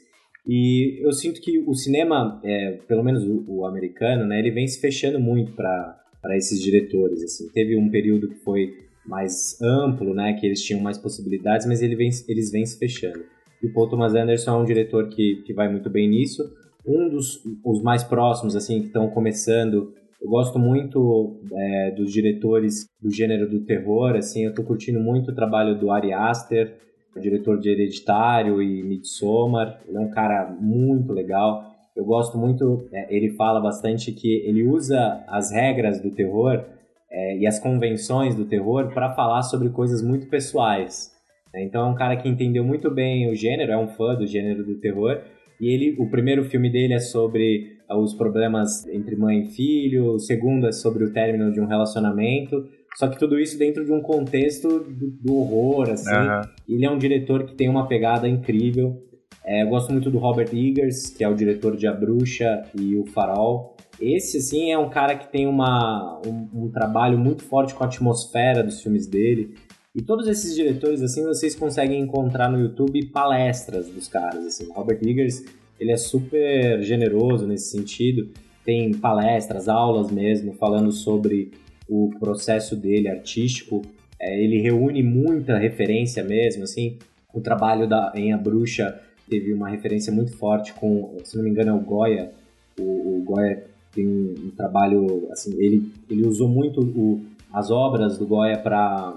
e 0.48 1.06
eu 1.06 1.12
sinto 1.12 1.42
que 1.42 1.60
o 1.60 1.74
cinema, 1.74 2.40
é, 2.42 2.80
pelo 2.88 3.04
menos 3.04 3.26
o, 3.26 3.44
o 3.46 3.66
americano, 3.66 4.26
né? 4.26 4.40
Ele 4.40 4.52
vem 4.52 4.68
se 4.68 4.80
fechando 4.80 5.20
muito 5.20 5.52
para 5.52 5.98
para 6.22 6.38
esses 6.38 6.62
diretores, 6.62 7.24
assim. 7.24 7.50
Teve 7.50 7.78
um 7.78 7.90
período 7.90 8.28
que 8.28 8.36
foi 8.36 8.74
mais 9.06 9.60
amplo, 9.62 10.14
né? 10.14 10.34
Que 10.34 10.46
eles 10.46 10.64
tinham 10.64 10.82
mais 10.82 10.98
possibilidades, 10.98 11.66
mas 11.66 11.82
ele 11.82 11.96
vem, 11.96 12.10
eles 12.28 12.52
vêm 12.52 12.66
se 12.66 12.78
fechando. 12.78 13.24
E 13.62 13.68
o 13.68 13.74
Paul 13.74 13.90
Thomas 13.90 14.16
Anderson 14.16 14.52
é 14.52 14.58
um 14.58 14.66
diretor 14.66 15.10
que, 15.10 15.42
que 15.46 15.54
vai 15.54 15.70
muito 15.70 15.90
bem 15.90 16.08
nisso. 16.08 16.44
Um 16.86 17.10
dos 17.10 17.42
os 17.64 17.82
mais 17.82 18.04
próximos, 18.04 18.56
assim, 18.56 18.82
que 18.82 18.88
estão 18.88 19.10
começando, 19.10 19.94
eu 20.22 20.30
gosto 20.30 20.58
muito 20.58 21.40
é, 21.54 21.92
dos 21.92 22.12
diretores 22.12 22.88
do 23.02 23.12
gênero 23.12 23.50
do 23.50 23.62
terror, 23.62 24.16
assim, 24.16 24.46
eu 24.46 24.54
tô 24.54 24.64
curtindo 24.64 25.00
muito 25.00 25.32
o 25.32 25.36
trabalho 25.36 25.78
do 25.78 25.92
Ari 25.92 26.14
Aster, 26.14 26.76
diretor 27.20 27.60
de 27.60 27.70
Hereditário 27.70 28.62
e 28.62 28.84
Midsommar, 28.84 29.82
ele 29.88 29.98
é 29.98 30.00
um 30.00 30.10
cara 30.10 30.50
muito 30.60 31.12
legal. 31.12 31.69
Eu 32.00 32.06
gosto 32.06 32.38
muito, 32.38 32.88
é, 32.94 33.14
ele 33.14 33.32
fala 33.32 33.60
bastante 33.60 34.14
que 34.14 34.42
ele 34.46 34.64
usa 34.64 35.22
as 35.28 35.52
regras 35.52 36.02
do 36.02 36.10
terror 36.12 36.64
é, 37.12 37.38
e 37.38 37.46
as 37.46 37.60
convenções 37.60 38.36
do 38.36 38.46
terror 38.46 38.94
para 38.94 39.14
falar 39.14 39.42
sobre 39.42 39.68
coisas 39.70 40.02
muito 40.02 40.28
pessoais. 40.28 41.12
Né? 41.54 41.64
Então 41.64 41.86
é 41.86 41.92
um 41.92 41.96
cara 41.96 42.16
que 42.16 42.30
entendeu 42.30 42.64
muito 42.64 42.90
bem 42.90 43.30
o 43.30 43.36
gênero, 43.36 43.74
é 43.74 43.78
um 43.78 43.90
fã 43.90 44.16
do 44.16 44.26
gênero 44.26 44.64
do 44.64 44.76
terror. 44.76 45.20
E 45.60 45.68
ele, 45.68 45.98
o 46.00 46.10
primeiro 46.10 46.46
filme 46.46 46.72
dele 46.72 46.94
é 46.94 47.00
sobre 47.00 47.78
os 47.90 48.14
problemas 48.14 48.88
entre 48.88 49.18
mãe 49.18 49.42
e 49.42 49.50
filho, 49.50 50.14
o 50.14 50.20
segundo 50.20 50.68
é 50.68 50.72
sobre 50.72 51.04
o 51.04 51.12
término 51.12 51.52
de 51.52 51.60
um 51.60 51.66
relacionamento. 51.66 52.66
Só 52.96 53.10
que 53.10 53.20
tudo 53.20 53.38
isso 53.38 53.60
dentro 53.60 53.84
de 53.84 53.92
um 53.92 54.02
contexto 54.02 54.80
do, 54.80 55.12
do 55.22 55.36
horror, 55.36 55.90
assim. 55.90 56.16
Uhum. 56.16 56.42
Ele 56.78 56.86
é 56.86 56.90
um 56.90 56.98
diretor 56.98 57.44
que 57.44 57.56
tem 57.56 57.68
uma 57.68 57.88
pegada 57.88 58.26
incrível. 58.26 59.09
É, 59.46 59.64
eu 59.64 59.70
gosto 59.70 59.92
muito 59.92 60.10
do 60.10 60.18
Robert 60.18 60.50
Eggers, 60.54 61.10
que 61.10 61.24
é 61.24 61.30
o 61.30 61.34
diretor 61.34 61.76
de 61.76 61.88
A 61.88 61.94
Bruxa 61.94 62.64
e 62.80 62.96
O 62.96 63.06
Farol. 63.06 63.76
Esse, 64.00 64.38
assim, 64.38 64.72
é 64.72 64.78
um 64.78 64.90
cara 64.90 65.16
que 65.16 65.30
tem 65.30 65.48
uma, 65.48 66.22
um, 66.26 66.66
um 66.66 66.70
trabalho 66.70 67.18
muito 67.18 67.44
forte 67.44 67.74
com 67.74 67.84
a 67.84 67.88
atmosfera 67.88 68.64
dos 68.64 68.82
filmes 68.82 69.08
dele. 69.08 69.56
E 69.94 70.02
todos 70.02 70.28
esses 70.28 70.56
diretores, 70.56 71.02
assim, 71.02 71.24
vocês 71.24 71.56
conseguem 71.56 72.00
encontrar 72.00 72.50
no 72.50 72.60
YouTube 72.60 73.08
palestras 73.08 73.88
dos 73.90 74.08
caras, 74.08 74.46
assim. 74.46 74.72
Robert 74.72 75.00
Eggers, 75.02 75.44
ele 75.80 75.92
é 75.92 75.98
super 75.98 76.82
generoso 76.84 77.48
nesse 77.48 77.72
sentido. 77.72 78.30
Tem 78.64 78.94
palestras, 78.94 79.68
aulas 79.68 80.12
mesmo, 80.12 80.54
falando 80.54 80.92
sobre 80.92 81.52
o 81.88 82.12
processo 82.20 82.76
dele 82.76 83.10
artístico. 83.10 83.82
É, 84.22 84.42
ele 84.42 84.62
reúne 84.62 85.02
muita 85.02 85.58
referência 85.58 86.24
mesmo, 86.24 86.64
assim. 86.64 86.98
O 87.34 87.42
trabalho 87.42 87.88
da, 87.88 88.14
em 88.16 88.32
A 88.32 88.38
Bruxa 88.38 89.00
teve 89.30 89.54
uma 89.54 89.70
referência 89.70 90.12
muito 90.12 90.36
forte 90.38 90.74
com, 90.74 91.18
se 91.24 91.38
não 91.38 91.44
me 91.44 91.50
engano, 91.50 91.72
é 91.72 91.74
o 91.74 91.80
Goya. 91.80 92.32
O, 92.80 93.20
o 93.20 93.24
Goya 93.24 93.64
tem 93.94 94.08
um, 94.08 94.36
um, 94.46 94.52
trabalho, 94.52 95.28
assim, 95.32 95.54
ele, 95.58 95.92
ele 96.10 96.26
usou 96.26 96.48
muito 96.48 96.82
o, 96.82 97.26
as 97.54 97.72
obras 97.72 98.18
do 98.18 98.26
Goya 98.26 98.58
para 98.58 99.14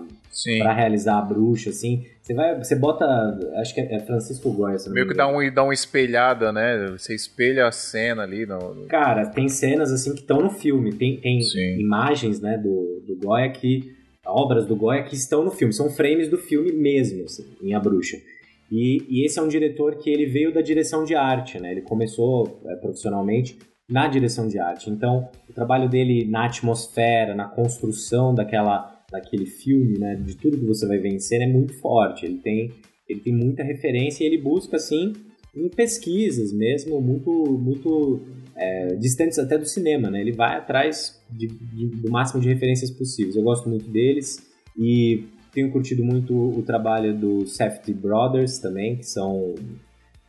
para 0.59 0.73
realizar 0.73 1.19
a 1.19 1.21
bruxa, 1.21 1.69
assim. 1.69 2.07
Você 2.23 2.33
vai, 2.33 2.57
você 2.57 2.75
bota, 2.75 3.05
acho 3.57 3.75
que 3.75 3.81
é 3.81 4.01
Francisco 4.01 4.51
Goya. 4.51 4.79
Meio 4.89 5.07
que 5.07 5.15
dá, 5.15 5.29
um, 5.29 5.53
dá 5.53 5.63
uma 5.63 5.75
espelhada, 5.75 6.51
né? 6.51 6.87
Você 6.97 7.15
espelha 7.15 7.67
a 7.67 7.73
cena 7.73 8.23
ali. 8.23 8.47
No... 8.47 8.87
Cara, 8.89 9.27
tem 9.27 9.47
cenas 9.49 9.93
assim 9.93 10.15
que 10.15 10.21
estão 10.21 10.41
no 10.41 10.51
filme, 10.51 10.95
tem, 10.95 11.19
tem 11.19 11.41
imagens, 11.79 12.41
né, 12.41 12.57
do, 12.57 13.03
do 13.07 13.15
Goya 13.17 13.51
que 13.51 13.95
obras 14.25 14.67
do 14.67 14.77
Goya 14.77 15.03
que 15.03 15.15
estão 15.15 15.45
no 15.45 15.51
filme, 15.51 15.73
são 15.73 15.91
frames 15.91 16.29
do 16.29 16.39
filme 16.39 16.73
mesmo, 16.73 17.25
assim, 17.25 17.45
em 17.61 17.75
A 17.75 17.81
Bruxa. 17.81 18.19
E, 18.73 19.05
e, 19.07 19.27
esse 19.27 19.39
é 19.39 19.43
um 19.43 19.49
diretor 19.49 19.97
que 19.99 20.09
ele 20.09 20.25
veio 20.25 20.51
da 20.51 20.63
direção 20.63 21.05
de 21.05 21.15
arte, 21.15 21.61
né? 21.61 21.73
Ele 21.73 21.83
começou 21.83 22.59
é, 22.65 22.77
profissionalmente 22.77 23.59
na 23.87 24.09
direção 24.09 24.49
de 24.49 24.59
arte. 24.59 24.89
Então, 24.89 25.29
o 25.47 25.53
trabalho 25.53 25.91
dele 25.91 26.25
na 26.25 26.47
atmosfera, 26.47 27.35
na 27.35 27.45
construção 27.45 28.35
daquela, 28.35 29.05
daquele 29.11 29.45
filme, 29.45 29.99
né? 29.99 30.15
De 30.15 30.35
tudo 30.39 30.57
que 30.57 30.65
você 30.65 30.87
vai 30.87 31.21
cena 31.21 31.45
é 31.45 31.47
muito 31.47 31.75
forte. 31.75 32.25
Ele 32.25 32.39
tem, 32.39 32.73
ele 33.07 33.21
tem 33.21 33.35
muita 33.35 33.63
referência 33.63 34.25
e 34.25 34.27
ele 34.27 34.39
busca, 34.39 34.77
assim, 34.77 35.13
em 35.55 35.69
pesquisas 35.69 36.51
mesmo, 36.51 36.99
muito, 36.99 37.31
muito 37.31 38.23
é, 38.57 38.95
distantes 38.95 39.39
até 39.39 39.59
do 39.59 39.67
cinema, 39.67 40.11
né? 40.11 40.19
Ele 40.19 40.33
vai 40.33 40.57
atrás 40.57 41.23
de, 41.31 41.47
de, 41.47 41.89
do 41.89 42.11
máximo 42.11 42.41
de 42.41 42.49
referências 42.49 42.91
possíveis. 42.91 43.37
Eu 43.37 43.43
gosto 43.43 43.69
muito 43.69 43.91
deles 43.91 44.51
e 44.79 45.25
tenho 45.53 45.71
curtido 45.71 46.03
muito 46.03 46.35
o 46.35 46.63
trabalho 46.63 47.17
do 47.17 47.47
Safety 47.47 47.93
Brothers 47.93 48.59
também, 48.59 48.97
que 48.97 49.07
são 49.07 49.55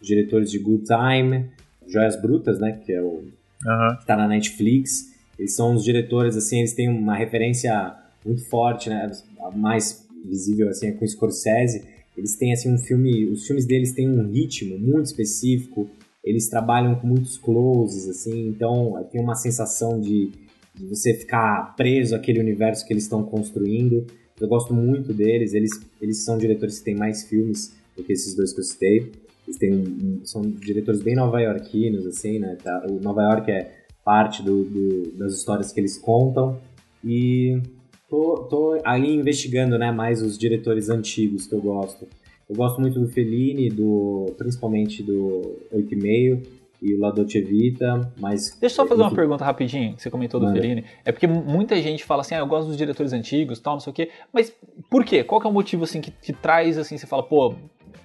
diretores 0.01 0.51
de 0.51 0.59
Good 0.59 0.84
Time, 0.84 1.49
Joias 1.88 2.21
Brutas, 2.21 2.59
né, 2.59 2.80
que 2.86 2.91
é 2.91 3.01
o 3.01 3.24
uhum. 3.65 3.97
que 3.99 4.05
tá 4.05 4.17
na 4.17 4.28
Netflix. 4.28 5.11
Eles 5.39 5.55
são 5.55 5.74
os 5.74 5.84
diretores, 5.84 6.36
assim, 6.36 6.59
eles 6.59 6.74
têm 6.74 6.89
uma 6.89 7.15
referência 7.15 7.95
muito 8.26 8.43
forte, 8.49 8.89
né, 8.89 9.09
a 9.39 9.51
mais 9.51 10.05
visível, 10.26 10.69
assim, 10.69 10.88
é 10.88 10.91
com 10.91 11.07
Scorsese. 11.07 11.86
Eles 12.17 12.36
têm, 12.36 12.53
assim, 12.53 12.71
um 12.71 12.78
filme, 12.78 13.26
os 13.26 13.47
filmes 13.47 13.65
deles 13.65 13.93
têm 13.93 14.07
um 14.07 14.30
ritmo 14.30 14.78
muito 14.78 15.05
específico, 15.05 15.89
eles 16.24 16.47
trabalham 16.47 16.95
com 16.95 17.07
muitos 17.07 17.38
closes, 17.38 18.07
assim, 18.07 18.47
então 18.47 19.05
tem 19.11 19.21
uma 19.21 19.36
sensação 19.36 19.99
de, 19.99 20.32
de 20.76 20.86
você 20.86 21.13
ficar 21.13 21.76
preso 21.76 22.15
àquele 22.15 22.39
universo 22.39 22.86
que 22.86 22.93
eles 22.93 23.03
estão 23.03 23.24
construindo. 23.24 24.05
Eu 24.39 24.47
gosto 24.47 24.73
muito 24.73 25.13
deles, 25.13 25.53
eles, 25.53 25.71
eles 26.01 26.23
são 26.23 26.38
diretores 26.38 26.79
que 26.79 26.86
têm 26.86 26.95
mais 26.95 27.23
filmes 27.23 27.73
do 27.95 28.03
que 28.03 28.13
esses 28.13 28.36
dois 28.36 28.51
que 28.53 28.59
eu 28.59 28.63
citei. 28.63 29.11
Eles 29.47 29.57
têm 29.57 30.21
são 30.23 30.41
diretores 30.41 31.01
bem 31.01 31.15
nova-iorquinos, 31.15 32.05
assim, 32.05 32.39
né? 32.39 32.57
Tá? 32.61 32.86
O 32.89 32.99
Nova 32.99 33.21
York 33.23 33.51
é 33.51 33.71
parte 34.03 34.41
do, 34.41 34.63
do, 34.63 35.11
das 35.17 35.34
histórias 35.34 35.71
que 35.71 35.79
eles 35.79 35.97
contam. 35.97 36.59
E 37.03 37.61
tô, 38.09 38.45
tô 38.49 38.81
aí 38.84 39.13
investigando 39.13 39.77
né, 39.77 39.91
mais 39.91 40.21
os 40.21 40.38
diretores 40.38 40.89
antigos 40.89 41.45
que 41.45 41.53
eu 41.53 41.61
gosto. 41.61 42.07
Eu 42.49 42.55
gosto 42.55 42.79
muito 42.79 42.99
do 42.99 43.07
Fellini, 43.07 43.69
do, 43.69 44.34
principalmente 44.38 45.01
do 45.01 45.57
8,5 45.73 46.05
e 46.05 46.62
o 46.91 46.99
La 46.99 47.11
Dolce 47.11 47.39
Vita, 47.41 48.11
mas... 48.19 48.57
Deixa 48.59 48.81
eu 48.81 48.84
só 48.84 48.88
fazer 48.88 49.01
uma 49.01 49.13
pergunta 49.13 49.45
rapidinho, 49.45 49.95
que 49.95 50.01
você 50.01 50.09
comentou 50.09 50.39
do 50.39 50.47
Mano. 50.47 50.59
Fellini. 50.59 50.84
É 51.05 51.11
porque 51.11 51.27
muita 51.27 51.79
gente 51.81 52.03
fala 52.03 52.21
assim, 52.21 52.36
ah, 52.36 52.39
eu 52.39 52.47
gosto 52.47 52.67
dos 52.67 52.77
diretores 52.77 53.13
antigos, 53.13 53.59
tal, 53.59 53.73
não 53.73 53.79
sei 53.79 53.91
o 53.91 53.93
quê, 53.93 54.09
mas 54.34 54.53
por 54.89 55.05
quê? 55.05 55.23
Qual 55.23 55.39
que 55.39 55.47
é 55.47 55.49
o 55.49 55.53
motivo, 55.53 55.84
assim, 55.84 56.01
que, 56.01 56.11
que 56.11 56.34
traz, 56.34 56.77
assim, 56.77 56.97
você 56.97 57.07
fala, 57.07 57.23
pô, 57.23 57.55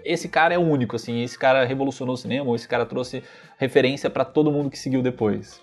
esse 0.04 0.28
cara 0.28 0.54
é 0.54 0.58
único, 0.58 0.96
assim, 0.96 1.22
esse 1.22 1.38
cara 1.38 1.64
revolucionou 1.64 2.14
o 2.14 2.18
cinema, 2.18 2.48
ou 2.48 2.54
esse 2.54 2.68
cara 2.68 2.86
trouxe 2.86 3.22
referência 3.58 4.08
para 4.08 4.24
todo 4.24 4.52
mundo 4.52 4.70
que 4.70 4.78
seguiu 4.78 5.02
depois? 5.02 5.60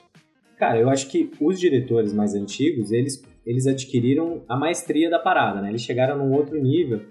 Cara, 0.58 0.80
eu 0.80 0.90
acho 0.90 1.10
que 1.10 1.32
os 1.40 1.60
diretores 1.60 2.14
mais 2.14 2.34
antigos, 2.34 2.92
eles, 2.92 3.24
eles 3.46 3.68
adquiriram 3.68 4.44
a 4.48 4.58
maestria 4.58 5.10
da 5.10 5.20
parada, 5.20 5.62
né? 5.62 5.70
Eles 5.70 5.82
chegaram 5.82 6.18
num 6.18 6.34
outro 6.34 6.62
nível 6.62 7.02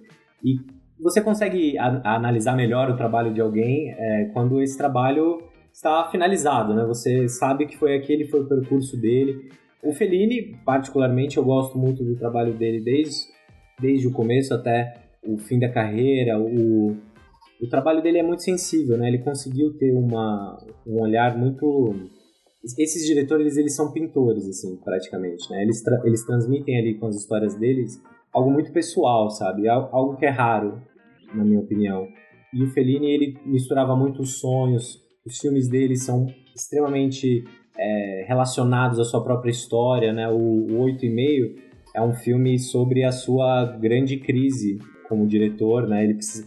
e 0.43 0.57
você 0.99 1.21
consegue 1.21 1.77
a, 1.77 2.01
a 2.05 2.15
analisar 2.17 2.57
melhor 2.57 2.91
o 2.91 2.97
trabalho 2.97 3.33
de 3.33 3.41
alguém 3.41 3.91
é, 3.91 4.31
quando 4.33 4.63
esse 4.63 4.79
trabalho 4.79 5.43
está 5.75 6.09
finalizado, 6.09 6.73
né? 6.73 6.85
Você 6.87 7.29
sabe 7.29 7.67
que 7.67 7.77
foi 7.77 7.97
aquele 7.97 8.29
foi 8.29 8.41
o 8.41 8.49
percurso 8.49 8.97
dele. 8.97 9.51
O 9.83 9.93
Fellini, 9.93 10.57
particularmente, 10.65 11.37
eu 11.37 11.45
gosto 11.45 11.77
muito 11.77 12.05
do 12.05 12.17
trabalho 12.17 12.55
dele 12.55 12.81
desde, 12.81 13.27
desde 13.81 14.07
o 14.07 14.13
começo 14.13 14.55
até 14.55 14.95
o 15.23 15.37
fim 15.37 15.59
da 15.59 15.69
carreira. 15.69 16.39
O, 16.39 16.97
o 17.61 17.69
trabalho 17.69 18.01
dele 18.01 18.19
é 18.19 18.23
muito 18.23 18.45
sensível, 18.45 18.97
né? 18.97 19.09
Ele 19.09 19.19
conseguiu 19.19 19.77
ter 19.77 19.93
uma, 19.93 20.65
um 20.87 21.03
olhar 21.03 21.37
muito... 21.37 21.93
Esses 22.79 23.05
diretores, 23.05 23.59
eles 23.59 23.75
são 23.75 23.93
pintores, 23.93 24.49
assim, 24.49 24.77
praticamente, 24.77 25.51
né? 25.51 25.61
Eles, 25.61 25.83
tra 25.83 26.01
eles 26.05 26.25
transmitem 26.25 26.79
ali 26.79 26.95
com 26.95 27.09
as 27.09 27.17
histórias 27.17 27.55
deles 27.57 28.01
algo 28.33 28.51
muito 28.51 28.73
pessoal, 28.73 29.29
sabe? 29.29 29.69
Algo 29.69 30.17
que 30.17 30.25
é 30.25 30.31
raro, 30.31 30.81
na 31.35 31.45
minha 31.45 31.61
opinião. 31.61 32.07
E 32.55 32.63
o 32.63 32.71
Fellini, 32.71 33.11
ele 33.11 33.37
misturava 33.45 33.95
muitos 33.95 34.39
sonhos, 34.39 35.04
os 35.27 35.39
filmes 35.39 35.69
dele 35.69 35.97
são 35.97 36.27
extremamente 36.55 37.45
é, 37.79 38.25
relacionados 38.29 38.99
à 38.99 39.05
sua 39.05 39.23
própria 39.23 39.51
história, 39.51 40.13
né? 40.13 40.29
O, 40.29 40.81
Oito 40.83 41.05
e 41.05 41.11
Meio 41.11 41.57
é 41.95 42.03
um 42.03 42.13
filme 42.13 42.59
sobre 42.59 43.05
a 43.05 43.13
sua 43.13 43.65
grande 43.81 44.19
crise 44.19 44.79
como 45.09 45.27
diretor, 45.27 45.89
né? 45.89 46.05
Ele 46.05 46.15
precisa, 46.15 46.47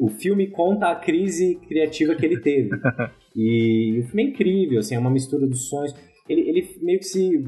o 0.00 0.08
filme 0.08 0.46
conta 0.48 0.88
a 0.88 0.96
crise 0.96 1.56
criativa 1.68 2.14
que 2.14 2.24
ele 2.24 2.40
teve. 2.40 2.70
e 3.34 3.98
o 4.00 4.04
filme 4.04 4.22
é 4.22 4.26
incrível, 4.26 4.78
assim, 4.78 4.94
é 4.94 4.98
uma 4.98 5.10
mistura 5.10 5.46
dos 5.46 5.68
sonhos. 5.68 5.94
Ele, 6.28 6.40
ele 6.48 6.68
meio 6.82 6.98
que 6.98 7.06
se... 7.06 7.44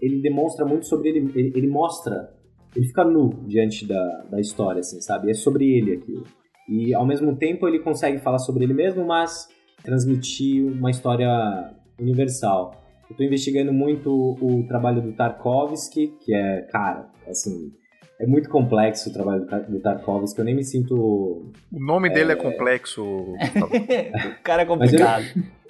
Ele 0.00 0.22
demonstra 0.22 0.64
muito 0.64 0.86
sobre 0.86 1.08
ele, 1.08 1.30
ele, 1.34 1.52
ele 1.54 1.66
mostra... 1.66 2.30
Ele 2.74 2.86
fica 2.86 3.04
nu 3.04 3.44
diante 3.46 3.86
da, 3.86 4.24
da 4.30 4.40
história, 4.40 4.80
assim, 4.80 5.00
sabe? 5.00 5.30
É 5.30 5.34
sobre 5.34 5.76
ele 5.76 5.94
aquilo. 5.94 6.24
E, 6.68 6.94
ao 6.94 7.06
mesmo 7.06 7.36
tempo, 7.36 7.68
ele 7.68 7.80
consegue 7.80 8.18
falar 8.18 8.38
sobre 8.38 8.64
ele 8.64 8.72
mesmo, 8.72 9.04
mas 9.04 9.48
transmitir 9.82 10.64
uma 10.64 10.90
história 10.90 11.72
universal. 11.98 12.82
Eu 13.08 13.16
tô 13.16 13.22
investigando 13.22 13.72
muito 13.72 14.10
o 14.10 14.64
trabalho 14.66 15.02
do 15.02 15.12
Tarkovsky, 15.12 16.14
que 16.20 16.34
é, 16.34 16.62
cara, 16.62 17.08
assim, 17.28 17.72
é 18.18 18.26
muito 18.26 18.48
complexo 18.48 19.10
o 19.10 19.12
trabalho 19.12 19.46
do 19.68 19.80
Tarkovsky, 19.80 20.38
eu 20.38 20.44
nem 20.44 20.54
me 20.54 20.64
sinto... 20.64 20.94
O 20.94 21.52
nome 21.78 22.08
é... 22.08 22.12
dele 22.12 22.32
é 22.32 22.36
complexo. 22.36 23.02
o 23.34 24.42
cara 24.42 24.62
é 24.62 24.64
complicado. 24.64 25.24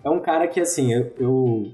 é 0.05 0.11
um 0.11 0.21
cara 0.21 0.47
que, 0.47 0.61
assim, 0.61 0.93
eu, 0.93 1.13
eu, 1.19 1.73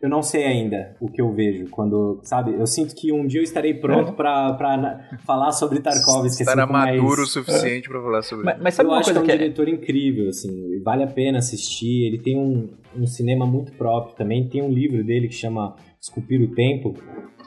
eu 0.00 0.08
não 0.08 0.22
sei 0.22 0.44
ainda 0.44 0.96
o 1.00 1.10
que 1.10 1.20
eu 1.20 1.32
vejo 1.32 1.68
quando, 1.70 2.20
sabe? 2.22 2.54
Eu 2.54 2.66
sinto 2.66 2.94
que 2.94 3.12
um 3.12 3.26
dia 3.26 3.40
eu 3.40 3.44
estarei 3.44 3.74
pronto 3.74 4.12
pra, 4.12 4.52
pra 4.52 5.18
falar 5.26 5.50
sobre 5.50 5.80
Tarkovsky. 5.80 6.42
Estará 6.42 6.64
assim, 6.64 6.72
maduro 6.72 7.16
mais... 7.16 7.18
o 7.18 7.26
suficiente 7.26 7.88
pra 7.88 8.00
falar 8.00 8.22
sobre 8.22 8.44
Mas, 8.44 8.62
mas 8.62 8.74
sabe 8.74 8.88
eu 8.88 8.92
uma 8.92 9.00
acho 9.00 9.08
que 9.08 9.14
coisa 9.14 9.20
é 9.20 9.22
um 9.22 9.26
que 9.26 9.32
é... 9.32 9.36
diretor 9.36 9.68
incrível, 9.68 10.28
assim, 10.28 10.80
vale 10.84 11.02
a 11.02 11.08
pena 11.08 11.38
assistir. 11.38 12.06
Ele 12.06 12.18
tem 12.18 12.38
um, 12.38 12.68
um 12.96 13.06
cinema 13.06 13.44
muito 13.44 13.72
próprio 13.72 14.14
também. 14.14 14.48
Tem 14.48 14.62
um 14.62 14.70
livro 14.70 15.02
dele 15.02 15.26
que 15.26 15.34
chama 15.34 15.74
Esculpir 16.00 16.40
o 16.42 16.54
Tempo, 16.54 16.94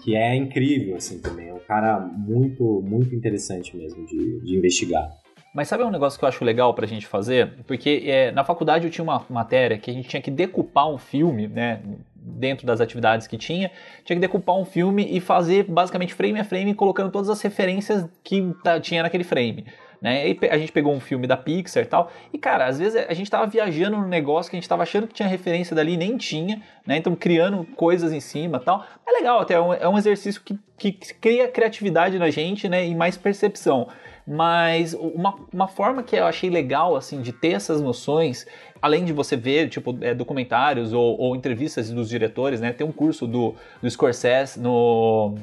que 0.04 0.16
é 0.16 0.36
incrível, 0.36 0.98
assim, 0.98 1.20
também. 1.20 1.48
É 1.48 1.54
um 1.54 1.60
cara 1.60 2.00
muito, 2.00 2.82
muito 2.86 3.16
interessante 3.16 3.78
mesmo 3.78 4.06
de, 4.06 4.42
de 4.42 4.58
investigar. 4.58 5.21
Mas 5.54 5.68
sabe 5.68 5.84
um 5.84 5.92
negócio 5.92 6.18
que 6.18 6.24
eu 6.24 6.30
acho 6.30 6.46
legal 6.46 6.74
pra 6.74 6.88
gente 6.88 7.06
fazer? 7.06 7.64
Porque 7.68 8.04
é, 8.06 8.32
na 8.32 8.44
faculdade 8.44 8.86
eu 8.86 8.92
tinha 8.92 9.04
uma 9.04 9.26
matéria 9.30 9.78
que 9.78 9.92
a 9.92 9.94
gente 9.94 10.08
tinha 10.08 10.22
que 10.22 10.32
decupar 10.32 10.90
um 10.90 10.98
filme, 10.98 11.48
né? 11.48 11.82
Dentro 12.16 12.66
das 12.66 12.80
atividades 12.80 13.28
que 13.28 13.38
tinha, 13.38 13.72
tinha 14.06 14.16
que 14.16 14.22
decupar 14.22 14.56
um 14.56 14.64
filme 14.64 15.08
e 15.12 15.20
fazer 15.20 15.64
basicamente 15.64 16.14
frame 16.14 16.40
a 16.40 16.44
frame, 16.44 16.74
colocando 16.74 17.12
todas 17.12 17.30
as 17.30 17.42
referências 17.42 18.08
que 18.24 18.54
tá, 18.64 18.80
tinha 18.80 19.02
naquele 19.02 19.24
frame. 19.24 19.66
Né? 20.02 20.30
E 20.30 20.40
a 20.50 20.58
gente 20.58 20.72
pegou 20.72 20.94
um 20.94 21.00
filme 21.00 21.28
da 21.28 21.36
Pixar 21.36 21.84
e 21.84 21.86
tal. 21.86 22.12
E, 22.34 22.38
cara, 22.38 22.66
às 22.66 22.80
vezes 22.80 23.06
a 23.08 23.14
gente 23.14 23.30
tava 23.30 23.46
viajando 23.46 23.98
no 23.98 24.08
negócio 24.08 24.50
que 24.50 24.56
a 24.56 24.60
gente 24.60 24.70
tava 24.70 24.84
achando 24.84 25.08
que 25.08 25.14
tinha 25.14 25.28
referência 25.28 25.76
dali 25.76 25.98
nem 25.98 26.18
tinha, 26.18 26.62
né? 26.86 26.98
Então 26.98 27.16
criando 27.16 27.64
coisas 27.76 28.12
em 28.12 28.20
cima 28.20 28.60
tal. 28.60 28.86
É 29.06 29.12
legal 29.12 29.40
até, 29.40 29.56
é 29.56 29.62
um, 29.62 29.74
é 29.74 29.88
um 29.88 29.98
exercício 29.98 30.42
que, 30.42 30.58
que 30.78 30.92
cria 31.16 31.48
criatividade 31.48 32.18
na 32.18 32.32
gente, 32.32 32.68
né? 32.68 32.86
E 32.86 32.96
mais 32.96 33.16
percepção. 33.16 33.88
Mas 34.32 34.94
uma, 34.94 35.36
uma 35.52 35.68
forma 35.68 36.02
que 36.02 36.16
eu 36.16 36.26
achei 36.26 36.50
legal, 36.50 36.96
assim, 36.96 37.22
de 37.22 37.34
ter 37.34 37.50
essas 37.50 37.82
noções, 37.82 38.46
além 38.82 39.04
de 39.04 39.12
você 39.12 39.36
ver, 39.36 39.68
tipo, 39.68 39.98
é, 40.00 40.14
documentários 40.14 40.94
ou, 40.94 41.20
ou, 41.20 41.36
entrevistas 41.36 41.90
dos 41.92 42.08
diretores, 42.08 42.62
né? 42.62 42.72
Tem 42.72 42.88
um 42.88 42.94
curso 42.94 43.28
do, 43.28 43.56
do 43.82 43.90
Scorsese 43.90 44.58
no... 44.58 45.36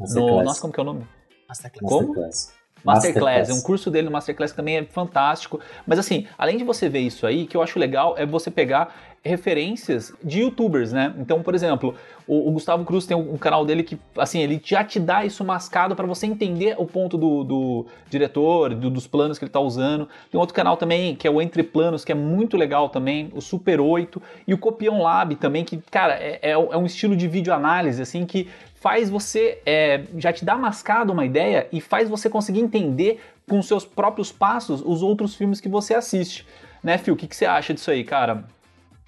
no 0.00 0.42
nossa, 0.42 0.60
como 0.60 0.72
que 0.72 0.80
é 0.80 0.82
o 0.82 0.86
nome? 0.86 1.06
Masterclass. 1.48 1.88
Como? 1.88 2.08
Masterclass. 2.08 2.57
Masterclass. 2.84 3.50
Um 3.50 3.62
curso 3.62 3.90
dele 3.90 4.06
no 4.06 4.12
Masterclass 4.12 4.52
também 4.52 4.78
é 4.78 4.84
fantástico. 4.84 5.60
Mas 5.86 5.98
assim, 5.98 6.26
além 6.36 6.56
de 6.56 6.64
você 6.64 6.88
ver 6.88 7.00
isso 7.00 7.26
aí, 7.26 7.46
que 7.46 7.56
eu 7.56 7.62
acho 7.62 7.78
legal 7.78 8.14
é 8.16 8.24
você 8.24 8.50
pegar 8.50 8.94
referências 9.24 10.12
de 10.22 10.40
youtubers, 10.40 10.92
né? 10.92 11.14
Então, 11.18 11.42
por 11.42 11.54
exemplo, 11.54 11.94
o, 12.26 12.48
o 12.48 12.52
Gustavo 12.52 12.84
Cruz 12.84 13.04
tem 13.04 13.16
um, 13.16 13.34
um, 13.34 13.36
canal 13.36 13.64
dele 13.64 13.82
que, 13.82 13.98
assim, 14.16 14.40
ele 14.40 14.60
já 14.64 14.84
te 14.84 15.00
dá 15.00 15.24
isso 15.24 15.44
mascado 15.44 15.96
para 15.96 16.06
você 16.06 16.26
entender 16.26 16.74
o 16.78 16.86
ponto 16.86 17.18
do, 17.18 17.44
do 17.44 17.86
diretor, 18.08 18.74
do, 18.74 18.88
dos 18.88 19.06
planos 19.06 19.38
que 19.38 19.44
ele 19.44 19.50
tá 19.50 19.60
usando. 19.60 20.08
Tem 20.30 20.38
outro 20.38 20.54
canal 20.54 20.76
também, 20.76 21.14
que 21.14 21.26
é 21.26 21.30
o 21.30 21.42
Entre 21.42 21.62
Planos, 21.62 22.04
que 22.04 22.12
é 22.12 22.14
muito 22.14 22.56
legal 22.56 22.88
também, 22.88 23.30
o 23.34 23.40
Super 23.40 23.80
8 23.80 24.22
e 24.46 24.54
o 24.54 24.58
Copião 24.58 25.02
Lab 25.02 25.34
também, 25.36 25.64
que, 25.64 25.78
cara, 25.90 26.14
é, 26.14 26.38
é, 26.42 26.50
é 26.52 26.76
um 26.76 26.86
estilo 26.86 27.16
de 27.16 27.26
vídeo 27.26 27.52
análise, 27.52 28.00
assim, 28.00 28.24
que 28.24 28.48
faz 28.80 29.10
você, 29.10 29.60
é, 29.66 30.04
já 30.16 30.32
te 30.32 30.44
dá 30.44 30.56
mascado 30.56 31.12
uma 31.12 31.24
ideia 31.24 31.68
e 31.72 31.80
faz 31.80 32.08
você 32.08 32.30
conseguir 32.30 32.60
entender 32.60 33.20
com 33.48 33.60
seus 33.62 33.84
próprios 33.84 34.30
passos 34.30 34.82
os 34.84 35.02
outros 35.02 35.34
filmes 35.34 35.60
que 35.60 35.68
você 35.68 35.94
assiste. 35.94 36.46
Né, 36.82 36.96
Phil? 36.96 37.14
O 37.14 37.16
que, 37.16 37.26
que 37.26 37.34
você 37.34 37.44
acha 37.44 37.74
disso 37.74 37.90
aí, 37.90 38.04
cara? 38.04 38.44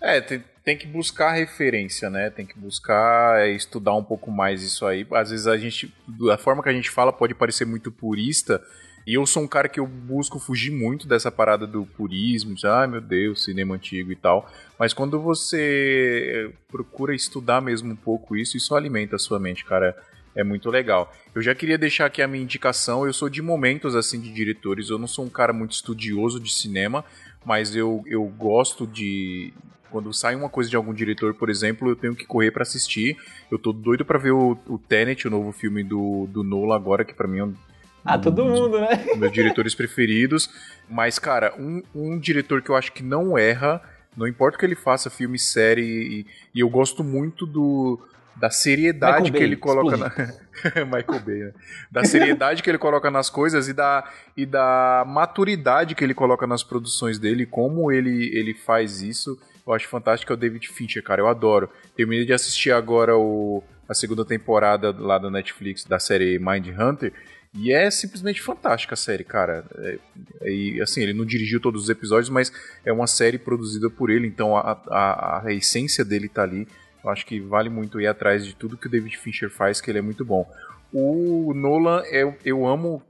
É, 0.01 0.21
tem, 0.21 0.43
tem 0.64 0.77
que 0.77 0.87
buscar 0.87 1.33
referência, 1.33 2.11
né? 2.11 2.31
Tem 2.31 2.45
que 2.45 2.59
buscar 2.59 3.41
é, 3.41 3.51
estudar 3.51 3.95
um 3.95 4.03
pouco 4.03 4.31
mais 4.31 4.62
isso 4.62 4.87
aí. 4.87 5.07
Às 5.12 5.31
vezes 5.31 5.47
a 5.47 5.57
gente, 5.57 5.95
da 6.09 6.37
forma 6.37 6.62
que 6.62 6.68
a 6.68 6.73
gente 6.73 6.91
fala, 6.91 7.12
pode 7.12 7.35
parecer 7.35 7.64
muito 7.64 7.93
purista. 7.93 8.61
E 9.11 9.15
eu 9.15 9.27
sou 9.27 9.43
um 9.43 9.49
cara 9.49 9.69
que 9.69 9.81
eu 9.81 9.89
busco 9.89 10.39
fugir 10.39 10.71
muito 10.71 11.05
dessa 11.05 11.33
parada 11.33 11.67
do 11.67 11.85
purismo, 11.85 12.55
de, 12.55 12.65
ai 12.65 12.85
ah, 12.85 12.87
meu 12.87 13.01
Deus, 13.01 13.43
cinema 13.43 13.75
antigo 13.75 14.13
e 14.13 14.15
tal. 14.15 14.49
Mas 14.79 14.95
quando 14.95 15.21
você 15.21 16.55
procura 16.71 17.13
estudar 17.13 17.61
mesmo 17.61 17.93
um 17.93 17.97
pouco 17.97 18.37
isso, 18.37 18.57
isso 18.57 18.73
alimenta 18.73 19.17
a 19.17 19.19
sua 19.19 19.41
mente, 19.41 19.65
cara. 19.65 20.01
É 20.33 20.45
muito 20.45 20.71
legal. 20.71 21.13
Eu 21.35 21.43
já 21.43 21.57
queria 21.57 21.77
deixar 21.77 22.07
aqui 22.07 22.23
a 22.23 22.29
minha 22.29 22.45
indicação. 22.45 23.05
Eu 23.05 23.13
sou 23.13 23.29
de 23.29 23.43
momentos 23.43 23.97
assim 23.97 24.21
de 24.21 24.33
diretores. 24.33 24.89
Eu 24.89 24.97
não 24.97 25.09
sou 25.09 25.25
um 25.25 25.29
cara 25.29 25.53
muito 25.53 25.73
estudioso 25.73 26.39
de 26.39 26.55
cinema, 26.55 27.05
mas 27.45 27.75
eu, 27.75 28.05
eu 28.07 28.25
gosto 28.27 28.87
de, 28.87 29.53
quando 29.91 30.13
sai 30.13 30.37
uma 30.37 30.49
coisa 30.49 30.71
de 30.71 30.77
algum 30.77 30.95
diretor, 30.95 31.35
por 31.35 31.51
exemplo, 31.51 31.89
eu 31.89 31.97
tenho 31.97 32.15
que 32.15 32.25
correr 32.25 32.53
para 32.53 32.63
assistir. 32.63 33.17
Eu 33.51 33.59
tô 33.59 33.73
doido 33.73 34.05
para 34.05 34.21
ver 34.21 34.31
o, 34.31 34.57
o 34.69 34.79
Tenet, 34.79 35.27
o 35.27 35.31
novo 35.31 35.51
filme 35.51 35.83
do, 35.83 36.29
do 36.29 36.45
Nola 36.45 36.77
agora, 36.77 37.05
que 37.05 37.13
para 37.13 37.27
mim 37.27 37.39
é 37.39 37.45
um, 37.45 37.55
ah, 38.05 38.19
todo 38.19 38.45
mundo, 38.45 38.81
né? 38.81 39.05
Meus 39.17 39.33
diretores 39.33 39.75
preferidos. 39.75 40.51
Mas, 40.89 41.19
cara, 41.19 41.55
um, 41.59 41.83
um 41.95 42.19
diretor 42.19 42.63
que 42.63 42.71
eu 42.71 42.77
acho 42.77 42.93
que 42.93 43.03
não 43.03 43.37
erra, 43.37 43.81
não 44.17 44.27
importa 44.27 44.57
o 44.57 44.59
que 44.59 44.67
ele 44.67 44.75
faça, 44.75 45.11
filme, 45.11 45.39
série, 45.39 45.83
e, 45.83 46.27
e 46.55 46.61
eu 46.61 46.69
gosto 46.69 47.05
muito 47.05 47.47
do, 47.47 48.01
da 48.37 48.51
seriedade 48.51 49.31
que 49.31 49.43
ele 49.43 49.57
coloca 49.57 49.97
na 49.97 50.09
Michael 50.85 51.21
Bay, 51.25 51.39
né? 51.39 51.53
da 51.91 52.05
seriedade 52.05 52.63
que 52.63 52.71
ele 52.71 52.79
coloca 52.79 53.11
nas 53.11 53.31
coisas 53.31 53.69
e 53.69 53.73
da, 53.73 54.09
e 54.37 54.45
da 54.45 55.05
maturidade 55.07 55.95
que 55.95 56.03
ele 56.03 56.15
coloca 56.15 56.47
nas 56.47 56.63
produções 56.63 57.19
dele, 57.19 57.47
como 57.47 57.93
ele, 57.93 58.37
ele 58.37 58.55
faz 58.55 59.03
isso 59.03 59.39
eu 59.71 59.75
acho 59.75 59.89
fantástico 59.89 60.33
é 60.33 60.35
o 60.35 60.37
David 60.37 60.69
Fincher, 60.69 61.03
cara. 61.03 61.21
Eu 61.21 61.29
adoro. 61.29 61.71
Terminei 61.97 62.25
de 62.25 62.33
assistir 62.33 62.73
agora 62.73 63.17
o, 63.17 63.63
a 63.89 63.95
segunda 63.95 64.25
temporada 64.25 64.95
lá 64.99 65.17
da 65.17 65.31
Netflix 65.31 65.85
da 65.85 65.99
série 65.99 66.39
Mind 66.39 66.69
Hunter. 66.77 67.13
E 67.53 67.73
é 67.73 67.91
simplesmente 67.91 68.41
fantástica 68.41 68.95
a 68.95 68.97
série, 68.97 69.25
cara. 69.25 69.65
É, 69.79 69.99
e 70.49 70.81
assim, 70.81 71.03
ele 71.03 71.13
não 71.13 71.25
dirigiu 71.25 71.61
todos 71.61 71.85
os 71.85 71.89
episódios, 71.89 72.31
mas 72.31 72.53
é 72.85 72.93
uma 72.93 73.07
série 73.07 73.39
produzida 73.39 73.91
por 73.91 74.09
ele, 74.09 74.27
então 74.27 74.57
a, 74.57 74.81
a, 74.89 75.47
a 75.47 75.53
essência 75.53 76.05
dele 76.05 76.29
tá 76.29 76.43
ali. 76.43 76.69
Eu 77.03 77.11
acho 77.11 77.27
que 77.27 77.41
vale 77.41 77.69
muito 77.69 78.01
ir 78.01 78.07
atrás 78.07 78.45
de 78.45 78.55
tudo 78.55 78.77
que 78.77 78.87
o 78.87 78.91
David 78.91 79.17
Fincher 79.17 79.51
faz, 79.51 79.81
que 79.81 79.91
ele 79.91 79.99
é 79.99 80.03
muito 80.03 80.25
bom. 80.25 80.49
O 80.93 81.53
Nolan, 81.55 82.03
eu, 82.11 82.37
eu 82.45 82.67
amo 82.67 83.03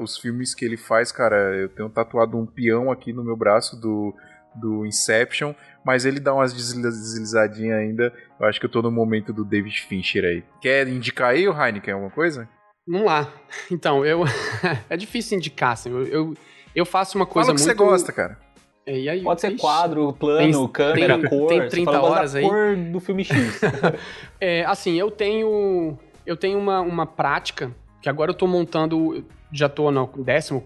os 0.00 0.18
filmes 0.18 0.54
que 0.54 0.64
ele 0.64 0.76
faz, 0.76 1.10
cara. 1.10 1.36
Eu 1.56 1.68
tenho 1.68 1.88
tatuado 1.88 2.36
um 2.36 2.44
peão 2.44 2.90
aqui 2.90 3.12
no 3.12 3.24
meu 3.24 3.36
braço 3.36 3.80
do 3.80 4.14
do 4.54 4.84
Inception, 4.84 5.54
mas 5.84 6.04
ele 6.04 6.18
dá 6.18 6.34
umas 6.34 6.52
deslizadinhas 6.52 7.78
ainda. 7.78 8.12
Eu 8.40 8.46
acho 8.46 8.58
que 8.58 8.66
eu 8.66 8.70
tô 8.70 8.82
no 8.82 8.90
momento 8.90 9.32
do 9.32 9.44
David 9.44 9.82
Fincher 9.82 10.24
aí. 10.24 10.44
Quer 10.60 10.88
indicar 10.88 11.30
aí, 11.30 11.46
o 11.48 11.52
Heineken, 11.52 11.94
alguma 11.94 12.10
coisa? 12.10 12.48
Vamos 12.88 13.06
lá. 13.06 13.32
Então, 13.70 14.04
eu. 14.04 14.24
é 14.88 14.96
difícil 14.96 15.36
indicar, 15.36 15.72
assim. 15.72 15.90
Eu, 15.90 16.06
eu, 16.06 16.34
eu 16.74 16.86
faço 16.86 17.16
uma 17.16 17.26
coisa 17.26 17.48
Fala 17.48 17.58
muito. 17.58 17.70
que 17.70 17.78
você 17.78 17.90
gosta, 17.90 18.12
cara. 18.12 18.38
Aí, 18.86 19.22
Pode 19.22 19.40
ser 19.42 19.56
quadro, 19.56 20.14
plano, 20.14 20.40
tem, 20.40 20.68
câmera, 20.68 21.18
tem, 21.18 21.28
cor. 21.28 21.48
Tem 21.48 21.68
30 21.68 22.00
horas 22.00 22.34
aí. 22.34 22.42
cor 22.42 22.76
do 22.76 23.00
filme 23.00 23.22
X. 23.22 23.60
é, 24.40 24.64
assim, 24.64 24.94
eu 24.94 25.10
tenho. 25.10 25.98
Eu 26.24 26.36
tenho 26.36 26.58
uma, 26.58 26.80
uma 26.80 27.06
prática 27.06 27.74
que 28.00 28.08
agora 28.08 28.30
eu 28.30 28.34
tô 28.34 28.46
montando. 28.46 29.24
Já 29.52 29.68
tô 29.68 29.90
no 29.90 30.10
décimo 30.18 30.64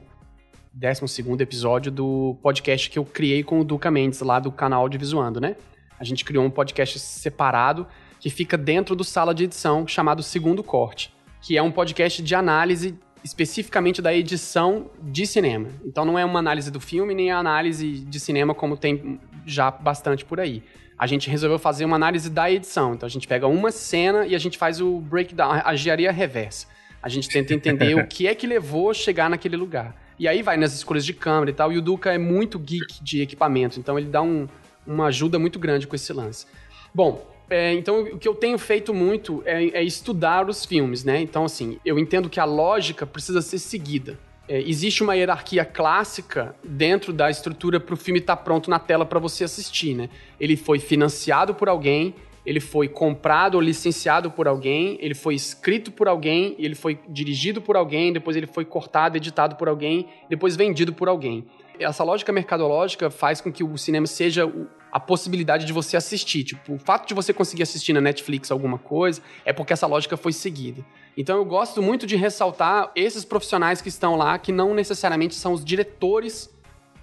12 0.75 1.13
episódio 1.41 1.91
do 1.91 2.37
podcast 2.43 2.89
que 2.89 2.99
eu 2.99 3.05
criei 3.05 3.43
com 3.43 3.61
o 3.61 3.65
Duca 3.65 3.91
Mendes, 3.91 4.21
lá 4.21 4.39
do 4.39 4.53
canal 4.53 4.83
Audiovisuando, 4.83 5.41
né? 5.41 5.57
A 5.99 6.05
gente 6.05 6.25
criou 6.25 6.45
um 6.45 6.51
podcast 6.51 6.99
separado 6.99 7.87
que 8.19 8.31
fica 8.31 8.57
dentro 8.57 8.95
do 8.95 9.05
sala 9.05 9.35
de 9.35 9.45
edição 9.45 9.87
chamado 9.87 10.23
Segundo 10.23 10.63
Corte, 10.63 11.13
que 11.43 11.59
é 11.59 11.63
um 11.63 11.71
podcast 11.71 12.23
de 12.23 12.35
análise 12.35 12.97
especificamente 13.25 14.01
da 14.01 14.15
edição 14.15 14.91
de 15.03 15.27
cinema. 15.27 15.69
Então 15.85 16.05
não 16.05 16.19
é 16.19 16.25
uma 16.25 16.39
análise 16.39 16.71
do 16.71 16.81
filme 16.81 17.15
nem 17.15 17.31
a 17.31 17.39
análise 17.39 17.99
de 17.99 18.21
cinema 18.21 18.55
como 18.55 18.77
tem 18.77 19.21
já 19.45 19.71
bastante 19.71 20.25
por 20.25 20.41
aí. 20.41 20.63
A 20.99 21.07
gente 21.07 21.29
resolveu 21.29 21.59
fazer 21.59 21.85
uma 21.85 21.97
análise 21.97 22.31
da 22.31 22.51
edição. 22.51 22.95
Então 22.95 23.07
a 23.07 23.11
gente 23.11 23.27
pega 23.27 23.47
uma 23.47 23.71
cena 23.73 24.27
e 24.27 24.35
a 24.35 24.39
gente 24.39 24.57
faz 24.57 24.81
o 24.81 25.01
breakdown, 25.01 25.61
a 25.65 25.75
engenharia 25.75 26.13
reversa. 26.13 26.67
A 27.03 27.09
gente 27.09 27.29
tenta 27.29 27.53
entender 27.53 27.97
o 27.97 28.07
que 28.09 28.27
é 28.27 28.35
que 28.35 28.47
levou 28.47 28.91
a 28.91 28.95
chegar 28.95 29.29
naquele 29.29 29.57
lugar. 29.57 29.97
E 30.19 30.29
aí 30.29 30.43
vai 30.43 30.57
nas 30.57 30.73
escolhas 30.73 31.05
de 31.05 31.13
câmera 31.13 31.51
e 31.51 31.55
tal. 31.55 31.73
E 31.73 31.79
o 31.79 31.83
Duca 31.83 32.13
é 32.13 32.19
muito 32.19 32.59
geek 32.59 33.03
de 33.03 33.23
equipamento, 33.23 33.81
então 33.81 33.99
ele 33.99 34.09
dá 34.09 34.23
um, 34.23 34.47
uma 34.87 35.07
ajuda 35.07 35.39
muito 35.39 35.59
grande 35.59 35.87
com 35.87 35.97
esse 35.97 36.13
lance. 36.13 36.47
Bom, 36.95 37.32
é, 37.53 37.75
então 37.75 38.03
o 38.03 38.19
que 38.19 38.27
eu 38.27 38.35
tenho 38.35 38.59
feito 38.59 38.95
muito 38.95 39.43
é, 39.45 39.65
é, 39.81 39.85
estudar 39.85 40.49
os 40.49 40.65
filmes, 40.65 41.05
né? 41.05 41.21
Então, 41.21 41.45
assim, 41.45 41.79
eu 41.85 41.99
entendo 41.99 42.31
que 42.31 42.41
a 42.41 42.45
lógica 42.45 43.07
precisa 43.07 43.43
ser 43.43 43.59
seguida. 43.59 44.19
É, 44.49 44.61
existe 44.61 45.03
uma 45.03 45.15
hierarquia 45.15 45.65
clássica 45.65 46.55
dentro 46.65 47.13
da 47.13 47.31
estrutura 47.31 47.79
para 47.79 47.95
o 47.95 47.97
filme 47.97 48.21
estar 48.21 48.37
tá 48.37 48.43
pronto 48.43 48.69
na 48.69 48.79
tela 48.79 49.07
para 49.07 49.19
você 49.19 49.45
assistir, 49.45 49.95
né? 49.95 50.09
Ele 50.41 50.57
foi 50.57 50.79
financiado 50.79 51.55
por 51.55 51.69
alguém, 51.69 52.15
ele 52.45 52.59
foi 52.59 52.89
comprado 52.89 53.55
ou 53.55 53.61
licenciado 53.61 54.31
por 54.31 54.49
alguém, 54.49 54.99
ele 55.01 55.15
foi 55.15 55.35
escrito 55.35 55.93
por 55.93 56.09
alguém, 56.09 56.57
ele 56.59 56.75
foi 56.75 56.99
dirigido 57.09 57.63
por 57.63 57.77
alguém, 57.77 58.13
depois 58.13 58.37
ele 58.37 58.47
foi 58.47 58.65
cortado, 58.65 59.17
editado 59.17 59.57
por 59.57 59.69
alguém, 59.69 60.09
depois 60.29 60.57
vendido 60.57 60.93
por 60.93 61.09
alguém. 61.09 61.45
Essa 61.79 62.03
lógica 62.03 62.33
mercadológica 62.33 63.11
faz 63.11 63.41
com 63.41 63.53
que 63.53 63.63
o 63.63 63.79
cinema 63.79 64.07
seja 64.07 64.51
a 64.93 65.01
possibilidade 65.01 65.65
de 65.65 65.73
você 65.73 65.97
assistir. 65.97 66.45
Tipo, 66.45 66.75
o 66.75 66.79
fato 66.79 67.09
de 67.09 67.15
você 67.15 67.33
conseguir 67.33 67.63
assistir 67.63 67.95
na 67.95 68.01
Netflix 68.01 68.51
alguma 68.51 68.79
coisa 68.79 69.23
é 69.43 69.53
porque 69.53 69.73
essa 69.73 69.87
lógica 69.87 70.19
foi 70.19 70.35
seguida. 70.35 70.85
Então 71.17 71.37
eu 71.39 71.45
gosto 71.45 71.81
muito 71.83 72.07
de 72.07 72.15
ressaltar 72.15 72.93
esses 72.95 73.25
profissionais 73.25 73.81
que 73.81 73.89
estão 73.89 74.17
lá, 74.17 74.39
que 74.39 74.53
não 74.53 74.75
necessariamente 74.75 75.35
são 75.35 75.55
os 75.55 75.65
diretores 75.65 76.55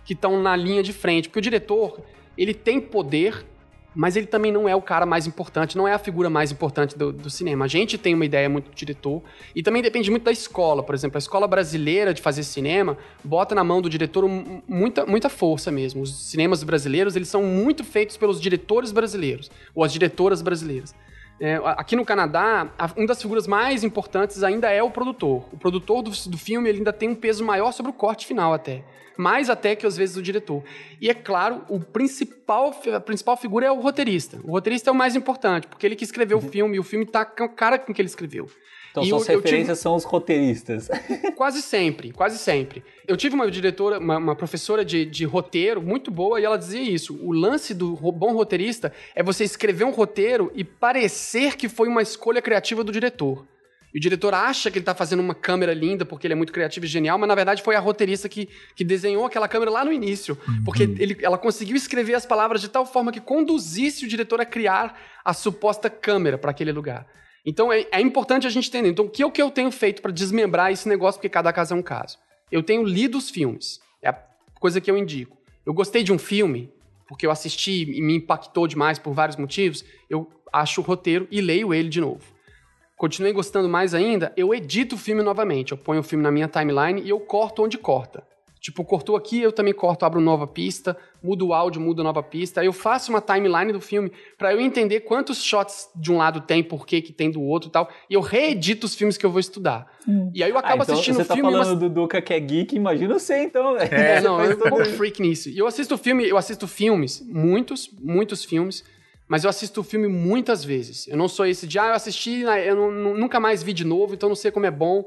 que 0.06 0.14
estão 0.14 0.42
na 0.42 0.56
linha 0.56 0.84
de 0.84 0.94
frente, 0.94 1.28
porque 1.28 1.40
o 1.40 1.42
diretor, 1.42 2.02
ele 2.38 2.54
tem 2.54 2.80
poder 2.80 3.46
mas 3.96 4.16
ele 4.16 4.28
também 4.28 4.52
não 4.52 4.70
é 4.70 4.76
o 4.76 4.82
cara 4.82 5.06
mais 5.06 5.26
importante, 5.26 5.78
não 5.78 5.88
é 5.88 5.94
a 5.94 6.00
figura 6.00 6.30
mais 6.30 6.52
importante 6.52 6.98
do, 6.98 7.12
do, 7.12 7.30
cinema. 7.30 7.66
A 7.66 7.68
gente 7.68 7.98
tem 7.98 8.14
uma 8.14 8.26
ideia 8.26 8.48
muito 8.48 8.70
do 8.70 8.76
diretor 8.76 9.22
e 9.56 9.64
também 9.64 9.82
depende 9.82 10.10
muito 10.12 10.24
da 10.24 10.32
escola. 10.32 10.84
Por 10.84 10.94
exemplo, 10.94 11.18
a 11.18 11.20
escola 11.20 11.48
brasileira 11.48 12.14
de 12.14 12.22
fazer 12.22 12.44
cinema 12.44 12.98
bota 13.24 13.56
na 13.56 13.64
mão 13.64 13.82
do 13.82 13.90
diretor 13.90 14.28
muita, 14.68 15.06
muita 15.06 15.30
força 15.30 15.72
mesmo. 15.72 16.04
Os 16.04 16.30
cinemas 16.30 16.64
brasileiros, 16.64 17.16
eles 17.16 17.30
são 17.30 17.44
muito 17.44 17.84
feitos 17.84 18.16
pelos 18.16 18.40
diretores 18.40 18.92
brasileiros 18.92 19.50
ou 19.74 19.84
as 19.84 19.92
diretoras 19.92 20.42
brasileiras. 20.42 20.94
É, 21.42 21.56
aqui 21.78 21.96
no 21.96 22.04
Canadá, 22.04 22.70
uma 22.98 23.08
das 23.08 23.22
figuras 23.22 23.48
mais 23.48 23.84
importantes 23.84 24.44
ainda 24.44 24.70
é 24.70 24.84
o 24.84 24.92
produtor. 24.92 25.48
O 25.54 25.58
produtor 25.58 26.02
do, 26.02 26.12
do 26.12 26.38
filme 26.38 26.68
ele 26.68 26.80
ainda 26.80 26.92
tem 26.92 27.10
um 27.10 27.16
peso 27.16 27.46
maior 27.46 27.72
sobre 27.72 27.92
o 27.92 27.94
corte 27.94 28.26
final 28.26 28.54
até 28.54 28.84
mais 29.20 29.50
até 29.50 29.76
que 29.76 29.86
às 29.86 29.98
vezes 29.98 30.16
o 30.16 30.22
diretor. 30.22 30.64
E 31.02 31.10
é 31.10 31.14
claro, 31.14 31.66
o 31.68 31.78
principal, 31.78 32.74
a 32.96 33.02
principal 33.02 33.36
figura 33.36 33.66
é 33.66 33.72
o 33.72 33.82
roteirista. 33.82 34.40
O 34.46 34.52
roteirista 34.52 34.90
é 34.90 34.94
o 34.94 34.96
mais 34.96 35.14
importante, 35.14 35.68
porque 35.68 35.86
ele 35.86 35.98
que 35.98 36.06
escreveu 36.06 36.38
uhum. 36.38 36.48
o 36.48 36.50
filme, 36.50 36.78
e 36.78 36.80
o 36.80 36.84
filme 36.84 37.06
tá 37.06 37.26
com 37.26 37.44
a 37.44 37.50
cara 37.50 37.78
com 37.78 37.94
que 37.94 38.02
ele 38.02 38.08
escreveu. 38.08 38.50
Então, 38.92 39.04
e 39.04 39.10
suas 39.10 39.28
eu, 39.30 39.38
referências 39.38 39.70
eu 39.70 39.76
tive... 39.76 39.82
são 39.82 39.96
os 39.96 40.04
roteiristas. 40.04 40.90
Quase 41.36 41.62
sempre, 41.62 42.12
quase 42.12 42.38
sempre. 42.38 42.84
Eu 43.08 43.16
tive 43.16 43.34
uma 43.34 43.50
diretora, 43.50 43.98
uma, 43.98 44.18
uma 44.18 44.36
professora 44.36 44.84
de, 44.84 45.06
de, 45.06 45.24
roteiro 45.24 45.82
muito 45.82 46.12
boa 46.12 46.40
e 46.40 46.44
ela 46.44 46.58
dizia 46.58 46.82
isso. 46.82 47.18
O 47.22 47.32
lance 47.32 47.74
do 47.74 47.96
bom 48.12 48.34
roteirista 48.34 48.92
é 49.16 49.24
você 49.24 49.46
escrever 49.46 49.86
um 49.86 49.92
roteiro 49.92 50.52
e 50.54 50.66
parecer 50.66 51.56
que 51.56 51.70
foi 51.70 51.88
uma 51.88 52.02
escolha 52.02 52.42
criativa 52.42 52.84
do 52.84 52.92
diretor. 52.92 53.46
E 53.94 53.98
o 53.98 54.02
diretor 54.02 54.34
acha 54.34 54.70
que 54.70 54.78
ele 54.78 54.84
está 54.84 54.94
fazendo 54.94 55.22
uma 55.22 55.34
câmera 55.34 55.74
linda 55.74 56.06
porque 56.06 56.28
ele 56.28 56.34
é 56.34 56.36
muito 56.36 56.54
criativo 56.54 56.86
e 56.86 56.90
genial, 56.90 57.18
mas 57.18 57.28
na 57.28 57.36
verdade 57.36 57.64
foi 57.64 57.76
a 57.76 57.80
roteirista 57.80 58.30
que, 58.30 58.48
que 58.76 58.84
desenhou 58.84 59.26
aquela 59.26 59.48
câmera 59.48 59.72
lá 59.72 59.84
no 59.84 59.92
início. 59.92 60.38
Uhum. 60.48 60.64
Porque 60.64 60.84
ele, 60.84 61.18
ela 61.22 61.38
conseguiu 61.38 61.76
escrever 61.76 62.14
as 62.14 62.26
palavras 62.26 62.62
de 62.62 62.70
tal 62.70 62.86
forma 62.86 63.12
que 63.12 63.20
conduzisse 63.20 64.06
o 64.06 64.08
diretor 64.08 64.40
a 64.42 64.46
criar 64.46 65.00
a 65.24 65.34
suposta 65.34 65.90
câmera 65.90 66.38
para 66.38 66.52
aquele 66.52 66.72
lugar. 66.72 67.08
Então 67.46 67.72
é, 67.72 67.86
é, 67.92 68.02
importante 68.02 68.46
a 68.46 68.50
gente 68.50 68.68
entender. 68.68 68.90
Então, 68.90 69.06
o 69.06 69.10
que, 69.10 69.24
o 69.24 69.32
que 69.32 69.42
eu 69.42 69.50
tenho 69.50 69.72
feito 69.72 70.02
para 70.02 70.12
desmembrar 70.12 70.72
esse 70.72 70.88
negócio, 70.88 71.20
porque 71.20 71.30
cada 71.30 71.52
caso 71.54 71.74
é 71.74 71.78
um 71.78 71.82
caso? 71.82 72.18
Eu 72.52 72.64
tenho 72.64 72.84
lido 72.84 73.18
os 73.18 73.30
filmes. 73.30 73.80
É 74.02 74.10
a 74.10 74.24
coisa 74.60 74.82
que 74.82 74.90
eu 74.90 74.98
indico. 74.98 75.38
Eu 75.66 75.74
gostei 75.74 76.04
de 76.04 76.12
um 76.12 76.20
filme, 76.20 76.72
porque 77.08 77.26
eu 77.26 77.32
assisti 77.32 77.84
e 77.84 78.02
me 78.02 78.16
impactou 78.16 78.68
demais 78.68 79.00
por 79.00 79.14
vários 79.14 79.38
motivos. 79.38 79.84
Eu 80.10 80.30
acho 80.52 80.82
o 80.82 80.84
roteiro 80.84 81.28
e 81.30 81.42
leio 81.42 81.74
ele 81.74 81.90
de 81.90 82.02
novo 82.02 82.40
continuei 83.00 83.32
gostando 83.32 83.70
mais 83.70 83.94
ainda, 83.94 84.34
eu 84.36 84.54
edito 84.54 84.96
o 84.96 84.98
filme 84.98 85.24
novamente. 85.24 85.72
Eu 85.72 85.78
ponho 85.78 86.02
o 86.02 86.04
filme 86.04 86.22
na 86.22 86.30
minha 86.30 86.50
timeline 86.50 87.02
e 87.02 87.10
eu 87.10 87.20
corto 87.22 87.64
onde 87.64 87.78
corta. 87.78 88.28
Tipo, 88.60 88.84
cortou 88.84 89.16
aqui, 89.16 89.40
eu 89.40 89.54
também 89.54 89.74
corto, 89.74 90.06
abro 90.06 90.20
nova 90.20 90.46
pista, 90.46 90.98
mudo 91.24 91.48
o 91.48 91.54
áudio, 91.54 91.80
mudo 91.80 92.04
nova 92.04 92.22
pista. 92.22 92.60
Aí 92.60 92.68
eu 92.68 92.74
faço 92.74 93.10
uma 93.10 93.22
timeline 93.22 93.72
do 93.72 93.80
filme 93.80 94.12
para 94.38 94.52
eu 94.52 94.60
entender 94.60 95.00
quantos 95.02 95.42
shots 95.42 95.90
de 95.96 96.12
um 96.12 96.18
lado 96.18 96.42
tem, 96.42 96.62
por 96.62 96.86
que 96.86 97.02
que 97.02 97.14
tem 97.14 97.32
do 97.32 97.42
outro 97.42 97.70
e 97.70 97.72
tal. 97.72 97.90
E 98.10 98.14
eu 98.14 98.20
reedito 98.20 98.86
os 98.86 98.96
filmes 98.96 99.18
que 99.18 99.26
eu 99.26 99.32
vou 99.32 99.40
estudar. 99.40 99.88
Hum. 100.06 100.30
E 100.36 100.44
aí 100.44 100.50
eu 100.50 100.58
acabo 100.58 100.82
ah, 100.82 100.84
então 100.84 100.96
assistindo 100.96 101.22
o 101.22 101.24
filme... 101.24 101.42
Você 101.42 101.48
tá 101.48 101.52
falando 101.52 101.70
mas... 101.70 101.80
do 101.80 101.90
Duca 101.90 102.22
que 102.22 102.34
é 102.34 102.40
geek, 102.40 102.76
imagina 102.76 103.18
você 103.18 103.44
então, 103.44 103.76
velho. 103.76 103.94
É, 103.96 104.20
não, 104.20 104.44
eu 104.44 104.58
sou 104.58 104.82
um 104.82 104.86
freak 104.86 105.22
nisso. 105.22 105.48
E 105.48 105.58
eu 105.58 105.66
assisto 105.66 105.98
filme, 105.98 106.28
eu 106.28 106.38
assisto 106.38 106.68
filmes, 106.68 107.26
muitos, 107.26 107.90
muitos 107.98 108.44
filmes, 108.44 108.84
mas 109.26 109.46
eu 109.46 109.50
assisto 109.50 109.80
o 109.80 109.84
filme 109.86 110.10
muitas 110.10 110.66
vezes. 110.66 111.08
Eu 111.08 111.16
não 111.16 111.30
sou 111.30 111.46
esse 111.46 111.66
de, 111.66 111.80
ah, 111.80 111.88
eu 111.88 111.94
assisti, 111.94 112.42
eu 112.42 112.76
não, 112.76 113.14
nunca 113.14 113.40
mais 113.40 113.64
vi 113.64 113.72
de 113.72 113.86
novo, 113.86 114.16
então 114.16 114.28
não 114.28 114.36
sei 114.36 114.52
como 114.52 114.66
é 114.66 114.72
bom. 114.72 115.06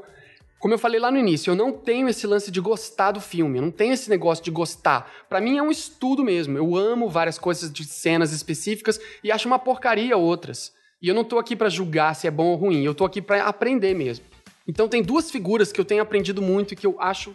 Como 0.62 0.72
eu 0.72 0.78
falei 0.78 1.00
lá 1.00 1.10
no 1.10 1.18
início, 1.18 1.50
eu 1.50 1.56
não 1.56 1.72
tenho 1.72 2.08
esse 2.08 2.24
lance 2.24 2.48
de 2.48 2.60
gostar 2.60 3.10
do 3.10 3.20
filme, 3.20 3.58
eu 3.58 3.62
não 3.62 3.70
tenho 3.72 3.92
esse 3.94 4.08
negócio 4.08 4.44
de 4.44 4.50
gostar. 4.52 5.12
Para 5.28 5.40
mim 5.40 5.58
é 5.58 5.62
um 5.62 5.72
estudo 5.72 6.22
mesmo. 6.22 6.56
Eu 6.56 6.76
amo 6.76 7.08
várias 7.08 7.36
coisas 7.36 7.72
de 7.72 7.84
cenas 7.84 8.32
específicas 8.32 9.00
e 9.24 9.32
acho 9.32 9.48
uma 9.48 9.58
porcaria 9.58 10.16
outras. 10.16 10.72
E 11.02 11.08
eu 11.08 11.16
não 11.16 11.24
tô 11.24 11.40
aqui 11.40 11.56
para 11.56 11.68
julgar 11.68 12.14
se 12.14 12.28
é 12.28 12.30
bom 12.30 12.46
ou 12.46 12.54
ruim, 12.54 12.84
eu 12.84 12.94
tô 12.94 13.04
aqui 13.04 13.20
para 13.20 13.42
aprender 13.42 13.92
mesmo. 13.92 14.24
Então 14.64 14.86
tem 14.86 15.02
duas 15.02 15.32
figuras 15.32 15.72
que 15.72 15.80
eu 15.80 15.84
tenho 15.84 16.00
aprendido 16.00 16.40
muito 16.40 16.74
e 16.74 16.76
que 16.76 16.86
eu 16.86 16.94
acho 17.00 17.32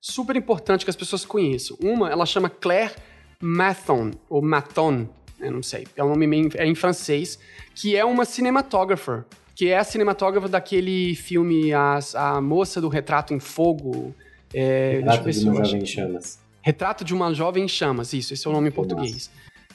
super 0.00 0.36
importante 0.36 0.84
que 0.84 0.90
as 0.90 0.94
pessoas 0.94 1.24
conheçam. 1.24 1.76
Uma, 1.82 2.08
ela 2.08 2.24
chama 2.24 2.48
Claire 2.48 2.94
Mathon, 3.40 4.12
ou 4.30 4.40
Mathon, 4.40 5.08
eu 5.40 5.50
não 5.50 5.64
sei, 5.64 5.88
é 5.96 6.04
um 6.04 6.10
nome 6.10 6.28
meio, 6.28 6.48
é 6.54 6.64
em 6.64 6.76
francês, 6.76 7.40
que 7.74 7.96
é 7.96 8.04
uma 8.04 8.24
cinematógrafa, 8.24 9.26
que 9.58 9.70
é 9.70 9.76
a 9.76 9.82
cinematógrafa 9.82 10.48
daquele 10.48 11.16
filme 11.16 11.74
As, 11.74 12.14
A 12.14 12.40
Moça 12.40 12.80
do 12.80 12.88
Retrato 12.88 13.34
em 13.34 13.40
Fogo. 13.40 14.14
É, 14.54 15.00
Retrato 15.00 15.32
de 15.32 15.48
uma 15.48 15.64
Jovem 15.64 15.82
em 15.82 15.86
Chamas. 15.86 16.38
Retrato 16.62 17.04
de 17.04 17.12
uma 17.12 17.34
Jovem 17.34 17.64
em 17.64 17.68
Chamas, 17.68 18.12
isso, 18.12 18.32
esse 18.32 18.46
é 18.46 18.50
o 18.50 18.52
nome 18.52 18.68
em 18.68 18.70
português. 18.70 19.28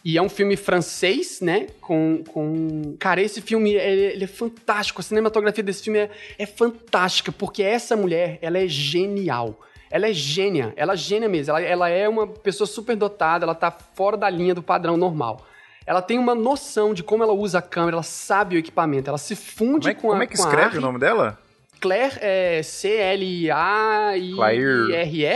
E 0.05 0.17
é 0.17 0.21
um 0.21 0.29
filme 0.29 0.55
francês, 0.55 1.41
né? 1.41 1.67
Com. 1.81 2.23
com... 2.29 2.95
Cara, 2.97 3.21
esse 3.21 3.41
filme 3.41 3.73
ele, 3.73 4.13
ele 4.13 4.23
é 4.23 4.27
fantástico. 4.27 5.01
A 5.01 5.03
cinematografia 5.03 5.63
desse 5.63 5.83
filme 5.83 5.99
é, 5.99 6.09
é 6.39 6.45
fantástica, 6.45 7.33
porque 7.33 7.61
essa 7.61 7.93
mulher, 7.97 8.39
ela 8.41 8.57
é 8.57 8.67
genial. 8.69 9.59
Ela 9.91 10.07
é 10.07 10.13
gênia, 10.13 10.73
ela 10.77 10.93
é 10.93 10.97
gênia 10.97 11.27
mesmo. 11.27 11.51
Ela, 11.51 11.61
ela 11.61 11.89
é 11.89 12.07
uma 12.07 12.25
pessoa 12.25 12.67
super 12.67 12.95
dotada, 12.95 13.43
ela 13.43 13.53
tá 13.53 13.69
fora 13.69 14.15
da 14.15 14.29
linha 14.29 14.55
do 14.55 14.63
padrão 14.63 14.95
normal 14.95 15.45
ela 15.85 16.01
tem 16.01 16.17
uma 16.17 16.33
noção 16.33 16.93
de 16.93 17.03
como 17.03 17.23
ela 17.23 17.33
usa 17.33 17.59
a 17.59 17.61
câmera, 17.61 17.95
ela 17.95 18.03
sabe 18.03 18.55
o 18.55 18.59
equipamento, 18.59 19.09
ela 19.09 19.17
se 19.17 19.35
funde 19.35 19.81
como 19.81 19.89
é, 19.89 19.93
com 19.95 20.01
como 20.01 20.13
a 20.13 20.15
Como 20.15 20.23
é 20.23 20.27
que 20.27 20.35
escreve 20.35 20.77
o 20.77 20.81
nome 20.81 20.99
dela? 20.99 21.37
Claire 21.79 22.17
é 22.21 22.63
C-L-A-I-R-E, 22.63 23.51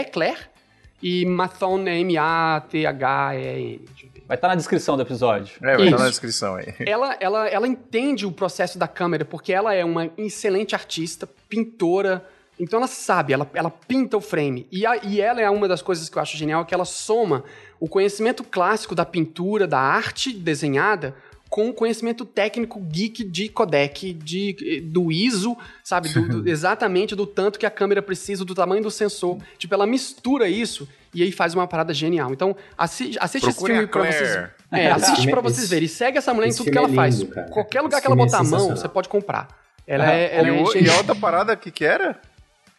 Claire. 0.06 0.40
E 1.02 1.26
Mathon 1.26 1.88
é 1.88 2.00
M-A-T-H-E-N. 2.00 3.86
Vai 4.28 4.36
estar 4.36 4.48
tá 4.48 4.48
na 4.50 4.56
descrição 4.56 4.96
do 4.96 5.04
episódio. 5.04 5.56
É, 5.62 5.76
vai 5.76 5.86
estar 5.86 5.98
tá 5.98 6.04
na 6.04 6.10
descrição 6.10 6.56
aí. 6.56 6.74
Ela, 6.86 7.16
ela, 7.20 7.48
ela 7.48 7.68
entende 7.68 8.26
o 8.26 8.32
processo 8.32 8.78
da 8.78 8.88
câmera, 8.88 9.24
porque 9.24 9.54
ela 9.54 9.74
é 9.74 9.86
uma 9.86 10.10
excelente 10.18 10.76
artista, 10.76 11.30
pintora, 11.48 12.26
então 12.60 12.80
ela 12.80 12.88
sabe, 12.88 13.34
ela, 13.34 13.50
ela 13.54 13.70
pinta 13.70 14.18
o 14.18 14.22
frame. 14.22 14.68
E, 14.72 14.86
a, 14.86 14.98
e 14.98 15.22
ela 15.22 15.40
é 15.40 15.50
uma 15.50 15.68
das 15.68 15.82
coisas 15.82 16.10
que 16.10 16.18
eu 16.18 16.22
acho 16.22 16.36
genial, 16.36 16.66
que 16.66 16.74
ela 16.74 16.86
soma 16.86 17.44
o 17.80 17.88
conhecimento 17.88 18.44
clássico 18.44 18.96
da 18.96 19.06
pintura, 19.06 19.68
da 19.68 19.80
arte 19.80 20.34
desenhada, 20.34 21.16
com 21.50 21.70
o 21.70 21.74
conhecimento 21.74 22.26
técnico 22.26 22.80
geek 22.80 23.24
de 23.24 23.50
codec, 23.50 24.14
de, 24.14 24.82
do 24.82 25.12
ISO, 25.12 25.58
sabe? 25.84 26.10
Do, 26.10 26.42
do, 26.42 26.48
exatamente 26.50 27.16
do 27.16 27.26
tanto 27.26 27.58
que 27.58 27.66
a 27.66 27.72
câmera 27.72 28.02
precisa, 28.02 28.44
do 28.44 28.54
tamanho 28.54 28.84
do 28.84 28.92
sensor. 28.92 29.38
Tipo, 29.58 29.74
ela 29.74 29.88
mistura 29.88 30.50
isso 30.50 30.88
e 31.14 31.24
aí 31.24 31.32
faz 31.32 31.54
uma 31.54 31.68
parada 31.68 31.94
genial. 31.94 32.32
Então, 32.32 32.56
assi 32.78 33.16
assiste 33.20 33.48
esse 33.50 33.66
filme 33.66 33.88
pra 33.88 34.12
vocês. 34.12 34.50
É, 34.70 34.92
assiste 34.92 35.30
pra 35.30 35.40
vocês 35.40 35.70
verem. 35.70 35.86
E 35.86 35.88
segue 35.88 36.18
essa 36.18 36.34
mulher 36.34 36.50
em 36.50 36.54
tudo 36.54 36.70
que 36.70 36.78
ela 36.78 36.88
é 36.88 36.90
lindo, 36.90 37.02
faz. 37.02 37.24
Cara. 37.24 37.48
Qualquer 37.48 37.80
lugar 37.80 38.00
esse 38.00 38.02
que 38.02 38.08
ela 38.12 38.18
botar 38.18 38.40
é 38.40 38.42
a 38.42 38.44
mão, 38.44 38.70
você 38.72 38.90
pode 38.90 39.08
comprar. 39.08 39.48
Ela 39.88 40.12
é, 40.12 40.36
ela 40.36 40.50
e, 40.50 40.78
é 40.78 40.82
e 40.82 40.90
a 40.90 40.98
outra 40.98 41.16
parada 41.16 41.56
que 41.56 41.72
que 41.72 41.86
era? 41.86 42.20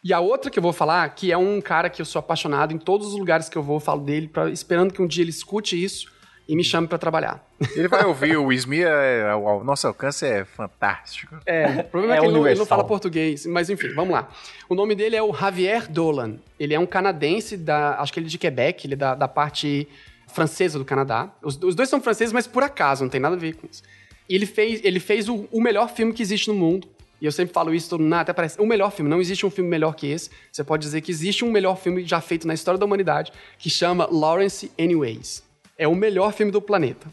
E 0.03 0.13
a 0.13 0.21
outra 0.21 0.51
que 0.51 0.59
eu 0.59 0.63
vou 0.63 0.73
falar, 0.73 1.09
que 1.11 1.33
é 1.33 1.37
um 1.37 1.61
cara 1.61 1.91
que 1.91 2.01
eu 2.01 2.07
sou 2.07 2.21
apaixonado, 2.21 2.73
em 2.73 2.79
todos 2.79 3.09
os 3.09 3.19
lugares 3.19 3.49
que 3.49 3.59
eu 3.59 3.63
vou, 3.63 3.77
eu 3.77 3.81
falo 3.81 4.03
dele, 4.03 4.29
pra, 4.29 4.49
esperando 4.51 4.93
que 4.93 5.03
um 5.03 5.07
dia 5.07 5.23
ele 5.23 5.31
escute 5.31 5.83
isso 5.83 6.11
e 6.49 6.57
me 6.57 6.65
chame 6.65 6.87
para 6.87 6.97
trabalhar. 6.97 7.47
Ele 7.77 7.89
vai 7.89 8.05
ouvir, 8.07 8.37
o 8.39 8.51
Ismia, 8.51 8.89
é, 8.89 9.35
o 9.35 9.63
nosso 9.63 9.87
alcance 9.87 10.25
é 10.25 10.45
fantástico. 10.45 11.37
É, 11.45 11.81
o 11.81 11.85
problema 11.85 12.15
é, 12.15 12.19
é 12.19 12.21
que 12.21 12.27
ele 12.27 12.33
não, 12.33 12.49
ele 12.49 12.59
não, 12.59 12.65
fala 12.65 12.85
português, 12.85 13.45
mas 13.45 13.69
enfim, 13.69 13.89
vamos 13.95 14.15
lá. 14.15 14.31
O 14.69 14.75
nome 14.75 14.95
dele 14.95 15.15
é 15.15 15.23
o 15.23 15.35
Javier 15.35 15.91
Dolan. 15.91 16.37
Ele 16.59 16.73
é 16.73 16.79
um 16.79 16.87
canadense, 16.87 17.57
da, 17.57 18.01
acho 18.01 18.13
que 18.13 18.21
ele 18.21 18.27
é 18.27 18.31
de 18.31 18.39
Quebec, 18.39 18.87
ele 18.87 18.95
é 18.95 18.97
da, 18.97 19.15
da 19.15 19.29
parte 19.29 19.87
francesa 20.29 20.79
do 20.79 20.85
Canadá. 20.85 21.31
Os, 21.43 21.61
os, 21.63 21.75
dois 21.75 21.89
são 21.89 22.01
franceses, 22.01 22.33
mas 22.33 22.47
por 22.47 22.63
acaso, 22.63 23.03
não 23.03 23.11
tem 23.11 23.21
nada 23.21 23.37
a 23.37 23.39
ver 23.39 23.55
com 23.57 23.67
isso. 23.71 23.83
E 24.27 24.35
ele 24.35 24.47
fez, 24.47 24.81
ele 24.85 25.01
fez 25.01 25.29
o, 25.29 25.49
o 25.53 25.61
melhor 25.61 25.91
filme 25.91 26.15
que 26.15 26.23
existe 26.23 26.49
no 26.49 26.55
mundo, 26.55 26.89
e 27.21 27.27
eu 27.27 27.33
sempre 27.33 27.53
falo 27.53 27.75
isso, 27.75 27.91
todo 27.91 28.03
mundo, 28.03 28.15
até 28.15 28.33
parece. 28.33 28.61
O 28.61 28.67
melhor 28.67 28.91
filme, 28.93 29.11
não 29.11 29.21
existe 29.21 29.45
um 29.45 29.51
filme 29.51 29.69
melhor 29.69 29.95
que 29.95 30.07
esse. 30.07 30.31
Você 30.53 30.63
pode 30.63 30.83
dizer 30.83 31.01
que 31.01 31.11
existe 31.11 31.45
um 31.45 31.51
melhor 31.51 31.77
filme 31.77 32.05
já 32.05 32.21
feito 32.21 32.47
na 32.47 32.55
história 32.55 32.79
da 32.79 32.87
humanidade, 32.87 33.33
que 33.59 33.69
chama 33.69 34.09
Lawrence 34.11 34.71
Anyways. 34.79 35.43
É 35.77 35.89
o 35.89 35.95
melhor 35.95 36.33
filme 36.33 36.53
do 36.53 36.63
planeta. 36.63 37.09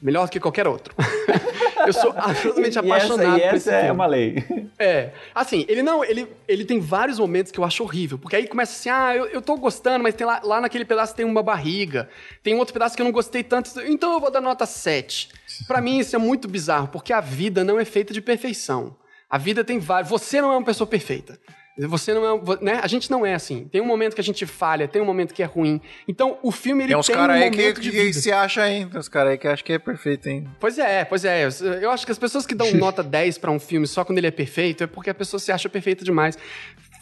Melhor 0.00 0.28
que 0.28 0.38
qualquer 0.38 0.68
outro. 0.68 0.94
eu 1.86 1.92
sou 1.92 2.12
absolutamente 2.16 2.78
apaixonado 2.78 3.38
e 3.38 3.40
essa, 3.40 3.40
e 3.40 3.42
essa 3.42 3.56
esse 3.56 3.70
é 3.70 3.80
filme. 3.80 3.94
uma 3.94 4.06
lei. 4.06 4.44
É. 4.78 5.12
Assim, 5.34 5.64
ele 5.68 5.82
não. 5.82 6.04
Ele, 6.04 6.28
ele 6.46 6.64
tem 6.64 6.78
vários 6.78 7.18
momentos 7.18 7.50
que 7.50 7.58
eu 7.58 7.64
acho 7.64 7.82
horrível. 7.82 8.18
Porque 8.18 8.36
aí 8.36 8.46
começa 8.46 8.72
assim, 8.72 8.90
ah, 8.90 9.16
eu, 9.16 9.26
eu 9.26 9.40
tô 9.40 9.56
gostando, 9.56 10.02
mas 10.02 10.14
tem 10.14 10.26
lá, 10.26 10.40
lá 10.44 10.60
naquele 10.60 10.84
pedaço 10.84 11.14
tem 11.14 11.24
uma 11.24 11.42
barriga. 11.42 12.10
Tem 12.42 12.54
outro 12.54 12.74
pedaço 12.74 12.94
que 12.94 13.00
eu 13.00 13.04
não 13.04 13.12
gostei 13.12 13.42
tanto. 13.42 13.70
Então 13.86 14.12
eu 14.12 14.20
vou 14.20 14.30
dar 14.30 14.40
nota 14.42 14.66
7. 14.66 15.30
Para 15.66 15.80
mim, 15.80 15.98
isso 15.98 16.14
é 16.14 16.18
muito 16.18 16.46
bizarro, 16.46 16.88
porque 16.88 17.12
a 17.12 17.20
vida 17.20 17.64
não 17.64 17.80
é 17.80 17.84
feita 17.84 18.12
de 18.12 18.20
perfeição. 18.20 18.94
A 19.28 19.38
vida 19.38 19.64
tem 19.64 19.78
vários. 19.78 20.10
Você 20.10 20.40
não 20.40 20.52
é 20.52 20.56
uma 20.56 20.64
pessoa 20.64 20.86
perfeita. 20.86 21.38
Você 21.78 22.14
não 22.14 22.24
é, 22.24 22.64
né? 22.64 22.80
A 22.82 22.86
gente 22.86 23.10
não 23.10 23.26
é 23.26 23.34
assim. 23.34 23.68
Tem 23.70 23.82
um 23.82 23.84
momento 23.84 24.14
que 24.14 24.20
a 24.20 24.24
gente 24.24 24.46
falha, 24.46 24.88
tem 24.88 25.02
um 25.02 25.04
momento 25.04 25.34
que 25.34 25.42
é 25.42 25.46
ruim. 25.46 25.78
Então, 26.08 26.38
o 26.42 26.50
filme 26.50 26.84
ele 26.84 26.88
tem, 26.88 26.96
uns 26.96 27.06
tem 27.06 27.14
cara 27.14 27.34
um 27.34 27.36
aí 27.36 27.50
que, 27.50 27.72
que 27.74 28.12
se 28.14 28.32
acha 28.32 28.62
ainda, 28.62 28.92
tem 28.92 29.00
uns 29.00 29.08
caras 29.08 29.32
aí 29.32 29.38
que 29.38 29.46
acham 29.46 29.64
que 29.64 29.72
é 29.74 29.78
perfeito, 29.78 30.26
hein? 30.26 30.48
Pois 30.58 30.78
é, 30.78 31.04
pois 31.04 31.22
é. 31.26 31.46
Eu 31.82 31.90
acho 31.90 32.06
que 32.06 32.12
as 32.12 32.18
pessoas 32.18 32.46
que 32.46 32.54
dão 32.54 32.72
nota 32.76 33.02
10 33.02 33.36
para 33.36 33.50
um 33.50 33.58
filme 33.58 33.86
só 33.86 34.06
quando 34.06 34.16
ele 34.16 34.26
é 34.26 34.30
perfeito 34.30 34.84
é 34.84 34.86
porque 34.86 35.10
a 35.10 35.14
pessoa 35.14 35.38
se 35.38 35.52
acha 35.52 35.68
perfeita 35.68 36.02
demais. 36.02 36.38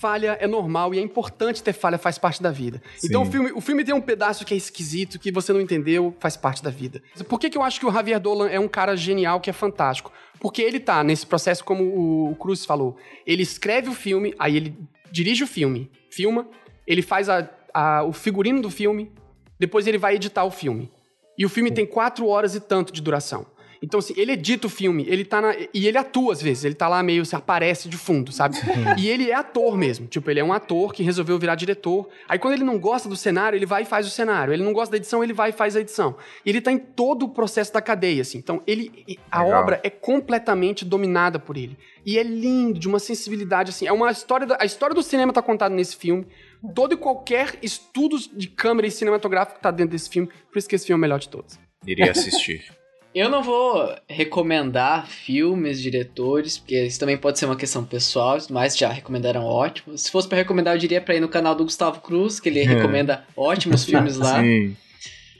Falha 0.04 0.36
é 0.38 0.46
normal 0.46 0.92
e 0.92 0.98
é 0.98 1.00
importante 1.00 1.62
ter 1.62 1.72
falha, 1.72 1.96
faz 1.96 2.18
parte 2.18 2.42
da 2.42 2.50
vida. 2.50 2.82
Então 3.02 3.22
o 3.22 3.24
Sim. 3.24 3.30
filme, 3.32 3.52
o 3.52 3.60
filme 3.62 3.82
tem 3.82 3.94
um 3.94 4.02
pedaço 4.02 4.44
que 4.44 4.52
é 4.52 4.56
esquisito, 4.56 5.18
que 5.18 5.32
você 5.32 5.50
não 5.50 5.62
entendeu, 5.62 6.14
faz 6.20 6.36
parte 6.36 6.62
da 6.62 6.68
vida. 6.68 7.02
Por 7.26 7.40
que, 7.40 7.48
que 7.48 7.56
eu 7.56 7.62
acho 7.62 7.80
que 7.80 7.86
o 7.86 7.90
Javier 7.90 8.20
Dolan 8.20 8.48
é 8.50 8.60
um 8.60 8.68
cara 8.68 8.94
genial, 8.98 9.40
que 9.40 9.48
é 9.48 9.52
fantástico? 9.54 10.12
Porque 10.38 10.60
ele 10.60 10.78
tá 10.78 11.02
nesse 11.02 11.24
processo, 11.26 11.64
como 11.64 11.82
o, 11.82 12.32
o 12.32 12.36
Cruz 12.36 12.66
falou. 12.66 12.98
Ele 13.26 13.42
escreve 13.42 13.88
o 13.88 13.94
filme, 13.94 14.34
aí 14.38 14.58
ele 14.58 14.76
dirige 15.10 15.42
o 15.42 15.46
filme, 15.46 15.90
filma, 16.10 16.46
ele 16.86 17.00
faz 17.00 17.30
a- 17.30 17.48
a- 17.72 18.02
o 18.04 18.12
figurino 18.12 18.60
do 18.60 18.68
filme, 18.70 19.10
depois 19.58 19.86
ele 19.86 19.96
vai 19.96 20.16
editar 20.16 20.44
o 20.44 20.50
filme. 20.50 20.90
E 21.38 21.46
o 21.46 21.48
filme 21.48 21.70
tem 21.70 21.86
quatro 21.86 22.26
horas 22.26 22.54
e 22.54 22.60
tanto 22.60 22.92
de 22.92 23.00
duração. 23.00 23.46
Então, 23.84 23.98
assim, 23.98 24.14
ele 24.16 24.32
edita 24.32 24.66
o 24.66 24.70
filme, 24.70 25.04
ele 25.06 25.26
tá 25.26 25.42
na. 25.42 25.54
E 25.74 25.86
ele 25.86 25.98
atua 25.98 26.32
às 26.32 26.40
vezes, 26.40 26.64
ele 26.64 26.74
tá 26.74 26.88
lá 26.88 27.02
meio, 27.02 27.22
se 27.26 27.36
aparece 27.36 27.86
de 27.86 27.98
fundo, 27.98 28.32
sabe? 28.32 28.56
e 28.98 29.06
ele 29.08 29.30
é 29.30 29.34
ator 29.34 29.76
mesmo. 29.76 30.06
Tipo, 30.06 30.30
ele 30.30 30.40
é 30.40 30.44
um 30.44 30.54
ator 30.54 30.94
que 30.94 31.02
resolveu 31.02 31.38
virar 31.38 31.54
diretor. 31.54 32.08
Aí, 32.26 32.38
quando 32.38 32.54
ele 32.54 32.64
não 32.64 32.78
gosta 32.78 33.10
do 33.10 33.14
cenário, 33.14 33.58
ele 33.58 33.66
vai 33.66 33.82
e 33.82 33.84
faz 33.84 34.06
o 34.06 34.10
cenário. 34.10 34.54
Ele 34.54 34.64
não 34.64 34.72
gosta 34.72 34.92
da 34.92 34.96
edição, 34.96 35.22
ele 35.22 35.34
vai 35.34 35.50
e 35.50 35.52
faz 35.52 35.76
a 35.76 35.80
edição. 35.80 36.16
E 36.46 36.48
ele 36.48 36.62
tá 36.62 36.72
em 36.72 36.78
todo 36.78 37.26
o 37.26 37.28
processo 37.28 37.74
da 37.74 37.82
cadeia, 37.82 38.22
assim. 38.22 38.38
Então, 38.38 38.62
ele. 38.66 39.18
A 39.30 39.42
Legal. 39.42 39.60
obra 39.60 39.80
é 39.84 39.90
completamente 39.90 40.82
dominada 40.82 41.38
por 41.38 41.58
ele. 41.58 41.76
E 42.06 42.18
é 42.18 42.22
lindo, 42.22 42.78
de 42.78 42.88
uma 42.88 42.98
sensibilidade, 42.98 43.68
assim. 43.68 43.86
É 43.86 43.92
uma 43.92 44.10
história. 44.10 44.46
Da, 44.46 44.56
a 44.60 44.64
história 44.64 44.94
do 44.94 45.02
cinema 45.02 45.30
tá 45.30 45.42
contada 45.42 45.74
nesse 45.74 45.96
filme. 45.96 46.26
Todo 46.74 46.94
e 46.94 46.96
qualquer 46.96 47.58
estudo 47.60 48.16
de 48.32 48.48
câmera 48.48 48.86
e 48.86 48.90
cinematográfico 48.90 49.60
tá 49.60 49.70
dentro 49.70 49.92
desse 49.92 50.08
filme. 50.08 50.30
Por 50.50 50.58
isso 50.58 50.66
que 50.66 50.74
esse 50.74 50.86
filme 50.86 50.96
é 50.96 51.00
o 51.00 51.02
melhor 51.02 51.18
de 51.18 51.28
todos. 51.28 51.58
Iria 51.86 52.10
assistir. 52.10 52.64
Eu 53.14 53.28
não 53.28 53.42
vou 53.44 53.94
recomendar 54.08 55.06
filmes, 55.06 55.80
diretores, 55.80 56.58
porque 56.58 56.82
isso 56.82 56.98
também 56.98 57.16
pode 57.16 57.38
ser 57.38 57.46
uma 57.46 57.54
questão 57.54 57.84
pessoal, 57.84 58.36
mas 58.50 58.76
já 58.76 58.88
recomendaram 58.90 59.44
ótimos. 59.44 60.02
Se 60.02 60.10
fosse 60.10 60.26
pra 60.26 60.36
recomendar, 60.36 60.74
eu 60.74 60.78
diria 60.78 61.00
pra 61.00 61.14
ir 61.14 61.20
no 61.20 61.28
canal 61.28 61.54
do 61.54 61.62
Gustavo 61.64 62.00
Cruz, 62.00 62.40
que 62.40 62.48
ele 62.48 62.64
recomenda 62.64 63.24
ótimos 63.36 63.84
filmes 63.86 64.16
lá. 64.16 64.42
Sim. 64.42 64.76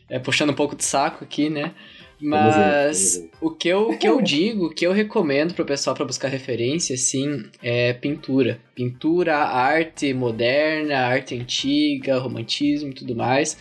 É, 0.09 0.21
puxando 0.21 0.51
um 0.51 0.55
pouco 0.55 0.77
de 0.77 0.85
saco 0.85 1.25
aqui, 1.25 1.51
né? 1.51 1.73
Mas 2.21 3.23
o 3.41 3.51
que 3.51 3.69
eu, 3.69 3.91
o 3.91 3.99
que 3.99 4.07
eu 4.07 4.23
digo, 4.23 4.67
o 4.67 4.71
que 4.71 4.87
eu 4.87 4.93
recomendo 4.93 5.53
pro 5.53 5.65
pessoal 5.65 5.97
pra 5.97 6.05
buscar 6.05 6.29
referência, 6.29 6.95
assim, 6.95 7.45
é 7.63 7.93
pintura. 7.93 8.61
Pintura, 8.75 9.37
arte 9.37 10.15
moderna, 10.15 10.99
arte 11.01 11.35
antiga, 11.35 12.19
romantismo 12.19 12.91
e 12.91 12.95
tudo 12.95 13.17
mais. 13.17 13.59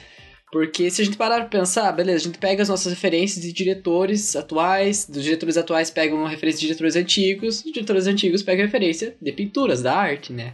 Porque 0.53 0.87
se 0.91 1.01
a 1.01 1.05
gente 1.05 1.17
parar 1.17 1.37
pra 1.39 1.59
pensar, 1.59 1.91
beleza, 1.93 2.17
a 2.17 2.23
gente 2.27 2.37
pega 2.37 2.61
as 2.61 2.69
nossas 2.69 2.93
referências 2.93 3.43
de 3.43 3.51
diretores 3.51 4.35
atuais, 4.35 5.09
dos 5.09 5.23
diretores 5.23 5.57
atuais 5.57 5.89
pegam 5.89 6.23
referência 6.25 6.59
de 6.59 6.67
diretores 6.67 6.95
antigos, 6.95 7.65
os 7.65 7.71
diretores 7.73 8.05
antigos 8.05 8.43
pegam 8.43 8.63
referência 8.63 9.15
de 9.19 9.31
pinturas, 9.31 9.81
da 9.81 9.95
arte, 9.95 10.31
né? 10.31 10.53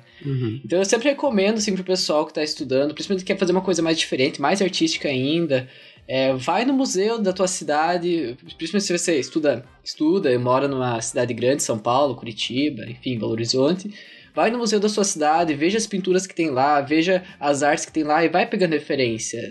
Então 0.63 0.79
eu 0.79 0.85
sempre 0.85 1.09
recomendo, 1.09 1.57
assim, 1.57 1.75
pro 1.75 1.83
pessoal 1.83 2.25
que 2.25 2.33
tá 2.33 2.41
estudando, 2.41 2.93
principalmente 2.93 3.25
que 3.25 3.33
quer 3.33 3.37
fazer 3.37 3.51
uma 3.51 3.59
coisa 3.59 3.81
mais 3.81 3.99
diferente, 3.99 4.39
mais 4.39 4.61
artística 4.61 5.09
ainda, 5.09 5.67
é, 6.07 6.33
vai 6.33 6.63
no 6.63 6.71
museu 6.71 7.21
da 7.21 7.33
tua 7.33 7.47
cidade, 7.47 8.37
principalmente 8.57 8.85
se 8.85 8.97
você 8.97 9.19
estuda, 9.19 9.65
estuda 9.83 10.31
e 10.31 10.37
mora 10.37 10.69
numa 10.69 11.01
cidade 11.01 11.33
grande, 11.33 11.61
São 11.61 11.77
Paulo, 11.77 12.15
Curitiba, 12.15 12.85
enfim, 12.89 13.19
Belo 13.19 13.33
Horizonte, 13.33 13.91
vai 14.35 14.49
no 14.51 14.57
museu 14.57 14.79
da 14.79 14.89
sua 14.89 15.03
cidade, 15.03 15.53
veja 15.53 15.77
as 15.77 15.87
pinturas 15.87 16.25
que 16.27 16.35
tem 16.35 16.49
lá, 16.49 16.81
veja 16.81 17.23
as 17.39 17.63
artes 17.63 17.85
que 17.85 17.91
tem 17.91 18.03
lá 18.03 18.23
e 18.23 18.29
vai 18.29 18.45
pegando 18.47 18.73
referência. 18.73 19.41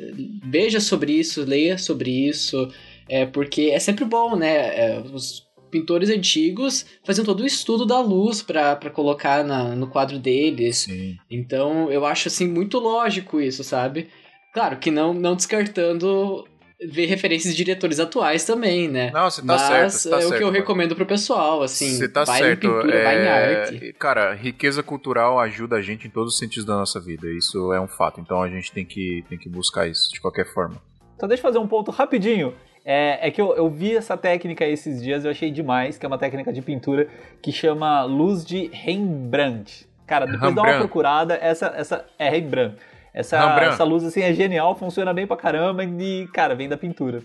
Veja 0.45 0.81
sobre 0.81 1.13
isso, 1.13 1.45
leia 1.45 1.77
sobre 1.79 2.11
isso, 2.11 2.69
é, 3.09 3.27
porque 3.27 3.71
é 3.73 3.79
sempre 3.79 4.05
bom, 4.05 4.37
né? 4.37 4.57
É, 4.79 5.03
os 5.13 5.47
pintores 5.71 6.09
antigos 6.09 6.87
faziam 7.05 7.25
todo 7.25 7.41
o 7.43 7.47
estudo 7.47 7.85
da 7.85 8.01
luz 8.01 8.41
para 8.43 8.77
colocar 8.91 9.45
na- 9.45 9.75
no 9.75 9.87
quadro 9.89 10.19
deles. 10.19 10.79
Sim. 10.79 11.17
Então 11.31 11.91
eu 11.93 12.07
acho 12.07 12.29
assim 12.29 12.49
muito 12.49 12.79
lógico 12.79 13.41
isso, 13.41 13.63
sabe? 13.63 14.09
Claro 14.55 14.79
que 14.79 14.91
não, 14.91 15.13
não 15.13 15.37
descartando 15.37 16.45
ver 16.81 17.07
referências 17.07 17.55
de 17.55 17.65
diretores 17.65 17.99
atuais 17.99 18.45
também, 18.45 18.89
né? 18.89 19.11
Não, 19.13 19.29
você 19.29 19.41
tá 19.41 19.47
Mas 19.47 19.63
certo. 19.63 19.91
Você 19.91 20.11
tá 20.11 20.17
é 20.17 20.21
certo, 20.21 20.33
o 20.33 20.37
que 20.37 20.43
eu 20.43 20.47
mano. 20.47 20.59
recomendo 20.59 20.95
pro 20.95 21.07
pessoal, 21.07 21.63
assim. 21.63 21.97
Você 21.97 22.09
tá 22.09 22.25
vai 22.25 22.41
certo. 22.41 22.67
em 22.67 22.71
pintura, 22.71 23.05
vai 23.05 23.17
em 23.17 23.27
é, 23.27 23.63
arte. 23.63 23.93
Cara, 23.99 24.35
riqueza 24.35 24.83
cultural 24.83 25.41
ajuda 25.41 25.77
a 25.77 25.83
gente 25.83 26.07
em 26.07 26.11
todos 26.11 26.35
os 26.35 26.39
sentidos 26.39 26.65
da 26.65 26.77
nossa 26.77 27.01
vida. 27.01 27.27
Isso 27.29 27.73
é 27.73 27.81
um 27.81 27.89
fato. 27.89 28.21
Então 28.21 28.43
a 28.43 28.49
gente 28.49 28.71
tem 28.73 28.85
que, 28.85 29.25
tem 29.29 29.37
que 29.37 29.49
buscar 29.49 29.89
isso 29.89 30.13
de 30.13 30.21
qualquer 30.21 30.47
forma. 30.53 30.81
Então 31.17 31.29
deixa 31.29 31.41
eu 31.41 31.43
fazer 31.43 31.59
um 31.59 31.67
ponto 31.67 31.91
rapidinho. 31.91 32.55
É, 32.85 33.29
é 33.29 33.31
que 33.31 33.41
eu, 33.41 33.55
eu 33.55 33.69
vi 33.69 33.97
essa 33.97 34.17
técnica 34.17 34.65
esses 34.65 35.03
dias, 35.03 35.25
eu 35.25 35.31
achei 35.31 35.51
demais, 35.51 35.99
que 35.99 36.07
é 36.07 36.09
uma 36.09 36.17
técnica 36.17 36.53
de 36.53 36.63
pintura 36.63 37.09
que 37.43 37.53
chama 37.53 38.05
luz 38.05 38.45
de 38.45 38.71
Rembrandt. 38.73 39.87
Cara, 40.07 40.25
depois 40.25 40.55
dá 40.55 40.63
uma 40.63 40.69
Rembrandt. 40.69 40.79
procurada, 40.79 41.35
essa, 41.35 41.67
essa 41.77 42.07
é 42.19 42.31
Rembrandt. 42.31 42.77
Essa, 43.19 43.37
Rembrandt. 43.41 43.75
essa 43.75 43.83
luz 43.83 44.05
assim 44.05 44.21
é 44.21 44.33
genial, 44.33 44.79
funciona 44.79 45.13
bem 45.13 45.27
pra 45.27 45.37
caramba 45.37 45.83
e, 45.83 46.29
cara, 46.29 46.55
vem 46.55 46.69
da 46.69 46.77
pintura. 46.77 47.21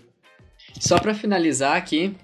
Só 0.80 0.98
pra 0.98 1.14
finalizar 1.14 1.76
aqui, 1.76 2.16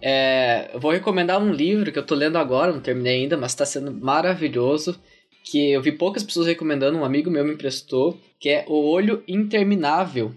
é, 0.00 0.70
eu 0.72 0.80
vou 0.80 0.92
recomendar 0.92 1.38
um 1.38 1.52
livro 1.52 1.92
que 1.92 1.98
eu 1.98 2.06
tô 2.06 2.14
lendo 2.14 2.38
agora, 2.38 2.72
não 2.72 2.80
terminei 2.80 3.20
ainda, 3.20 3.36
mas 3.36 3.54
tá 3.54 3.66
sendo 3.66 3.92
maravilhoso. 3.92 4.98
Que 5.44 5.72
eu 5.72 5.82
vi 5.82 5.92
poucas 5.92 6.22
pessoas 6.22 6.46
recomendando, 6.46 6.96
um 6.96 7.04
amigo 7.04 7.30
meu 7.30 7.44
me 7.44 7.52
emprestou, 7.52 8.18
que 8.40 8.48
é 8.48 8.64
O 8.66 8.88
Olho 8.88 9.22
Interminável. 9.28 10.34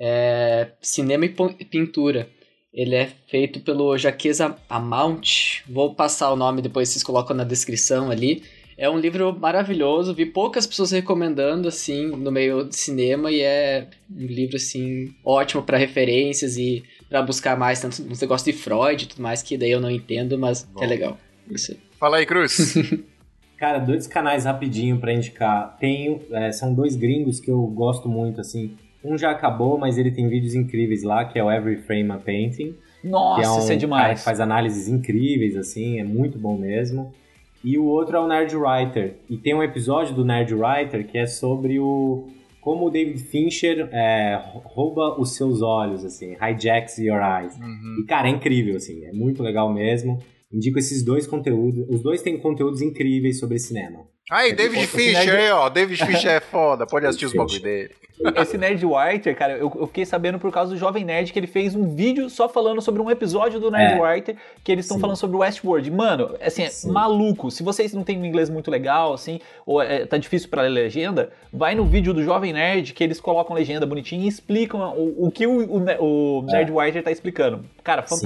É, 0.00 0.68
cinema 0.80 1.26
e 1.26 1.64
pintura. 1.66 2.26
Ele 2.72 2.94
é 2.94 3.10
feito 3.26 3.60
pelo 3.60 3.98
Jaques 3.98 4.40
Amount. 4.70 5.60
Vou 5.68 5.94
passar 5.94 6.32
o 6.32 6.36
nome 6.36 6.62
depois 6.62 6.88
vocês 6.88 7.04
colocam 7.04 7.36
na 7.36 7.44
descrição 7.44 8.10
ali. 8.10 8.42
É 8.76 8.90
um 8.90 8.98
livro 8.98 9.36
maravilhoso, 9.38 10.14
vi 10.14 10.26
poucas 10.26 10.66
pessoas 10.66 10.90
recomendando 10.90 11.68
assim 11.68 12.08
no 12.08 12.30
meio 12.30 12.64
de 12.64 12.76
cinema 12.76 13.30
e 13.30 13.40
é 13.40 13.86
um 14.10 14.26
livro 14.26 14.56
assim 14.56 15.14
ótimo 15.24 15.62
pra 15.62 15.78
referências 15.78 16.56
e 16.56 16.82
pra 17.08 17.22
buscar 17.22 17.56
mais 17.56 17.80
tanto 17.80 18.02
nos 18.02 18.20
negócios 18.20 18.44
de 18.44 18.60
Freud 18.60 19.04
e 19.04 19.06
tudo 19.06 19.22
mais 19.22 19.42
que 19.42 19.56
daí 19.56 19.70
eu 19.70 19.80
não 19.80 19.90
entendo, 19.90 20.38
mas 20.38 20.64
Bom. 20.64 20.82
é 20.82 20.86
legal. 20.86 21.18
Isso. 21.50 21.76
Fala 21.98 22.16
aí, 22.16 22.26
Cruz. 22.26 22.74
Cara, 23.56 23.78
dois 23.78 24.06
canais 24.06 24.44
rapidinho 24.44 24.98
pra 24.98 25.12
indicar. 25.12 25.76
Tenho, 25.78 26.20
é, 26.32 26.50
são 26.50 26.74
dois 26.74 26.96
gringos 26.96 27.40
que 27.40 27.50
eu 27.50 27.62
gosto 27.68 28.08
muito, 28.08 28.40
assim. 28.40 28.76
Um 29.02 29.16
já 29.16 29.30
acabou, 29.30 29.78
mas 29.78 29.96
ele 29.96 30.10
tem 30.10 30.28
vídeos 30.28 30.54
incríveis 30.54 31.02
lá, 31.02 31.24
que 31.24 31.38
é 31.38 31.44
o 31.44 31.50
Every 31.50 31.76
Frame 31.82 32.10
a 32.10 32.18
Painting. 32.18 32.74
Nossa, 33.02 33.40
que 33.40 33.46
é 33.46 33.50
um 33.50 33.58
isso 33.58 33.66
é 33.66 33.68
cara 33.68 33.78
demais. 33.78 34.18
que 34.18 34.24
faz 34.24 34.40
análises 34.40 34.88
incríveis, 34.88 35.56
assim, 35.56 36.00
é 36.00 36.04
muito 36.04 36.38
bom 36.38 36.56
mesmo. 36.56 37.14
E 37.64 37.78
o 37.78 37.84
outro 37.84 38.16
é 38.16 38.20
o 38.20 38.28
Nerd 38.28 38.54
Writer. 38.54 39.16
E 39.28 39.38
tem 39.38 39.54
um 39.54 39.62
episódio 39.62 40.14
do 40.14 40.24
Nerd 40.24 40.54
Writer 40.54 41.06
que 41.06 41.16
é 41.16 41.26
sobre 41.26 41.80
o 41.80 42.28
como 42.60 42.86
o 42.86 42.90
David 42.90 43.18
Fincher 43.18 43.90
é, 43.92 44.40
rouba 44.64 45.20
os 45.20 45.36
seus 45.36 45.60
olhos, 45.60 46.02
assim, 46.02 46.34
hijacks 46.40 46.96
your 46.96 47.20
eyes. 47.20 47.54
Uhum. 47.58 47.98
E, 48.00 48.06
cara, 48.06 48.26
é 48.26 48.30
incrível, 48.30 48.76
assim, 48.76 49.04
é 49.04 49.12
muito 49.12 49.42
legal 49.42 49.70
mesmo. 49.70 50.18
Indico 50.50 50.78
esses 50.78 51.04
dois 51.04 51.26
conteúdos. 51.26 51.86
Os 51.90 52.00
dois 52.00 52.22
têm 52.22 52.38
conteúdos 52.38 52.80
incríveis 52.80 53.38
sobre 53.38 53.58
cinema. 53.58 54.06
Aí, 54.30 54.52
David 54.54 54.84
Esse 54.84 54.96
Fincher 54.96 55.26
nerd- 55.26 55.36
aí, 55.36 55.50
ó. 55.50 55.68
David 55.68 56.04
Fincher 56.06 56.30
é 56.32 56.40
foda. 56.40 56.86
Pode 56.86 57.04
assistir 57.06 57.26
os 57.26 57.32
bagulho 57.34 57.60
dele. 57.60 57.90
Esse 58.40 58.56
Nerd 58.56 58.86
Writer, 58.86 59.36
cara, 59.36 59.54
eu, 59.54 59.70
eu 59.74 59.86
fiquei 59.88 60.06
sabendo 60.06 60.38
por 60.38 60.50
causa 60.52 60.72
do 60.72 60.78
Jovem 60.78 61.04
Nerd 61.04 61.32
que 61.32 61.38
ele 61.38 61.48
fez 61.48 61.74
um 61.74 61.94
vídeo 61.94 62.30
só 62.30 62.48
falando 62.48 62.80
sobre 62.80 63.02
um 63.02 63.10
episódio 63.10 63.58
do 63.58 63.72
Nerd 63.72 63.98
É. 63.98 64.00
Writer 64.00 64.36
que 64.62 64.70
eles 64.70 64.84
estão 64.84 65.00
falando 65.00 65.16
sobre 65.16 65.36
o 65.36 65.40
Westworld. 65.40 65.90
Mano, 65.90 66.34
assim, 66.40 66.62
é 66.62 66.70
Sim. 66.70 66.92
maluco. 66.92 67.50
Se 67.50 67.62
vocês 67.64 67.92
não 67.92 68.04
têm 68.04 68.16
um 68.16 68.24
inglês 68.24 68.48
muito 68.48 68.70
legal, 68.70 69.12
assim, 69.12 69.40
ou 69.66 69.82
é, 69.82 70.06
tá 70.06 70.16
difícil 70.16 70.48
pra 70.48 70.62
ler 70.62 70.68
legenda, 70.68 71.32
vai 71.52 71.74
no 71.74 71.84
vídeo 71.84 72.14
do 72.14 72.22
Jovem 72.22 72.52
Nerd 72.52 72.92
que 72.94 73.02
eles 73.02 73.20
colocam 73.20 73.54
legenda 73.54 73.84
bonitinha 73.84 74.24
e 74.24 74.28
explicam 74.28 74.80
o, 74.96 75.26
o 75.26 75.30
que 75.30 75.44
o, 75.46 75.58
o, 75.66 76.38
o 76.38 76.42
Nerd 76.46 76.70
Writer 76.70 77.02
tá 77.02 77.10
explicando. 77.10 77.64
Cara, 77.82 78.06
Sim. 78.06 78.24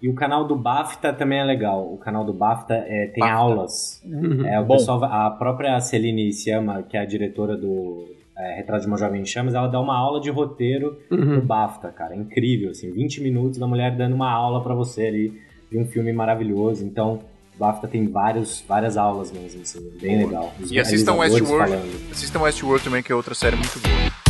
E 0.00 0.08
o 0.08 0.14
canal 0.14 0.46
do 0.46 0.54
BAFTA 0.54 1.12
também 1.12 1.40
é 1.40 1.44
legal. 1.44 1.92
O 1.92 1.98
canal 1.98 2.24
do 2.24 2.32
BAFTA 2.32 2.74
é, 2.74 3.06
tem 3.08 3.20
BAFTA. 3.20 3.36
aulas. 3.36 4.02
É, 4.46 4.60
o 4.60 4.64
Bom. 4.64 4.76
pessoal, 4.76 5.02
a 5.04 5.30
própria 5.30 5.80
Celine 5.80 6.32
Siama, 6.32 6.82
que 6.82 6.96
é 6.96 7.00
a 7.00 7.04
diretora 7.04 7.56
do 7.56 8.06
é, 8.36 8.54
Retrato 8.56 8.82
de 8.82 8.86
uma 8.86 8.96
Jovem 8.96 9.22
em 9.22 9.26
Chamas, 9.26 9.54
ela 9.54 9.66
dá 9.66 9.80
uma 9.80 9.96
aula 9.96 10.20
de 10.20 10.30
roteiro 10.30 10.96
no 11.10 11.42
BAFTA, 11.42 11.88
cara. 11.88 12.14
É 12.14 12.16
incrível, 12.16 12.70
assim. 12.70 12.92
20 12.92 13.20
minutos 13.22 13.58
da 13.58 13.66
mulher 13.66 13.96
dando 13.96 14.14
uma 14.14 14.30
aula 14.30 14.62
pra 14.62 14.74
você 14.74 15.06
ali 15.06 15.40
de 15.70 15.76
um 15.76 15.84
filme 15.84 16.12
maravilhoso. 16.12 16.84
Então, 16.84 17.20
o 17.56 17.58
BAFTA 17.58 17.88
tem 17.88 18.06
vários, 18.06 18.64
várias 18.68 18.96
aulas 18.96 19.32
mesmo, 19.32 19.62
assim. 19.62 19.80
Bem 20.00 20.24
legal. 20.24 20.52
Os 20.60 20.70
E 20.70 20.78
assistam 20.78 21.14
Westworld. 21.14 21.74
Assistam 22.12 22.42
Westworld 22.42 22.84
também, 22.84 23.02
que 23.02 23.10
é 23.10 23.14
outra 23.16 23.34
série 23.34 23.56
muito 23.56 23.80
boa. 23.80 24.27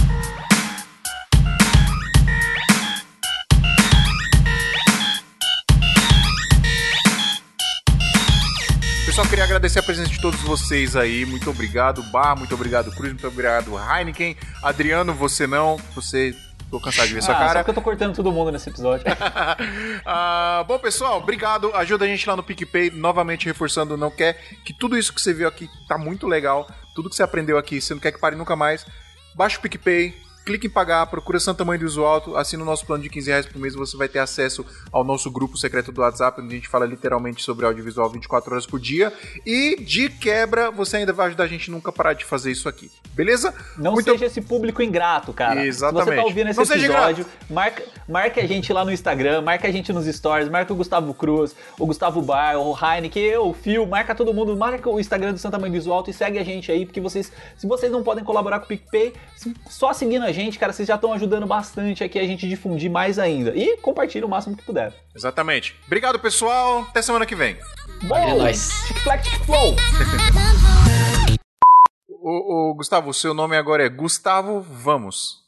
Pessoal, 9.19 9.31
queria 9.31 9.45
agradecer 9.47 9.81
a 9.81 9.83
presença 9.83 10.11
de 10.11 10.21
todos 10.21 10.41
vocês 10.43 10.95
aí. 10.95 11.27
Muito 11.27 11.51
obrigado, 11.51 12.05
Bar, 12.05 12.37
muito 12.37 12.55
obrigado, 12.55 12.93
Cruz, 12.93 13.11
muito 13.11 13.27
obrigado, 13.27 13.73
Heineken. 13.77 14.37
Adriano, 14.63 15.13
você 15.13 15.45
não, 15.45 15.77
você 15.93 16.33
Tô 16.71 16.79
cansado 16.79 17.09
de 17.09 17.15
ver 17.15 17.23
sua 17.25 17.35
Ah, 17.35 17.39
cara. 17.39 17.49
só 17.49 17.59
porque 17.59 17.71
eu 17.71 17.75
tô 17.75 17.83
cortando 17.83 18.15
todo 18.15 18.31
mundo 18.31 18.53
nesse 18.53 18.69
episódio. 18.69 19.05
Ah, 20.07 20.65
bom, 20.69 20.79
pessoal, 20.79 21.19
obrigado. 21.19 21.75
Ajuda 21.75 22.05
a 22.05 22.09
gente 22.09 22.29
lá 22.29 22.37
no 22.37 22.45
PicPay. 22.45 22.93
Novamente 22.93 23.47
reforçando, 23.47 23.97
não 23.97 24.11
quer 24.11 24.35
que 24.65 24.73
tudo 24.73 24.97
isso 24.97 25.13
que 25.13 25.21
você 25.21 25.35
viu 25.35 25.49
aqui 25.49 25.69
tá 25.89 25.99
muito 25.99 26.29
legal. 26.29 26.71
Tudo 26.95 27.11
que 27.11 27.17
você 27.17 27.25
aprendeu 27.25 27.59
aqui, 27.59 27.81
você 27.81 27.95
não 27.95 28.01
quer 28.01 28.13
que 28.13 28.21
pare 28.21 28.37
nunca 28.37 28.55
mais. 28.55 28.87
Baixa 29.35 29.59
o 29.59 29.61
PicPay, 29.63 30.15
clique 30.49 30.67
em 30.67 30.71
pagar, 30.71 31.05
procura 31.07 31.39
Santa 31.39 31.63
Mãe 31.63 31.79
do 31.79 31.85
Uso 31.85 32.03
Alto, 32.03 32.35
assina 32.35 32.63
o 32.63 32.67
nosso 32.67 32.87
plano 32.87 33.03
de 33.03 33.11
15 33.11 33.31
reais 33.31 33.45
por 33.45 33.61
mês. 33.61 33.75
Você 33.75 33.99
vai 33.99 34.09
ter 34.09 34.19
acesso 34.19 34.65
ao 34.91 35.05
nosso 35.05 35.31
grupo 35.31 35.59
secreto 35.59 35.93
do 35.93 36.01
WhatsApp, 36.01 36.41
onde 36.41 36.55
a 36.55 36.57
gente 36.57 36.69
fala 36.69 36.87
literalmente 36.87 37.43
sobre 37.43 37.67
audiovisual 37.67 38.09
24 38.09 38.53
horas 38.53 38.65
por 38.65 38.81
dia. 38.81 39.13
E 39.45 39.77
de 39.79 40.09
quebra, 40.09 40.71
você 40.71 40.97
ainda 40.97 41.13
vai 41.13 41.27
ajudar 41.27 41.45
a 41.45 41.47
gente 41.47 41.71
nunca 41.71 41.93
parar 41.93 42.15
de 42.15 42.25
fazer 42.25 42.51
isso 42.51 42.67
aqui. 42.67 42.91
Beleza? 43.13 43.53
Não 43.77 43.93
Muito 43.93 44.11
seja 44.11 44.25
esse 44.25 44.41
público 44.41 44.81
ingrato, 44.81 45.35
cara. 45.35 45.67
Exatamente. 45.67 46.05
Se 46.05 46.11
você 46.11 46.17
tá 46.17 46.25
ouvindo 46.25 46.49
esse 46.49 46.59
Não 46.59 46.77
episódio, 46.77 47.27
marca, 47.51 47.85
marca 48.09 48.41
a 48.41 48.47
gente 48.47 48.73
lá 48.73 48.85
no 48.87 48.91
Instagram, 48.91 49.43
marca 49.43 49.69
a 49.69 49.71
gente 49.71 49.93
nos 49.93 50.07
stories, 50.07 50.49
marca 50.49 50.73
o 50.73 50.77
Gustavo 50.77 51.13
Cruz, 51.13 51.55
o 51.79 51.85
Gustavo 51.85 52.23
Bar, 52.23 52.57
o 52.57 52.75
Heineken, 52.75 53.23
eu, 53.23 53.49
o 53.49 53.53
Phil, 53.53 53.87
marca 53.87 54.15
todo 54.15 54.33
mundo, 54.33 54.57
marca 54.57 54.89
o 54.89 54.99
Instagram 54.99 55.35
do 55.35 55.39
Santa 55.39 55.59
Mãe 55.59 55.71
do 55.71 55.77
Iso 55.77 55.93
Alto 55.93 56.09
e 56.09 56.13
segue 56.15 56.39
a 56.39 56.45
gente 56.45 56.73
aí, 56.73 56.87
porque 56.87 57.01
vocês, 57.01 57.31
se 57.57 57.67
vocês 57.67 57.93
não 57.93 58.03
podem 58.03 58.25
colaborar 58.25 58.61
com 58.61 58.65
o 58.65 58.69
PicPay, 58.69 59.13
só 59.69 59.93
seguindo 59.93 60.25
a 60.25 60.33
gente, 60.33 60.38
cara, 60.59 60.73
vocês 60.73 60.87
já 60.87 60.95
estão 60.95 61.13
ajudando 61.13 61.47
bastante 61.47 62.05
aqui 62.05 62.19
a 62.19 62.27
gente 62.27 62.49
difundir 62.49 62.91
mais 62.91 63.19
ainda. 63.19 63.51
E 63.57 63.77
compartilha 63.79 64.25
o 64.25 64.29
máximo 64.29 64.57
que 64.57 64.63
puder. 64.63 64.93
Exatamente. 65.15 65.75
Obrigado, 65.87 66.19
pessoal. 66.19 66.83
Até 66.89 67.03
semana 67.03 67.27
que 67.27 67.35
vem. 67.35 67.57
Bom, 68.05 68.17
É 68.17 68.35
nóis. 68.35 68.71
tic-flac, 68.87 69.23
tic-flow. 69.29 69.75
Ô, 72.23 72.71
ô, 72.71 72.75
Gustavo, 72.75 73.13
seu 73.15 73.33
nome 73.35 73.57
agora 73.57 73.85
é 73.85 73.89
Gustavo 73.89 74.61
Vamos. 74.61 75.39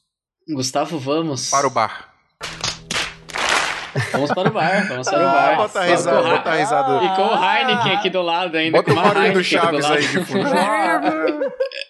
Gustavo, 0.52 0.98
vamos. 0.98 1.48
Para 1.50 1.66
o 1.66 1.70
bar. 1.70 2.08
Vamos 4.12 4.30
para 4.32 4.48
o 4.48 4.52
bar, 4.52 4.86
vamos 4.88 5.08
para 5.08 5.18
o 5.18 5.28
Ah, 5.28 5.32
bar. 5.32 5.56
bota 5.56 5.80
a 5.80 5.84
risada, 5.84 6.20
o 6.20 6.30
bota 6.30 6.50
a 6.50 6.54
risada. 6.54 7.04
E 7.04 7.16
com 7.16 7.22
o 7.22 7.44
Heineken 7.44 7.92
aqui 7.96 8.08
do 8.10 8.22
lado 8.22 8.56
ainda. 8.56 8.78
Bota 8.78 8.92
o 8.92 8.94
barulho 8.94 9.32
do 9.34 9.44
Chaves 9.44 9.84
aí 9.84 10.06
de 10.06 10.24
fundo. 10.24 10.48